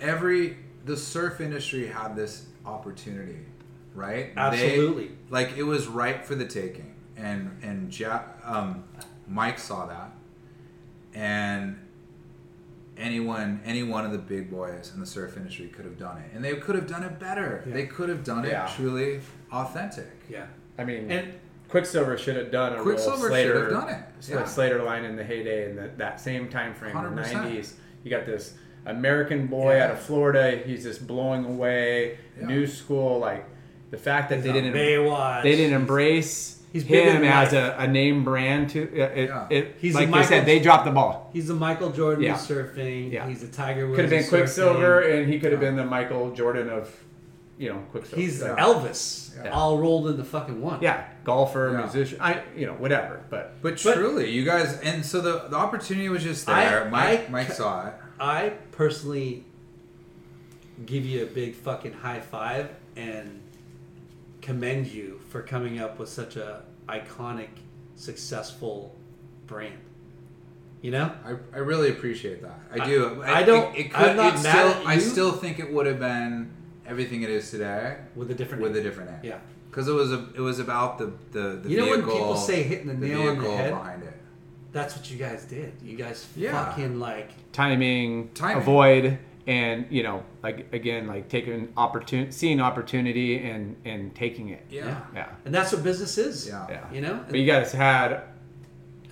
[0.00, 3.38] every the surf industry had this opportunity,
[3.94, 4.34] right?
[4.34, 5.10] They- Absolutely.
[5.30, 8.84] like it was ripe for the taking, and and ja- um,
[9.28, 10.12] Mike saw that,
[11.14, 11.78] and
[12.96, 16.30] anyone any one of the big boys in the surf industry could have done it,
[16.34, 17.62] and they could have done it better.
[17.66, 17.74] Yeah.
[17.74, 18.70] They could have done it Yeah.
[18.76, 19.20] truly
[19.50, 20.10] authentic.
[20.28, 20.46] Yeah.
[20.78, 21.34] I mean, And
[21.68, 24.00] Quiksilver should have done a Quiksilver real should have done it.
[24.20, 24.46] Slater- Yeah.
[24.46, 27.32] Slater line in the heyday in the, that same time frame, in the 100%.
[27.32, 27.74] '90s.
[28.04, 28.54] You got this
[28.84, 29.84] American boy Yeah.
[29.84, 30.60] out of Florida.
[30.64, 32.18] He's just blowing away.
[32.38, 32.46] Yeah.
[32.46, 33.46] New school, like
[33.92, 35.44] the fact that they didn't Baywatch.
[35.44, 38.70] they didn't embrace He's bigger him than as a, a name brand.
[38.70, 39.46] To uh, it, Yeah.
[39.50, 41.28] it, He's like a you said, they dropped the ball.
[41.34, 42.34] He's the Michael Jordan Yeah.
[42.34, 43.12] of surfing.
[43.12, 43.28] Yeah.
[43.28, 43.96] He's the Tiger Woods.
[43.96, 45.18] Could have been Quiksilver, surfing.
[45.24, 46.90] and he could have been the Michael Jordan of,
[47.58, 48.16] you know, Quiksilver.
[48.22, 49.50] He's So, Elvis, Yeah.
[49.50, 50.78] all rolled into the fucking one.
[50.80, 51.80] yeah, golfer, Yeah.
[51.82, 53.20] musician, I you know whatever.
[53.28, 56.88] But But But- truly, you guys, and so the the opportunity was just I- there.
[56.90, 57.92] Mike I- Mike saw it.
[58.18, 59.44] I personally
[60.86, 63.40] give you a big fucking high five and
[64.42, 67.48] commend you for coming up with such a iconic,
[67.94, 68.94] successful
[69.46, 69.78] brand.
[70.82, 71.12] You know?
[71.24, 72.58] I, I really appreciate that.
[72.72, 73.22] I I- do.
[73.22, 76.00] I don't- It, it I'm not mad still, at I still think it would have
[76.00, 76.50] been
[76.86, 79.20] everything it is today With a different with a different name.
[79.22, 79.38] Yeah.
[79.70, 82.62] Because it was a, it was about the the, the You know when people say
[82.64, 83.70] hitting the nail on the head?
[83.72, 84.12] behind it.
[84.72, 85.72] That's what you guys did.
[85.84, 86.64] You guys Yeah.
[86.64, 88.56] fucking like timing, Timing.
[88.58, 94.64] avoid, and you know, like again, like taking opportunity, seeing opportunity, and and taking it.
[94.70, 94.86] Yeah.
[94.86, 95.00] Yeah.
[95.14, 95.28] Yeah.
[95.44, 96.46] and that's what business is.
[96.46, 96.66] Yeah.
[96.68, 96.92] Yeah.
[96.92, 97.24] You know?
[97.28, 98.22] But you guys had And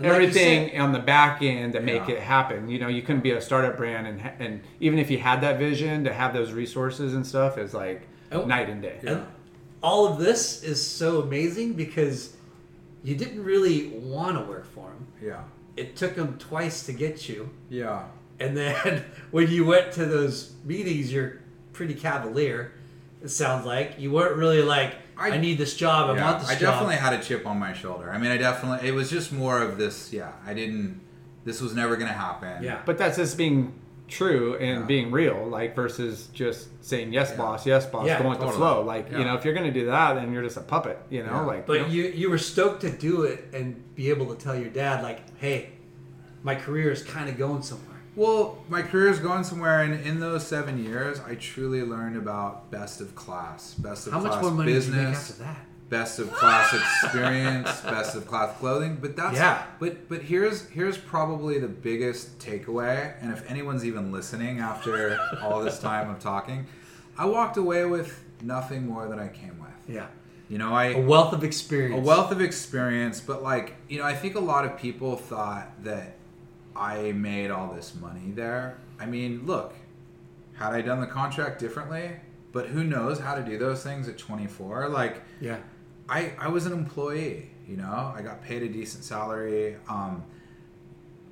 [0.01, 2.15] like everything said- on the back end to make Yeah.
[2.16, 2.69] it happen.
[2.70, 5.59] You know, you couldn't be a startup brand, and and even if you had that
[5.59, 8.44] vision to have those resources and stuff, is like Oh.
[8.44, 8.98] night and day.
[9.02, 9.11] Yeah.
[9.11, 9.27] And
[9.82, 12.36] all of this is so amazing because
[13.02, 15.07] you didn't really want to work for him.
[15.23, 15.43] Yeah.
[15.77, 17.48] It took him twice to get you.
[17.70, 18.02] Yeah.
[18.41, 21.39] And then when you went to those meetings, you're
[21.73, 22.73] pretty cavalier.
[23.23, 26.11] It sounds like you weren't really like, I, I- need this job.
[26.11, 26.25] I yeah.
[26.31, 26.73] want this I job.
[26.73, 28.11] definitely had a chip on my shoulder.
[28.11, 28.89] I mean, I definitely.
[28.89, 30.12] It was just more of this.
[30.12, 30.33] Yeah.
[30.47, 31.01] I didn't.
[31.45, 32.62] This was never gonna happen.
[32.62, 32.81] Yeah.
[32.85, 33.75] But that's just being
[34.09, 34.87] true and Yeah.
[34.87, 37.37] being real, like versus just saying yes, Yeah.
[37.37, 38.83] boss, yes, boss, Yeah, going with the flow.
[38.83, 39.19] Like Yeah.
[39.19, 40.99] you know, if you're gonna do that, then you're just a puppet.
[41.11, 41.41] You know, Yeah.
[41.43, 44.43] like But you, know, you you were stoked to do it and be able to
[44.43, 45.71] tell your dad like, hey,
[46.43, 47.90] my career is kind of going somewhere.
[48.16, 52.70] Well, my career is going somewhere, and in those seven years, I truly learned about
[52.70, 55.32] best of class, best of How class much more money business, did you make after
[55.45, 55.66] that?
[55.89, 58.99] best of class experience, best of class clothing.
[59.01, 59.62] But that's Yeah.
[59.78, 65.62] But but here's here's probably the biggest takeaway, and if anyone's even listening after all
[65.62, 66.66] this time of talking,
[67.16, 69.70] I walked away with nothing more than I came with.
[69.95, 70.07] Yeah.
[70.49, 71.97] You know, I A wealth of experience.
[71.97, 75.70] a wealth of experience, but like you know, I think a lot of people thought
[75.85, 76.16] that
[76.77, 78.79] I made all this money there.
[78.99, 79.75] I mean, look,
[80.55, 82.11] had I done the contract differently,
[82.53, 84.89] but who knows how to do those things at 24?
[84.89, 85.59] Like, Yeah.
[86.09, 87.51] I I was an employee.
[87.69, 89.77] You know, I got paid a decent salary.
[89.89, 90.25] Um,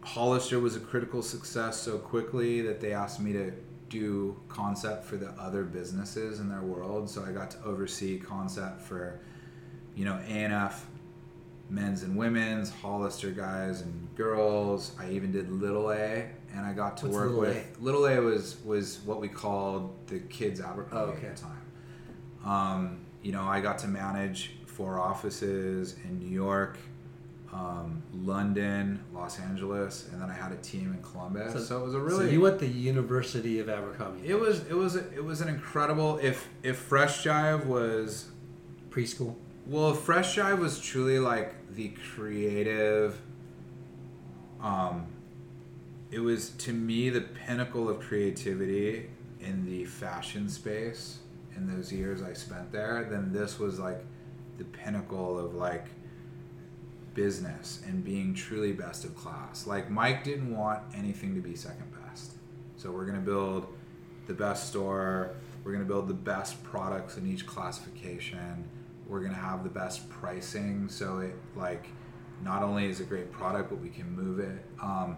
[0.03, 3.53] Hollister was a critical success so quickly that they asked me to
[3.89, 7.11] do concept for the other businesses in their world.
[7.11, 9.21] So I got to oversee concept for,
[9.97, 10.83] you know, ANF
[11.71, 14.93] men's and women's, Hollister guys and girls.
[14.99, 18.21] I even did Little A, and I got to What's work Little with Little A
[18.21, 21.27] was was what we called the kids Abercrombie Oh, okay.
[21.29, 21.63] at the time.
[22.45, 26.79] Um, you know, I got to manage four offices in New York,
[27.53, 31.67] um, London, Los Angeles, and then I had a team in Columbus.
[31.69, 34.27] So, it was a really So you went the University of Abercrombie.
[34.29, 38.29] it was it was it was an incredible if if Fresh Jive was
[38.91, 39.35] preschool.
[39.67, 43.21] well, Fresh Jive was truly like the creative.
[44.61, 45.07] Um,
[46.11, 49.09] it was to me the pinnacle of creativity
[49.41, 51.19] in the fashion space
[51.57, 53.07] in those years I spent there.
[53.09, 54.05] Then this was like
[54.59, 55.87] the pinnacle of like
[57.15, 59.65] business and being truly best of class.
[59.65, 62.33] Like Mike didn't want anything to be second best.
[62.77, 63.69] So we're gonna build
[64.27, 65.37] the best store.
[65.63, 68.69] We're gonna build the best products in each classification.
[69.09, 70.89] We're gonna have the best pricing.
[70.89, 71.87] So it like
[72.45, 74.65] not only is a great product, but we can move it.
[74.81, 75.17] Um,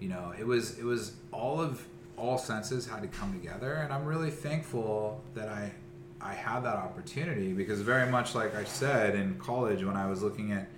[0.00, 3.92] you know, it was it was all of all senses had to come together, and
[3.92, 5.72] I'm really thankful that I
[6.20, 10.22] I had that opportunity because very much like I said in college when I was
[10.22, 10.68] looking at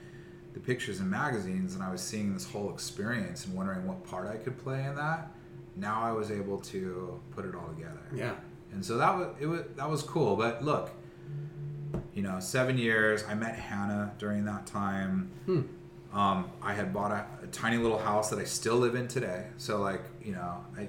[0.52, 4.28] the pictures in magazines and I was seeing this whole experience and wondering what part
[4.28, 5.30] I could play in that.
[5.76, 8.02] Now I was able to put it all together.
[8.14, 8.34] Yeah.
[8.72, 10.36] And so that was it was that was cool.
[10.36, 10.90] But look,
[12.14, 13.24] you know, seven years.
[13.28, 15.30] I met Hannah during that time.
[16.12, 19.46] Um, I had bought a, a tiny little house that I still live in today.
[19.58, 20.88] So like, you know, I,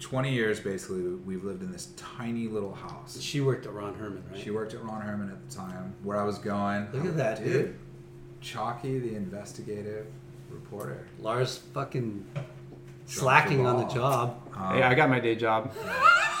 [0.00, 3.18] twenty years basically we've lived in this tiny little house.
[3.20, 4.40] She worked at Ron Herman, right?
[4.40, 6.88] She worked at Ron Herman at the time, where I was going.
[6.92, 7.76] Look I- at that, dude.
[8.40, 10.06] Chalky, the investigative
[10.50, 11.06] reporter.
[11.20, 12.26] Lars fucking
[13.06, 14.40] slacking on the job.
[14.54, 15.72] Um, hey, I got my day job.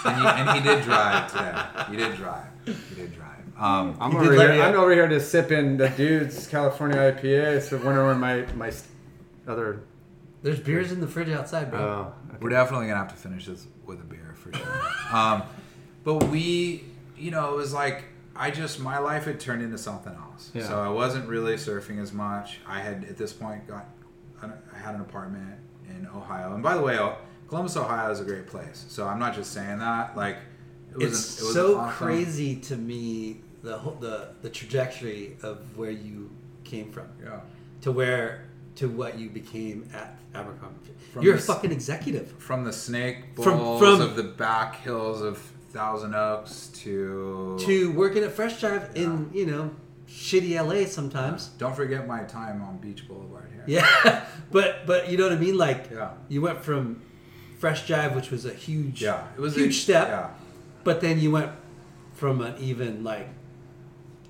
[0.04, 1.62] and, he, and he did drive today.
[1.90, 2.44] He did drive.
[2.66, 3.23] He did drive.
[3.56, 4.52] Um, I'm You over did here.
[4.54, 7.62] me- I'm over here just sipping the dude's California IPA.
[7.62, 8.72] So wondering where my my
[9.46, 9.80] other.
[10.42, 11.80] There's beers in the fridge outside, bro.
[11.80, 14.82] Oh, We're definitely gonna have to finish this with a beer for sure.
[15.16, 15.42] um,
[16.04, 16.84] but we,
[17.16, 18.04] you know, it was like
[18.36, 20.50] I just my life had turned into something else.
[20.52, 20.66] Yeah.
[20.66, 22.58] So I wasn't really surfing as much.
[22.66, 23.86] I had at this point got
[24.42, 25.58] I had an apartment
[25.88, 26.98] in Ohio, and by the way,
[27.48, 28.84] Columbus, Ohio is a great place.
[28.88, 30.16] So I'm not just saying that.
[30.16, 30.36] Like
[30.94, 32.06] It was it's an- it was so awesome.
[32.06, 36.30] crazy to me the whole, the the trajectory of where you
[36.64, 37.40] came from Yeah.
[37.82, 38.44] to where
[38.76, 40.90] to what you became at Abercrombie.
[41.12, 42.32] From You're a fucking executive.
[42.38, 45.38] From the snake From- bowls from- of the back hills of
[45.72, 49.70] Thousand Oaks to To working at Fresh Jive in you know
[50.08, 51.48] shitty LA sometimes.
[51.58, 53.64] Don't forget my time on Beach Boulevard here.
[53.66, 55.56] Yeah, but but you know what I mean.
[55.56, 56.10] Like Yeah.
[56.28, 57.00] you went from
[57.58, 59.22] Fresh Jive, which was a huge Yeah.
[59.36, 60.28] It was huge a- step, Yeah.
[60.84, 61.50] But then you went
[62.12, 63.28] from an even like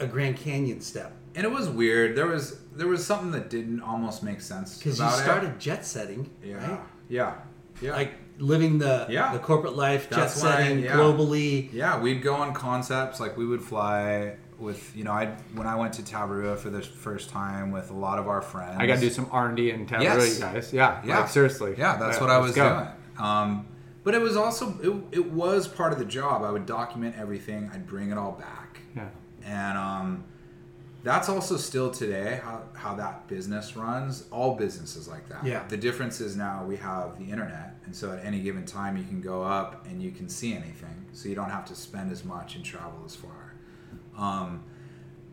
[0.00, 2.16] a Grand Canyon step And it was weird.
[2.16, 5.84] There was there was something that didn't almost make sense because you about started jet
[5.86, 6.30] setting.
[6.42, 6.56] Yeah.
[6.70, 6.80] right?
[7.08, 7.34] Yeah.
[7.80, 7.92] Yeah.
[7.92, 9.32] Like living the Yeah.
[9.32, 10.96] the corporate life, That's jet why, setting yeah.
[10.96, 11.72] globally.
[11.72, 15.76] Yeah, we'd go on concepts like we would fly with you know I when I
[15.76, 18.76] went to Tavarua for the first time with a lot of our friends.
[18.78, 20.34] I got to do some R and D in Tavarua, Yes.
[20.38, 20.72] you guys.
[20.72, 21.74] Yeah, Yeah, like, seriously.
[21.76, 22.68] Yeah, that's Yeah, what I was go.
[22.68, 22.88] doing.
[23.28, 23.66] Um,
[24.04, 24.78] but it was also
[25.12, 26.42] it, it was part of the job.
[26.42, 27.70] I would document everything.
[27.72, 28.80] I'd bring it all back.
[28.96, 29.08] Yeah.
[29.44, 30.24] and um,
[31.02, 35.66] that's also still today how, how that business runs all businesses like that Yeah.
[35.68, 39.04] the difference is now we have the internet and so at any given time you
[39.04, 42.24] can go up and you can see anything so you don't have to spend as
[42.24, 43.52] much and travel as far
[44.16, 44.62] um,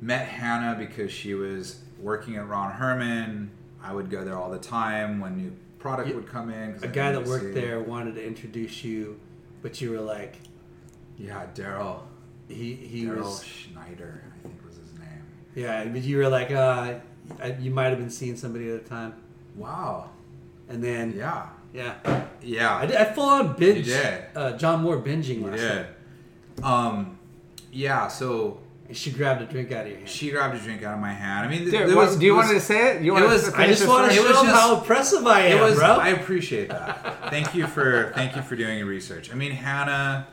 [0.01, 3.49] met hannah because she was working at ron herman
[3.83, 5.51] i would go there all the time when new
[5.81, 9.19] product You- would come in A guy that worked there wanted to introduce you,
[9.61, 10.35] but you were like,
[11.17, 11.99] yeah daryl
[12.47, 15.23] he he daryl was schneider i think was his name
[15.55, 16.95] yeah, but you were like, uh,
[17.41, 19.13] I- you might have been seeing somebody at a time,
[19.55, 20.09] wow
[20.69, 21.93] and then yeah yeah.
[22.41, 23.87] yeah I, did, I full on binge.
[23.87, 24.23] You did.
[24.35, 25.85] Uh, John Moore binging You last did.
[26.59, 26.65] night.
[26.71, 27.17] Um,
[27.71, 28.07] yeah.
[28.09, 28.59] So
[28.93, 30.09] she grabbed a drink out of your hand.
[30.09, 31.45] she grabbed a drink out of my hand.
[31.45, 33.01] I mean, th- Dude, there what- was, do you it want to say it?
[33.01, 34.47] You it want was- to I I just this want to It was show him
[34.47, 35.75] just- how impressive I am, It was.
[35.79, 35.87] bro.
[35.95, 37.29] I appreciate that.
[37.29, 39.31] thank you for thank you for doing your research.
[39.31, 40.27] I mean, Hannah,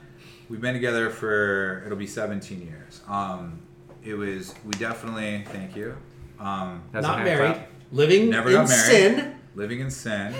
[0.49, 3.01] we've been together for it'll be 17 years.
[3.09, 3.61] Um,
[4.05, 5.97] it was we definitely thank you.
[6.41, 7.69] Um, That's a Not hand married, clap.
[7.93, 8.85] living never in got married.
[9.17, 9.35] sin.
[9.55, 10.33] Living in sin.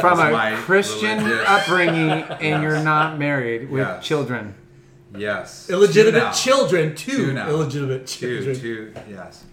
[0.00, 4.04] From That's a my Christian religious- upbringing, and you're not married with Yes.
[4.04, 4.54] children.
[5.16, 5.68] Yes.
[5.70, 7.26] Illegitimate Two children, too.
[7.26, 7.48] Two now.
[7.48, 8.56] illegitimate children.
[8.58, 9.44] two, yes.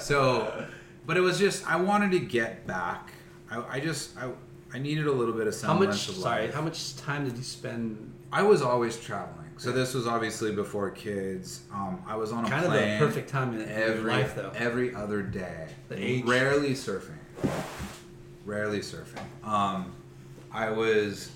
[0.00, 0.66] So,
[1.06, 3.12] but it was just I wanted to get back.
[3.50, 4.30] I, I just I,
[4.74, 6.16] I needed a little bit of How semblance much?
[6.16, 6.54] of Sorry, life.
[6.54, 8.12] how much time did you spend?
[8.32, 9.44] I was always traveling.
[9.58, 11.62] So this was obviously before kids.
[11.72, 14.34] Um, I was on a Kind of the perfect time in, in your every life,
[14.34, 14.52] though.
[14.54, 15.68] every other day.
[15.88, 16.24] The age.
[16.24, 17.16] Rarely surfing.
[18.44, 19.22] Rarely surfing.
[19.46, 19.92] Um,
[20.52, 21.30] I was,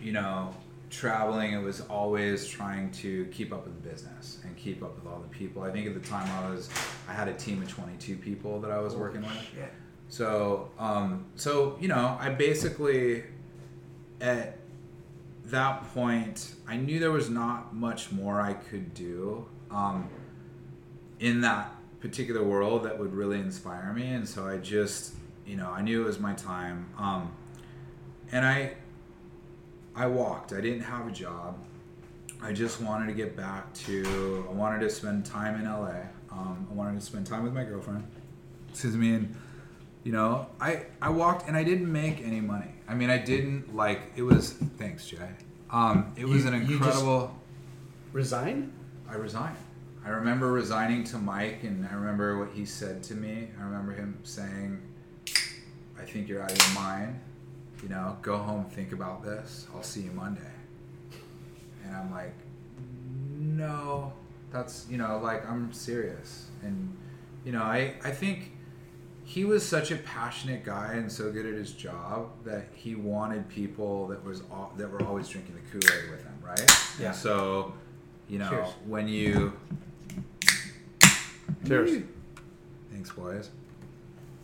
[0.00, 0.54] you know,
[0.94, 1.52] traveling.
[1.52, 5.20] It was always trying to keep up with the business and keep up with all
[5.20, 5.62] the people.
[5.62, 6.70] I think at the time I was,
[7.08, 9.30] I had a team of 22 people that I was working with.
[10.08, 13.24] So, um, so you know, I basically
[14.20, 14.58] at
[15.46, 20.08] that point, I knew there was not much more I could do um,
[21.20, 25.14] in that particular world that would really inspire me, and so I just,
[25.46, 27.32] you know, I knew it was my time, um,
[28.32, 28.74] and I,
[29.96, 30.52] I walked.
[30.52, 31.58] I didn't have a job.
[32.42, 34.46] I just wanted to get back to.
[34.48, 35.94] I wanted to spend time in LA.
[36.30, 38.04] Um, I wanted to spend time with my girlfriend.
[38.70, 39.34] Excuse me, and
[40.02, 42.72] you know, I I walked and I didn't make any money.
[42.88, 44.52] I mean, I didn't like it was.
[44.78, 45.18] Thanks, Jay.
[45.70, 47.34] Um, it was You- an incredible.
[48.12, 48.72] Resign?
[49.08, 49.56] I resigned.
[50.04, 53.48] I remember resigning to Mike, and I remember what he said to me.
[53.58, 54.80] I remember him saying,
[55.98, 57.20] "I think you're out of your mind.
[57.84, 59.66] You know, go home, think about this.
[59.74, 60.40] I'll see you Monday."
[61.84, 62.34] And I'm like,
[63.38, 64.14] "No,
[64.50, 66.96] that's you know, like I'm serious." And
[67.44, 68.52] you know, I I think
[69.24, 73.48] he was such a passionate guy and so good at his job that he wanted
[73.50, 76.94] people that was al- that were always drinking the Kool Aid with him, right?
[76.98, 77.08] Yeah.
[77.08, 77.74] And so,
[78.30, 78.68] you know, Cheers.
[78.86, 79.52] when you
[81.66, 82.02] Cheers.
[82.90, 83.50] Thanks, boys.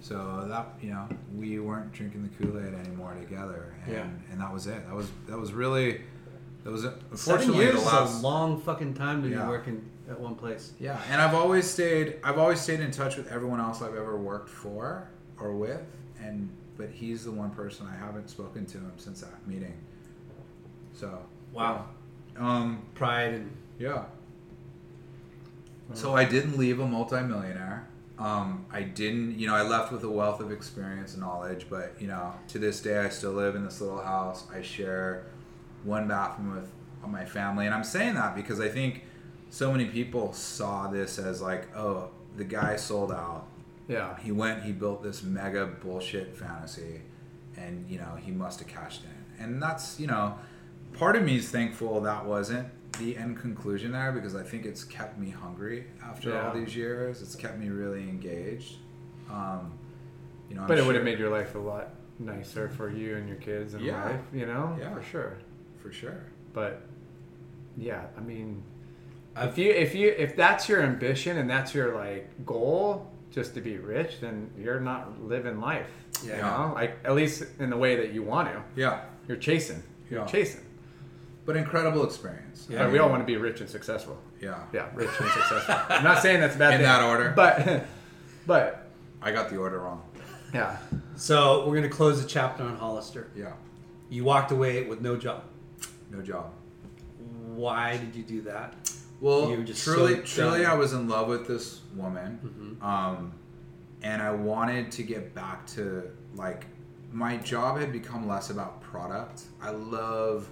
[0.02, 4.06] So that you know, we weren't drinking the Kool Aid anymore together, and Yeah.
[4.32, 4.86] and that was it.
[4.86, 6.00] That was that was really
[6.64, 9.42] that was Seven unfortunately years the is a long fucking time to Yeah.
[9.42, 10.72] be working at one place.
[10.80, 12.16] Yeah, and I've always stayed.
[12.24, 15.82] I've always stayed in touch with everyone else I've ever worked for or with,
[16.20, 16.48] and
[16.78, 19.74] but he's the one person I haven't spoken to him since that meeting.
[20.94, 21.18] So
[21.52, 21.86] Wow.
[22.38, 24.04] um, Pride and yeah.
[25.92, 27.86] So I didn't leave a multimillionaire.
[28.20, 31.94] Um, I didn't, you know, I left with a wealth of experience and knowledge, but
[31.98, 34.44] you know, to this day, I still live in this little house.
[34.54, 35.24] I share
[35.84, 36.70] one bathroom with
[37.08, 39.04] my family, and I'm saying that because I think
[39.48, 43.46] so many people saw this as like, oh, the guy sold out.
[43.88, 44.18] Yeah.
[44.20, 47.00] He went, he built this mega bullshit fantasy,
[47.56, 49.44] and you know, he must have cashed in.
[49.44, 50.38] And that's, you know,
[50.92, 54.84] part of me is thankful that wasn't the end conclusion there because I think it's
[54.84, 56.48] kept me hungry after Yeah.
[56.48, 57.22] all these years.
[57.22, 58.76] It's kept me really engaged.
[59.30, 59.72] Um,
[60.48, 63.16] you know, I'm But it would have made your life a lot nicer for you
[63.16, 64.04] and your kids and Yeah.
[64.04, 64.76] life, you know?
[64.78, 64.94] Yeah.
[64.94, 65.32] For sure.
[65.80, 66.24] for sure.
[66.52, 66.82] But
[67.76, 68.62] yeah, I mean
[69.34, 73.54] I've- if you if you if that's your ambition and that's your like goal just
[73.54, 75.88] to be rich, then you're not living life.
[76.22, 76.40] You Yeah.
[76.42, 76.72] know?
[76.74, 78.62] Like at least in the way that you want to.
[78.74, 79.82] Yeah, You're chasing.
[80.10, 80.26] You're Yeah.
[80.26, 80.64] chasing.
[81.52, 82.68] But incredible experience.
[82.70, 82.84] Yeah.
[82.84, 84.16] But we all want to be rich and successful.
[84.40, 85.74] Yeah, Yeah, rich and successful.
[85.88, 87.32] I'm not saying that's a bad In thing, that order.
[87.34, 87.84] But
[88.46, 88.86] but
[89.20, 90.02] I got the order wrong.
[90.54, 90.76] yeah.
[91.16, 93.30] So we're gonna close the chapter on Hollister.
[93.36, 93.52] Yeah,
[94.08, 95.42] You walked away with no job.
[96.10, 96.52] no job.
[97.54, 98.74] Why did you do that?
[99.20, 100.64] Well, You were just truly, so truly.
[100.64, 103.32] I was in love with this woman, um,
[104.02, 106.66] and I wanted to get back to like
[107.12, 109.42] my job had become less about product.
[109.60, 110.48] I love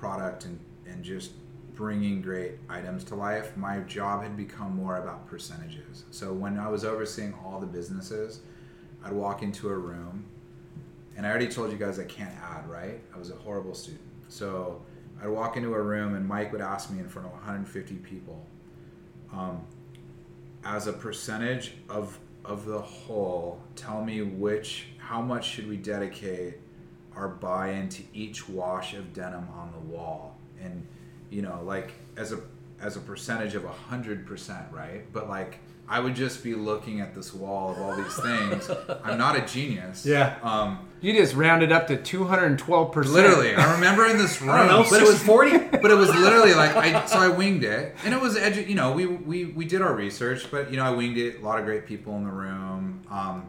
[0.00, 1.32] product and and just
[1.74, 3.56] bringing great items to life.
[3.56, 6.04] My job had become more about percentages.
[6.10, 8.40] So when I was overseeing all the businesses,
[9.04, 10.24] I'd walk into a room,
[11.16, 13.00] and I already told you guys I can't add, right?
[13.14, 14.02] I was a horrible student.
[14.28, 14.82] So
[15.22, 18.44] I'd walk into a room and Mike would ask me in front of 150 people,
[19.32, 19.64] um,
[20.64, 26.54] as a percentage of of the whole, tell me which, how much should we dedicate
[27.16, 30.86] our buy-in to each wash of denim on the wall, and
[31.30, 32.40] you know, like as a
[32.80, 35.12] as a percentage of 100%, right?
[35.12, 35.58] But like.
[35.92, 38.70] I would just be looking at this wall of all these things.
[39.02, 40.06] I'm not a genius.
[40.06, 40.36] Yeah.
[40.40, 43.06] Um, You just rounded up to 212%.
[43.06, 45.58] Literally, I remember in this room, know, but it was 40.
[45.82, 48.76] but it was literally like I so I winged it, and it was edu- you
[48.76, 51.40] know we, we we did our research, but you know I winged it.
[51.40, 53.46] A lot of great people in the room, um,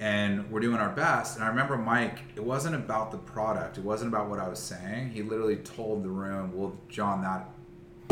[0.00, 1.36] and we're doing our best.
[1.36, 2.18] And I remember Mike.
[2.36, 3.78] It wasn't about the product.
[3.78, 5.10] It wasn't about what I was saying.
[5.10, 7.48] He literally told the room, "Well, John, that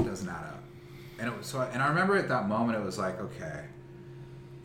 [0.05, 0.62] doesn't add up."
[1.19, 1.61] And it was so.
[1.73, 3.65] And I remember at that moment, it was like, okay.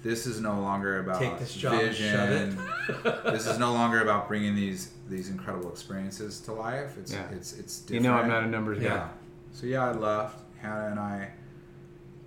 [0.04, 2.60] This is no longer about Take this job and vision.
[3.26, 6.98] this is no longer about bringing these these incredible experiences to life.
[7.00, 7.28] It's Yeah.
[7.32, 8.90] it's it's You know I'm not a numbers Yeah.
[8.90, 9.10] guy.
[9.54, 10.40] So yeah, I left.
[10.62, 11.32] Hannah and I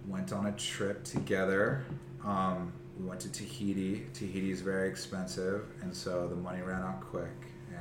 [0.09, 1.85] went on a trip together.
[2.25, 4.07] Um, we went to Tahiti.
[4.13, 7.29] Tahiti is very expensive, and so the money ran out quick.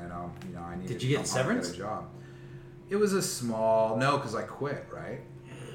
[0.02, 1.70] And um, you know, I needed Did you get come home and severance?
[1.72, 2.10] a job.
[2.90, 4.86] It was a small no, because I quit.
[4.92, 5.22] Right,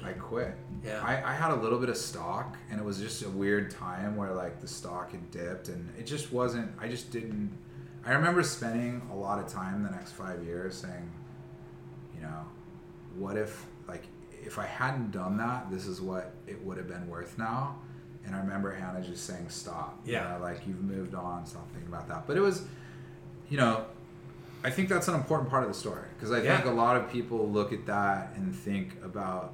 [0.03, 0.55] I quit.
[0.83, 1.01] Yeah.
[1.01, 4.15] I, I had a little bit of stock, and it was just a weird time
[4.15, 6.71] where like the stock had dipped, and it just wasn't.
[6.79, 7.51] I just didn't.
[8.05, 11.11] I remember spending a lot of time the next five years saying,
[12.15, 12.45] you know,
[13.15, 17.07] what if like if I hadn't done that, this is what it would have been
[17.07, 17.77] worth now.
[18.25, 20.37] And I remember Hannah just saying, "Stop." You Yeah.
[20.37, 21.45] know, like you've moved on.
[21.45, 22.25] Stop thinking about that.
[22.27, 22.65] But it was,
[23.49, 23.85] you know,
[24.63, 27.09] I think that's an important part of the story because I think a lot of
[27.11, 29.53] people look at that and think about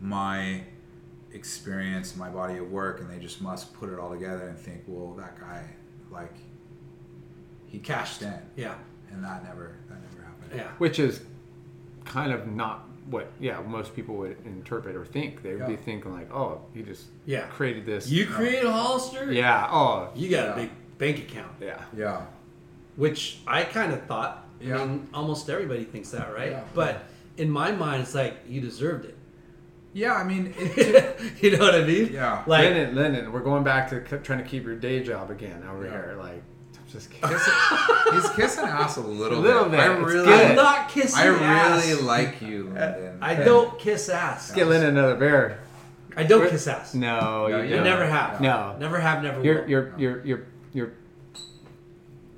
[0.00, 0.62] my
[1.32, 4.84] experience, my body of work, and they just must put it all together and think,
[4.86, 5.68] well, that guy,
[6.10, 6.34] like,
[7.66, 8.74] he cashed in, Yeah.
[9.10, 10.52] and that never, that never happened.
[10.54, 10.70] Yeah.
[10.78, 11.20] Which is
[12.04, 15.42] kind of not what, yeah, most people would interpret or think.
[15.42, 17.46] They would be thinking like, oh, he just Yeah.
[17.46, 18.08] created this.
[18.10, 18.34] You oh.
[18.34, 19.32] created a Hollister?
[19.32, 19.68] yeah.
[19.70, 20.52] Oh, You got Yeah.
[20.52, 21.52] a big bank account.
[21.60, 21.82] yeah.
[21.96, 22.22] Yeah,
[22.96, 24.44] Which I kind of thought.
[24.60, 24.80] Yeah.
[24.80, 26.52] I mean, almost everybody thinks that, right?
[26.52, 26.64] Yeah.
[26.74, 27.04] But
[27.36, 29.16] in my mind, it's like you deserved it.
[29.92, 30.14] yeah.
[30.14, 32.12] I mean, it, you know what I mean?
[32.12, 32.42] Yeah.
[32.46, 35.84] Like, Lyndon, Lyndon, we're going back to trying to keep your day job again over
[35.84, 35.90] Yeah.
[35.90, 36.16] here.
[36.18, 36.42] Like,
[36.96, 37.28] just kidding.
[37.36, 39.80] kiss- he's kissing ass a little, A little bit.
[39.80, 40.32] I really.
[40.32, 41.44] I'm not kissing I really
[41.92, 42.00] ass.
[42.02, 43.18] like you, Lyndon.
[43.20, 44.50] I don't kiss ass.
[44.52, 45.60] Get Lyndon another bear.
[46.16, 46.94] I don't kiss ass.
[46.94, 47.84] No, No, you you don't.
[47.84, 48.40] never have.
[48.40, 48.74] No.
[48.78, 49.68] Never have, never You're, will.
[49.70, 50.92] you're, you're, you're, you're,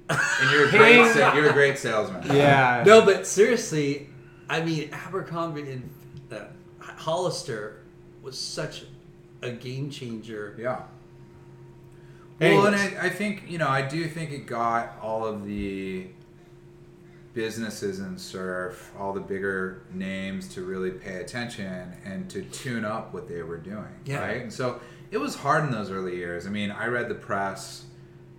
[0.11, 2.23] and you're a great, sa- you're a great salesman.
[2.37, 2.83] yeah.
[2.87, 4.09] No, but seriously,
[4.51, 5.91] I mean, Abercrombie and
[6.33, 6.45] uh,
[6.81, 7.83] Hollister
[8.23, 8.85] was such
[9.43, 10.57] a game changer.
[10.59, 10.83] Yeah.
[12.41, 16.07] Well, and I, I think you know, I do think it got all of the
[17.35, 23.15] businesses in surf, all the bigger names to really pay attention and to tune up
[23.15, 23.87] what they were doing.
[24.05, 24.21] Yeah.
[24.21, 24.43] Right.
[24.43, 26.47] And so it was hard in those early years.
[26.47, 27.85] I mean, I read the press.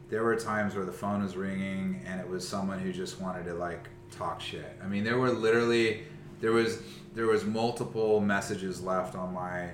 [0.09, 3.45] There were times where the phone was ringing and it was someone who just wanted
[3.45, 4.77] to like talk shit.
[4.83, 6.03] I mean, there were literally
[6.41, 6.81] there was
[7.13, 9.69] there was multiple messages left on my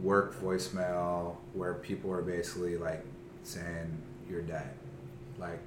[0.00, 3.04] work voicemail where people were basically like
[3.42, 3.96] saying
[4.28, 4.70] you're dead.
[5.38, 5.66] Like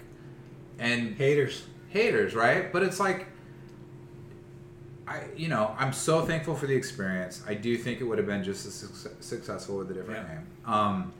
[0.80, 1.64] and Haters.
[1.90, 2.72] haters, right?
[2.74, 3.28] But it's like
[5.08, 7.44] I you know, I'm so thankful for the experience.
[7.48, 10.34] I do think it would have been just as suc- successful with a different Yeah.
[10.36, 10.48] name.
[10.66, 11.14] Um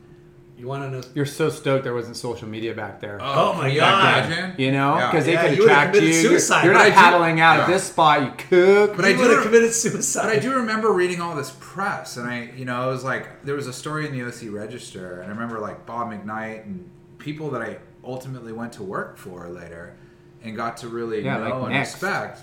[0.56, 1.02] You want to know?
[1.14, 3.18] You're so stoked there wasn't social media back there.
[3.20, 4.24] Oh, oh my God.
[4.30, 4.54] imagine?
[4.58, 6.00] You know, because Yeah, they could attract you.
[6.00, 7.74] committed You're- You're, not I do- paddling out at Yeah.
[7.74, 8.22] this spot.
[8.22, 8.96] You cook.
[8.96, 10.22] But I you do would have committed suicide.
[10.24, 13.44] But I do remember reading all this press, and I, you know, it was like
[13.44, 16.88] there was a story in the OC Register, and I remember like Bob McKnight and
[17.18, 19.94] people that I ultimately went to work for later,
[20.42, 21.92] and got to really Yeah, know like and Next.
[21.94, 22.40] respect.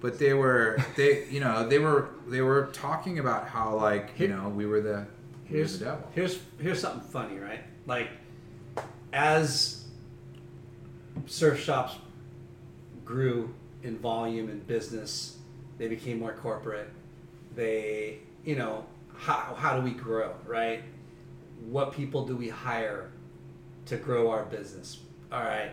[0.00, 4.28] But they were, they, you know, they were, they were talking about how like, you
[4.28, 5.06] know, we were the, we were
[5.48, 6.08] here's the devil.
[6.14, 7.60] here's here's something funny, right?
[7.86, 8.08] Like
[9.12, 9.84] as
[11.26, 11.96] surf shops
[13.04, 15.38] grew in volume and business,
[15.78, 16.90] they became more corporate.
[17.54, 18.84] They, you know,
[19.16, 20.82] how how do we grow, right?
[21.68, 23.10] What people do we hire
[23.86, 25.00] to grow our business?
[25.32, 25.70] All right,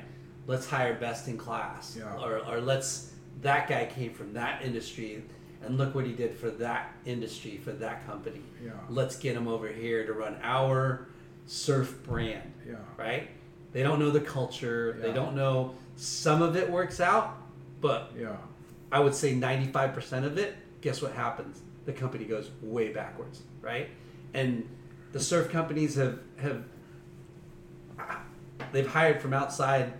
[0.47, 2.15] let's hire best in class, Yeah.
[2.23, 5.23] or or let's that guy came from that industry.
[5.65, 8.71] And look what he did for that industry, for that company Yeah.
[8.89, 11.07] let's get him over here to run our
[11.47, 12.53] surf brand.
[12.67, 12.75] Yeah.
[12.97, 13.29] Right?
[13.73, 14.95] They don't know the culture.
[14.99, 15.07] yeah.
[15.07, 15.73] They don't know.
[15.95, 17.37] Some of it works out,
[17.81, 18.37] but Yeah.
[18.91, 21.61] I would say 95% of it, guess what happens?
[21.85, 23.89] The company goes way backwards, right?
[24.33, 24.67] And
[25.11, 26.63] the surf companies have have
[28.71, 29.93] they've hired from outside,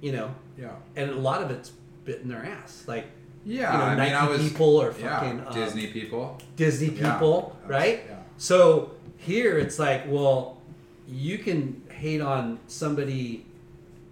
[0.00, 0.70] you know, Yeah.
[0.96, 1.70] and a lot of it's
[2.04, 2.84] bitten their ass.
[2.86, 3.06] Like
[3.46, 3.72] Yeah.
[3.72, 6.38] you know, I mean, I was people or yeah, fucking um, Disney people.
[6.56, 8.04] Disney people, That's- right?
[8.08, 8.16] yeah.
[8.38, 10.58] So here it's like, well,
[11.06, 13.46] you can hate on somebody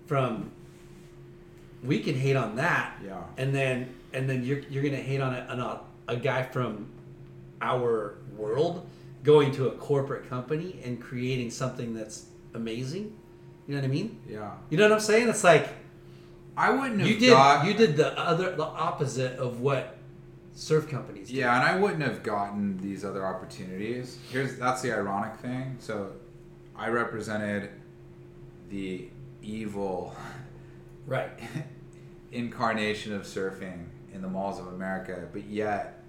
[0.07, 0.51] from
[1.83, 2.97] we can hate on that.
[3.05, 3.23] Yeah.
[3.37, 6.87] And then and then you're you're gonna hate on a, on a, a guy from
[7.61, 8.87] our world
[9.23, 13.17] going to a corporate company and creating something that's amazing.
[13.67, 14.21] You know what I mean?
[14.29, 14.53] Yeah.
[14.71, 15.29] You know what I'm saying?
[15.29, 15.69] It's like
[16.57, 19.97] I wouldn't have you did got, you did the other the opposite of what
[20.55, 21.34] surf companies do.
[21.34, 24.18] Yeah, and I wouldn't have gotten these other opportunities.
[24.31, 25.76] Here's that's the ironic thing.
[25.81, 26.12] So,
[26.76, 27.70] I represented
[28.70, 29.08] the
[29.42, 30.15] evil
[31.07, 31.31] Right.
[32.33, 36.02] incarnation of surfing in the malls of America, but yet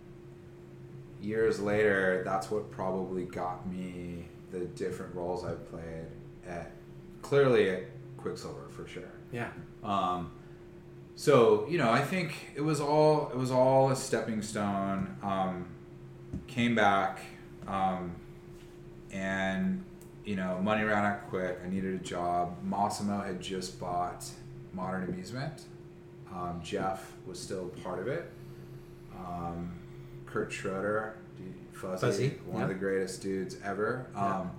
[1.22, 6.06] years later, that's what probably got me the different roles I've played
[6.48, 6.72] at
[7.22, 7.84] clearly at
[8.18, 9.04] Quiksilver for sure.
[9.32, 9.50] Yeah.
[9.86, 10.32] Um,
[11.16, 15.16] so you know, I think it was all it was all a stepping stone.
[15.24, 15.68] Um,
[16.48, 17.20] came back,
[17.68, 18.16] um,
[19.12, 19.84] and
[20.26, 21.60] you know, money ran out quick.
[21.64, 22.58] I needed a job.
[22.68, 24.26] Mossimo had just bought
[24.74, 25.64] Modern Amusement.
[26.34, 28.30] Um, Jeff was still part of it.
[29.16, 29.72] Um,
[30.26, 31.16] Kurt Schroeder,
[31.72, 32.64] Fuzzy, Fuzzy, one yeah.
[32.64, 34.40] of the greatest dudes ever, Yeah.
[34.40, 34.52] um,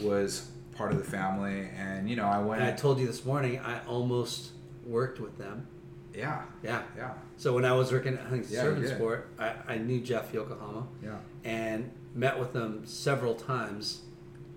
[0.00, 1.68] was part of the family.
[1.76, 2.62] And you know, I went.
[2.62, 4.52] And I told you this morning, I almost
[4.86, 5.66] worked with them.
[6.14, 6.82] yeah, Yeah.
[6.96, 8.96] yeah, So when I was working at Huntington Yeah, did.
[8.96, 11.18] Sport, I, I knew Jeff Yokoyama yeah.
[11.44, 14.02] and met with them several times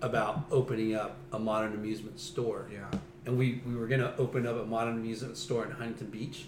[0.00, 2.66] about opening up a modern amusement store.
[2.72, 2.86] Yeah.
[3.26, 6.46] And we, we were going to open up a modern amusement store in Huntington Beach,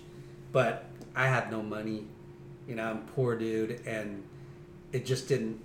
[0.50, 2.06] but I had no money.
[2.66, 4.24] You know, I'm a poor dude, and
[4.92, 5.60] it just didn't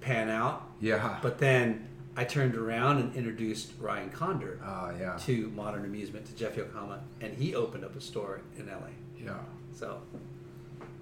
[0.00, 0.68] pan out.
[0.80, 1.18] Yeah.
[1.22, 4.60] But then I turned around and introduced Ryan Condor.
[4.64, 5.16] Oh yeah.
[5.22, 8.88] to Modern Amusement to Jeff Yokoyama, and he opened up a store in LA.
[9.22, 9.34] Yeah.
[9.72, 10.00] So,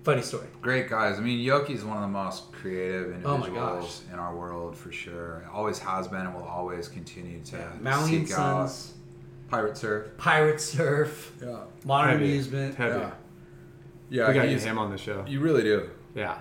[0.04, 0.46] funny story.
[0.62, 1.18] Great guys.
[1.18, 5.44] I mean, Yoki's one of the most creative Oh individuals in our world for sure.
[5.52, 8.94] Always has been and will always continue to Maui and seek out Sons,
[9.50, 10.06] pirate surf.
[10.16, 11.56] Pirate Surf, Yeah.
[11.84, 12.24] Modern Heavy.
[12.24, 12.74] Amusement.
[12.76, 12.98] Heavy.
[13.00, 13.10] Yeah.
[14.08, 14.28] Yeah.
[14.28, 15.24] we gotta get him on the show.
[15.28, 15.90] You really do.
[16.14, 16.38] Yeah.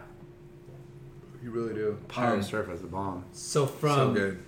[1.43, 1.97] You really do.
[2.07, 3.25] Pirate Um, surf is the bomb.
[3.33, 4.41] So so from good.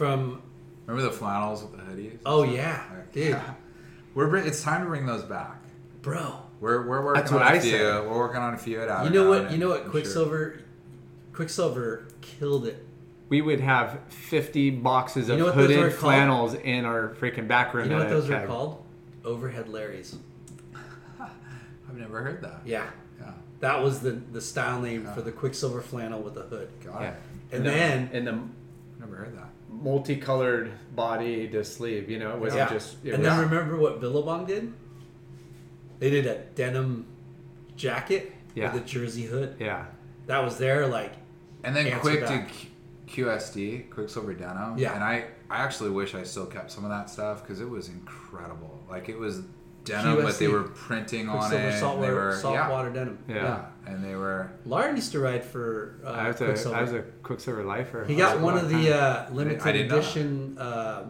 [0.00, 0.40] From
[0.86, 2.16] Remember the flannels with the hoodies?
[2.24, 3.52] oh yeah, Like, dude, yeah.
[4.14, 5.60] We're it's time to bring those back.
[6.00, 6.36] bro.
[6.58, 7.72] We're, we're working That's on what a I few.
[7.72, 7.82] say.
[7.82, 9.40] We're working on a few at You know what?
[9.40, 9.76] Abaddon, You know what?
[9.80, 9.90] I'm sure.
[9.90, 10.60] Quiksilver,
[11.34, 12.82] Quiksilver killed it.
[13.28, 16.00] We would have 50 boxes You of know what those hooded are called?
[16.00, 17.84] flannels in our freaking back room.
[17.90, 18.82] You know what those are called?
[19.22, 20.16] Overhead Larrys.
[21.20, 22.60] I've never heard that.
[22.64, 22.86] Yeah,
[23.20, 23.32] Yeah.
[23.60, 26.70] that was the the style name for the Quiksilver flannel with the hood.
[26.82, 27.08] Got Yeah.
[27.10, 27.16] it.
[27.52, 28.38] And the- then in the
[28.98, 29.49] Never heard that.
[29.80, 32.68] Multicolored body to sleeve, you know, it wasn't Yeah.
[32.72, 32.96] just.
[33.04, 34.72] It and was, then remember what Billabong did?
[35.98, 37.06] They did a denim
[37.76, 38.72] jacket Yeah.
[38.72, 39.56] with a jersey hood.
[39.58, 39.86] yeah.
[40.26, 41.12] That was their like
[41.64, 42.48] And then Quick back.
[42.48, 42.56] did
[43.06, 44.78] Q- QSD, Quiksilver Denim.
[44.78, 44.94] Yeah.
[44.94, 47.88] And I, I actually wish I still kept some of that stuff because it was
[47.88, 48.82] incredible.
[48.88, 49.42] Like it was
[49.90, 51.56] denim, but they were printing on it.
[51.56, 53.18] and they saltwater, were, saltwater denim.
[53.28, 53.34] Yeah.
[53.36, 53.64] Yeah.
[53.86, 54.50] And they were.
[54.66, 56.76] Lauren used to ride for uh, I was a, Quiksilver.
[56.76, 58.04] I was a Quiksilver lifer.
[58.04, 59.98] he got one of the uh, limited didn't know that.
[59.98, 61.02] edition uh,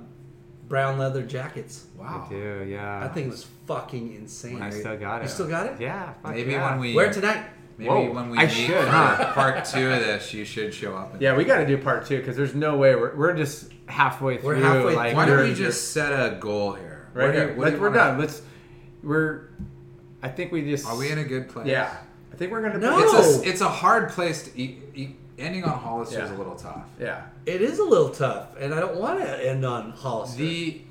[0.68, 1.86] brown leather jackets.
[1.96, 2.24] Wow.
[2.26, 3.00] I do, yeah.
[3.00, 4.62] That thing was fucking insane.
[4.62, 5.24] I still got it.
[5.24, 5.80] You still got it?
[5.80, 6.12] Yeah.
[6.22, 6.70] fuck Maybe yeah.
[6.70, 7.44] when we Wear it tonight.
[7.76, 9.32] Maybe Whoa, when we I meet should, huh?
[9.34, 11.16] part two of this, you should show up.
[11.20, 14.36] Yeah, we got to do part two because there's no way we're, we're just halfway
[14.36, 14.48] through.
[14.48, 17.08] We're halfway like, Why don't we're- just set a goal here?
[17.14, 17.48] right What do you- here?
[17.48, 18.18] what do Let's, you we're wanna- done.
[18.18, 18.42] Let's
[19.02, 19.48] we're.
[20.22, 20.86] I think we just.
[20.86, 21.66] Are we in a good place?
[21.66, 21.96] Yeah,
[22.32, 22.78] I think we're gonna.
[22.78, 22.98] No.
[22.98, 24.82] It's a, it's a hard place to eat.
[24.94, 26.84] eat ending on Hollister is a little tough.
[26.98, 27.22] Yeah.
[27.46, 30.38] It is a little tough, and I don't want to end on Hollister.
[30.38, 30.82] The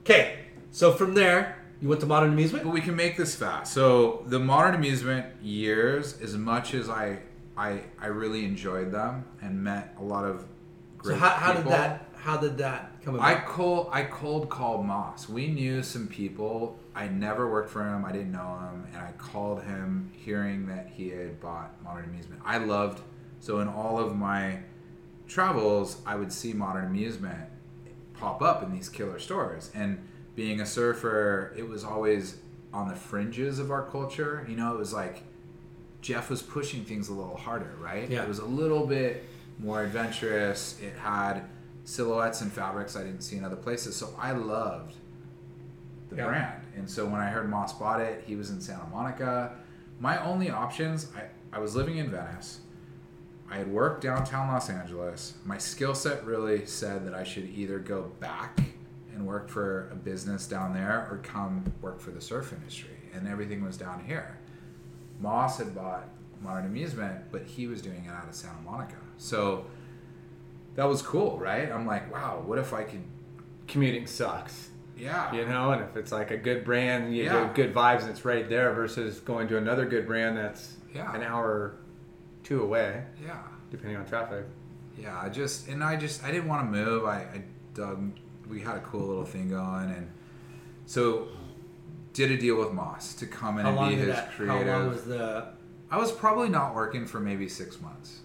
[0.00, 0.38] okay,
[0.70, 2.64] so from there, you went to Modern Amusement.
[2.64, 3.72] But we can make this fast.
[3.72, 7.18] So the modern amusement years, as much as I
[7.56, 11.66] I I really enjoyed them and met a lot of So great how, how did
[11.66, 13.26] that how did that come about?
[13.26, 15.28] I cold I cold called Moss.
[15.28, 16.78] We knew some people.
[16.94, 18.04] I never worked for him.
[18.04, 22.42] I didn't know him, and I called him, hearing that he had bought Modern Amusement.
[22.44, 23.02] I loved.
[23.40, 24.58] So in all of my
[25.26, 27.48] travels, I would see Modern Amusement
[28.14, 29.70] pop up in these killer stores.
[29.74, 32.36] And being a surfer, it was always
[32.72, 34.46] on the fringes of our culture.
[34.48, 35.22] You know, it was like
[36.02, 38.08] Jeff was pushing things a little harder, right?
[38.08, 38.22] Yeah.
[38.22, 39.24] It was a little bit
[39.58, 40.78] more adventurous.
[40.80, 41.44] It had
[41.84, 43.96] silhouettes and fabrics I didn't see in other places.
[43.96, 44.94] So I loved
[46.12, 46.28] the Yeah.
[46.28, 46.62] brand.
[46.76, 49.56] And so when I heard Moss bought it, he was in Santa Monica.
[50.00, 52.60] My only options, I, I was living in Venice.
[53.50, 55.34] I had worked downtown Los Angeles.
[55.44, 58.58] My skill set really said that I should either go back
[59.14, 62.96] and work for a business down there or come work for the surf industry.
[63.12, 64.38] And everything was down here.
[65.20, 66.08] Moss had bought
[66.40, 68.96] Modern Amusement, but he was doing it out of Santa Monica.
[69.18, 69.66] So
[70.74, 71.70] that was cool, right?
[71.70, 73.02] I'm like, wow, what if I could,
[73.68, 74.70] Commuting sucks.
[74.96, 75.32] Yeah.
[75.32, 77.44] You know, and if it's like a good brand, you Yeah.
[77.46, 81.14] get good vibes, and it's right there versus going to another good brand that's Yeah.
[81.14, 81.74] an hour,
[82.44, 83.38] two away, Yeah.
[83.70, 84.44] depending on traffic.
[84.98, 87.04] Yeah, I just and I just I didn't want to move.
[87.06, 87.42] I, I
[87.74, 88.12] dug.
[88.48, 90.10] We had a cool little thing going, and
[90.86, 91.28] so
[92.12, 94.32] did a deal with Moss to come in how and be his that?
[94.32, 94.66] creative.
[94.68, 95.46] How long was the
[95.90, 98.20] I was probably not working for maybe six months,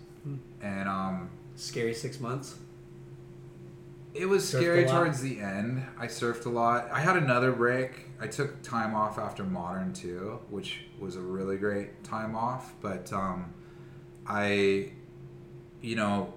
[0.62, 2.56] and um, scary six months?
[4.14, 5.84] It was scary towards the end.
[5.98, 6.90] I surfed a lot.
[6.92, 8.06] I had another break.
[8.20, 12.74] I took time off after Modern too, which was a really great time off.
[12.82, 13.54] But um,
[14.26, 14.92] I,
[15.82, 16.34] you know,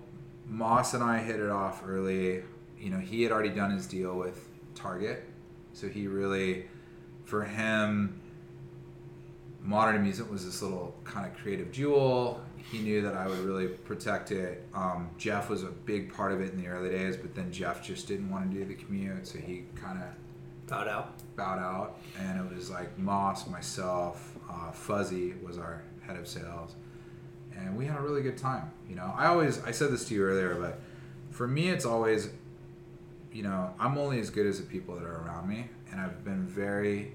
[0.46, 2.42] Moss and I hit it off early.
[2.78, 5.24] You know, he had already done his deal with Target,
[5.72, 6.66] so he really,
[7.24, 8.20] for him,
[9.62, 12.42] modern amusement was this little kind of creative jewel.
[12.70, 14.64] He knew that I would really protect it.
[14.74, 17.82] Um, Jeff was a big part of it in the early days, but then Jeff
[17.84, 20.08] just didn't want to do the commute, so he kind of
[20.68, 21.18] Bowed out.
[21.34, 21.98] bowed out.
[22.18, 26.76] And it was like Moss, myself, uh, Fuzzy was our head of sales,
[27.56, 28.70] and we had a really good time.
[28.88, 30.78] You know, I always I said this to you earlier, but
[31.32, 32.30] for me, it's always,
[33.32, 36.24] you know, I'm only as good as the people that are around me, and I've
[36.24, 37.14] been very.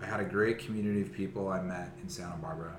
[0.00, 2.76] I had a great community of people I met in Santa Barbara.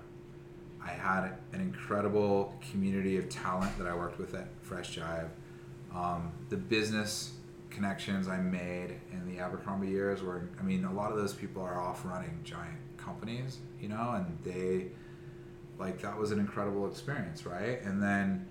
[0.85, 5.29] I had an incredible community of talent that I worked with at Fresh Jive.
[5.93, 7.33] Um, the business
[7.69, 11.61] connections I made in the Abercrombie years were, I mean, a lot of those people
[11.63, 14.91] are off running giant companies, you know, and they,
[15.79, 17.81] like, that was an incredible experience, right?
[17.83, 18.47] And then,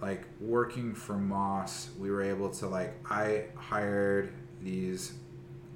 [0.00, 5.14] like, working for Moss, we were able to, like, I hired these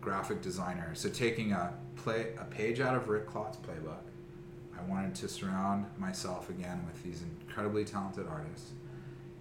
[0.00, 1.00] graphic designers.
[1.00, 4.02] So taking a play a page out of Rick Klotz's playbook,
[4.78, 8.72] I wanted to surround myself again with these incredibly talented artists.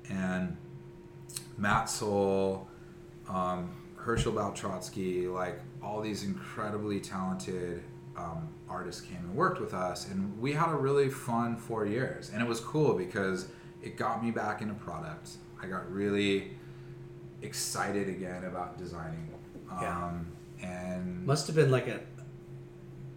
[0.10, 0.58] And
[1.58, 2.68] Matt Soul,
[3.30, 7.84] um, Herschel Baltrotsky, like all these incredibly talented
[8.18, 10.10] um, artists came and worked with us.
[10.10, 12.30] And we had a really fun four years.
[12.34, 13.48] And it was cool because
[13.82, 15.32] it got me back into product.
[15.62, 16.52] I got really
[17.42, 19.30] excited again about designing.
[19.82, 20.06] Yeah.
[20.06, 20.28] Um,
[20.62, 22.00] and Must have been like a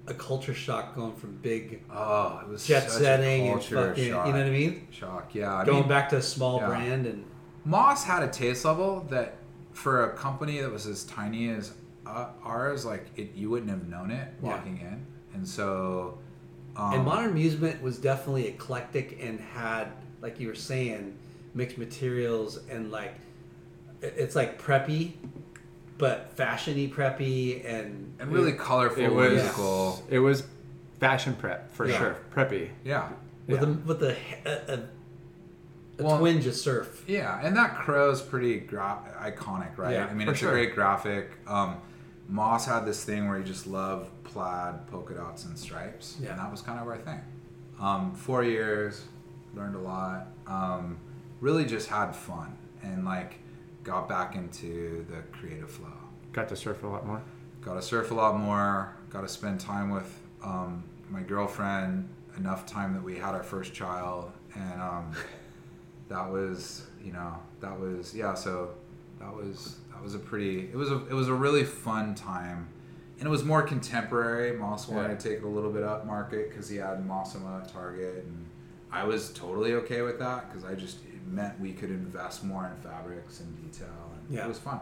[0.09, 4.19] a culture shock going from big oh, it was jet setting and fucking, you know
[4.19, 4.87] what I mean?
[4.91, 5.55] Shock, yeah.
[5.55, 6.67] I Going mean, back to a small yeah.
[6.69, 7.25] brand and
[7.65, 9.39] Moss had a taste level that,
[9.73, 11.73] for a company that was as tiny as
[12.07, 14.51] uh, ours, like it, you wouldn't have known it Yeah.
[14.51, 15.05] walking in.
[15.35, 16.19] And so,
[16.77, 19.89] um, and modern amusement was definitely eclectic and had
[20.23, 21.19] like you were saying
[21.55, 23.15] mixed materials and like
[24.03, 25.13] it's like preppy
[25.99, 30.03] but fashiony preppy and and really colorful, It was whimsical.
[30.11, 30.45] it was
[31.01, 31.99] fashion prep for Yeah.
[31.99, 32.71] sure, preppy.
[32.85, 33.09] Yeah,
[33.47, 33.69] with Yeah.
[33.69, 34.79] a with a, a, a,
[35.99, 39.93] a Well- twinge of surf yeah, and that crow's pretty gra- iconic, right?
[39.93, 40.51] Yeah, I mean, for it's sure.
[40.51, 41.31] a great graphic.
[41.47, 41.77] Um,
[42.29, 46.31] Moss had this thing where he just loved plaid, polka dots, and stripes, Yeah.
[46.31, 47.21] and that was kind of our thing.
[47.81, 49.05] Um, four years,
[49.55, 50.27] learned a lot.
[50.47, 50.99] Um,
[51.41, 53.39] really just had fun and like
[53.87, 55.93] got back into the creative flow.
[56.33, 57.23] Got to surf a lot more.
[57.63, 58.95] Got to surf a lot more.
[59.11, 60.13] Got to spend time with
[60.45, 65.13] um, my girlfriend enough time that we had our first child, and um,
[66.09, 68.35] that was you know that was yeah.
[68.35, 68.71] So
[69.21, 72.69] that was that was a pretty it was a it was a really fun time.
[73.19, 74.53] And it was more contemporary.
[74.59, 75.17] Moss wanted Yeah.
[75.17, 78.45] to take it a little bit up market because he had Mossimo at Target, and
[78.93, 82.77] I was totally okay with that because I just meant we could invest more in
[82.83, 84.45] fabrics and detail, and Yeah.
[84.45, 84.81] it was fun.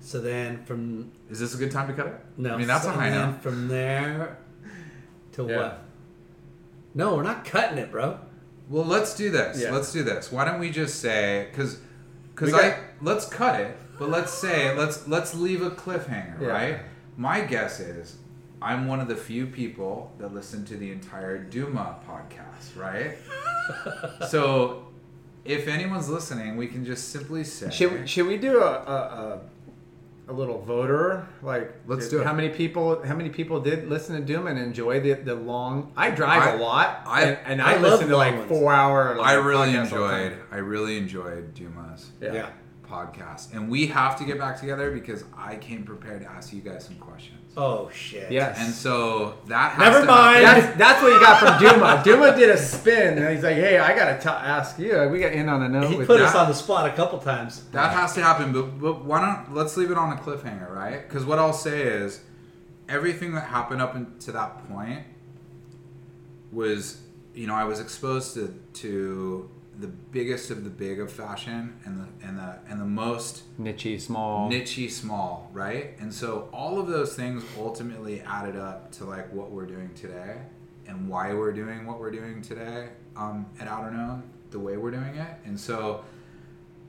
[0.00, 2.20] So then from Is this a good time to cut it?
[2.36, 3.42] no, I mean that's so a high then note.
[3.42, 4.36] From there
[5.32, 5.56] to Yeah.
[5.56, 5.82] what?
[6.94, 8.18] No, we're not cutting it, bro.
[8.68, 9.60] Well, let's do this.
[9.60, 9.70] Yeah.
[9.70, 10.32] Let's do this.
[10.32, 11.78] Why don't we just say because
[12.34, 16.48] because I got- let's cut it, but let's say let's let's leave a cliffhanger, Yeah.
[16.48, 16.80] right?
[17.16, 18.16] My guess is
[18.62, 23.16] I'm one of the few people that listen to the entire Duma podcast, right?
[24.28, 24.85] so
[25.46, 29.40] if anyone's listening, we can just simply say Should, should we do a, a,
[30.28, 31.26] a, a little voter?
[31.42, 32.26] Like, Let's do it.
[32.26, 33.02] How many people?
[33.04, 35.92] How many people did listen to Doom and enjoy the, the long?
[35.96, 38.48] I drive I- a lot, I- and, and I I, listen to like ones.
[38.48, 39.16] four hour.
[39.16, 40.22] Like, I really podcasts all the time.
[40.32, 42.50] enjoyed I really enjoyed Duma's Yeah.
[42.88, 46.60] podcast, and we have to get back together because I came prepared to ask you
[46.60, 47.45] guys some questions.
[47.58, 48.30] Oh shit.
[48.30, 48.58] Yes.
[48.60, 50.44] And so that has Never to mind.
[50.44, 50.62] happen.
[50.64, 52.02] That's, that's what you got from Duma.
[52.04, 55.08] Duma did a spin, and he's like, "Hey, I gotta t- ask you.
[55.10, 56.26] We got in on a note He with put that.
[56.28, 57.64] us on the spot a couple times.
[57.72, 61.08] That has to happen, but, but why don't let's leave it on a cliffhanger, right?
[61.08, 62.20] Because what I'll say is
[62.90, 65.00] everything that happened up to that point
[66.52, 67.00] was,
[67.34, 71.98] you know, I was exposed to to the biggest of the big of fashion and
[71.98, 74.50] the and the and the most niche, small.
[74.50, 75.94] nichey small, right?
[75.98, 80.36] And so all of those things ultimately added up to like what we're doing today
[80.86, 85.16] and why we're doing what we're doing today um, at Outerknown the way we're doing
[85.16, 85.36] it.
[85.44, 86.04] And so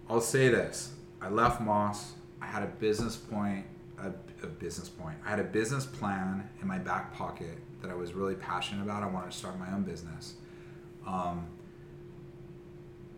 [0.10, 0.92] I'll say this:
[1.22, 2.14] I left Moss.
[2.42, 3.66] I had a business point,
[4.00, 4.12] a,
[4.44, 5.18] a business point.
[5.26, 9.04] I had a business plan in my back pocket that I was really passionate about.
[9.04, 10.36] I wanted to start my own business.
[11.06, 11.48] Um,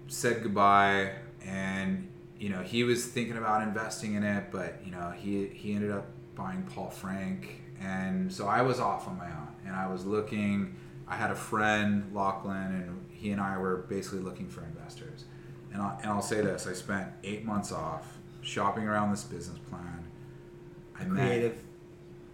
[0.09, 1.11] said goodbye
[1.45, 2.07] and
[2.37, 5.91] you know he was thinking about investing in it but you know he he ended
[5.91, 10.05] up buying paul frank and so i was off on my own and i was
[10.05, 10.75] looking
[11.07, 15.25] i had a friend lachlan and he and i were basically looking for investors
[15.71, 19.59] and, I, and i'll say this i spent eight months off shopping around this business
[19.69, 20.05] plan
[20.99, 21.63] i met Creative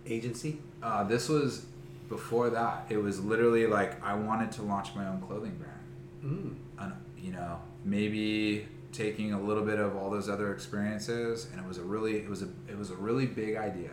[0.07, 0.59] agency.
[0.81, 1.65] uh, this was
[2.09, 2.85] before that.
[2.89, 5.79] It was literally like I wanted to launch my own clothing brand.
[6.21, 6.59] And,
[7.25, 11.79] you know, maybe taking a little bit of all those other experiences, and it was
[11.79, 13.89] a really, it was a, it was a really big idea.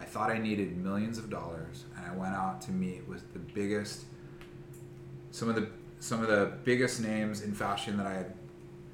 [0.00, 3.38] I thought I needed millions of dollars, and I went out to meet with the
[3.38, 4.04] biggest,
[5.30, 5.68] some of the,
[6.00, 8.34] some of the biggest names in fashion that I had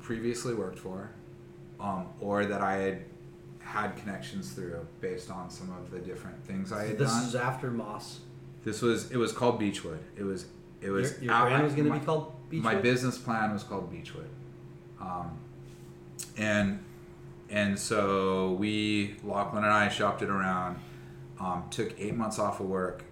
[0.00, 1.10] previously worked for,
[1.80, 3.04] um, or that I had
[3.58, 7.20] had connections through based on some of the different things I had This done.
[7.20, 8.20] This is after Moss.
[8.64, 10.00] This was it was called Beechwood.
[10.16, 10.46] It was
[10.80, 12.62] it was Your, your brand was going to be called Beachwood.
[12.62, 14.28] My business plan was called Beechwood,
[15.00, 15.38] um,
[16.36, 16.84] and
[17.50, 20.78] and so we Lachlan and I shopped it around.
[21.40, 23.04] Um, took eight months off of work.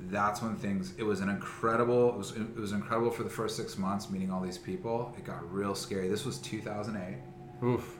[0.00, 0.94] That's when things.
[0.96, 2.08] It was an incredible.
[2.10, 5.14] It was it was incredible for the first six months meeting all these people.
[5.16, 6.08] It got real scary.
[6.08, 7.18] This was 2008
[7.66, 7.98] Oof.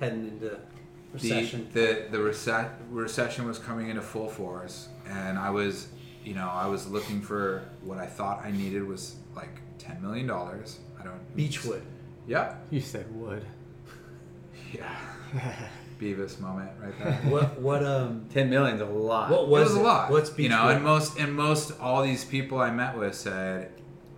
[0.00, 0.58] heading into the
[1.12, 1.68] recession.
[1.72, 5.88] the the rece- recession was coming into full force, and I was,
[6.26, 10.26] you know, I was looking for what I thought I needed was like ten million
[10.26, 10.80] dollars.
[11.00, 11.36] I don't.
[11.36, 11.82] Beechwood.
[12.26, 12.66] Yep.
[12.70, 13.46] You said wood.
[14.72, 14.98] Yeah.
[16.00, 17.12] Beavis moment right there.
[17.30, 19.30] What what um Ten million's a lot.
[19.30, 20.10] what it was, was a lot.
[20.10, 20.42] What's Beechwood?
[20.42, 23.70] you know, and most and most all these people I met with said,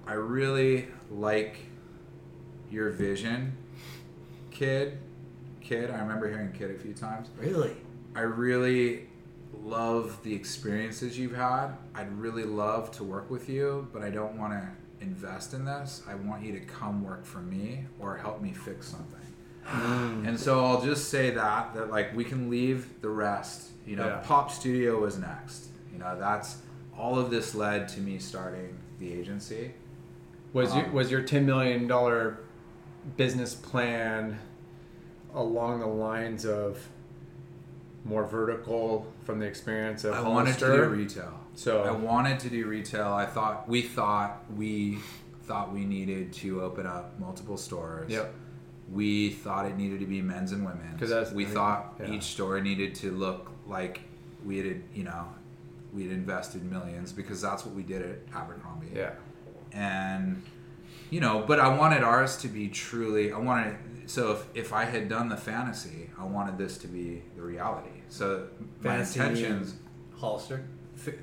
[0.07, 1.59] I really like
[2.71, 3.55] your vision,
[4.51, 4.99] kid.
[5.61, 7.29] Kid, I remember hearing kid a few times.
[7.37, 7.77] really?
[8.15, 9.09] I really
[9.69, 11.69] love the experiences you've had.
[11.95, 14.69] I'd really love to work with you, but I don't want to
[15.01, 16.03] invest in this.
[16.09, 19.15] I want you to come work for me or help me fix something.
[20.27, 23.69] And so I'll just say that that like we can leave the rest.
[23.87, 24.23] You know, Yeah.
[24.25, 25.69] Pop Studio was next.
[25.93, 26.59] You know, that's
[26.99, 29.75] all of this led to me starting the agency.
[30.55, 32.39] Was your Um, was your ten million dollar
[33.19, 34.39] business plan
[35.35, 36.89] along the lines of
[38.09, 41.39] more vertical from the experience of I wanted to do retail.
[41.55, 43.09] So- I wanted to do retail.
[43.13, 44.99] I thought we thought we
[45.45, 48.11] thought we needed to open up multiple stores.
[48.11, 48.35] Yep.
[48.91, 50.99] We thought it needed to be men's and women's.
[50.99, 52.11] 'Cause that's- we I mean, thought yeah.
[52.13, 54.01] each store needed to look like
[54.45, 55.29] we had, you know,
[55.93, 59.13] we had invested millions because that's what we did at Abercrombie Yeah.
[59.73, 60.43] and
[61.11, 63.75] you know but i wanted ours to be truly i wanted
[64.07, 67.98] so if, if i had done the fantasy i wanted this to be the reality
[68.09, 68.49] so
[68.83, 69.75] Fantasy my intentions
[70.19, 70.65] Hollister.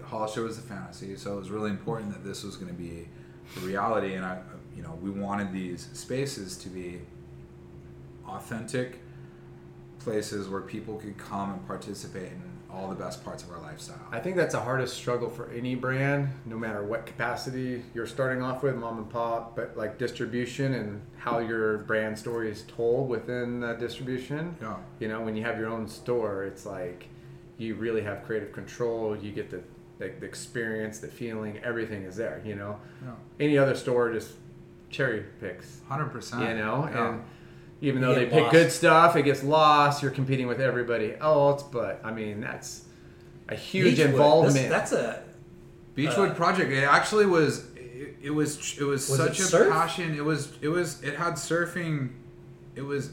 [0.06, 3.08] Hollister was the fantasy, so it was really important that this was going to be
[3.56, 4.14] the reality.
[4.14, 4.42] And I,
[4.76, 7.02] you know, we wanted these spaces to be
[8.28, 9.00] authentic
[10.00, 12.42] places where people could come and participate in
[12.76, 14.00] all the best parts of our lifestyle.
[14.12, 18.42] I think that's the hardest struggle for any brand, no matter what capacity you're starting
[18.44, 23.10] off with, mom and pop, but like distribution and how your brand story is told
[23.10, 24.56] within that distribution.
[24.62, 24.76] Yeah.
[25.00, 27.08] You know, when you have your own store, it's like
[27.58, 29.16] you really have creative control.
[29.16, 29.62] You get the
[29.98, 32.42] like the experience, the feeling, everything is there.
[32.44, 33.12] You know, Yeah.
[33.40, 34.34] any other store just
[34.90, 35.80] cherry picks.
[35.88, 36.42] Hundred percent.
[36.50, 37.08] You know, Yeah.
[37.14, 37.24] and
[37.82, 38.52] even though they get pick lost.
[38.54, 40.02] good stuff, it gets lost.
[40.02, 42.86] You're competing with everybody else, but I mean that's
[43.50, 44.70] a huge Beechwood, involvement.
[44.70, 45.24] That's, that's a
[45.96, 46.72] Beechwood Uh, Project.
[46.72, 47.66] It actually was.
[47.76, 48.78] It, it was.
[48.80, 49.72] It was, Was such it a surf?
[49.74, 50.16] passion.
[50.16, 50.52] It was.
[50.62, 51.02] It was.
[51.04, 52.10] It had surfing.
[52.76, 53.12] It was.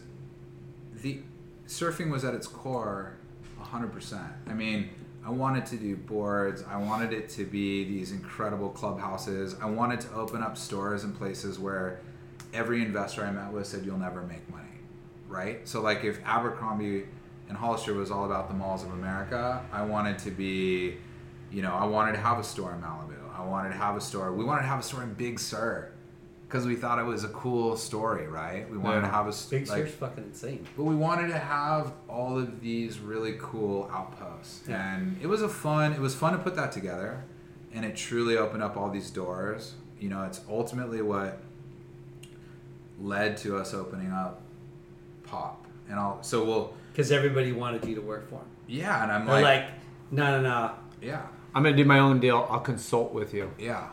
[1.03, 1.21] The
[1.67, 3.15] surfing was at its core,
[3.59, 4.27] hundred percent.
[4.49, 4.89] I mean,
[5.25, 6.65] I wanted to do boards.
[6.69, 9.55] I wanted it to be these incredible clubhouses.
[9.61, 12.01] I wanted to open up stores in places where
[12.53, 14.65] every investor I met with said you'll never make money,
[15.29, 15.67] right?
[15.69, 17.05] So like if Abercrombie
[17.49, 20.97] and Hollister was all about the malls of America, I wanted to be,
[21.51, 23.19] you know, I wanted to have a store in Malibu.
[23.37, 24.33] I wanted to have a store.
[24.33, 25.91] We wanted to have a store in Big Sur
[26.47, 28.71] because we thought it was a cool story, right?
[28.71, 29.01] We wanted Yeah.
[29.03, 30.67] to have a Big like, Sur's fucking insane.
[30.77, 34.97] but we wanted to have all of these really cool outposts, Yeah.
[34.97, 35.93] and it was a fun.
[35.95, 37.25] It was fun to put that together,
[37.73, 39.75] and it truly opened up all these doors.
[39.99, 41.39] You know, it's ultimately what
[43.03, 44.41] led to us opening up
[45.25, 46.23] Pop, and I'll.
[46.23, 46.75] So we'll.
[46.93, 48.47] Because everybody wanted you to work for them.
[48.67, 49.71] Yeah, and I'm They're like, like,
[50.11, 50.71] no, no, no.
[51.01, 52.47] yeah, I'm gonna do my own deal.
[52.51, 53.51] I'll consult with you.
[53.59, 53.89] yeah.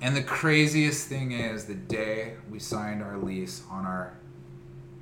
[0.00, 4.14] And the craziest thing is the day we signed our lease on our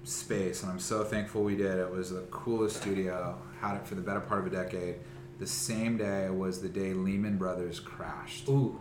[0.05, 1.79] space, and I'm so thankful we did.
[1.79, 3.39] It was the coolest studio.
[3.61, 4.97] Had it for the better part of a decade.
[5.39, 8.49] The same day was the day Lehman Brothers crashed.
[8.49, 8.79] Ooh.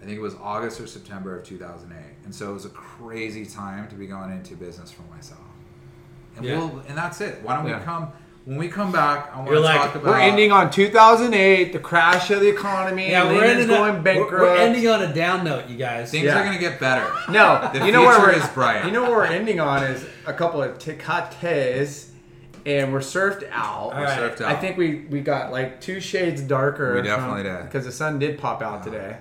[0.00, 3.44] I think it was August or September of 2008, and so it was a crazy
[3.44, 5.40] time to be going into business for myself.
[6.36, 6.58] And Yeah.
[6.58, 7.40] we'll, and that's it.
[7.42, 7.78] Why don't Yeah.
[7.78, 8.08] we come
[8.44, 9.30] when we come back?
[9.34, 10.06] I want You're to like, talk about.
[10.06, 13.10] We're ending on 2008, the crash of the economy.
[13.10, 14.32] Yeah, we're ending going up, bankrupt.
[14.32, 16.12] We're, we're ending on a down note, you guys.
[16.12, 16.40] Things Yeah.
[16.40, 17.06] are gonna get better.
[17.28, 18.84] No, The you know where future we're is bright.
[18.84, 22.10] You know what we're ending on is a couple of tecates,
[22.64, 23.92] and we're surfed out.
[23.94, 24.18] All right.
[24.18, 24.52] Surfed out.
[24.52, 26.94] I think we we got like two shades darker.
[26.94, 27.64] We definitely did.
[27.64, 28.84] because the sun did pop out uh-huh.
[28.84, 29.16] today.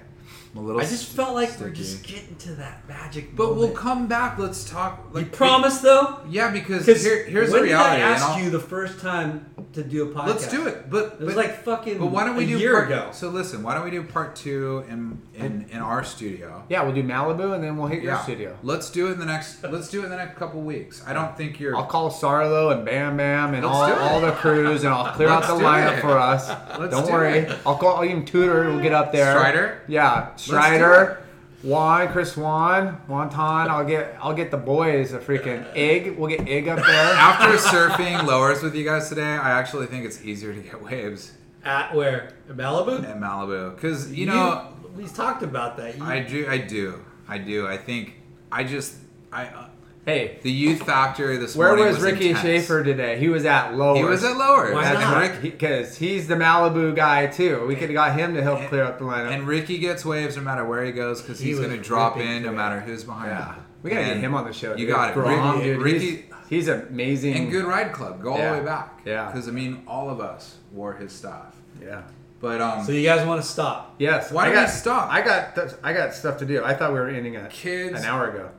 [0.54, 3.72] I'm a little I just felt like we're just getting to that magic But we'll
[3.72, 4.38] come back.
[4.38, 5.06] Let's talk.
[5.14, 6.20] You Like promise, though?
[6.30, 7.98] Yeah, because Because here, here's the reality.
[7.98, 10.28] did I and ask you the first time to do a podcast?
[10.28, 10.90] Let's do it.
[10.90, 13.10] But It was but- like fucking But why don't we a do year part, ago.
[13.12, 16.64] So listen, why don't we do part two in in, in our studio?
[16.70, 18.58] Yeah, we'll do Malibu, and then we'll hit your studio.
[18.64, 19.64] Let's do it in the next.
[19.64, 21.04] Let's do it in the next couple weeks.
[21.06, 21.76] I don't think you're.
[21.76, 25.28] I'll call Sarlo and Bam Bam and Let's all, all the crews, and I'll clear
[25.30, 26.02] Let's out the do lineup it.
[26.02, 26.50] for us.
[26.80, 27.38] Let's Don't do worry.
[27.40, 27.58] it.
[27.66, 27.98] I'll call.
[27.98, 28.72] I'll even Tudor.
[28.72, 29.32] We'll get up there.
[29.38, 29.82] Strider?
[29.88, 31.24] Yeah, Strider.
[31.64, 33.68] Juan, Chris Juan, Wonton.
[33.68, 34.16] I'll get.
[34.22, 36.16] I'll get the boys a freaking egg.
[36.18, 36.86] We'll get egg up there.
[37.14, 41.34] After surfing lowers with you guys today, I actually think it's easier to get waves
[41.64, 42.34] At where?
[42.50, 43.04] Malibu?
[43.04, 45.98] at Malibu because you know we've talked about that.
[45.98, 47.68] You, I do, I do, I do.
[47.68, 48.14] I think
[48.52, 48.96] I just
[49.34, 49.67] I uh,
[50.08, 52.42] Hey, the youth factor this where morning was Ricky intense.
[52.42, 53.20] Schaefer today?
[53.20, 53.98] He was at Lower.
[53.98, 54.72] He was at lower.
[54.74, 55.20] Why That's not?
[55.20, 57.68] Rick- because he's the Malibu guy too.
[57.68, 59.32] We could have got him to help And- clear up the lineup.
[59.34, 62.16] And Ricky gets waves no matter where he goes because he's was going to drop
[62.16, 63.64] ripping in no matter who's behind yeah, him.
[63.84, 64.72] we gotta get him on the show.
[64.78, 64.96] You dude.
[64.96, 65.14] got it.
[65.14, 65.82] Grom, Ricky, dude.
[65.82, 67.36] Ricky he's, he's amazing.
[67.36, 68.24] and Good Ride Club.
[68.24, 69.02] Go all the way back.
[69.04, 69.26] Yeah.
[69.30, 71.54] Because I mean, all of us wore his stuff.
[71.82, 72.04] Yeah.
[72.40, 73.96] But um, so you guys want to stop?
[74.00, 74.32] Yes.
[74.32, 75.12] Why I don't got, we stop?
[75.12, 76.64] I got th- I got stuff to do.
[76.64, 78.00] I thought we were ending at Kids.
[78.00, 78.52] an hour ago.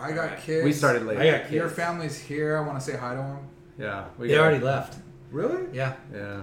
[0.00, 0.64] I got kids.
[0.64, 1.18] We started late.
[1.18, 1.52] I got kids.
[1.52, 2.56] Your family's here.
[2.56, 3.38] I want to say hi to them.
[3.78, 4.04] Yeah.
[4.18, 4.98] We They got- already left.
[5.30, 5.64] Really?
[5.72, 5.94] Yeah.
[6.12, 6.40] Yeah.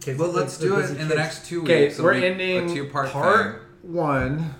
[0.00, 1.70] Kids, Well, let's do it busy in the next two weeks.
[1.70, 1.98] Okay, weeks.
[1.98, 3.92] we're It'll ending a two-part part thing.
[3.94, 4.54] one.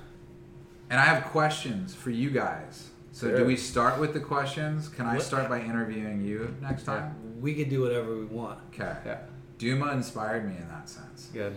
[0.90, 2.88] And I have questions for you guys.
[3.12, 3.38] So Sure.
[3.38, 4.88] do we start with the questions?
[4.88, 7.14] Can I start by interviewing you next time?
[7.40, 8.58] We could do whatever we want.
[8.72, 8.94] Okay.
[9.04, 9.18] Yeah.
[9.58, 11.28] Duma inspired me in that sense.
[11.32, 11.56] Good.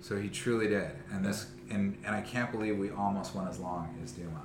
[0.00, 0.90] So he truly did.
[1.12, 4.42] And this and and I can't believe we almost went as long as Duma.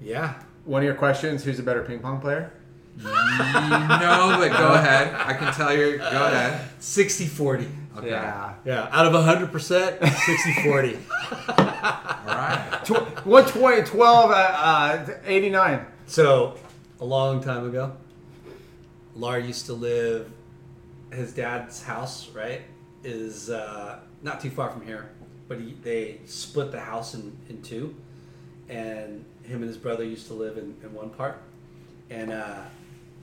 [0.00, 0.34] Yeah.
[0.64, 2.52] One of your questions: Who's a better ping pong player?
[2.96, 5.14] no, but go ahead.
[5.14, 5.98] I can tell you.
[5.98, 6.68] Go ahead.
[6.80, 7.68] 60 40.
[7.98, 8.10] Okay.
[8.10, 8.54] Yeah.
[8.64, 8.88] Yeah.
[8.92, 10.98] Out of 100%, 60 40.
[11.30, 12.80] All right.
[12.84, 15.84] Tw- what twenty twelve uh, uh, eighty nine?
[16.06, 16.56] So,
[17.00, 17.96] a long time ago,
[19.14, 20.30] Lar used to live.
[21.12, 22.62] His dad's house, right,
[23.02, 25.10] is uh, not too far from here,
[25.48, 27.96] but he, they split the house in, in two,
[28.68, 31.38] and him and his brother used to live in, in one part,
[32.08, 32.62] and uh,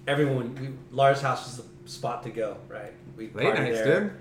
[0.07, 2.93] everyone, we, Lars' house was the spot to go, right?
[3.15, 3.99] We Late nights, there.
[4.01, 4.11] dude.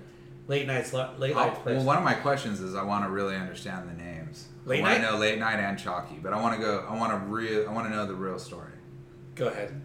[0.47, 1.75] Late nights, late I'll- night place.
[1.77, 4.47] well, one of my questions is I want to really understand the names.
[4.65, 5.05] Late I want night?
[5.07, 6.85] to know late night and chalky, but I want to go.
[6.89, 7.67] I want to real.
[7.69, 8.71] I want to know the real story.
[9.35, 9.81] Go ahead.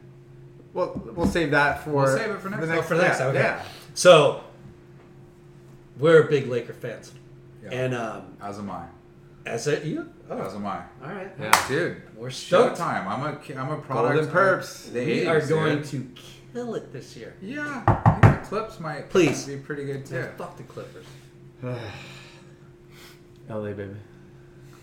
[0.73, 1.91] Well, we'll save that for.
[1.91, 2.78] We'll save it for next the time.
[2.78, 3.26] Oh, for next yeah.
[3.26, 3.39] Okay.
[3.41, 3.62] Yeah.
[3.94, 4.42] So
[5.99, 7.12] we're big Laker fans,
[7.62, 7.70] Yeah.
[7.70, 8.86] and um, As am I.
[9.47, 10.83] as a you, oh, As am I.
[11.05, 11.69] all right, Yeah.
[11.69, 12.79] Dude, we're stoked.
[12.79, 13.07] Showtime.
[13.07, 13.37] I'm a.
[13.37, 14.15] ki- I'm a product.
[14.15, 14.87] Golden Perps.
[14.89, 15.49] of The We 80s, are dude.
[15.49, 16.09] going to
[16.53, 17.35] kill it this year.
[17.43, 19.45] Yeah, I think the Clips might Please.
[19.47, 20.17] be pretty good too.
[20.17, 21.07] Yeah, fuck the Clippers.
[23.49, 23.97] LA baby.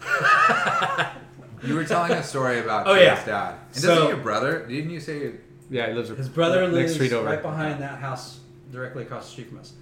[1.61, 3.25] You were telling a story about Oh, Jay's yeah.
[3.25, 3.55] dad.
[3.73, 4.65] And So- doesn't your brother?
[4.65, 5.17] Didn't you say?
[5.19, 5.39] You,
[5.69, 6.07] Yeah, he lives.
[6.09, 7.25] His brother lives next lives street over.
[7.27, 8.39] right behind that house,
[8.71, 9.73] directly across the street from us.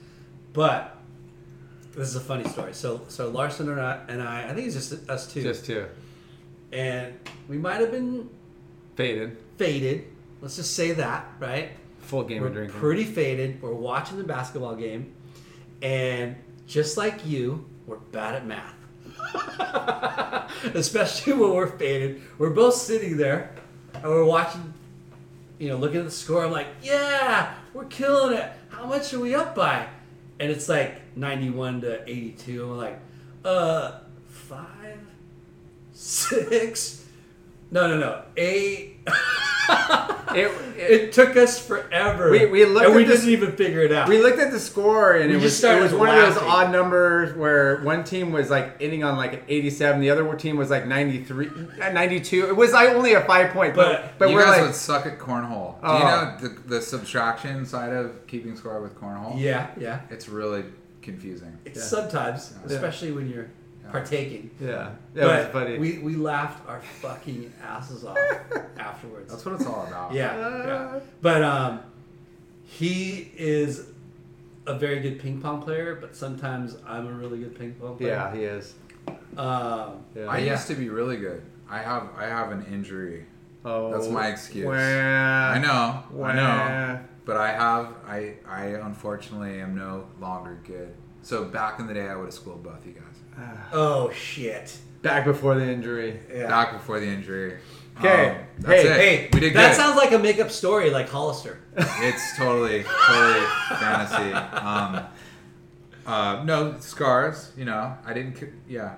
[0.53, 0.96] But
[1.97, 2.73] this is a funny story.
[2.73, 5.85] So, so Larson and I, and I, I think it's just us two, Just two.
[6.71, 7.13] and
[7.49, 8.29] we might have been
[8.95, 9.37] Faded.
[9.57, 10.05] faded.
[10.41, 11.71] Let's just say that, right?
[12.01, 12.79] Full game We're of drinking.
[12.79, 13.61] pretty faded.
[13.61, 15.13] We're watching the basketball game,
[15.81, 16.35] and
[16.67, 18.73] just like you, we're bad at math.
[20.75, 22.21] Especially when we're faded.
[22.37, 23.51] We're both sitting there,
[23.93, 24.73] and we're watching.
[25.59, 26.45] You know, looking at the score.
[26.45, 28.51] I'm like, yeah, we're killing it.
[28.69, 29.87] How much are we up by?
[30.39, 32.61] And it's like 91 to 82.
[32.61, 32.99] And we're like,
[33.43, 34.99] uh, five,
[35.93, 37.06] six.
[37.71, 38.99] No, no, no, eight.
[40.29, 42.29] It, it, It took us forever.
[42.29, 44.07] We- we looked and we at this- didn't even figure it out.
[44.09, 46.15] we looked at the score and We it just was it started was one of
[46.35, 50.35] those odd numbers where one team was like ending on like an 87, the other
[50.35, 51.49] team was like 93,
[51.81, 52.47] uh, 92.
[52.47, 54.75] It was like only a five point, but But but you we're guys like would
[54.75, 55.75] suck at cornhole.
[55.81, 55.97] Do Oh.
[55.97, 59.39] you know the, the subtraction side of keeping score with cornhole?
[59.39, 60.01] yeah, yeah.
[60.09, 60.65] It's really
[61.01, 61.57] confusing.
[61.65, 63.49] It's sometimes, especially when you're
[63.91, 64.49] partaking.
[64.59, 65.77] yeah, that was but funny.
[65.77, 68.17] we we laughed our fucking asses off
[68.77, 69.31] afterwards.
[69.31, 70.13] That's what it's all about.
[70.13, 70.99] yeah, yeah.
[71.21, 71.79] But um,
[72.63, 73.87] he is
[74.65, 78.09] a very good ping pong player, but sometimes I'm a really good ping pong player.
[78.11, 78.73] yeah, he is.
[79.37, 80.25] Um, Yeah.
[80.27, 81.41] I used to be really good.
[81.69, 83.25] I have I have an injury.
[83.65, 84.65] oh, That's my excuse.
[84.65, 86.03] Wah, I know.
[86.23, 86.99] I know.
[87.25, 90.93] But I have I I unfortunately am no longer good.
[91.21, 93.03] So back in the day I would have schooled both of you guys.
[93.73, 94.77] oh shit.
[95.01, 96.19] Back before the injury.
[96.33, 96.47] Yeah.
[96.47, 97.57] Back before the injury.
[97.99, 98.29] Okay.
[98.29, 98.97] Um, that's Hey, it.
[98.97, 99.75] Hey, we did that good.
[99.77, 101.59] sounds like a make-up story, like Hollister.
[101.77, 103.45] It's totally, totally
[103.79, 104.33] fantasy.
[104.33, 105.05] Um,
[106.05, 107.51] uh, no scars.
[107.57, 108.37] You know, I didn't.
[108.37, 108.93] c- Yeah,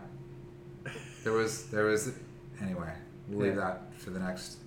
[1.24, 2.12] there was, there was.
[2.62, 2.92] Anyway,
[3.30, 4.58] we'll leave that for the next.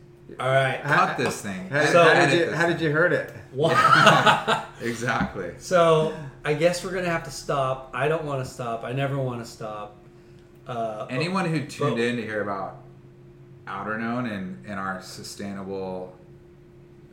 [0.41, 0.81] All right.
[0.83, 1.69] Cut this thing.
[1.69, 3.33] How, So- how did you this how did you hurt it?
[3.53, 4.65] Wow.
[4.81, 5.53] Exactly.
[5.59, 6.15] So
[6.45, 7.91] I guess we're gonna have to stop.
[7.95, 8.83] I don't want to stop.
[8.85, 9.97] I never want to stop.
[10.67, 12.77] Uh, Anyone who tuned but- in to hear about
[13.67, 16.17] Outerknown and, and our sustainable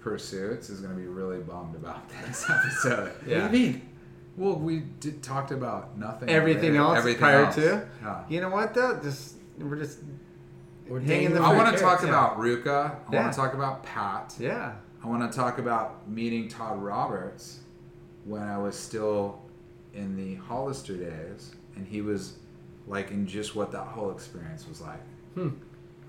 [0.02, 3.12] pursuits is going to be really bummed about this episode.
[3.26, 3.90] What do you mean?
[4.38, 6.30] Well, we did, talked about nothing.
[6.30, 7.56] Everything related- else everything prior else.
[7.56, 7.88] to.
[8.02, 8.24] Yeah.
[8.30, 9.00] You know what though?
[9.04, 10.00] Just we're just
[10.88, 12.10] We're Hanging the I want to talk Yeah.
[12.10, 12.92] about Ruka.
[13.08, 13.22] I Yeah.
[13.22, 14.36] want to talk about Pat.
[14.40, 14.74] yeah.
[15.04, 17.60] I want to talk about meeting Todd Roberts
[18.30, 19.42] when I was still
[19.94, 22.34] in the Hollister days, and he was
[22.88, 25.02] like in just what that whole experience was like.
[25.34, 25.50] Hmm.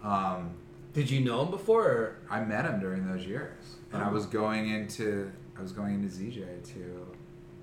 [0.05, 0.51] Um,
[0.93, 1.83] Did you know him before?
[1.87, 2.17] Or?
[2.31, 4.13] I met him during those years, and I Oh.
[4.13, 7.07] was going into I was going into ZJ to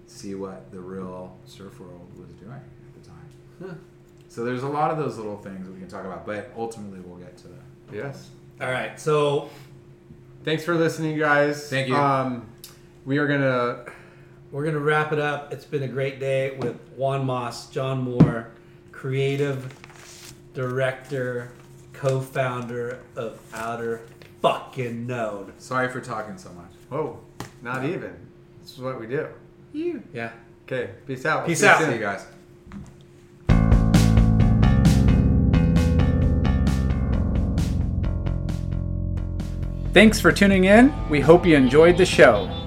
[0.06, 3.30] see what the real surf world was doing at the time.
[3.60, 3.74] Huh.
[4.30, 7.00] So there's a lot of those little things that we can talk about, but ultimately
[7.00, 7.64] we'll get to that.
[7.95, 8.30] Yes.
[8.61, 9.00] All right.
[9.00, 9.50] So
[10.44, 11.69] Thanks for listening, guys.
[11.69, 11.95] Thank you.
[11.95, 12.48] Um,
[13.06, 13.84] we are gonna
[14.51, 15.51] we're gonna wrap it up.
[15.53, 18.48] It's been a great day with Juan Moss, John Moore,
[18.92, 19.74] creative
[20.53, 21.51] director,
[21.93, 24.01] co-founder of Outer
[24.42, 25.53] Fucking Known.
[25.58, 26.72] Sorry for talking so much.
[26.92, 27.19] Oh,
[27.61, 28.14] not even.
[28.61, 29.27] This is what we do.
[29.74, 30.01] You.
[30.14, 30.32] Yeah.
[30.66, 30.92] Okay.
[31.06, 31.45] Peace out.
[31.45, 31.80] Peace See you out.
[31.80, 31.90] soon.
[31.90, 32.26] See you guys.
[39.93, 40.93] Thanks for tuning in.
[41.09, 42.67] We hope you enjoyed the show.